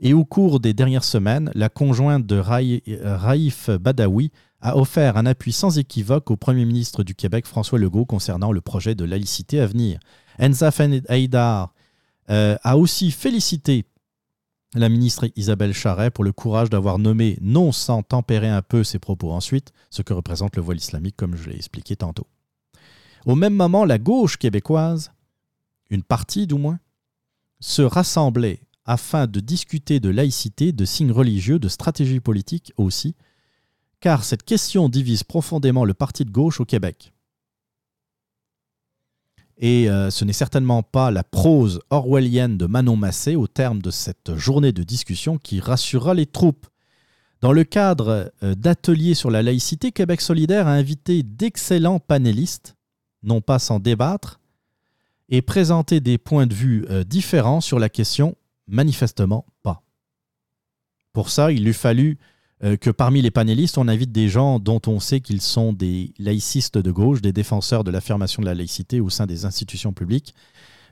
Et 0.01 0.15
au 0.15 0.25
cours 0.25 0.59
des 0.59 0.73
dernières 0.73 1.05
semaines, 1.05 1.51
la 1.55 1.69
conjointe 1.69 2.25
de 2.25 2.37
euh, 2.37 3.17
Raïf 3.17 3.69
Badawi 3.69 4.31
a 4.63 4.79
offert 4.79 5.19
un 5.19 5.27
appui 5.27 5.53
sans 5.53 5.79
équivoque 5.79 6.31
au 6.31 6.37
Premier 6.37 6.65
ministre 6.65 7.05
du 7.05 7.15
Québec, 7.15 7.47
François 7.47 7.79
Legault, 7.79 8.07
concernant 8.07 8.53
le 8.53 8.63
projet 8.63 8.95
de 8.95 9.05
laïcité 9.05 9.61
à 9.61 9.67
venir. 9.67 10.01
Enza 10.41 10.71
Haïdar 11.09 11.73
euh, 12.31 12.57
a 12.63 12.77
aussi 12.77 13.11
félicité 13.11 13.85
la 14.75 14.89
ministre 14.89 15.29
Isabelle 15.37 15.73
Charret 15.73 16.11
pour 16.11 16.25
le 16.25 16.33
courage 16.33 16.71
d'avoir 16.71 16.99
nommé, 16.99 17.39
non 17.41 17.71
sans 17.73 18.03
tempérer 18.03 18.49
un 18.49 18.63
peu 18.63 18.83
ses 18.83 18.99
propos 18.99 19.33
ensuite, 19.33 19.73
ce 19.91 20.03
que 20.03 20.13
représente 20.13 20.57
le 20.57 20.63
voile 20.63 20.79
islamique, 20.79 21.17
comme 21.17 21.37
je 21.37 21.49
l'ai 21.49 21.57
expliqué 21.57 21.97
tantôt. 21.97 22.27
Au 23.25 23.37
même 23.37 23.55
moment, 23.55 23.85
la 23.85 23.99
gauche 23.99 24.37
québécoise, 24.37 25.13
une 25.91 26.03
partie 26.03 26.47
du 26.47 26.55
moins, 26.55 26.79
se 27.61 27.83
rassemblait 27.83 28.61
afin 28.85 29.27
de 29.27 29.41
discuter 29.41 30.01
de 30.01 30.11
laïcité, 30.11 30.73
de 30.73 30.85
signes 30.85 31.13
religieux, 31.13 31.59
de 31.59 31.69
stratégie 31.69 32.21
politique 32.21 32.73
aussi, 32.77 33.15
car 34.01 34.25
cette 34.25 34.43
question 34.43 34.91
divise 34.91 35.23
profondément 35.23 35.87
le 35.87 35.95
parti 35.95 36.25
de 36.27 36.31
gauche 36.31 36.61
au 36.61 36.67
Québec. 36.67 37.14
Et 39.59 39.89
euh, 39.89 40.11
ce 40.11 40.25
n'est 40.25 40.33
certainement 40.33 40.83
pas 40.83 41.11
la 41.11 41.23
prose 41.23 41.81
orwellienne 41.91 42.59
de 42.59 42.67
Manon 42.67 42.97
Massé 42.97 43.37
au 43.37 43.47
terme 43.47 43.81
de 43.81 43.91
cette 43.91 44.35
journée 44.37 44.73
de 44.73 44.83
discussion 44.83 45.39
qui 45.39 45.61
rassurera 45.61 46.15
les 46.15 46.27
troupes. 46.27 46.67
Dans 47.41 47.53
le 47.53 47.65
cadre 47.65 48.33
euh, 48.43 48.55
d'ateliers 48.55 49.15
sur 49.15 49.31
la 49.31 49.43
laïcité, 49.43 49.93
Québec 49.93 50.21
solidaire 50.21 50.67
a 50.67 50.73
invité 50.73 51.23
d'excellents 51.23 52.01
panélistes, 52.01 52.75
non 53.23 53.41
pas 53.41 53.59
sans 53.59 53.79
débattre, 53.79 54.41
et 55.29 55.43
présenter 55.43 56.01
des 56.01 56.19
points 56.19 56.47
de 56.47 56.55
vue 56.55 56.85
euh, 56.91 57.05
différents 57.05 57.61
sur 57.61 57.79
la 57.79 57.89
question, 57.89 58.37
manifestement 58.67 59.47
pas. 59.63 59.83
Pour 61.13 61.31
ça, 61.31 61.53
il 61.53 61.67
eût 61.69 61.75
fallu 61.75 62.19
euh, 62.65 62.77
que 62.77 62.91
parmi 62.91 63.21
les 63.23 63.31
panélistes, 63.31 63.77
on 63.79 63.89
invite 63.89 64.11
des 64.13 64.29
gens 64.29 64.59
dont 64.59 64.81
on 64.87 64.99
sait 65.01 65.21
qu'ils 65.21 65.43
sont 65.43 65.73
des 65.73 66.15
laïcistes 66.19 66.79
de 66.79 66.91
gauche, 66.91 67.21
des 67.21 67.33
défenseurs 67.33 67.85
de 67.85 67.91
l'affirmation 67.91 68.41
de 68.41 68.47
la 68.47 68.55
laïcité 68.55 69.01
au 69.01 69.11
sein 69.11 69.27
des 69.27 69.45
institutions 69.45 69.93
publiques. 69.93 70.35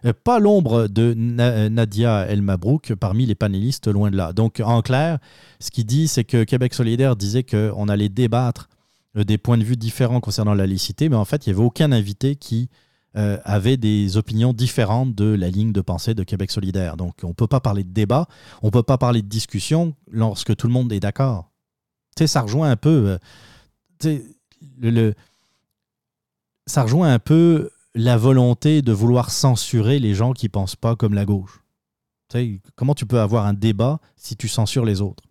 Euh, 0.05 0.13
Pas 0.13 0.39
l'ombre 0.39 0.89
de 0.89 1.15
Na- 1.15 1.69
Nadia 1.71 2.27
El 2.29 2.43
Mabrouk 2.43 2.95
parmi 2.95 3.25
les 3.27 3.35
panélistes, 3.35 3.87
loin 3.89 4.11
de 4.11 4.17
là. 4.17 4.33
Donc, 4.33 4.61
en 4.65 4.83
clair, 4.83 5.19
ce 5.61 5.71
qu'il 5.71 5.87
dit, 5.87 6.09
c'est 6.09 6.25
que 6.25 6.45
Québec 6.45 6.75
solidaire 6.75 7.17
disait 7.17 7.45
qu'on 7.45 7.89
allait 7.89 8.09
débattre 8.09 8.69
euh, 9.17 9.25
des 9.25 9.39
points 9.39 9.59
de 9.59 9.65
vue 9.65 9.77
différents 9.77 10.21
concernant 10.21 10.55
la 10.55 10.67
laïcité, 10.67 11.09
mais 11.09 11.17
en 11.17 11.25
fait, 11.25 11.47
il 11.47 11.51
n'y 11.51 11.57
avait 11.57 11.65
aucun 11.67 11.93
invité 11.93 12.37
qui 12.37 12.69
avait 13.15 13.77
des 13.77 14.17
opinions 14.17 14.55
différentes 14.55 15.15
de 15.15 15.27
la 15.27 15.51
ligne 15.51 15.71
de 15.71 15.83
pensée 15.83 16.15
de 16.15 16.23
Québec 16.23 16.51
solidaire. 16.51 16.97
Donc, 16.97 17.17
on 17.25 17.29
ne 17.29 17.33
peut 17.35 17.47
pas 17.47 17.61
parler 17.61 17.85
de 17.85 17.93
débat, 17.93 18.27
on 18.63 18.69
ne 18.69 18.71
peut 18.73 18.83
pas 18.83 18.97
parler 18.97 19.21
de 19.21 19.29
discussion 19.29 19.95
lorsque 20.11 20.57
tout 20.57 20.67
le 20.67 20.73
monde 20.73 20.91
est 20.95 21.01
d'accord. 21.01 21.52
Tu 22.17 22.23
sais, 22.25 22.27
ça 22.27 22.43
rejoint 22.43 22.71
un 22.71 22.77
peu. 22.77 23.19
euh, 24.05 24.19
le, 24.79 24.91
le- 24.91 25.15
ça 26.67 26.83
rejoint 26.83 27.13
un 27.13 27.19
peu 27.19 27.71
la 27.95 28.17
volonté 28.17 28.83
de 28.83 28.93
vouloir 28.93 29.31
censurer 29.31 29.99
les 29.99 30.15
gens 30.15 30.33
qui 30.33 30.49
pensent 30.49 30.77
pas 30.77 30.97
comme 30.97 31.15
la 31.15 31.25
gauche. 31.25 31.61
Tu 32.29 32.61
comment 32.77 32.95
tu 32.95 33.05
peux 33.07 33.21
avoir 33.21 33.47
un 33.47 33.53
débat 33.55 34.01
si 34.17 34.37
tu 34.37 34.49
censures 34.49 34.85
les 34.85 35.01
autres? 35.01 35.25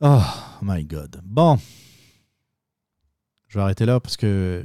Oh 0.00 0.22
my 0.62 0.84
God. 0.84 1.20
Bon. 1.24 1.58
Je 3.48 3.58
vais 3.58 3.62
arrêter 3.62 3.86
là 3.86 3.98
parce 4.00 4.16
que 4.16 4.64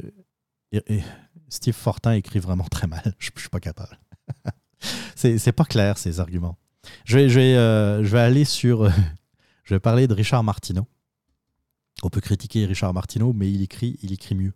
Steve 1.50 1.74
Fortin 1.76 2.14
écrit 2.14 2.40
vraiment 2.40 2.66
très 2.66 2.88
mal. 2.88 3.16
Je, 3.19 3.30
je 3.35 3.40
suis 3.42 3.50
pas 3.50 3.60
capable. 3.60 3.98
c'est 5.16 5.51
pas 5.51 5.66
clair 5.66 5.98
ces 5.98 6.19
arguments. 6.19 6.58
Je 7.06 7.18
vais, 7.18 7.30
je 7.30 7.40
vais, 7.40 7.56
euh, 7.56 8.03
je 8.03 8.10
vais 8.10 8.19
aller 8.19 8.45
sur. 8.45 8.84
euh, 8.84 8.90
je 9.64 9.74
vais 9.74 9.80
parler 9.80 10.08
de 10.08 10.14
Richard 10.14 10.43
Martineau. 10.43 10.88
On 12.03 12.10
peut 12.10 12.22
critiquer 12.22 12.66
Richard 12.66 12.93
Martineau, 12.93 13.34
mais 13.34 13.51
il 13.51 13.61
écrit, 13.61 14.00
il 14.01 14.11
écrit 14.11 14.35
mieux. 14.35 14.53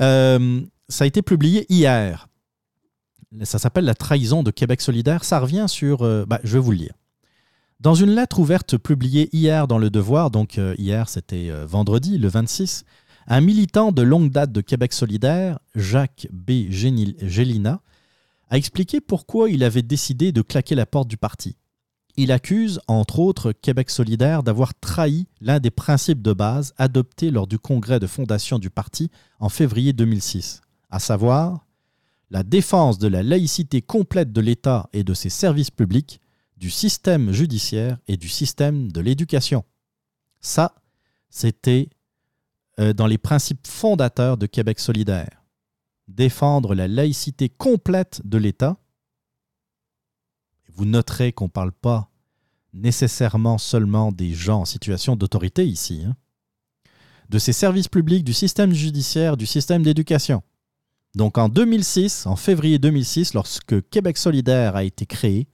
Euh, 0.00 0.60
ça 0.88 1.04
a 1.04 1.06
été 1.06 1.22
publié 1.22 1.66
hier. 1.68 2.28
Ça 3.42 3.58
s'appelle 3.58 3.84
La 3.84 3.94
trahison 3.94 4.42
de 4.42 4.50
Québec 4.50 4.80
solidaire. 4.80 5.24
Ça 5.24 5.40
revient 5.40 5.66
sur... 5.68 5.98
bah, 6.26 6.38
je 6.44 6.52
vais 6.52 6.58
vous 6.60 6.70
le 6.70 6.78
lire. 6.78 6.94
Dans 7.80 7.94
une 7.94 8.10
lettre 8.10 8.38
ouverte 8.38 8.78
publiée 8.78 9.28
hier 9.32 9.66
dans 9.66 9.78
Le 9.78 9.90
Devoir, 9.90 10.30
donc 10.30 10.60
hier 10.78 11.08
c'était 11.08 11.50
vendredi, 11.66 12.16
le 12.16 12.28
26, 12.28 12.84
un 13.26 13.40
militant 13.40 13.90
de 13.90 14.02
longue 14.02 14.30
date 14.30 14.52
de 14.52 14.60
Québec 14.60 14.92
solidaire, 14.92 15.58
Jacques 15.74 16.28
B. 16.32 16.70
Gélina, 16.70 17.80
a 18.48 18.56
expliqué 18.56 19.00
pourquoi 19.00 19.50
il 19.50 19.64
avait 19.64 19.82
décidé 19.82 20.32
de 20.32 20.42
claquer 20.42 20.74
la 20.74 20.86
porte 20.86 21.08
du 21.08 21.16
parti. 21.16 21.56
Il 22.16 22.32
accuse, 22.32 22.80
entre 22.86 23.18
autres, 23.18 23.52
Québec 23.52 23.90
solidaire 23.90 24.42
d'avoir 24.42 24.74
trahi 24.74 25.26
l'un 25.40 25.60
des 25.60 25.70
principes 25.70 26.22
de 26.22 26.32
base 26.32 26.72
adoptés 26.78 27.30
lors 27.30 27.46
du 27.46 27.58
congrès 27.58 28.00
de 28.00 28.06
fondation 28.06 28.58
du 28.58 28.70
parti 28.70 29.10
en 29.38 29.50
février 29.50 29.92
2006, 29.92 30.62
à 30.88 30.98
savoir 30.98 31.66
la 32.30 32.42
défense 32.42 32.98
de 32.98 33.08
la 33.08 33.22
laïcité 33.22 33.82
complète 33.82 34.32
de 34.32 34.40
l'État 34.40 34.88
et 34.92 35.04
de 35.04 35.14
ses 35.14 35.28
services 35.28 35.70
publics, 35.70 36.20
du 36.56 36.70
système 36.70 37.32
judiciaire 37.32 37.98
et 38.08 38.16
du 38.16 38.28
système 38.28 38.90
de 38.90 39.00
l'éducation. 39.00 39.64
Ça, 40.40 40.74
c'était 41.28 41.90
euh, 42.80 42.94
dans 42.94 43.06
les 43.06 43.18
principes 43.18 43.66
fondateurs 43.66 44.38
de 44.38 44.46
Québec 44.46 44.80
solidaire. 44.80 45.42
Défendre 46.08 46.74
la 46.74 46.88
laïcité 46.88 47.48
complète 47.48 48.20
de 48.24 48.38
l'État. 48.38 48.76
Vous 50.68 50.84
noterez 50.84 51.32
qu'on 51.32 51.46
ne 51.46 51.50
parle 51.50 51.72
pas 51.72 52.10
nécessairement 52.72 53.58
seulement 53.58 54.12
des 54.12 54.32
gens 54.34 54.60
en 54.60 54.64
situation 54.64 55.16
d'autorité 55.16 55.66
ici, 55.66 56.04
hein. 56.06 56.14
de 57.28 57.38
ses 57.38 57.52
services 57.52 57.88
publics, 57.88 58.24
du 58.24 58.34
système 58.34 58.72
judiciaire, 58.72 59.36
du 59.36 59.46
système 59.46 59.82
d'éducation. 59.82 60.42
Donc 61.14 61.38
en 61.38 61.48
2006, 61.48 62.26
en 62.26 62.36
février 62.36 62.78
2006, 62.78 63.32
lorsque 63.32 63.88
Québec 63.88 64.18
solidaire 64.18 64.76
a 64.76 64.84
été 64.84 65.06
créé, 65.06 65.48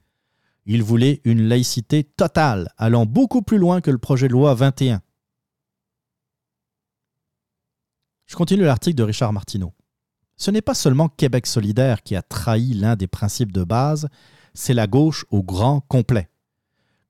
il 0.65 0.83
voulait 0.83 1.21
une 1.23 1.43
laïcité 1.43 2.03
totale, 2.03 2.69
allant 2.77 3.05
beaucoup 3.05 3.41
plus 3.41 3.57
loin 3.57 3.81
que 3.81 3.91
le 3.91 3.97
projet 3.97 4.27
de 4.27 4.33
loi 4.33 4.53
21. 4.53 5.01
Je 8.25 8.35
continue 8.35 8.63
l'article 8.63 8.95
de 8.95 9.03
Richard 9.03 9.31
Martineau. 9.33 9.73
Ce 10.43 10.51
n'est 10.51 10.61
pas 10.61 10.73
seulement 10.73 11.07
Québec 11.07 11.47
solidaire 11.47 12.03
qui 12.03 12.17
a 12.17 12.21
trahi 12.21 12.73
l'un 12.73 12.97
des 12.97 13.07
principes 13.07 13.53
de 13.53 13.63
base, 13.63 14.09
c'est 14.53 14.73
la 14.73 14.87
gauche 14.87 15.25
au 15.31 15.41
grand 15.41 15.79
complet. 15.79 16.27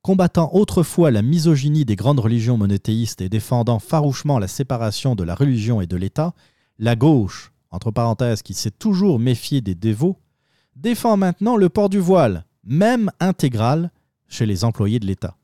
Combattant 0.03 0.51
autrefois 0.53 1.09
la 1.09 1.23
misogynie 1.23 1.83
des 1.83 1.95
grandes 1.95 2.19
religions 2.19 2.57
monothéistes 2.57 3.21
et 3.21 3.29
défendant 3.29 3.79
farouchement 3.79 4.37
la 4.37 4.47
séparation 4.47 5.15
de 5.15 5.23
la 5.23 5.33
religion 5.33 5.81
et 5.81 5.87
de 5.87 5.97
l'État, 5.97 6.35
la 6.77 6.95
gauche, 6.95 7.51
entre 7.71 7.89
parenthèses, 7.89 8.43
qui 8.43 8.53
s'est 8.53 8.69
toujours 8.69 9.17
méfiée 9.17 9.61
des 9.61 9.73
dévots, 9.73 10.19
défend 10.75 11.17
maintenant 11.17 11.57
le 11.57 11.69
port 11.69 11.89
du 11.89 11.97
voile, 11.97 12.45
même 12.63 13.09
intégral, 13.19 13.89
chez 14.27 14.45
les 14.45 14.63
employés 14.63 14.99
de 14.99 15.07
l'État. 15.07 15.37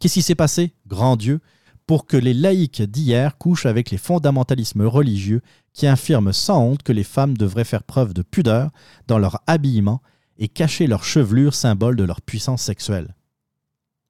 Qu'est-ce 0.00 0.14
qui 0.14 0.22
s'est 0.22 0.34
passé, 0.34 0.72
grand 0.86 1.16
Dieu, 1.16 1.42
pour 1.86 2.06
que 2.06 2.16
les 2.16 2.34
laïcs 2.34 2.82
d'hier 2.82 3.38
couchent 3.38 3.66
avec 3.66 3.90
les 3.90 3.98
fondamentalismes 3.98 4.86
religieux 4.86 5.42
qui 5.76 5.86
affirment 5.86 6.32
sans 6.32 6.62
honte 6.62 6.82
que 6.82 6.92
les 6.92 7.04
femmes 7.04 7.36
devraient 7.36 7.62
faire 7.62 7.82
preuve 7.82 8.14
de 8.14 8.22
pudeur 8.22 8.70
dans 9.08 9.18
leur 9.18 9.42
habillement 9.46 10.00
et 10.38 10.48
cacher 10.48 10.86
leur 10.86 11.04
chevelure 11.04 11.54
symbole 11.54 11.96
de 11.96 12.04
leur 12.04 12.22
puissance 12.22 12.62
sexuelle 12.62 13.14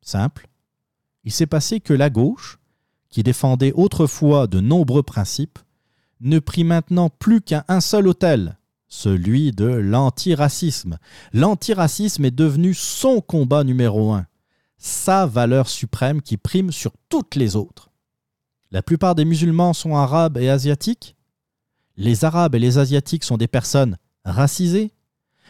Simple. 0.01 0.47
Il 1.25 1.33
s'est 1.33 1.47
passé 1.47 1.81
que 1.81 1.93
la 1.93 2.09
gauche, 2.09 2.61
qui 3.11 3.25
défendait 3.25 3.73
autrefois 3.73 4.47
de 4.47 4.61
nombreux 4.61 5.03
principes, 5.03 5.59
ne 6.21 6.39
prit 6.39 6.63
maintenant 6.63 7.11
plus 7.11 7.41
qu'un 7.41 7.65
un 7.67 7.81
seul 7.81 8.07
autel, 8.07 8.59
celui 8.87 9.51
de 9.51 9.67
l'antiracisme. 9.67 10.99
L'antiracisme 11.33 12.25
est 12.25 12.31
devenu 12.31 12.75
son 12.75 13.21
combat 13.21 13.65
numéro 13.65 14.13
un, 14.13 14.27
sa 14.79 15.27
valeur 15.27 15.69
suprême 15.69 16.23
qui 16.23 16.37
prime 16.37 16.71
sur 16.71 16.93
toutes 17.09 17.35
les 17.35 17.57
autres. 17.57 17.91
La 18.71 18.83
plupart 18.83 19.17
des 19.17 19.25
musulmans 19.25 19.73
sont 19.73 19.97
arabes 19.97 20.39
et 20.39 20.49
asiatiques. 20.49 21.16
Les 21.97 22.25
arabes 22.25 22.55
et 22.55 22.59
les 22.59 22.79
asiatiques 22.79 23.25
sont 23.25 23.37
des 23.37 23.49
personnes 23.49 23.97
racisées. 24.25 24.93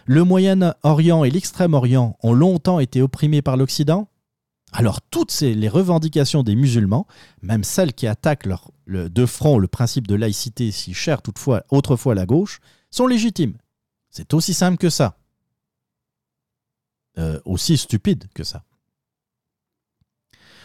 Le 0.07 0.23
Moyen-Orient 0.23 1.25
et 1.25 1.31
l'Extrême-Orient 1.31 2.17
ont 2.23 2.33
longtemps 2.33 2.79
été 2.79 3.03
opprimés 3.03 3.43
par 3.43 3.57
l'Occident. 3.57 4.09
Alors 4.73 5.01
toutes 5.01 5.41
les 5.41 5.69
revendications 5.69 6.43
des 6.43 6.55
musulmans, 6.55 7.07
même 7.43 7.65
celles 7.65 7.95
qui 7.95 8.07
attaquent 8.07 8.49
de 8.87 9.27
front 9.27 9.59
le 9.59 9.69
principe 9.69 10.07
de 10.07 10.15
laïcité 10.15 10.71
si 10.71 10.95
cher 10.95 11.23
toutefois 11.23 11.65
autrefois 11.71 12.13
à 12.13 12.17
la 12.17 12.27
gauche, 12.27 12.61
sont 12.91 13.07
légitimes. 13.07 13.57
C'est 14.11 14.35
aussi 14.35 14.55
simple 14.55 14.77
que 14.77 14.91
ça. 14.91 15.19
Euh, 17.19 17.41
aussi 17.45 17.79
stupide 17.79 18.27
que 18.35 18.45
ça. 18.45 18.65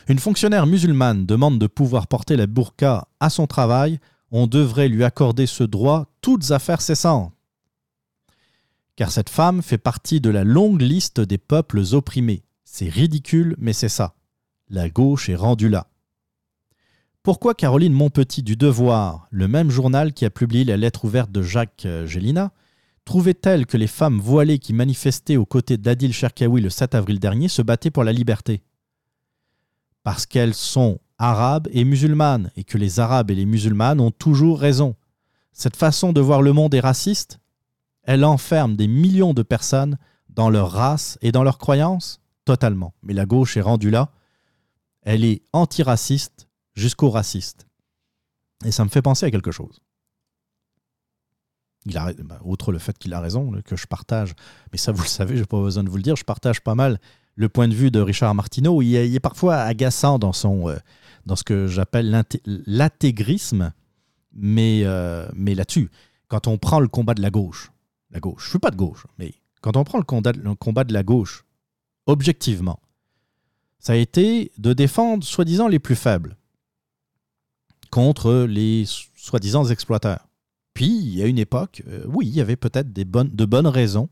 Une 0.07 0.19
fonctionnaire 0.19 0.67
musulmane 0.67 1.25
demande 1.25 1.59
de 1.59 1.67
pouvoir 1.67 2.07
porter 2.07 2.35
la 2.35 2.47
burqa 2.47 3.07
à 3.19 3.29
son 3.29 3.47
travail, 3.47 3.99
on 4.31 4.47
devrait 4.47 4.87
lui 4.87 5.03
accorder 5.03 5.45
ce 5.45 5.63
droit 5.63 6.07
toutes 6.21 6.51
affaires 6.51 6.81
cessantes. 6.81 7.33
Car 8.95 9.11
cette 9.11 9.29
femme 9.29 9.61
fait 9.61 9.77
partie 9.77 10.21
de 10.21 10.29
la 10.29 10.43
longue 10.43 10.81
liste 10.81 11.19
des 11.19 11.37
peuples 11.37 11.81
opprimés. 11.93 12.43
C'est 12.63 12.89
ridicule, 12.89 13.55
mais 13.57 13.73
c'est 13.73 13.89
ça. 13.89 14.15
La 14.69 14.89
gauche 14.89 15.29
est 15.29 15.35
rendue 15.35 15.69
là. 15.69 15.87
Pourquoi 17.23 17.53
Caroline 17.53 17.93
Montpetit 17.93 18.41
du 18.41 18.55
Devoir, 18.55 19.27
le 19.29 19.47
même 19.47 19.69
journal 19.69 20.11
qui 20.13 20.25
a 20.25 20.31
publié 20.31 20.63
la 20.63 20.77
lettre 20.77 21.05
ouverte 21.05 21.31
de 21.31 21.43
Jacques 21.43 21.85
euh, 21.85 22.07
Gélina, 22.07 22.51
trouvait-elle 23.05 23.67
que 23.67 23.77
les 23.77 23.87
femmes 23.87 24.19
voilées 24.19 24.57
qui 24.57 24.73
manifestaient 24.73 25.37
aux 25.37 25.45
côtés 25.45 25.77
d'Adil 25.77 26.13
Cherkaoui 26.13 26.61
le 26.61 26.71
7 26.71 26.95
avril 26.95 27.19
dernier 27.19 27.47
se 27.47 27.61
battaient 27.61 27.91
pour 27.91 28.03
la 28.03 28.11
liberté? 28.11 28.63
Parce 30.03 30.25
qu'elles 30.25 30.55
sont 30.55 30.99
arabes 31.21 31.67
et 31.71 31.85
musulmanes, 31.85 32.51
et 32.55 32.63
que 32.63 32.79
les 32.79 32.99
arabes 32.99 33.29
et 33.29 33.35
les 33.35 33.45
musulmanes 33.45 34.01
ont 34.01 34.09
toujours 34.09 34.59
raison. 34.59 34.95
Cette 35.53 35.75
façon 35.75 36.13
de 36.13 36.19
voir 36.19 36.41
le 36.41 36.51
monde 36.51 36.73
est 36.73 36.79
raciste? 36.79 37.39
Elle 38.03 38.25
enferme 38.25 38.75
des 38.75 38.87
millions 38.87 39.35
de 39.35 39.43
personnes 39.43 39.97
dans 40.29 40.49
leur 40.49 40.71
race 40.71 41.19
et 41.21 41.31
dans 41.31 41.43
leurs 41.43 41.59
croyances? 41.59 42.19
Totalement. 42.43 42.95
Mais 43.03 43.13
la 43.13 43.27
gauche 43.27 43.55
est 43.55 43.61
rendue 43.61 43.91
là. 43.91 44.09
Elle 45.03 45.23
est 45.23 45.43
antiraciste 45.53 46.47
jusqu'au 46.73 47.11
raciste. 47.11 47.67
Et 48.65 48.71
ça 48.71 48.83
me 48.83 48.89
fait 48.89 49.03
penser 49.03 49.27
à 49.27 49.31
quelque 49.31 49.51
chose. 49.51 49.79
Il 51.85 51.97
a, 51.97 52.13
bah, 52.13 52.39
outre 52.43 52.71
le 52.71 52.79
fait 52.79 52.97
qu'il 52.97 53.13
a 53.13 53.19
raison, 53.19 53.51
que 53.63 53.75
je 53.75 53.85
partage, 53.85 54.33
mais 54.71 54.77
ça 54.79 54.91
vous 54.91 55.03
le 55.03 55.07
savez, 55.07 55.35
je 55.35 55.41
n'ai 55.41 55.47
pas 55.47 55.61
besoin 55.61 55.83
de 55.83 55.89
vous 55.89 55.97
le 55.97 56.03
dire, 56.03 56.15
je 56.15 56.23
partage 56.23 56.61
pas 56.61 56.75
mal 56.75 56.99
le 57.35 57.49
point 57.49 57.67
de 57.67 57.73
vue 57.73 57.91
de 57.91 57.99
Richard 57.99 58.35
Martineau. 58.35 58.81
Il 58.81 58.95
est, 58.95 59.07
il 59.09 59.15
est 59.15 59.19
parfois 59.19 59.57
agaçant 59.57 60.19
dans, 60.19 60.33
son, 60.33 60.69
euh, 60.69 60.77
dans 61.25 61.35
ce 61.35 61.43
que 61.43 61.67
j'appelle 61.67 62.09
l'inté- 62.09 62.41
l'intégrisme, 62.45 63.73
mais, 64.33 64.81
euh, 64.85 65.27
mais 65.33 65.55
là-dessus, 65.55 65.89
quand 66.27 66.47
on 66.47 66.57
prend 66.57 66.79
le 66.79 66.87
combat 66.87 67.13
de 67.13 67.21
la 67.21 67.29
gauche, 67.29 67.71
la 68.09 68.19
gauche, 68.19 68.45
je 68.45 68.49
suis 68.49 68.59
pas 68.59 68.71
de 68.71 68.75
gauche, 68.75 69.05
mais 69.17 69.33
quand 69.61 69.77
on 69.77 69.83
prend 69.83 69.97
le 69.97 70.03
combat, 70.03 70.83
de 70.83 70.93
la 70.93 71.03
gauche, 71.03 71.45
objectivement, 72.05 72.79
ça 73.79 73.93
a 73.93 73.95
été 73.95 74.51
de 74.57 74.73
défendre 74.73 75.23
soi-disant 75.23 75.67
les 75.67 75.79
plus 75.79 75.95
faibles 75.95 76.37
contre 77.89 78.45
les 78.47 78.85
soi-disant 79.15 79.65
exploiteurs. 79.65 80.27
Puis, 80.73 80.87
il 80.87 81.15
y 81.15 81.21
a 81.21 81.27
une 81.27 81.37
époque, 81.39 81.83
euh, 81.87 82.03
oui, 82.07 82.27
il 82.27 82.33
y 82.33 82.41
avait 82.41 82.55
peut-être 82.55 82.93
de 82.93 83.45
bonnes 83.45 83.67
raisons 83.67 84.09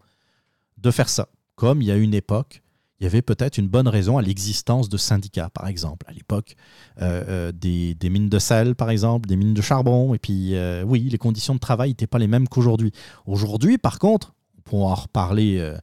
de 0.77 0.91
faire 0.91 1.09
ça. 1.09 1.29
Comme 1.55 1.81
il 1.81 1.87
y 1.87 1.91
a 1.91 1.95
une 1.95 2.13
époque, 2.13 2.61
il 2.99 3.05
y 3.05 3.07
avait 3.07 3.21
peut-être 3.21 3.57
une 3.57 3.69
bonne 3.69 3.87
raison 3.87 4.17
à 4.17 4.21
l'existence 4.21 4.89
de 4.89 4.97
syndicats, 4.97 5.49
par 5.49 5.67
exemple. 5.67 6.05
À 6.09 6.11
l'époque, 6.11 6.55
euh, 7.01 7.49
euh, 7.49 7.51
des, 7.53 8.09
mines 8.09 8.27
de 8.27 8.39
sel, 8.39 8.75
par 8.75 8.89
exemple, 8.89 9.27
des 9.27 9.37
mines 9.37 9.53
de 9.53 9.61
charbon. 9.61 10.13
Et 10.13 10.19
puis, 10.19 10.55
euh, 10.55 10.83
oui, 10.83 11.01
les 11.03 11.17
conditions 11.17 11.53
de 11.53 11.59
travail 11.59 11.89
n'étaient 11.89 12.07
pas 12.07 12.19
les 12.19 12.27
mêmes 12.27 12.49
qu'aujourd'hui. 12.49 12.91
Aujourd'hui, 13.25 13.77
par 13.77 13.99
contre, 13.99 14.33
on 14.57 14.61
pourra 14.61 14.91
en 14.91 14.95
reparler 14.95 15.75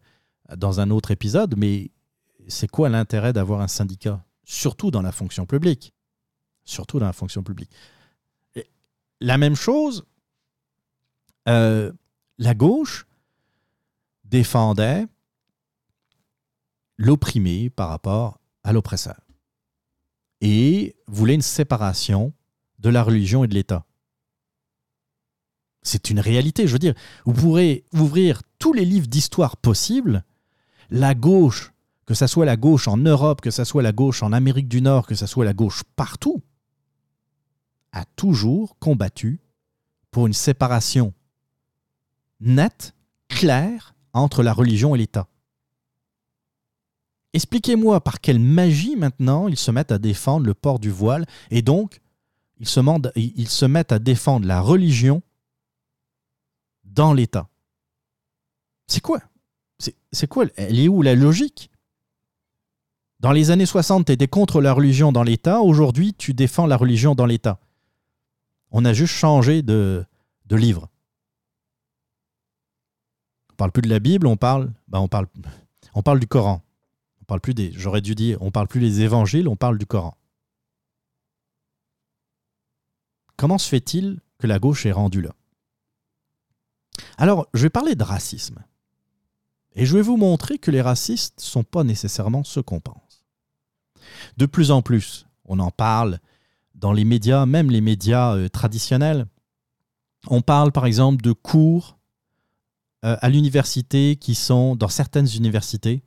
dans 0.57 0.81
un 0.81 0.91
autre 0.91 1.11
épisode, 1.11 1.55
mais 1.57 1.91
c'est 2.49 2.71
quoi 2.71 2.91
l'intérêt 2.91 3.33
d'avoir 3.33 3.63
un 3.63 3.69
syndicat 3.69 4.23
Surtout 4.45 4.91
dans 4.91 5.03
la 5.03 5.11
fonction 5.11 5.47
publique? 5.47 5.95
Surtout 6.65 6.99
dans 6.99 7.07
la 7.07 7.15
fonction 7.15 7.43
publique. 7.43 7.71
La 9.23 9.39
même 9.39 9.57
chose, 9.57 10.05
la 11.47 12.55
gauche 12.55 13.07
défendait 14.25 15.07
l'opprimé 16.99 17.71
par 17.71 17.89
rapport 17.89 18.41
à 18.65 18.73
l'oppresseur 18.73 19.21
et 20.41 20.97
voulait 21.07 21.35
une 21.35 21.43
séparation 21.43 22.33
de 22.79 22.89
la 22.89 23.03
religion 23.03 23.45
et 23.45 23.49
de 23.49 23.55
l'État. 23.55 23.85
C'est 25.83 26.11
une 26.11 26.21
réalité, 26.21 26.67
je 26.67 26.73
veux 26.73 26.79
dire. 26.79 26.95
Vous 27.25 27.33
pourrez 27.33 27.85
ouvrir 27.93 28.43
tous 28.59 28.73
les 28.73 28.85
livres 28.85 29.07
d'histoire 29.07 29.57
possibles. 29.57 30.25
La 30.91 31.15
gauche, 31.15 31.73
que 32.07 32.15
ce 32.15 32.27
soit 32.27 32.45
la 32.45 32.57
gauche 32.57 32.89
en 32.89 32.97
Europe, 32.97 33.41
que 33.41 33.51
ce 33.51 33.65
soit 33.65 33.83
la 33.83 33.93
gauche 33.93 34.23
en 34.23 34.33
Amérique 34.33 34.69
du 34.69 34.83
Nord, 34.83 35.07
que 35.07 35.15
ce 35.15 35.27
soit 35.27 35.45
la 35.45 35.55
gauche 35.55 35.85
partout, 35.95 36.43
a 37.93 38.05
toujours 38.17 38.79
combattu 38.79 39.41
pour 40.11 40.27
une 40.27 40.33
séparation 40.33 41.15
nette, 42.41 42.95
claire 43.29 43.95
entre 44.13 44.43
la 44.43 44.53
religion 44.53 44.95
et 44.95 44.99
l'État. 44.99 45.29
Expliquez-moi 47.37 48.01
par 48.01 48.23
quelle 48.23 48.39
magie 48.39 48.97
maintenant 48.97 49.47
ils 49.47 49.59
se 49.59 49.71
mettent 49.71 49.93
à 49.93 49.99
défendre 49.99 50.47
le 50.47 50.55
port 50.55 50.79
du 50.79 50.89
voile 50.89 51.27
et 51.51 51.61
donc 51.61 52.01
ils 52.59 52.67
se, 52.67 52.81
mettent 53.67 53.93
à 53.93 53.99
défendre 53.99 54.47
la 54.47 54.63
religion 54.63 55.21
dans 56.85 57.13
l'État. 57.13 57.51
C'est 58.87 59.03
quoi? 59.03 59.21
C'est 60.13 60.27
quoi? 60.27 60.47
Elle 60.57 60.81
est 60.81 60.89
où 60.89 61.03
la 61.03 61.15
logique? 61.15 61.71
Dans 63.21 63.33
les 63.33 63.51
années 63.51 63.67
60, 63.67 64.07
tu 64.07 64.13
étais 64.13 64.29
contre 64.29 64.63
la 64.63 64.73
religion 64.73 65.13
dans 65.13 65.23
l'État. 65.23 65.61
Aujourd'hui, 65.61 66.15
tu 66.15 66.33
défends 66.33 66.67
la 66.67 66.79
religion 66.79 67.15
dans 67.15 67.27
l'État. 67.27 67.61
On 68.71 68.87
a 68.87 68.95
juste 68.95 69.13
changé 69.13 69.61
de, 69.61 70.07
de 70.47 70.57
livre. 70.57 70.89
On 73.53 73.57
parle 73.57 73.73
plus 73.73 73.83
de 73.83 73.91
la 73.91 73.99
Bible, 73.99 74.27
on 74.27 74.39
parle, 74.39 74.73
ben 74.89 75.01
on 75.01 75.09
parle, 75.09 75.27
on 75.93 76.01
parle 76.01 76.19
du 76.19 76.27
Coran. 76.27 76.63
On 77.27 77.35
parle 77.35 77.41
plus 77.41 77.55
des, 77.55 77.73
j'aurais 77.73 78.03
dû 78.03 78.15
dire, 78.15 78.41
on 78.41 78.53
parle 78.53 78.69
plus 78.69 78.79
des 78.79 79.01
évangiles, 79.01 79.49
on 79.49 79.57
parle 79.57 79.79
du 79.79 79.87
Coran. 79.87 80.17
Comment 83.37 83.59
se 83.59 83.69
fait-il 83.69 84.21
que 84.39 84.47
la 84.47 84.61
gauche 84.61 84.87
est 84.87 84.93
rendue 84.93 85.23
là? 85.23 85.35
Alors, 87.19 87.49
je 87.53 87.63
vais 87.63 87.71
parler 87.71 87.97
de 87.97 88.05
racisme. 88.05 88.65
Et 89.75 89.87
je 89.87 89.97
vais 89.97 90.03
vous 90.03 90.17
montrer 90.17 90.59
que 90.59 90.71
les 90.71 90.81
racistes 90.81 91.39
ne 91.39 91.43
sont 91.43 91.65
pas 91.65 91.83
nécessairement 91.83 92.45
ceux 92.45 92.63
qu'on 92.63 92.79
pense. 92.79 93.27
De 94.37 94.47
plus 94.47 94.71
en 94.71 94.81
plus, 94.81 95.27
on 95.47 95.59
en 95.59 95.73
parle 95.73 96.21
dans 96.77 96.93
les 96.93 97.05
médias, 97.05 97.45
même 97.45 97.73
les 97.73 97.81
médias 97.81 98.37
euh, 98.37 98.49
traditionnels. 98.49 99.27
On 100.29 100.43
parle 100.43 100.71
par 100.71 100.87
exemple 100.87 101.23
de 101.23 101.33
cours 101.33 101.99
euh, 103.05 103.17
à 103.21 103.29
l'université 103.31 104.15
qui 104.15 104.37
sont, 104.37 104.77
dans 104.77 104.89
certaines 104.89 105.29
universités, 105.35 106.05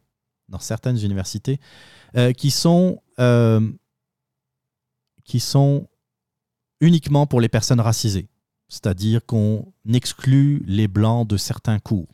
dans 0.50 0.60
certaines 0.60 1.00
universités, 1.04 1.60
euh, 2.16 2.34
qui 2.34 2.52
sont, 2.52 3.02
euh, 3.20 3.72
qui 5.24 5.40
sont 5.40 5.88
uniquement 6.82 7.28
pour 7.28 7.42
les 7.42 7.50
personnes 7.50 7.80
racisées. 7.80 8.30
C'est-à-dire 8.68 9.26
qu'on 9.26 9.74
exclut 9.92 10.64
les 10.68 10.88
blancs 10.88 11.28
de 11.28 11.38
certains 11.38 11.80
cours. 11.80 12.08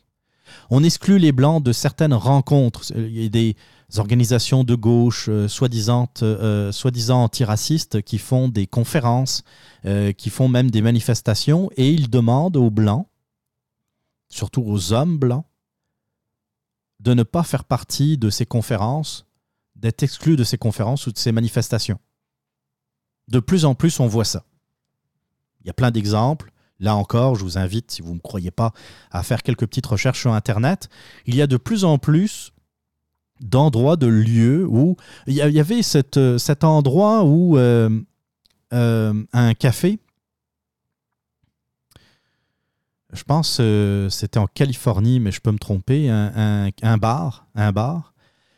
On 0.70 0.84
exclut 0.84 1.18
les 1.18 1.32
blancs 1.32 1.62
de 1.62 1.72
certaines 1.72 2.14
rencontres. 2.14 2.92
Il 2.96 3.22
y 3.22 3.26
a 3.26 3.28
des 3.28 3.56
organisations 3.96 4.64
de 4.64 4.74
gauche, 4.74 5.26
euh, 5.28 5.48
soi-disant 5.48 6.08
euh, 6.22 6.72
soi-disant 6.72 7.24
antiracistes, 7.24 8.02
qui 8.02 8.18
font 8.18 8.48
des 8.48 8.66
conférences, 8.66 9.42
qui 10.18 10.30
font 10.30 10.48
même 10.48 10.70
des 10.70 10.82
manifestations, 10.82 11.70
et 11.76 11.92
ils 11.92 12.10
demandent 12.10 12.56
aux 12.56 12.70
blancs, 12.70 13.06
surtout 14.28 14.64
aux 14.66 14.92
hommes 14.92 15.16
blancs, 15.16 15.44
de 17.00 17.14
ne 17.14 17.22
pas 17.22 17.42
faire 17.42 17.64
partie 17.64 18.18
de 18.18 18.30
ces 18.30 18.46
conférences, 18.46 19.26
d'être 19.74 20.02
exclus 20.02 20.36
de 20.36 20.44
ces 20.44 20.58
conférences 20.58 21.06
ou 21.06 21.12
de 21.12 21.18
ces 21.18 21.32
manifestations. 21.32 21.98
De 23.28 23.40
plus 23.40 23.64
en 23.64 23.74
plus, 23.74 24.00
on 24.00 24.06
voit 24.06 24.24
ça. 24.24 24.44
Il 25.60 25.66
y 25.66 25.70
a 25.70 25.74
plein 25.74 25.90
d'exemples. 25.90 26.52
Là 26.78 26.94
encore, 26.94 27.34
je 27.34 27.42
vous 27.42 27.58
invite, 27.58 27.90
si 27.90 28.02
vous 28.02 28.10
ne 28.10 28.16
me 28.16 28.20
croyez 28.20 28.50
pas, 28.50 28.72
à 29.10 29.22
faire 29.22 29.42
quelques 29.42 29.66
petites 29.66 29.86
recherches 29.86 30.20
sur 30.20 30.32
Internet. 30.32 30.88
Il 31.24 31.34
y 31.34 31.42
a 31.42 31.46
de 31.46 31.56
plus 31.56 31.84
en 31.84 31.98
plus 31.98 32.52
d'endroits, 33.40 33.96
de 33.96 34.06
lieux 34.06 34.66
où 34.66 34.96
il 35.26 35.34
y 35.34 35.40
avait 35.40 35.80
euh, 36.16 36.38
cet 36.38 36.64
endroit 36.64 37.24
où 37.24 37.58
euh, 37.58 37.90
euh, 38.72 39.24
un 39.32 39.54
café, 39.54 39.98
je 43.12 43.22
pense 43.22 43.58
euh, 43.60 44.08
c'était 44.10 44.38
en 44.38 44.46
Californie, 44.46 45.20
mais 45.20 45.32
je 45.32 45.40
peux 45.40 45.52
me 45.52 45.58
tromper, 45.58 46.10
un, 46.10 46.98
bar, 46.98 47.46
un 47.54 47.72
bar, 47.72 48.14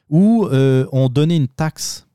où 0.09 0.47
euh, 0.47 0.87
on 0.93 1.09
donnait 1.09 1.37
une 1.37 1.49
taxe 1.49 2.07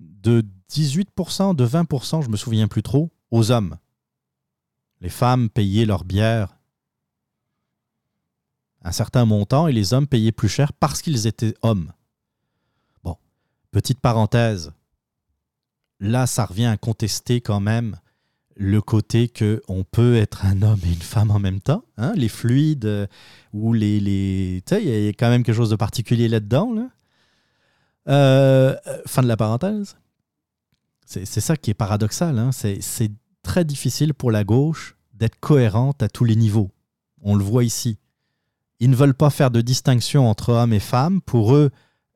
de 0.00 0.44
18%, 0.70 1.54
de 1.54 1.66
20%, 1.66 2.22
je 2.22 2.28
me 2.28 2.36
souviens 2.36 2.68
plus 2.68 2.82
trop, 2.82 3.10
aux 3.30 3.50
hommes. 3.50 3.76
Les 5.00 5.08
femmes 5.08 5.48
payaient 5.48 5.86
leur 5.86 6.04
bière 6.04 6.60
un 8.82 8.92
certain 8.92 9.24
montant 9.24 9.68
et 9.68 9.72
les 9.72 9.92
hommes 9.92 10.06
payaient 10.06 10.32
plus 10.32 10.48
cher 10.48 10.72
parce 10.72 11.02
qu'ils 11.02 11.26
étaient 11.26 11.54
hommes. 11.62 11.92
Bon, 13.04 13.16
petite 13.70 14.00
parenthèse. 14.00 14.72
Là, 15.98 16.26
ça 16.26 16.46
revient 16.46 16.66
à 16.66 16.78
contester 16.78 17.40
quand 17.40 17.60
même 17.60 17.98
le 18.62 18.82
côté 18.82 19.28
que 19.28 19.62
on 19.68 19.84
peut 19.84 20.16
être 20.16 20.44
un 20.44 20.60
homme 20.60 20.80
et 20.84 20.92
une 20.92 21.00
femme 21.00 21.30
en 21.30 21.38
même 21.38 21.60
temps. 21.60 21.82
hein, 21.96 22.12
les 22.14 22.28
fluides 22.28 22.84
euh, 22.84 23.06
ou 23.54 23.72
les... 23.72 23.98
les 24.00 24.62
il 24.72 25.04
y 25.04 25.08
a 25.08 25.12
quand 25.14 25.30
même 25.30 25.42
quelque 25.42 25.56
chose 25.56 25.70
de 25.70 25.76
particulier 25.76 26.28
là-dedans. 26.28 26.74
là. 26.74 26.90
Euh, 28.08 28.76
euh, 28.86 28.98
fin 29.06 29.22
de 29.22 29.28
la 29.28 29.38
parenthèse. 29.38 29.96
C'est 31.06 31.40
ça 31.40 31.56
qui 31.56 31.70
est 31.70 31.74
paradoxal. 31.74 32.38
hein, 32.38 32.52
C'est 32.52 32.82
c'est 32.82 33.10
très 33.42 33.64
difficile 33.64 34.12
pour 34.12 34.30
la 34.30 34.44
gauche 34.44 34.94
d'être 35.14 35.40
cohérente 35.40 36.02
à 36.02 36.08
tous 36.10 36.24
les 36.24 36.36
niveaux. 36.36 36.70
On 37.22 37.36
le 37.36 37.42
voit 37.42 37.64
ici. 37.64 37.98
Ils 38.78 38.90
ne 38.90 38.94
veulent 38.96 39.14
pas 39.14 39.30
faire 39.30 39.50
de 39.50 39.62
distinction 39.62 40.28
entre 40.28 40.52
hommes 40.52 40.74
et 40.74 40.80
femmes. 40.80 41.22
Pour 41.22 41.54
eux, 41.56 41.70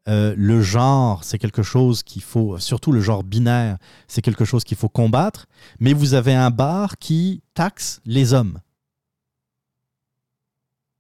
euh, 0.07 0.34
le 0.36 0.60
genre, 0.60 1.24
c'est 1.24 1.39
quelque 1.39 1.62
chose 1.62 2.02
qu'il 2.02 2.23
faut, 2.23 2.58
surtout 2.58 2.92
le 2.92 3.00
genre 3.00 3.24
binaire, 3.24 3.78
c'est 4.07 4.23
quelque 4.23 4.44
chose 4.44 4.65
qu'il 4.65 4.76
faut 4.76 4.89
combattre. 4.89 5.47
Mais 5.81 5.92
vous 5.92 6.15
avez 6.15 6.34
un 6.34 6.50
bar 6.50 6.99
qui 6.99 7.42
taxe 7.55 8.00
les 8.05 8.34
hommes. 8.34 8.60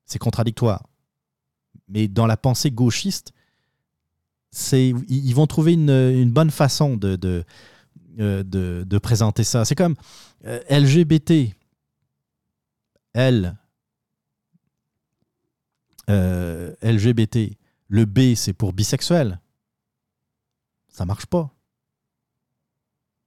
C'est 0.06 0.18
contradictoire. 0.18 0.84
Mais 1.88 2.08
dans 2.08 2.26
la 2.26 2.36
pensée 2.36 2.70
gauchiste, 2.70 3.32
ils 4.72 5.34
vont 5.34 5.46
trouver 5.46 5.74
une, 5.74 6.30
bonne 6.30 6.50
façon 6.50 6.96
de, 6.96 7.18
euh, 8.20 8.42
de, 8.42 8.84
de 8.86 8.98
présenter 8.98 9.44
ça. 9.44 9.64
C'est 9.64 9.74
comme 9.74 9.96
LGBT. 10.70 11.54
L. 13.14 13.56
Euh, 16.10 16.74
LGBT. 16.82 17.56
Le 17.88 18.04
B, 18.04 18.34
c'est 18.34 18.52
pour 18.52 18.72
bisexuel. 18.72 19.40
Ça 20.88 21.04
marche 21.04 21.26
pas. 21.26 21.50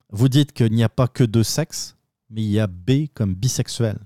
Vous 0.09 0.29
dites 0.29 0.53
qu'il 0.53 0.71
n'y 0.71 0.83
a 0.83 0.89
pas 0.89 1.07
que 1.07 1.23
deux 1.23 1.43
sexes, 1.43 1.97
mais 2.29 2.43
il 2.43 2.49
y 2.49 2.59
a 2.59 2.67
B 2.67 3.07
comme 3.13 3.35
bisexuel. 3.35 3.99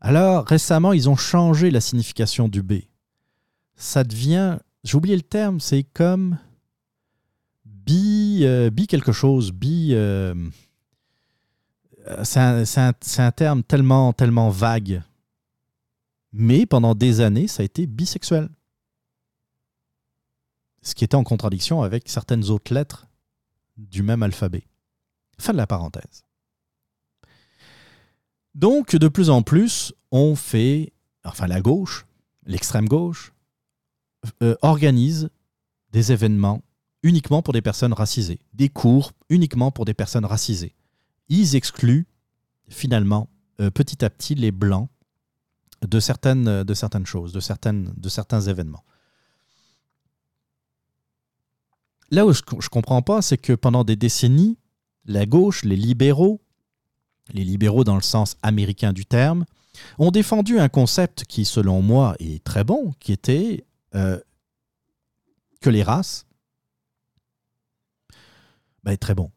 Alors, 0.00 0.44
récemment, 0.46 0.92
ils 0.92 1.08
ont 1.08 1.16
changé 1.16 1.70
la 1.70 1.80
signification 1.80 2.48
du 2.48 2.62
B. 2.62 2.74
Ça 3.74 4.04
devient, 4.04 4.58
j'ai 4.84 4.96
oublié 4.96 5.16
le 5.16 5.22
terme, 5.22 5.58
c'est 5.60 5.82
comme 5.82 6.38
bi, 7.64 8.40
euh, 8.42 8.70
quelque 8.88 9.12
chose, 9.12 9.52
bi. 9.52 9.90
euh, 9.92 10.34
c'est 12.22 12.38
un, 12.40 12.64
c'est 12.64 12.80
un- 12.80 12.94
un 13.26 13.32
terme 13.32 13.62
tellement, 13.64 14.12
tellement 14.12 14.48
vague. 14.50 15.02
Mais 16.32 16.66
pendant 16.66 16.94
des 16.94 17.20
années, 17.20 17.48
ça 17.48 17.62
a 17.62 17.64
été 17.66 17.86
bisexuel. 17.86 18.48
Ce 20.86 20.94
qui 20.94 21.02
était 21.02 21.16
en 21.16 21.24
contradiction 21.24 21.82
avec 21.82 22.08
certaines 22.08 22.48
autres 22.48 22.72
lettres 22.72 23.08
du 23.76 24.04
même 24.04 24.22
alphabet. 24.22 24.68
Fin 25.36 25.52
de 25.52 25.56
la 25.56 25.66
parenthèse. 25.66 26.22
Donc, 28.54 28.94
de 28.94 29.08
plus 29.08 29.28
en 29.28 29.42
plus, 29.42 29.92
on 30.12 30.36
fait, 30.36 30.92
enfin 31.24 31.48
la 31.48 31.60
gauche, 31.60 32.06
l'extrême 32.46 32.86
gauche, 32.86 33.32
euh, 34.44 34.54
organise 34.62 35.28
des 35.90 36.12
événements 36.12 36.62
uniquement 37.02 37.42
pour 37.42 37.52
des 37.52 37.62
personnes 37.62 37.92
racisées, 37.92 38.38
des 38.54 38.68
cours 38.68 39.10
uniquement 39.28 39.72
pour 39.72 39.86
des 39.86 39.94
personnes 39.94 40.24
racisées. 40.24 40.76
Ils 41.28 41.56
excluent 41.56 42.06
finalement 42.68 43.28
euh, 43.60 43.70
petit 43.72 44.04
à 44.04 44.10
petit 44.10 44.36
les 44.36 44.52
blancs 44.52 44.88
de 45.82 45.98
certaines, 45.98 46.64
choses, 47.06 47.32
de 47.32 47.40
certains 47.40 48.40
événements. 48.42 48.84
Là 52.10 52.26
où 52.26 52.32
je 52.32 52.40
ne 52.52 52.68
comprends 52.68 53.02
pas, 53.02 53.22
c'est 53.22 53.38
que 53.38 53.52
pendant 53.52 53.84
des 53.84 53.96
décennies, 53.96 54.58
la 55.06 55.26
gauche, 55.26 55.64
les 55.64 55.76
libéraux, 55.76 56.40
les 57.32 57.44
libéraux 57.44 57.84
dans 57.84 57.96
le 57.96 58.02
sens 58.02 58.36
américain 58.42 58.92
du 58.92 59.06
terme, 59.06 59.44
ont 59.98 60.10
défendu 60.10 60.58
un 60.58 60.68
concept 60.68 61.24
qui, 61.24 61.44
selon 61.44 61.82
moi, 61.82 62.16
est 62.18 62.42
très 62.44 62.64
bon, 62.64 62.92
qui 63.00 63.12
était 63.12 63.64
euh, 63.94 64.18
que 65.60 65.70
les 65.70 65.82
races, 65.82 66.26
ben, 68.84 68.96
très 68.96 69.14
bon. 69.14 69.30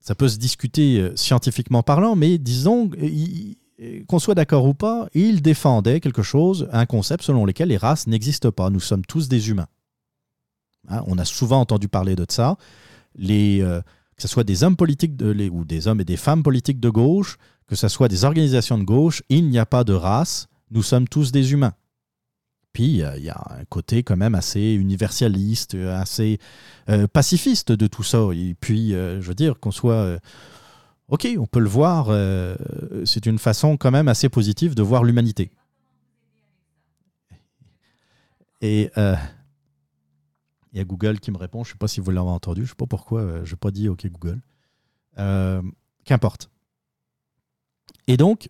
Ça 0.00 0.14
peut 0.14 0.28
se 0.28 0.38
discuter 0.38 0.98
euh, 0.98 1.14
scientifiquement 1.14 1.82
parlant, 1.82 2.16
mais 2.16 2.38
disons, 2.38 2.90
euh, 2.98 4.04
qu'on 4.08 4.18
soit 4.18 4.34
d'accord 4.34 4.64
ou 4.64 4.74
pas, 4.74 5.08
il 5.14 5.42
défendait 5.42 6.00
quelque 6.00 6.22
chose, 6.22 6.68
un 6.72 6.86
concept 6.86 7.22
selon 7.22 7.44
lequel 7.44 7.68
les 7.68 7.76
races 7.76 8.06
n'existent 8.06 8.50
pas. 8.50 8.70
Nous 8.70 8.80
sommes 8.80 9.04
tous 9.04 9.28
des 9.28 9.50
humains. 9.50 9.68
Hein, 10.88 11.02
on 11.06 11.18
a 11.18 11.24
souvent 11.24 11.60
entendu 11.60 11.88
parler 11.88 12.16
de 12.16 12.26
ça. 12.28 12.56
Euh, 13.18 13.82
que 14.16 14.22
ce 14.22 14.28
soit 14.28 14.44
des 14.44 14.64
hommes 14.64 14.76
politiques 14.76 15.16
de, 15.16 15.48
ou 15.48 15.64
des 15.64 15.88
hommes 15.88 16.00
et 16.00 16.04
des 16.04 16.16
femmes 16.16 16.42
politiques 16.42 16.80
de 16.80 16.90
gauche, 16.90 17.38
que 17.66 17.76
ce 17.76 17.88
soit 17.88 18.08
des 18.08 18.24
organisations 18.24 18.78
de 18.78 18.84
gauche, 18.84 19.22
il 19.28 19.48
n'y 19.48 19.58
a 19.58 19.66
pas 19.66 19.84
de 19.84 19.92
race, 19.92 20.48
nous 20.70 20.82
sommes 20.82 21.08
tous 21.08 21.32
des 21.32 21.52
humains. 21.52 21.72
Puis 22.72 23.02
il 23.16 23.24
y 23.24 23.30
a 23.30 23.58
un 23.58 23.64
côté 23.64 24.02
quand 24.02 24.16
même 24.16 24.34
assez 24.34 24.74
universaliste, 24.74 25.74
assez 25.74 26.38
euh, 26.88 27.08
pacifiste 27.08 27.72
de 27.72 27.86
tout 27.86 28.04
ça. 28.04 28.28
Et 28.32 28.54
puis, 28.60 28.94
euh, 28.94 29.20
je 29.20 29.28
veux 29.28 29.34
dire, 29.34 29.58
qu'on 29.58 29.72
soit... 29.72 30.18
ok, 31.08 31.26
on 31.38 31.46
peut 31.46 31.58
le 31.60 31.68
voir, 31.68 32.06
c'est 33.04 33.26
une 33.26 33.38
façon 33.38 33.76
quand 33.76 33.90
même 33.90 34.06
assez 34.08 34.28
positive 34.28 34.74
de 34.74 34.82
voir 34.82 35.02
l'humanité. 35.02 35.50
Et 38.60 38.90
il 40.72 40.78
y 40.78 40.80
a 40.80 40.84
Google 40.84 41.18
qui 41.20 41.30
me 41.30 41.36
répond, 41.38 41.64
je 41.64 41.70
ne 41.70 41.72
sais 41.72 41.78
pas 41.78 41.88
si 41.88 42.00
vous 42.00 42.10
l'avez 42.10 42.28
entendu, 42.28 42.60
je 42.60 42.66
ne 42.66 42.68
sais 42.70 42.74
pas 42.76 42.86
pourquoi, 42.86 43.20
euh, 43.22 43.44
je 43.44 43.52
n'ai 43.54 43.58
pas 43.58 43.70
dit 43.70 43.88
OK 43.88 44.06
Google. 44.06 44.40
Euh, 45.18 45.62
Qu'importe. 46.04 46.50
Et 48.06 48.16
donc, 48.16 48.48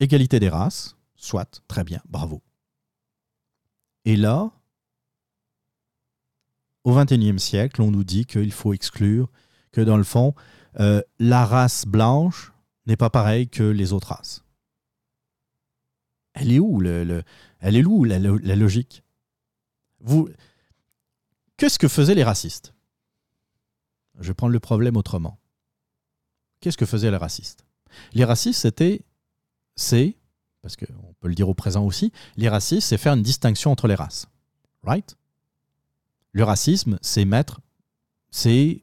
égalité 0.00 0.38
des 0.40 0.48
races, 0.48 0.96
soit, 1.16 1.62
très 1.68 1.84
bien, 1.84 2.00
bravo. 2.08 2.42
Et 4.04 4.16
là, 4.16 4.50
au 6.84 6.94
XXIe 6.94 7.38
siècle, 7.40 7.82
on 7.82 7.90
nous 7.90 8.04
dit 8.04 8.26
qu'il 8.26 8.52
faut 8.52 8.72
exclure, 8.72 9.30
que 9.72 9.80
dans 9.80 9.96
le 9.96 10.04
fond, 10.04 10.34
euh, 10.78 11.02
la 11.18 11.44
race 11.44 11.86
blanche 11.86 12.52
n'est 12.86 12.96
pas 12.96 13.10
pareille 13.10 13.48
que 13.48 13.62
les 13.64 13.92
autres 13.92 14.08
races. 14.08 14.44
Elle 16.34 16.52
est 16.52 16.58
où, 16.60 16.80
le, 16.80 17.02
le- 17.04 17.22
elle 17.60 17.76
est 17.76 17.84
où 17.84 18.04
la, 18.04 18.18
la 18.18 18.56
logique? 18.56 19.02
Vous, 20.00 20.28
Qu'est-ce 21.56 21.78
que 21.78 21.88
faisaient 21.88 22.14
les 22.14 22.24
racistes? 22.24 22.74
Je 24.20 24.28
vais 24.28 24.34
prendre 24.34 24.52
le 24.52 24.60
problème 24.60 24.96
autrement. 24.96 25.38
Qu'est-ce 26.60 26.76
que 26.76 26.86
faisaient 26.86 27.10
les 27.10 27.16
racistes? 27.16 27.64
Les 28.12 28.24
racistes, 28.24 28.60
c'était, 28.60 29.02
c'est, 29.74 30.16
parce 30.62 30.76
qu'on 30.76 31.14
peut 31.20 31.28
le 31.28 31.34
dire 31.34 31.48
au 31.48 31.54
présent 31.54 31.84
aussi, 31.84 32.12
les 32.36 32.48
racistes, 32.48 32.88
c'est 32.88 32.98
faire 32.98 33.14
une 33.14 33.22
distinction 33.22 33.70
entre 33.70 33.88
les 33.88 33.94
races. 33.94 34.26
Right? 34.82 35.16
Le 36.32 36.44
racisme, 36.44 36.98
c'est 37.02 37.24
mettre, 37.24 37.60
c'est, 38.30 38.82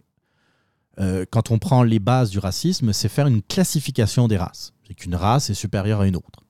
euh, 1.00 1.26
quand 1.30 1.52
on 1.52 1.60
prend 1.60 1.84
les 1.84 2.00
bases 2.00 2.30
du 2.30 2.40
racisme, 2.40 2.94
c'est 2.94 3.10
faire 3.10 3.28
une 3.28 3.42
classification 3.44 4.28
des 4.28 4.38
races. 4.38 4.74
C'est 4.88 4.94
qu'une 4.96 5.16
race 5.16 5.50
est 5.50 5.54
supérieure 5.56 6.02
à 6.02 6.08
une 6.08 6.16
autre. 6.16 6.44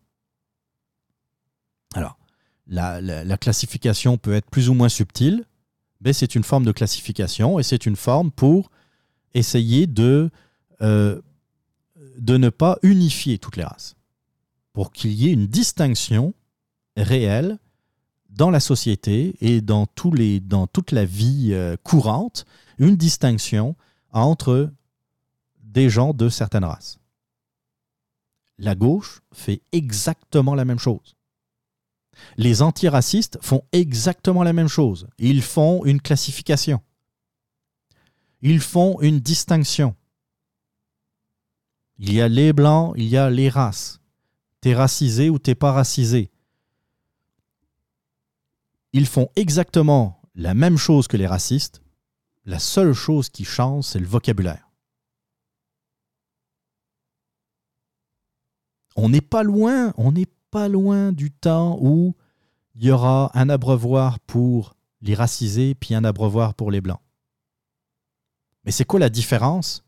Alors, 1.95 2.17
la, 2.67 3.01
la- 3.01 3.23
la 3.23 3.37
classification 3.37 4.17
peut 4.17 4.33
être 4.33 4.49
plus 4.49 4.69
ou 4.69 4.73
moins 4.73 4.89
subtile, 4.89 5.45
mais 6.03 6.13
c'est 6.13 6.35
une 6.35 6.43
forme 6.43 6.65
de 6.65 6.71
classification 6.71 7.59
et 7.59 7.63
c'est 7.63 7.85
une 7.85 7.95
forme 7.95 8.31
pour 8.31 8.69
essayer 9.33 9.87
de, 9.87 10.29
euh, 10.81 11.21
de 12.17 12.37
ne 12.37 12.49
pas 12.49 12.77
unifier 12.83 13.37
toutes 13.37 13.57
les 13.57 13.63
races, 13.63 13.95
pour 14.73 14.91
qu'il 14.91 15.13
y 15.13 15.27
ait 15.27 15.33
une 15.33 15.47
distinction 15.47 16.33
réelle 16.97 17.57
dans 18.29 18.49
la 18.49 18.59
société 18.59 19.35
et 19.41 19.61
dans, 19.61 19.87
dans 20.41 20.67
toute 20.67 20.91
la 20.91 21.05
vie 21.05 21.49
euh, 21.51 21.77
courante, 21.83 22.45
une 22.79 22.95
distinction 22.95 23.75
entre 24.11 24.71
des 25.63 25.89
gens 25.89 26.13
de 26.13 26.29
certaines 26.29 26.65
races. 26.65 26.99
La 28.59 28.75
gauche 28.75 29.21
fait 29.31 29.61
exactement 29.71 30.53
la 30.53 30.65
même 30.65 30.79
chose. 30.79 31.15
Les 32.37 32.61
antiracistes 32.61 33.37
font 33.41 33.63
exactement 33.71 34.43
la 34.43 34.53
même 34.53 34.67
chose. 34.67 35.07
Ils 35.17 35.41
font 35.41 35.85
une 35.85 36.01
classification. 36.01 36.81
Ils 38.41 38.59
font 38.59 38.99
une 39.01 39.19
distinction. 39.19 39.95
Il 41.97 42.13
y 42.13 42.21
a 42.21 42.27
les 42.27 42.53
blancs, 42.53 42.93
il 42.97 43.05
y 43.05 43.17
a 43.17 43.29
les 43.29 43.49
races. 43.49 44.01
T'es 44.61 44.73
racisé 44.73 45.29
ou 45.29 45.39
t'es 45.39 45.55
pas 45.55 45.71
racisé. 45.71 46.31
Ils 48.91 49.07
font 49.07 49.29
exactement 49.35 50.21
la 50.35 50.53
même 50.53 50.77
chose 50.77 51.07
que 51.07 51.17
les 51.17 51.27
racistes. 51.27 51.81
La 52.45 52.59
seule 52.59 52.93
chose 52.93 53.29
qui 53.29 53.45
change, 53.45 53.85
c'est 53.85 53.99
le 53.99 54.05
vocabulaire. 54.05 54.69
On 58.95 59.09
n'est 59.09 59.21
pas 59.21 59.43
loin, 59.43 59.93
on 59.97 60.11
n'est 60.11 60.27
pas 60.53 60.67
loin 60.67 61.11
du 61.11 61.31
temps 61.31 61.79
où 61.81 62.13
il 62.75 62.85
y 62.85 62.91
aura 62.91 63.31
un 63.33 63.49
abreuvoir 63.49 64.19
pour 64.19 64.75
les 65.01 65.15
racisés 65.15 65.73
puis 65.73 65.95
un 65.95 66.03
abreuvoir 66.03 66.53
pour 66.53 66.69
les 66.69 66.79
blancs. 66.79 66.99
Mais 68.63 68.71
c'est 68.71 68.85
quoi 68.85 68.99
la 68.99 69.09
différence 69.09 69.83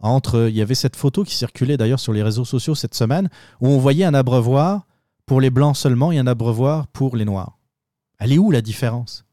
entre 0.00 0.50
il 0.50 0.56
y 0.56 0.60
avait 0.60 0.74
cette 0.74 0.94
photo 0.94 1.24
qui 1.24 1.34
circulait 1.34 1.78
d'ailleurs 1.78 2.00
sur 2.00 2.12
les 2.12 2.22
réseaux 2.22 2.44
sociaux 2.44 2.74
cette 2.74 2.94
semaine 2.94 3.30
où 3.62 3.68
on 3.68 3.78
voyait 3.78 4.04
un 4.04 4.12
abreuvoir 4.12 4.86
pour 5.24 5.40
les 5.40 5.48
blancs 5.48 5.74
seulement 5.74 6.12
et 6.12 6.18
un 6.18 6.26
abreuvoir 6.26 6.86
pour 6.88 7.16
les 7.16 7.24
noirs? 7.24 7.58
Elle 8.18 8.32
est 8.32 8.38
où 8.38 8.50
la 8.50 8.60
différence? 8.60 9.24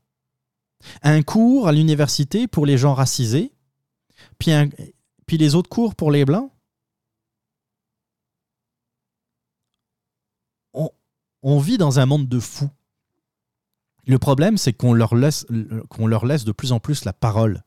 Un 1.03 1.21
cours 1.21 1.67
à 1.67 1.73
l'université 1.73 2.47
pour 2.47 2.65
les 2.65 2.77
gens 2.77 2.93
racisés, 2.93 3.51
puis, 4.39 4.53
puis 5.25 5.37
les 5.37 5.53
autres 5.53 5.69
cours 5.69 5.95
pour 5.95 6.11
les 6.11 6.23
blancs 6.23 6.49
on, 10.73 10.89
on 11.43 11.59
vit 11.59 11.77
dans 11.77 11.99
un 11.99 12.05
monde 12.05 12.27
de 12.27 12.39
fous. 12.39 12.69
Le 14.07 14.17
problème, 14.17 14.57
c'est 14.57 14.73
qu'on 14.73 14.93
leur, 14.93 15.15
laisse, 15.15 15.45
de 15.49 16.51
plus 16.51 16.71
en 16.71 16.79
plus 16.79 17.05
la 17.05 17.13
parole 17.13 17.63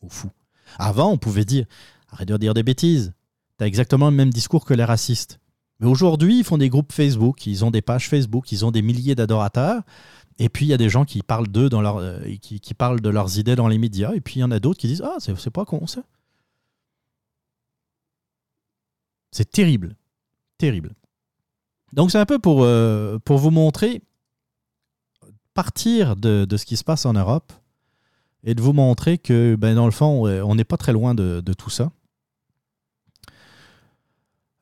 aux 0.00 0.08
fous. 0.08 0.32
Avant, 0.78 1.10
on 1.10 1.18
pouvait 1.18 1.44
dire 1.44 1.66
arrête 2.10 2.28
de 2.28 2.36
dire 2.36 2.54
des 2.54 2.62
bêtises. 2.62 3.12
Tu 3.58 3.64
as 3.64 3.66
exactement 3.66 4.10
le 4.10 4.16
même 4.16 4.30
discours 4.30 4.64
que 4.64 4.74
les 4.74 4.84
racistes. 4.84 5.40
Mais 5.80 5.86
aujourd'hui, 5.86 6.38
ils 6.38 6.44
font 6.44 6.58
des 6.58 6.68
groupes 6.68 6.92
Facebook, 6.92 7.46
ils 7.46 7.64
ont 7.64 7.70
des 7.70 7.82
pages 7.82 8.08
Facebook, 8.08 8.50
ils 8.52 8.64
ont 8.64 8.70
des 8.70 8.82
milliers 8.82 9.14
d'adorateurs. 9.14 9.82
Et 10.38 10.48
puis, 10.48 10.66
il 10.66 10.68
y 10.68 10.74
a 10.74 10.76
des 10.76 10.88
gens 10.88 11.04
qui 11.04 11.22
parlent 11.22 11.46
euh, 11.56 12.98
de 12.98 13.08
leurs 13.08 13.38
idées 13.38 13.56
dans 13.56 13.68
les 13.68 13.78
médias. 13.78 14.12
Et 14.14 14.20
puis, 14.20 14.36
il 14.36 14.40
y 14.40 14.44
en 14.44 14.50
a 14.50 14.60
d'autres 14.60 14.78
qui 14.78 14.86
disent 14.86 15.02
Ah, 15.02 15.16
c'est 15.18 15.36
c'est 15.38 15.50
pas 15.50 15.64
con, 15.64 15.86
ça. 15.86 16.02
C'est 19.30 19.50
terrible. 19.50 19.96
Terrible. 20.58 20.94
Donc, 21.92 22.10
c'est 22.10 22.18
un 22.18 22.26
peu 22.26 22.38
pour, 22.38 22.62
euh, 22.62 23.18
pour 23.24 23.38
vous 23.38 23.50
montrer, 23.50 24.02
partir 25.54 26.16
de, 26.16 26.44
de 26.44 26.56
ce 26.56 26.64
qui 26.64 26.76
se 26.76 26.84
passe 26.84 27.06
en 27.06 27.14
Europe 27.14 27.52
et 28.44 28.54
de 28.54 28.62
vous 28.62 28.72
montrer 28.72 29.18
que, 29.18 29.56
ben, 29.56 29.74
dans 29.74 29.86
le 29.86 29.90
fond, 29.90 30.28
on 30.28 30.54
n'est 30.54 30.64
pas 30.64 30.76
très 30.76 30.92
loin 30.92 31.14
de, 31.14 31.40
de 31.40 31.52
tout 31.52 31.70
ça. 31.70 31.90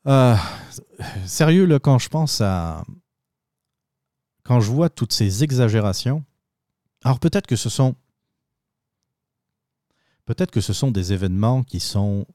Euh, 0.06 0.36
sérieux, 1.26 1.66
là, 1.66 1.78
quand 1.78 1.98
je 1.98 2.08
pense 2.08 2.40
à. 2.40 2.84
Quand 4.44 4.60
je 4.60 4.70
vois 4.70 4.88
toutes 4.88 5.12
ces 5.12 5.42
exagérations, 5.42 6.24
alors 7.02 7.18
peut-être 7.18 7.46
que 7.46 7.56
ce 7.56 7.68
sont. 7.68 7.96
Peut-être 10.24 10.50
que 10.50 10.60
ce 10.60 10.72
sont 10.72 10.90
des 10.90 11.12
événements 11.12 11.64
qui 11.64 11.80
sont. 11.80 12.26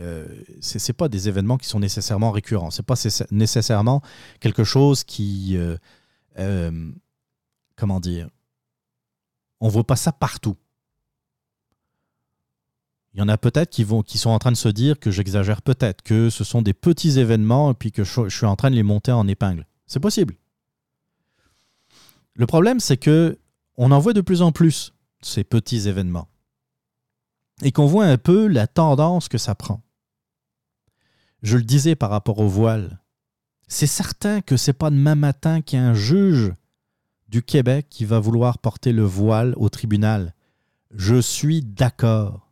Euh, 0.00 0.42
c'est 0.60 0.78
c'est 0.78 0.92
pas 0.92 1.08
des 1.08 1.28
événements 1.28 1.58
qui 1.58 1.68
sont 1.68 1.80
nécessairement 1.80 2.30
récurrents. 2.30 2.70
C'est 2.70 2.84
pas 2.84 2.94
cessa- 2.94 3.26
nécessairement 3.30 4.00
quelque 4.40 4.64
chose 4.64 5.02
qui. 5.04 5.56
euh, 5.56 5.76
euh, 6.38 6.90
comment 7.76 7.98
dire 8.00 8.28
On 9.60 9.68
voit 9.68 9.86
pas 9.86 9.96
ça 9.96 10.12
partout. 10.12 10.56
Il 13.14 13.20
y 13.20 13.22
en 13.22 13.28
a 13.28 13.36
peut-être 13.38 13.70
qui, 13.70 13.82
vont, 13.82 14.02
qui 14.02 14.18
sont 14.18 14.30
en 14.30 14.38
train 14.38 14.52
de 14.52 14.56
se 14.56 14.68
dire 14.68 15.00
que 15.00 15.10
j'exagère 15.10 15.62
peut-être, 15.62 16.02
que 16.02 16.30
ce 16.30 16.44
sont 16.44 16.62
des 16.62 16.74
petits 16.74 17.18
événements 17.18 17.72
et 17.72 17.74
puis 17.74 17.90
que 17.90 18.04
je, 18.04 18.28
je 18.28 18.36
suis 18.36 18.46
en 18.46 18.54
train 18.54 18.70
de 18.70 18.76
les 18.76 18.84
monter 18.84 19.10
en 19.10 19.26
épingle. 19.26 19.66
C'est 19.86 19.98
possible. 19.98 20.36
Le 22.34 22.46
problème, 22.46 22.78
c'est 22.78 22.98
que 22.98 23.38
on 23.76 23.90
en 23.90 23.98
voit 23.98 24.12
de 24.12 24.20
plus 24.20 24.42
en 24.42 24.52
plus 24.52 24.92
ces 25.20 25.42
petits 25.42 25.88
événements 25.88 26.28
et 27.62 27.72
qu'on 27.72 27.86
voit 27.86 28.04
un 28.04 28.18
peu 28.18 28.46
la 28.46 28.68
tendance 28.68 29.28
que 29.28 29.38
ça 29.38 29.56
prend. 29.56 29.80
Je 31.42 31.56
le 31.56 31.64
disais 31.64 31.94
par 31.94 32.10
rapport 32.10 32.38
au 32.38 32.48
voile. 32.48 33.00
C'est 33.68 33.86
certain 33.86 34.40
que 34.40 34.56
c'est 34.56 34.72
pas 34.72 34.90
demain 34.90 35.14
matin 35.14 35.60
qu'il 35.60 35.78
y 35.78 35.82
a 35.82 35.86
un 35.86 35.94
juge 35.94 36.54
du 37.28 37.42
Québec 37.42 37.86
qui 37.90 38.04
va 38.04 38.18
vouloir 38.18 38.58
porter 38.58 38.92
le 38.92 39.04
voile 39.04 39.54
au 39.56 39.68
tribunal. 39.68 40.34
Je 40.90 41.20
suis 41.20 41.62
d'accord. 41.62 42.50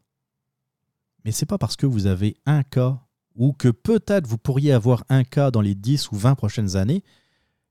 Mais 1.25 1.33
c'est 1.33 1.47
pas 1.47 1.59
parce 1.59 1.77
que 1.77 1.87
vous 1.87 2.07
avez 2.07 2.37
un 2.45 2.63
cas 2.63 3.01
ou 3.35 3.53
que 3.53 3.69
peut-être 3.69 4.27
vous 4.27 4.39
pourriez 4.39 4.73
avoir 4.73 5.05
un 5.09 5.25
cas 5.25 5.51
dans 5.51 5.61
les 5.61 5.75
10 5.75 6.11
ou 6.13 6.17
20 6.17 6.35
prochaines 6.35 6.77
années 6.77 7.03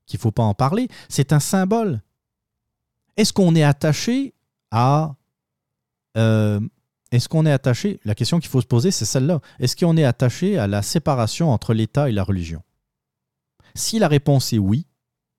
qu'il 0.06 0.18
ne 0.18 0.22
faut 0.22 0.32
pas 0.32 0.42
en 0.42 0.54
parler. 0.54 0.88
C'est 1.08 1.32
un 1.32 1.40
symbole. 1.40 2.02
Est-ce 3.16 3.32
qu'on 3.32 3.54
est 3.54 3.62
attaché 3.62 4.34
à... 4.70 5.14
euh, 6.16 6.60
est-ce 7.12 7.28
qu'on 7.28 7.46
est 7.46 7.52
attaché... 7.52 8.00
La 8.04 8.14
question 8.14 8.40
qu'il 8.40 8.50
faut 8.50 8.60
se 8.60 8.66
poser, 8.66 8.90
c'est 8.90 9.04
celle-là. 9.04 9.40
Est-ce 9.60 9.76
qu'on 9.76 9.96
est 9.96 10.04
attaché 10.04 10.58
à 10.58 10.66
la 10.66 10.82
séparation 10.82 11.52
entre 11.52 11.72
l'État 11.72 12.08
et 12.08 12.12
la 12.12 12.24
religion? 12.24 12.62
Si 13.74 13.98
la 13.98 14.08
réponse 14.08 14.52
est 14.52 14.58
oui, 14.58 14.86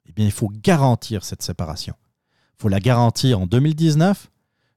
eh 0.07 0.13
bien, 0.13 0.25
il 0.25 0.31
faut 0.31 0.49
garantir 0.49 1.25
cette 1.25 1.41
séparation. 1.41 1.95
Il 2.57 2.61
faut 2.61 2.69
la 2.69 2.79
garantir 2.79 3.41
en 3.41 3.47
2019, 3.47 4.31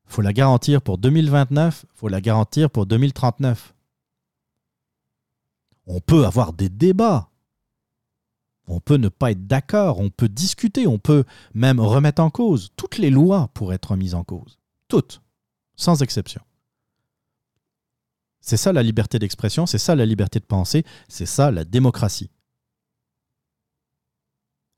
il 0.07 0.12
faut 0.12 0.23
la 0.23 0.33
garantir 0.33 0.83
pour 0.83 0.99
2029, 0.99 1.86
faut 1.94 2.09
la 2.09 2.20
garantir 2.20 2.70
pour 2.70 2.86
2039. 2.86 3.75
On 5.86 6.01
peut 6.01 6.25
avoir 6.25 6.52
des 6.52 6.69
débats. 6.69 7.31
On 8.67 8.81
peut 8.81 8.97
ne 8.97 9.09
pas 9.09 9.33
être 9.33 9.47
d'accord, 9.47 9.99
on 9.99 10.10
peut 10.10 10.28
discuter, 10.28 10.86
on 10.86 10.99
peut 10.99 11.25
même 11.55 11.81
remettre 11.81 12.23
en 12.23 12.31
cause. 12.31 12.70
Toutes 12.77 12.99
les 12.99 13.10
lois 13.10 13.49
pourraient 13.55 13.77
être 13.77 13.97
mises 13.97 14.15
en 14.15 14.23
cause. 14.23 14.59
Toutes, 14.89 15.23
sans 15.77 16.02
exception. 16.02 16.43
C'est 18.41 18.57
ça 18.57 18.73
la 18.73 18.83
liberté 18.83 19.19
d'expression, 19.19 19.67
c'est 19.67 19.78
ça 19.78 19.94
la 19.94 20.07
liberté 20.07 20.41
de 20.41 20.44
penser, 20.44 20.85
c'est 21.09 21.27
ça 21.27 21.51
la 21.51 21.65
démocratie. 21.65 22.31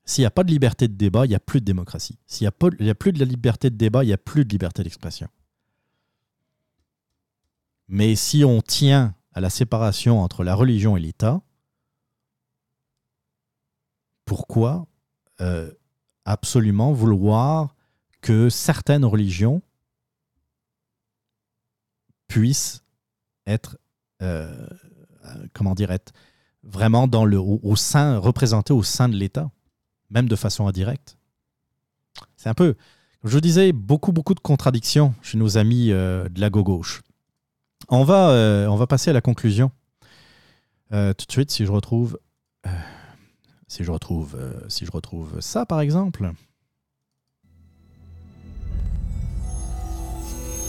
S'il 0.05 0.23
n'y 0.23 0.27
a 0.27 0.31
pas 0.31 0.43
de 0.43 0.51
liberté 0.51 0.87
de 0.87 0.95
débat, 0.95 1.25
il 1.25 1.29
n'y 1.29 1.35
a 1.35 1.39
plus 1.39 1.61
de 1.61 1.65
démocratie. 1.65 2.19
S'il 2.27 2.43
n'y 2.43 2.89
a, 2.89 2.95
plus 2.95 3.13
de 3.13 3.19
la 3.19 3.25
liberté 3.25 3.69
de 3.69 3.77
débat, 3.77 4.03
il 4.03 4.07
n'y 4.07 4.13
a 4.13 4.17
plus 4.17 4.43
de 4.43 4.51
liberté 4.51 4.83
d'expression. 4.83 5.29
Mais 7.87 8.15
si 8.15 8.43
on 8.43 8.61
tient 8.61 9.15
à 9.31 9.39
la 9.39 9.49
séparation 9.49 10.21
entre 10.21 10.43
la 10.43 10.55
religion 10.55 10.97
et 10.97 10.99
l'État, 10.99 11.41
pourquoi 14.25 14.87
euh, 15.41 15.71
absolument 16.25 16.91
vouloir 16.91 17.75
que 18.21 18.49
certaines 18.49 19.05
religions 19.05 19.61
puissent 22.27 22.82
être, 23.47 23.77
euh, 24.21 24.67
comment 25.53 25.75
dire, 25.75 25.91
être 25.91 26.13
vraiment 26.63 27.07
dans 27.07 27.25
le, 27.25 27.39
au, 27.39 27.75
sein, 27.75 28.17
représentées 28.17 28.73
au 28.73 28.83
sein 28.83 29.09
de 29.09 29.15
l'État 29.15 29.49
même 30.13 30.29
de 30.29 30.35
façon 30.35 30.67
indirecte. 30.67 31.17
C'est 32.37 32.49
un 32.49 32.53
peu, 32.53 32.75
je 33.23 33.31
vous 33.31 33.41
disais, 33.41 33.73
beaucoup, 33.73 34.11
beaucoup 34.11 34.35
de 34.35 34.39
contradictions 34.39 35.13
chez 35.21 35.37
nos 35.37 35.57
amis 35.57 35.91
euh, 35.91 36.29
de 36.29 36.39
la 36.39 36.49
gauche. 36.49 37.01
On 37.89 38.03
va, 38.03 38.29
euh, 38.29 38.67
on 38.67 38.75
va 38.75 38.87
passer 38.87 39.09
à 39.09 39.13
la 39.13 39.21
conclusion. 39.21 39.71
Euh, 40.93 41.13
tout 41.13 41.25
de 41.25 41.31
suite, 41.31 41.51
si 41.51 41.65
je 41.65 41.71
retrouve, 41.71 42.19
euh, 42.67 42.69
si 43.67 43.83
je 43.83 43.91
retrouve, 43.91 44.35
euh, 44.39 44.53
si 44.69 44.85
je 44.85 44.91
retrouve 44.91 45.41
ça, 45.41 45.65
par 45.65 45.81
exemple. 45.81 46.31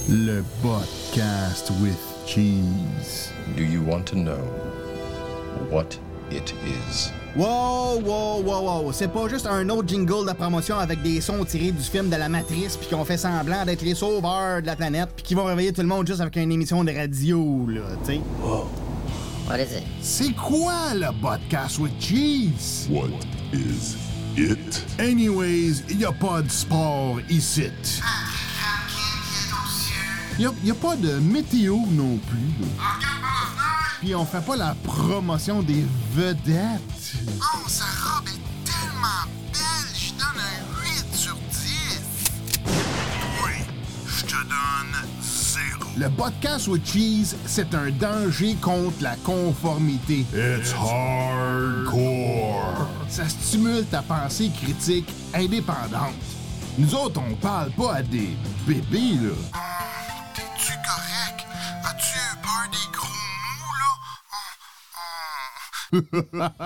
Le 0.09 0.43
podcast 0.63 1.71
with 1.81 2.14
cheese. 2.27 3.33
Do 3.57 3.63
you 3.63 3.83
want 3.83 4.05
to 4.07 4.17
know 4.17 4.41
what 5.71 5.99
it 6.31 6.53
is? 6.65 7.11
Wow, 7.37 7.99
wow, 7.99 8.41
wow, 8.41 8.63
wow. 8.63 8.93
C'est 8.93 9.09
pas 9.09 9.29
juste 9.29 9.47
un 9.47 9.69
autre 9.69 9.89
jingle 9.89 10.27
de 10.27 10.33
promotion 10.33 10.79
avec 10.79 11.03
des 11.03 11.21
sons 11.21 11.45
tirés 11.45 11.73
du 11.73 11.83
film 11.83 12.09
de 12.09 12.17
la 12.17 12.29
Matrice 12.29 12.77
puis 12.77 12.89
qu'on 12.89 13.05
fait 13.05 13.17
semblant 13.17 13.65
d'être 13.65 13.83
les 13.83 13.95
sauveurs 13.95 14.63
de 14.63 14.67
la 14.67 14.77
planète 14.77 15.11
puis 15.17 15.25
qui 15.25 15.35
vont 15.35 15.45
réveiller 15.45 15.73
tout 15.73 15.83
le 15.83 15.89
monde 15.89 16.07
juste 16.07 16.21
avec 16.21 16.37
une 16.37 16.53
émission 16.53 16.85
de 16.85 16.93
radio, 16.93 17.67
là, 17.69 17.83
tu 18.05 18.13
sais. 18.13 18.21
Wow. 18.41 18.69
What 19.49 19.59
is 19.59 19.77
it? 19.77 19.85
C'est 20.01 20.33
quoi 20.35 20.95
le 20.95 21.09
podcast 21.21 21.79
with 21.79 21.93
cheese? 22.01 22.89
What 22.89 23.11
is 23.53 23.97
it? 24.37 24.85
Anyways, 24.99 25.83
y 25.91 26.05
a 26.05 26.13
pas 26.13 26.41
de 26.41 26.51
sport 26.51 27.19
ici. 27.29 27.63
Y 27.63 28.34
a, 30.47 30.53
y 30.65 30.71
a 30.71 30.75
pas 30.75 30.97
de 30.97 31.19
météo 31.19 31.77
non 31.91 32.17
plus. 32.29 32.53
Puis 34.01 34.15
on 34.15 34.25
fait 34.27 34.45
pas 34.45 34.57
la 34.57 34.75
promotion 34.83 35.63
des 35.63 35.85
vedettes. 36.13 36.81
Oh, 37.41 37.69
sa 37.69 37.85
robe 37.85 38.27
est 38.29 38.41
tellement 38.65 39.25
belle, 39.53 39.95
je 39.95 40.11
donne 40.13 40.41
un 40.41 40.63
8 40.83 41.15
sur 41.15 41.37
10. 41.37 42.01
Oui, 43.45 43.53
je 44.07 44.23
te 44.25 44.35
donne 44.35 44.97
zéro. 45.23 45.85
Le 45.97 46.09
podcast 46.11 46.67
with 46.69 46.85
cheese, 46.87 47.37
c'est 47.47 47.75
un 47.75 47.91
danger 47.91 48.55
contre 48.61 49.03
la 49.03 49.17
conformité. 49.17 50.27
It's 50.35 50.73
hardcore. 50.75 52.87
Ça 53.09 53.27
stimule 53.29 53.87
ta 53.87 54.03
pensée 54.03 54.51
critique 54.61 55.09
indépendante. 55.33 56.15
Nous 56.77 56.93
autres, 56.95 57.21
on 57.31 57.35
parle 57.37 57.71
pas 57.71 57.95
à 57.95 58.03
des 58.03 58.37
bébés, 58.67 59.15
là. 59.23 59.31
Correct? 60.87 61.47
As-tu 61.85 62.19
peur 62.43 62.65
des 62.71 62.87
gros 62.97 63.19
mots, 63.61 63.79
là? 66.39 66.53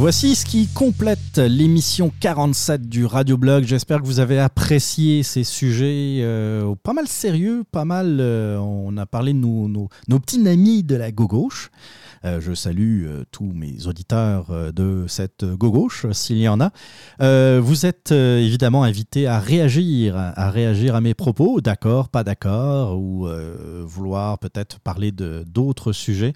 Voici 0.00 0.34
ce 0.34 0.46
qui 0.46 0.66
complète 0.66 1.36
l'émission 1.36 2.10
47 2.20 2.88
du 2.88 3.04
Radioblog. 3.04 3.64
J'espère 3.64 4.00
que 4.00 4.06
vous 4.06 4.18
avez 4.18 4.38
apprécié 4.38 5.22
ces 5.22 5.44
sujets 5.44 6.20
euh, 6.22 6.74
pas 6.82 6.94
mal 6.94 7.06
sérieux, 7.06 7.64
pas 7.70 7.84
mal. 7.84 8.16
euh, 8.18 8.56
on 8.56 8.96
a 8.96 9.04
parlé 9.04 9.34
de 9.34 9.38
nos, 9.38 9.90
petits 10.18 10.48
amis 10.48 10.82
de 10.84 10.96
la 10.96 11.12
gauche. 11.12 11.70
Euh, 12.24 12.40
je 12.40 12.54
salue 12.54 13.08
tous 13.30 13.52
mes 13.52 13.86
auditeurs 13.86 14.72
de 14.72 15.04
cette 15.06 15.44
gauche, 15.44 16.06
s'il 16.12 16.38
y 16.38 16.48
en 16.48 16.60
a. 16.62 16.70
Vous 17.60 17.84
êtes 17.84 18.10
évidemment 18.10 18.84
invités 18.84 19.26
à 19.26 19.38
réagir, 19.38 20.16
à 20.16 20.50
réagir 20.50 20.94
à 20.94 21.02
mes 21.02 21.12
propos, 21.12 21.60
d'accord, 21.60 22.08
pas 22.08 22.24
d'accord, 22.24 22.98
ou 22.98 23.28
vouloir 23.84 24.38
peut-être 24.38 24.80
parler 24.80 25.12
de 25.12 25.44
d'autres 25.46 25.92
sujets. 25.92 26.32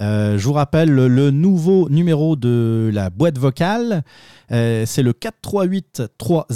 Euh, 0.00 0.38
je 0.38 0.46
vous 0.46 0.54
rappelle 0.54 0.90
le, 0.90 1.30
nouveau 1.30 1.88
numéro 1.90 2.36
de 2.36 2.90
la 2.92 3.10
boîte 3.10 3.38
vocale. 3.38 4.02
Euh, 4.50 4.84
c'est 4.86 5.02
le 5.02 5.12
438 5.12 6.02
300 6.16 6.46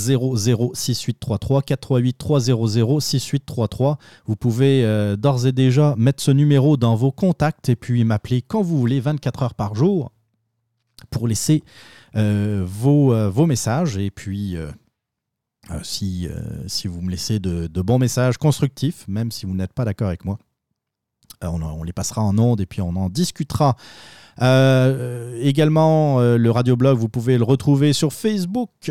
6833 0.74 1.62
438 1.62 2.18
300 2.18 3.00
6833. 3.00 3.98
Vous 4.26 4.36
pouvez 4.36 4.84
euh, 4.84 5.16
d'ores 5.16 5.46
et 5.46 5.52
déjà 5.52 5.94
mettre 5.98 6.22
ce 6.22 6.30
numéro 6.30 6.76
dans 6.76 6.94
vos 6.94 7.12
contacts 7.12 7.68
et 7.68 7.76
puis 7.76 8.04
m'appeler 8.04 8.40
quand 8.40 8.62
vous 8.62 8.78
voulez, 8.78 9.00
24 9.00 9.42
heures 9.42 9.54
par 9.54 9.74
jour, 9.74 10.10
pour 11.10 11.28
laisser 11.28 11.62
vos, 12.14 13.30
vos 13.30 13.46
messages. 13.46 13.98
Et 13.98 14.10
puis, 14.10 14.56
si, 15.82 16.28
si 16.68 16.86
vous 16.86 17.02
me 17.02 17.10
laissez 17.10 17.40
de, 17.40 17.66
de 17.66 17.82
bons 17.82 17.98
messages 17.98 18.38
constructifs, 18.38 19.04
même 19.08 19.32
si 19.32 19.46
vous 19.46 19.54
n'êtes 19.54 19.72
pas 19.72 19.84
d'accord 19.84 20.06
avec 20.06 20.24
moi, 20.24 20.38
on, 21.42 21.62
on 21.62 21.82
les 21.82 21.92
passera 21.92 22.22
en 22.22 22.38
ondes 22.38 22.60
et 22.60 22.66
puis 22.66 22.80
on 22.80 22.96
en 22.96 23.08
discutera. 23.08 23.76
Euh, 24.42 25.38
également, 25.40 26.20
euh, 26.20 26.36
le 26.36 26.50
radioblog, 26.50 26.98
vous 26.98 27.08
pouvez 27.08 27.38
le 27.38 27.44
retrouver 27.44 27.92
sur 27.92 28.12
Facebook 28.12 28.90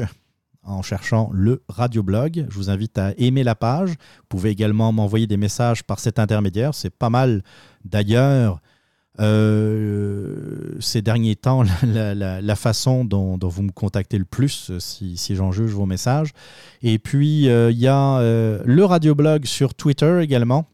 en 0.63 0.81
cherchant 0.81 1.29
le 1.33 1.63
radioblog. 1.67 2.45
Je 2.49 2.55
vous 2.55 2.69
invite 2.69 2.97
à 2.97 3.13
aimer 3.17 3.43
la 3.43 3.55
page. 3.55 3.89
Vous 3.89 4.27
pouvez 4.29 4.49
également 4.49 4.91
m'envoyer 4.91 5.27
des 5.27 5.37
messages 5.37 5.83
par 5.83 5.99
cet 5.99 6.19
intermédiaire. 6.19 6.73
C'est 6.73 6.89
pas 6.95 7.09
mal 7.09 7.43
d'ailleurs. 7.83 8.59
euh, 9.19 10.75
ces 10.79 11.01
derniers 11.03 11.35
temps, 11.35 11.63
la, 11.83 12.55
façon 12.55 13.05
dont, 13.05 13.37
vous 13.41 13.61
me 13.61 13.71
contactez 13.71 14.17
le 14.17 14.25
plus, 14.25 14.71
euh, 14.71 14.79
si, 14.79 15.17
si 15.17 15.35
j'en 15.35 15.51
juge 15.51 15.71
vos 15.71 15.85
messages. 15.85 16.31
Et 16.81 16.97
puis, 16.97 17.47
euh, 17.47 17.69
il 17.69 17.77
y 17.77 17.87
a 17.87 18.17
euh, 18.17 18.61
le 18.65 18.85
radioblog 18.85 19.45
sur 19.45 19.75
Twitter 19.75 20.19
également. 20.21 20.65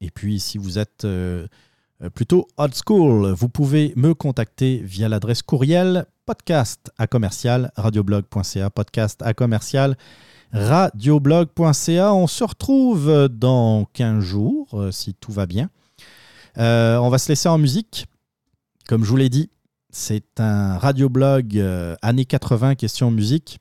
Et 0.00 0.10
puis, 0.10 0.40
si 0.40 0.58
vous 0.58 0.78
êtes 0.78 1.04
euh, 1.04 1.46
euh, 2.02 2.10
plutôt 2.10 2.48
old 2.56 2.74
school, 2.74 3.32
vous 3.32 3.48
pouvez 3.48 3.92
me 3.96 4.14
contacter 4.14 4.80
via 4.84 5.08
l'adresse 5.08 5.42
courriel 5.42 6.06
podcast 6.26 6.90
à 6.98 7.06
commercial 7.06 7.70
radioblog.ca 7.76 8.70
podcast 8.70 9.22
à 9.22 9.32
commercial 9.32 9.96
radioblog.ca. 10.52 12.12
On 12.12 12.26
se 12.26 12.44
retrouve 12.44 13.28
dans 13.28 13.86
15 13.92 14.22
jours, 14.22 14.68
euh, 14.74 14.90
si 14.90 15.14
tout 15.14 15.32
va 15.32 15.46
bien. 15.46 15.70
On 16.58 17.10
va 17.10 17.18
se 17.18 17.28
laisser 17.28 17.48
en 17.48 17.58
musique. 17.58 18.06
Comme 18.88 19.04
je 19.04 19.10
vous 19.10 19.16
l'ai 19.16 19.28
dit, 19.28 19.50
c'est 19.90 20.40
un 20.40 20.78
radioblog 20.78 21.62
années 22.00 22.24
80 22.24 22.76
question 22.76 23.10
musique. 23.10 23.58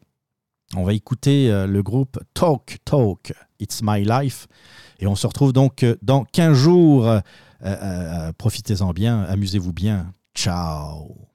On 0.78 0.86
va 0.86 0.94
écouter 0.94 1.50
le 1.68 1.84
groupe 1.84 2.18
Talk 2.34 2.78
Talk, 2.86 3.34
It's 3.60 3.82
My 3.84 4.06
Life. 4.06 4.48
Et 5.00 5.08
on 5.08 5.16
se 5.16 5.28
retrouve 5.28 5.54
donc 5.54 5.84
euh, 5.84 5.96
dans 6.02 6.24
15 6.26 6.58
jours. 6.58 7.08
Euh, 7.08 7.20
euh, 7.64 8.32
Profitez-en 8.38 8.92
bien, 8.94 9.24
amusez-vous 9.24 9.74
bien. 9.74 10.14
Ciao. 10.36 11.35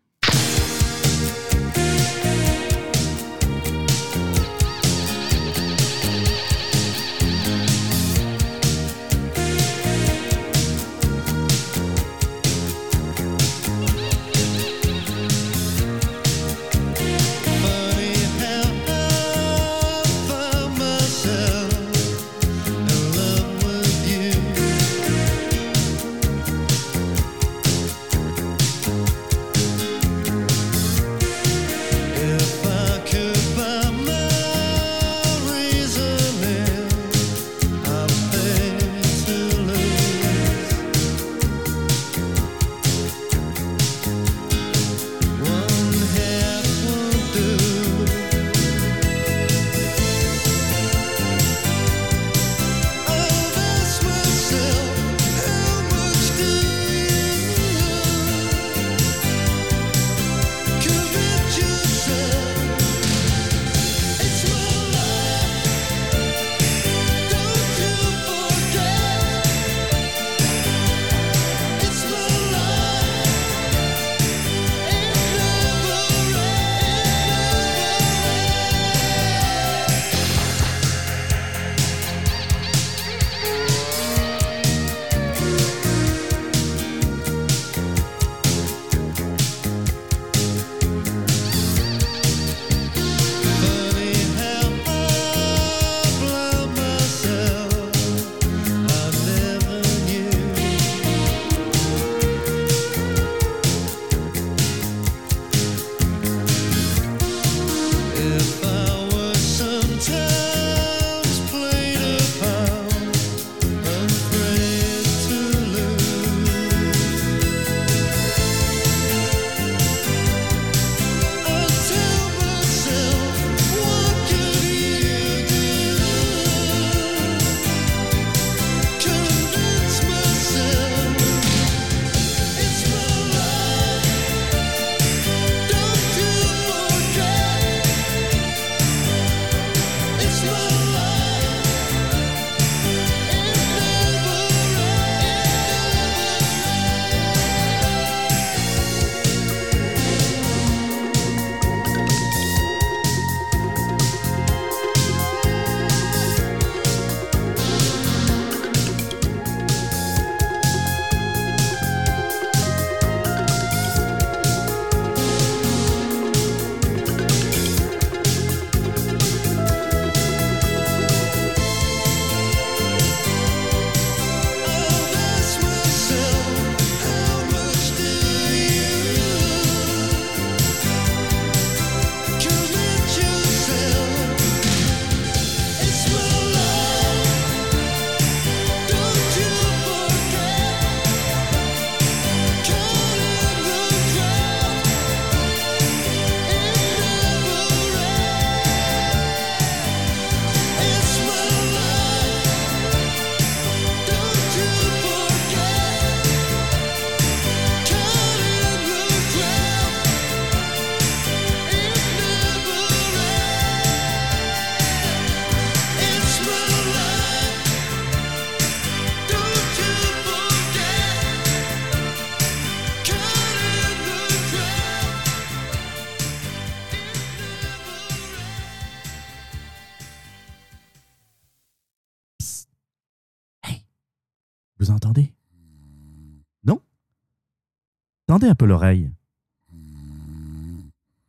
Un 238.49 238.55
peu 238.55 238.67
l'oreille. 238.67 239.11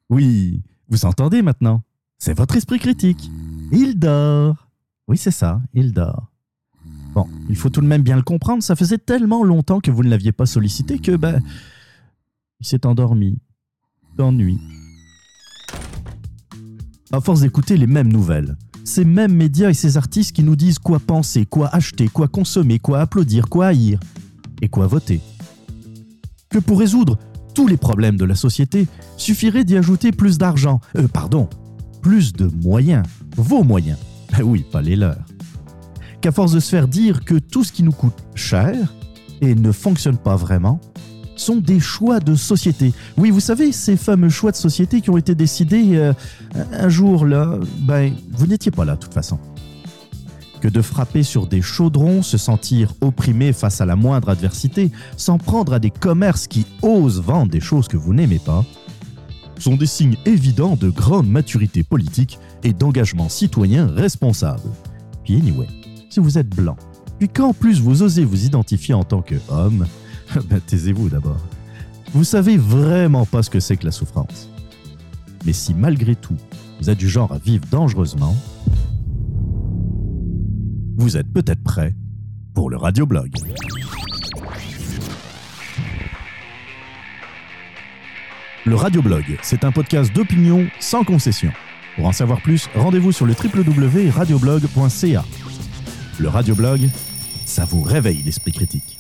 Oui, 0.09 0.61
vous 0.87 1.05
entendez 1.05 1.41
maintenant 1.41 1.83
C'est 2.17 2.37
votre 2.37 2.55
esprit 2.55 2.79
critique. 2.79 3.29
Il 3.71 3.99
dort. 3.99 4.67
Oui, 5.07 5.17
c'est 5.17 5.31
ça, 5.31 5.61
il 5.73 5.93
dort. 5.93 6.31
Bon, 7.13 7.27
il 7.49 7.57
faut 7.57 7.69
tout 7.69 7.81
de 7.81 7.87
même 7.87 8.01
bien 8.01 8.15
le 8.15 8.21
comprendre, 8.21 8.63
ça 8.63 8.75
faisait 8.75 8.97
tellement 8.97 9.43
longtemps 9.43 9.81
que 9.81 9.91
vous 9.91 10.03
ne 10.03 10.09
l'aviez 10.09 10.31
pas 10.31 10.45
sollicité 10.45 10.99
que, 10.99 11.15
ben, 11.17 11.41
il 12.61 12.65
s'est 12.65 12.85
endormi. 12.85 13.37
D'ennui. 14.15 14.59
À 17.11 17.19
force 17.19 17.41
d'écouter 17.41 17.75
les 17.75 17.87
mêmes 17.87 18.11
nouvelles, 18.11 18.57
ces 18.85 19.03
mêmes 19.03 19.35
médias 19.35 19.69
et 19.69 19.73
ces 19.73 19.97
artistes 19.97 20.33
qui 20.33 20.43
nous 20.43 20.55
disent 20.55 20.79
quoi 20.79 20.99
penser, 20.99 21.45
quoi 21.45 21.67
acheter, 21.67 22.07
quoi 22.07 22.29
consommer, 22.29 22.79
quoi 22.79 23.01
applaudir, 23.01 23.49
quoi 23.49 23.67
haïr 23.67 23.99
et 24.61 24.69
quoi 24.69 24.87
voter. 24.87 25.21
Que 26.51 26.59
pour 26.59 26.79
résoudre 26.79 27.17
tous 27.53 27.67
les 27.67 27.77
problèmes 27.77 28.17
de 28.17 28.25
la 28.25 28.35
société, 28.35 28.87
suffirait 29.17 29.63
d'y 29.63 29.77
ajouter 29.77 30.11
plus 30.11 30.37
d'argent, 30.37 30.79
euh, 30.97 31.07
pardon, 31.07 31.49
plus 32.01 32.33
de 32.33 32.49
moyens, 32.63 33.05
vos 33.35 33.63
moyens. 33.63 33.97
Ben 34.31 34.43
oui, 34.45 34.65
pas 34.71 34.81
les 34.81 34.95
leurs. 34.95 35.25
Qu'à 36.21 36.31
force 36.31 36.51
de 36.51 36.59
se 36.59 36.69
faire 36.69 36.87
dire 36.87 37.25
que 37.25 37.35
tout 37.35 37.63
ce 37.63 37.71
qui 37.71 37.83
nous 37.83 37.91
coûte 37.91 38.17
cher 38.35 38.75
et 39.41 39.55
ne 39.55 39.71
fonctionnent 39.71 40.17
pas 40.17 40.35
vraiment 40.35 40.79
sont 41.35 41.55
des 41.55 41.79
choix 41.79 42.19
de 42.19 42.35
société. 42.35 42.93
Oui, 43.17 43.31
vous 43.31 43.39
savez, 43.39 43.71
ces 43.71 43.97
fameux 43.97 44.29
choix 44.29 44.51
de 44.51 44.57
société 44.57 45.01
qui 45.01 45.09
ont 45.09 45.17
été 45.17 45.33
décidés 45.33 45.95
euh, 45.95 46.13
un 46.73 46.89
jour 46.89 47.25
là, 47.25 47.57
ben, 47.79 48.13
vous 48.31 48.45
n'étiez 48.45 48.71
pas 48.71 48.85
là 48.85 48.95
de 48.95 48.99
toute 48.99 49.13
façon. 49.13 49.39
Que 50.61 50.67
de 50.67 50.81
frapper 50.83 51.23
sur 51.23 51.47
des 51.47 51.61
chaudrons, 51.61 52.21
se 52.21 52.37
sentir 52.37 52.93
opprimé 53.01 53.51
face 53.51 53.81
à 53.81 53.85
la 53.85 53.95
moindre 53.95 54.29
adversité, 54.29 54.91
s'en 55.17 55.39
prendre 55.39 55.73
à 55.73 55.79
des 55.79 55.89
commerces 55.89 56.45
qui 56.45 56.67
osent 56.83 57.19
vendre 57.19 57.51
des 57.51 57.59
choses 57.59 57.87
que 57.87 57.97
vous 57.97 58.13
n'aimez 58.13 58.37
pas, 58.37 58.63
sont 59.57 59.75
des 59.75 59.87
signes 59.87 60.17
évidents 60.25 60.75
de 60.75 60.89
grande 60.89 61.27
maturité 61.27 61.83
politique 61.83 62.37
et 62.63 62.73
d'engagement 62.73 63.27
citoyen 63.27 63.87
responsable. 63.87 64.69
Puis 65.23 65.35
anyway, 65.35 65.67
si 66.11 66.19
vous 66.19 66.37
êtes 66.37 66.49
blanc, 66.49 66.77
puis 67.17 67.27
qu'en 67.27 67.53
plus 67.53 67.79
vous 67.79 68.03
osez 68.03 68.23
vous 68.23 68.45
identifier 68.45 68.93
en 68.93 69.03
tant 69.03 69.23
qu'homme, 69.23 69.87
ben 70.47 70.59
taisez-vous 70.59 71.09
d'abord. 71.09 71.41
Vous 72.13 72.23
savez 72.23 72.57
vraiment 72.57 73.25
pas 73.25 73.41
ce 73.41 73.49
que 73.49 73.59
c'est 73.59 73.77
que 73.77 73.85
la 73.85 73.91
souffrance. 73.91 74.47
Mais 75.45 75.53
si 75.53 75.73
malgré 75.73 76.15
tout, 76.15 76.37
vous 76.79 76.91
êtes 76.91 76.99
du 76.99 77.09
genre 77.09 77.31
à 77.31 77.39
vivre 77.39 77.65
dangereusement, 77.71 78.35
vous 80.97 81.17
êtes 81.17 81.31
peut-être 81.31 81.63
prêt 81.63 81.95
pour 82.53 82.69
le 82.69 82.77
radioblog. 82.77 83.31
Le 88.65 88.75
radioblog, 88.75 89.23
c'est 89.41 89.63
un 89.63 89.71
podcast 89.71 90.13
d'opinion 90.13 90.67
sans 90.79 91.03
concession. 91.03 91.51
Pour 91.95 92.05
en 92.05 92.11
savoir 92.11 92.41
plus, 92.41 92.69
rendez-vous 92.75 93.11
sur 93.11 93.25
le 93.25 93.33
www.radioblog.ca. 93.33 95.25
Le 96.19 96.29
radioblog, 96.29 96.81
ça 97.45 97.65
vous 97.65 97.81
réveille 97.81 98.21
l'esprit 98.21 98.51
critique. 98.51 98.99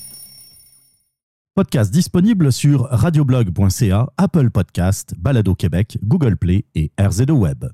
Podcast 1.53 1.91
disponible 1.91 2.51
sur 2.51 2.87
radioblog.ca, 2.89 4.07
Apple 4.17 4.49
Podcast, 4.49 5.13
Balado 5.17 5.53
Québec, 5.53 5.97
Google 6.01 6.37
Play 6.37 6.65
et 6.73 6.91
RZO 6.99 7.33
Web. 7.33 7.65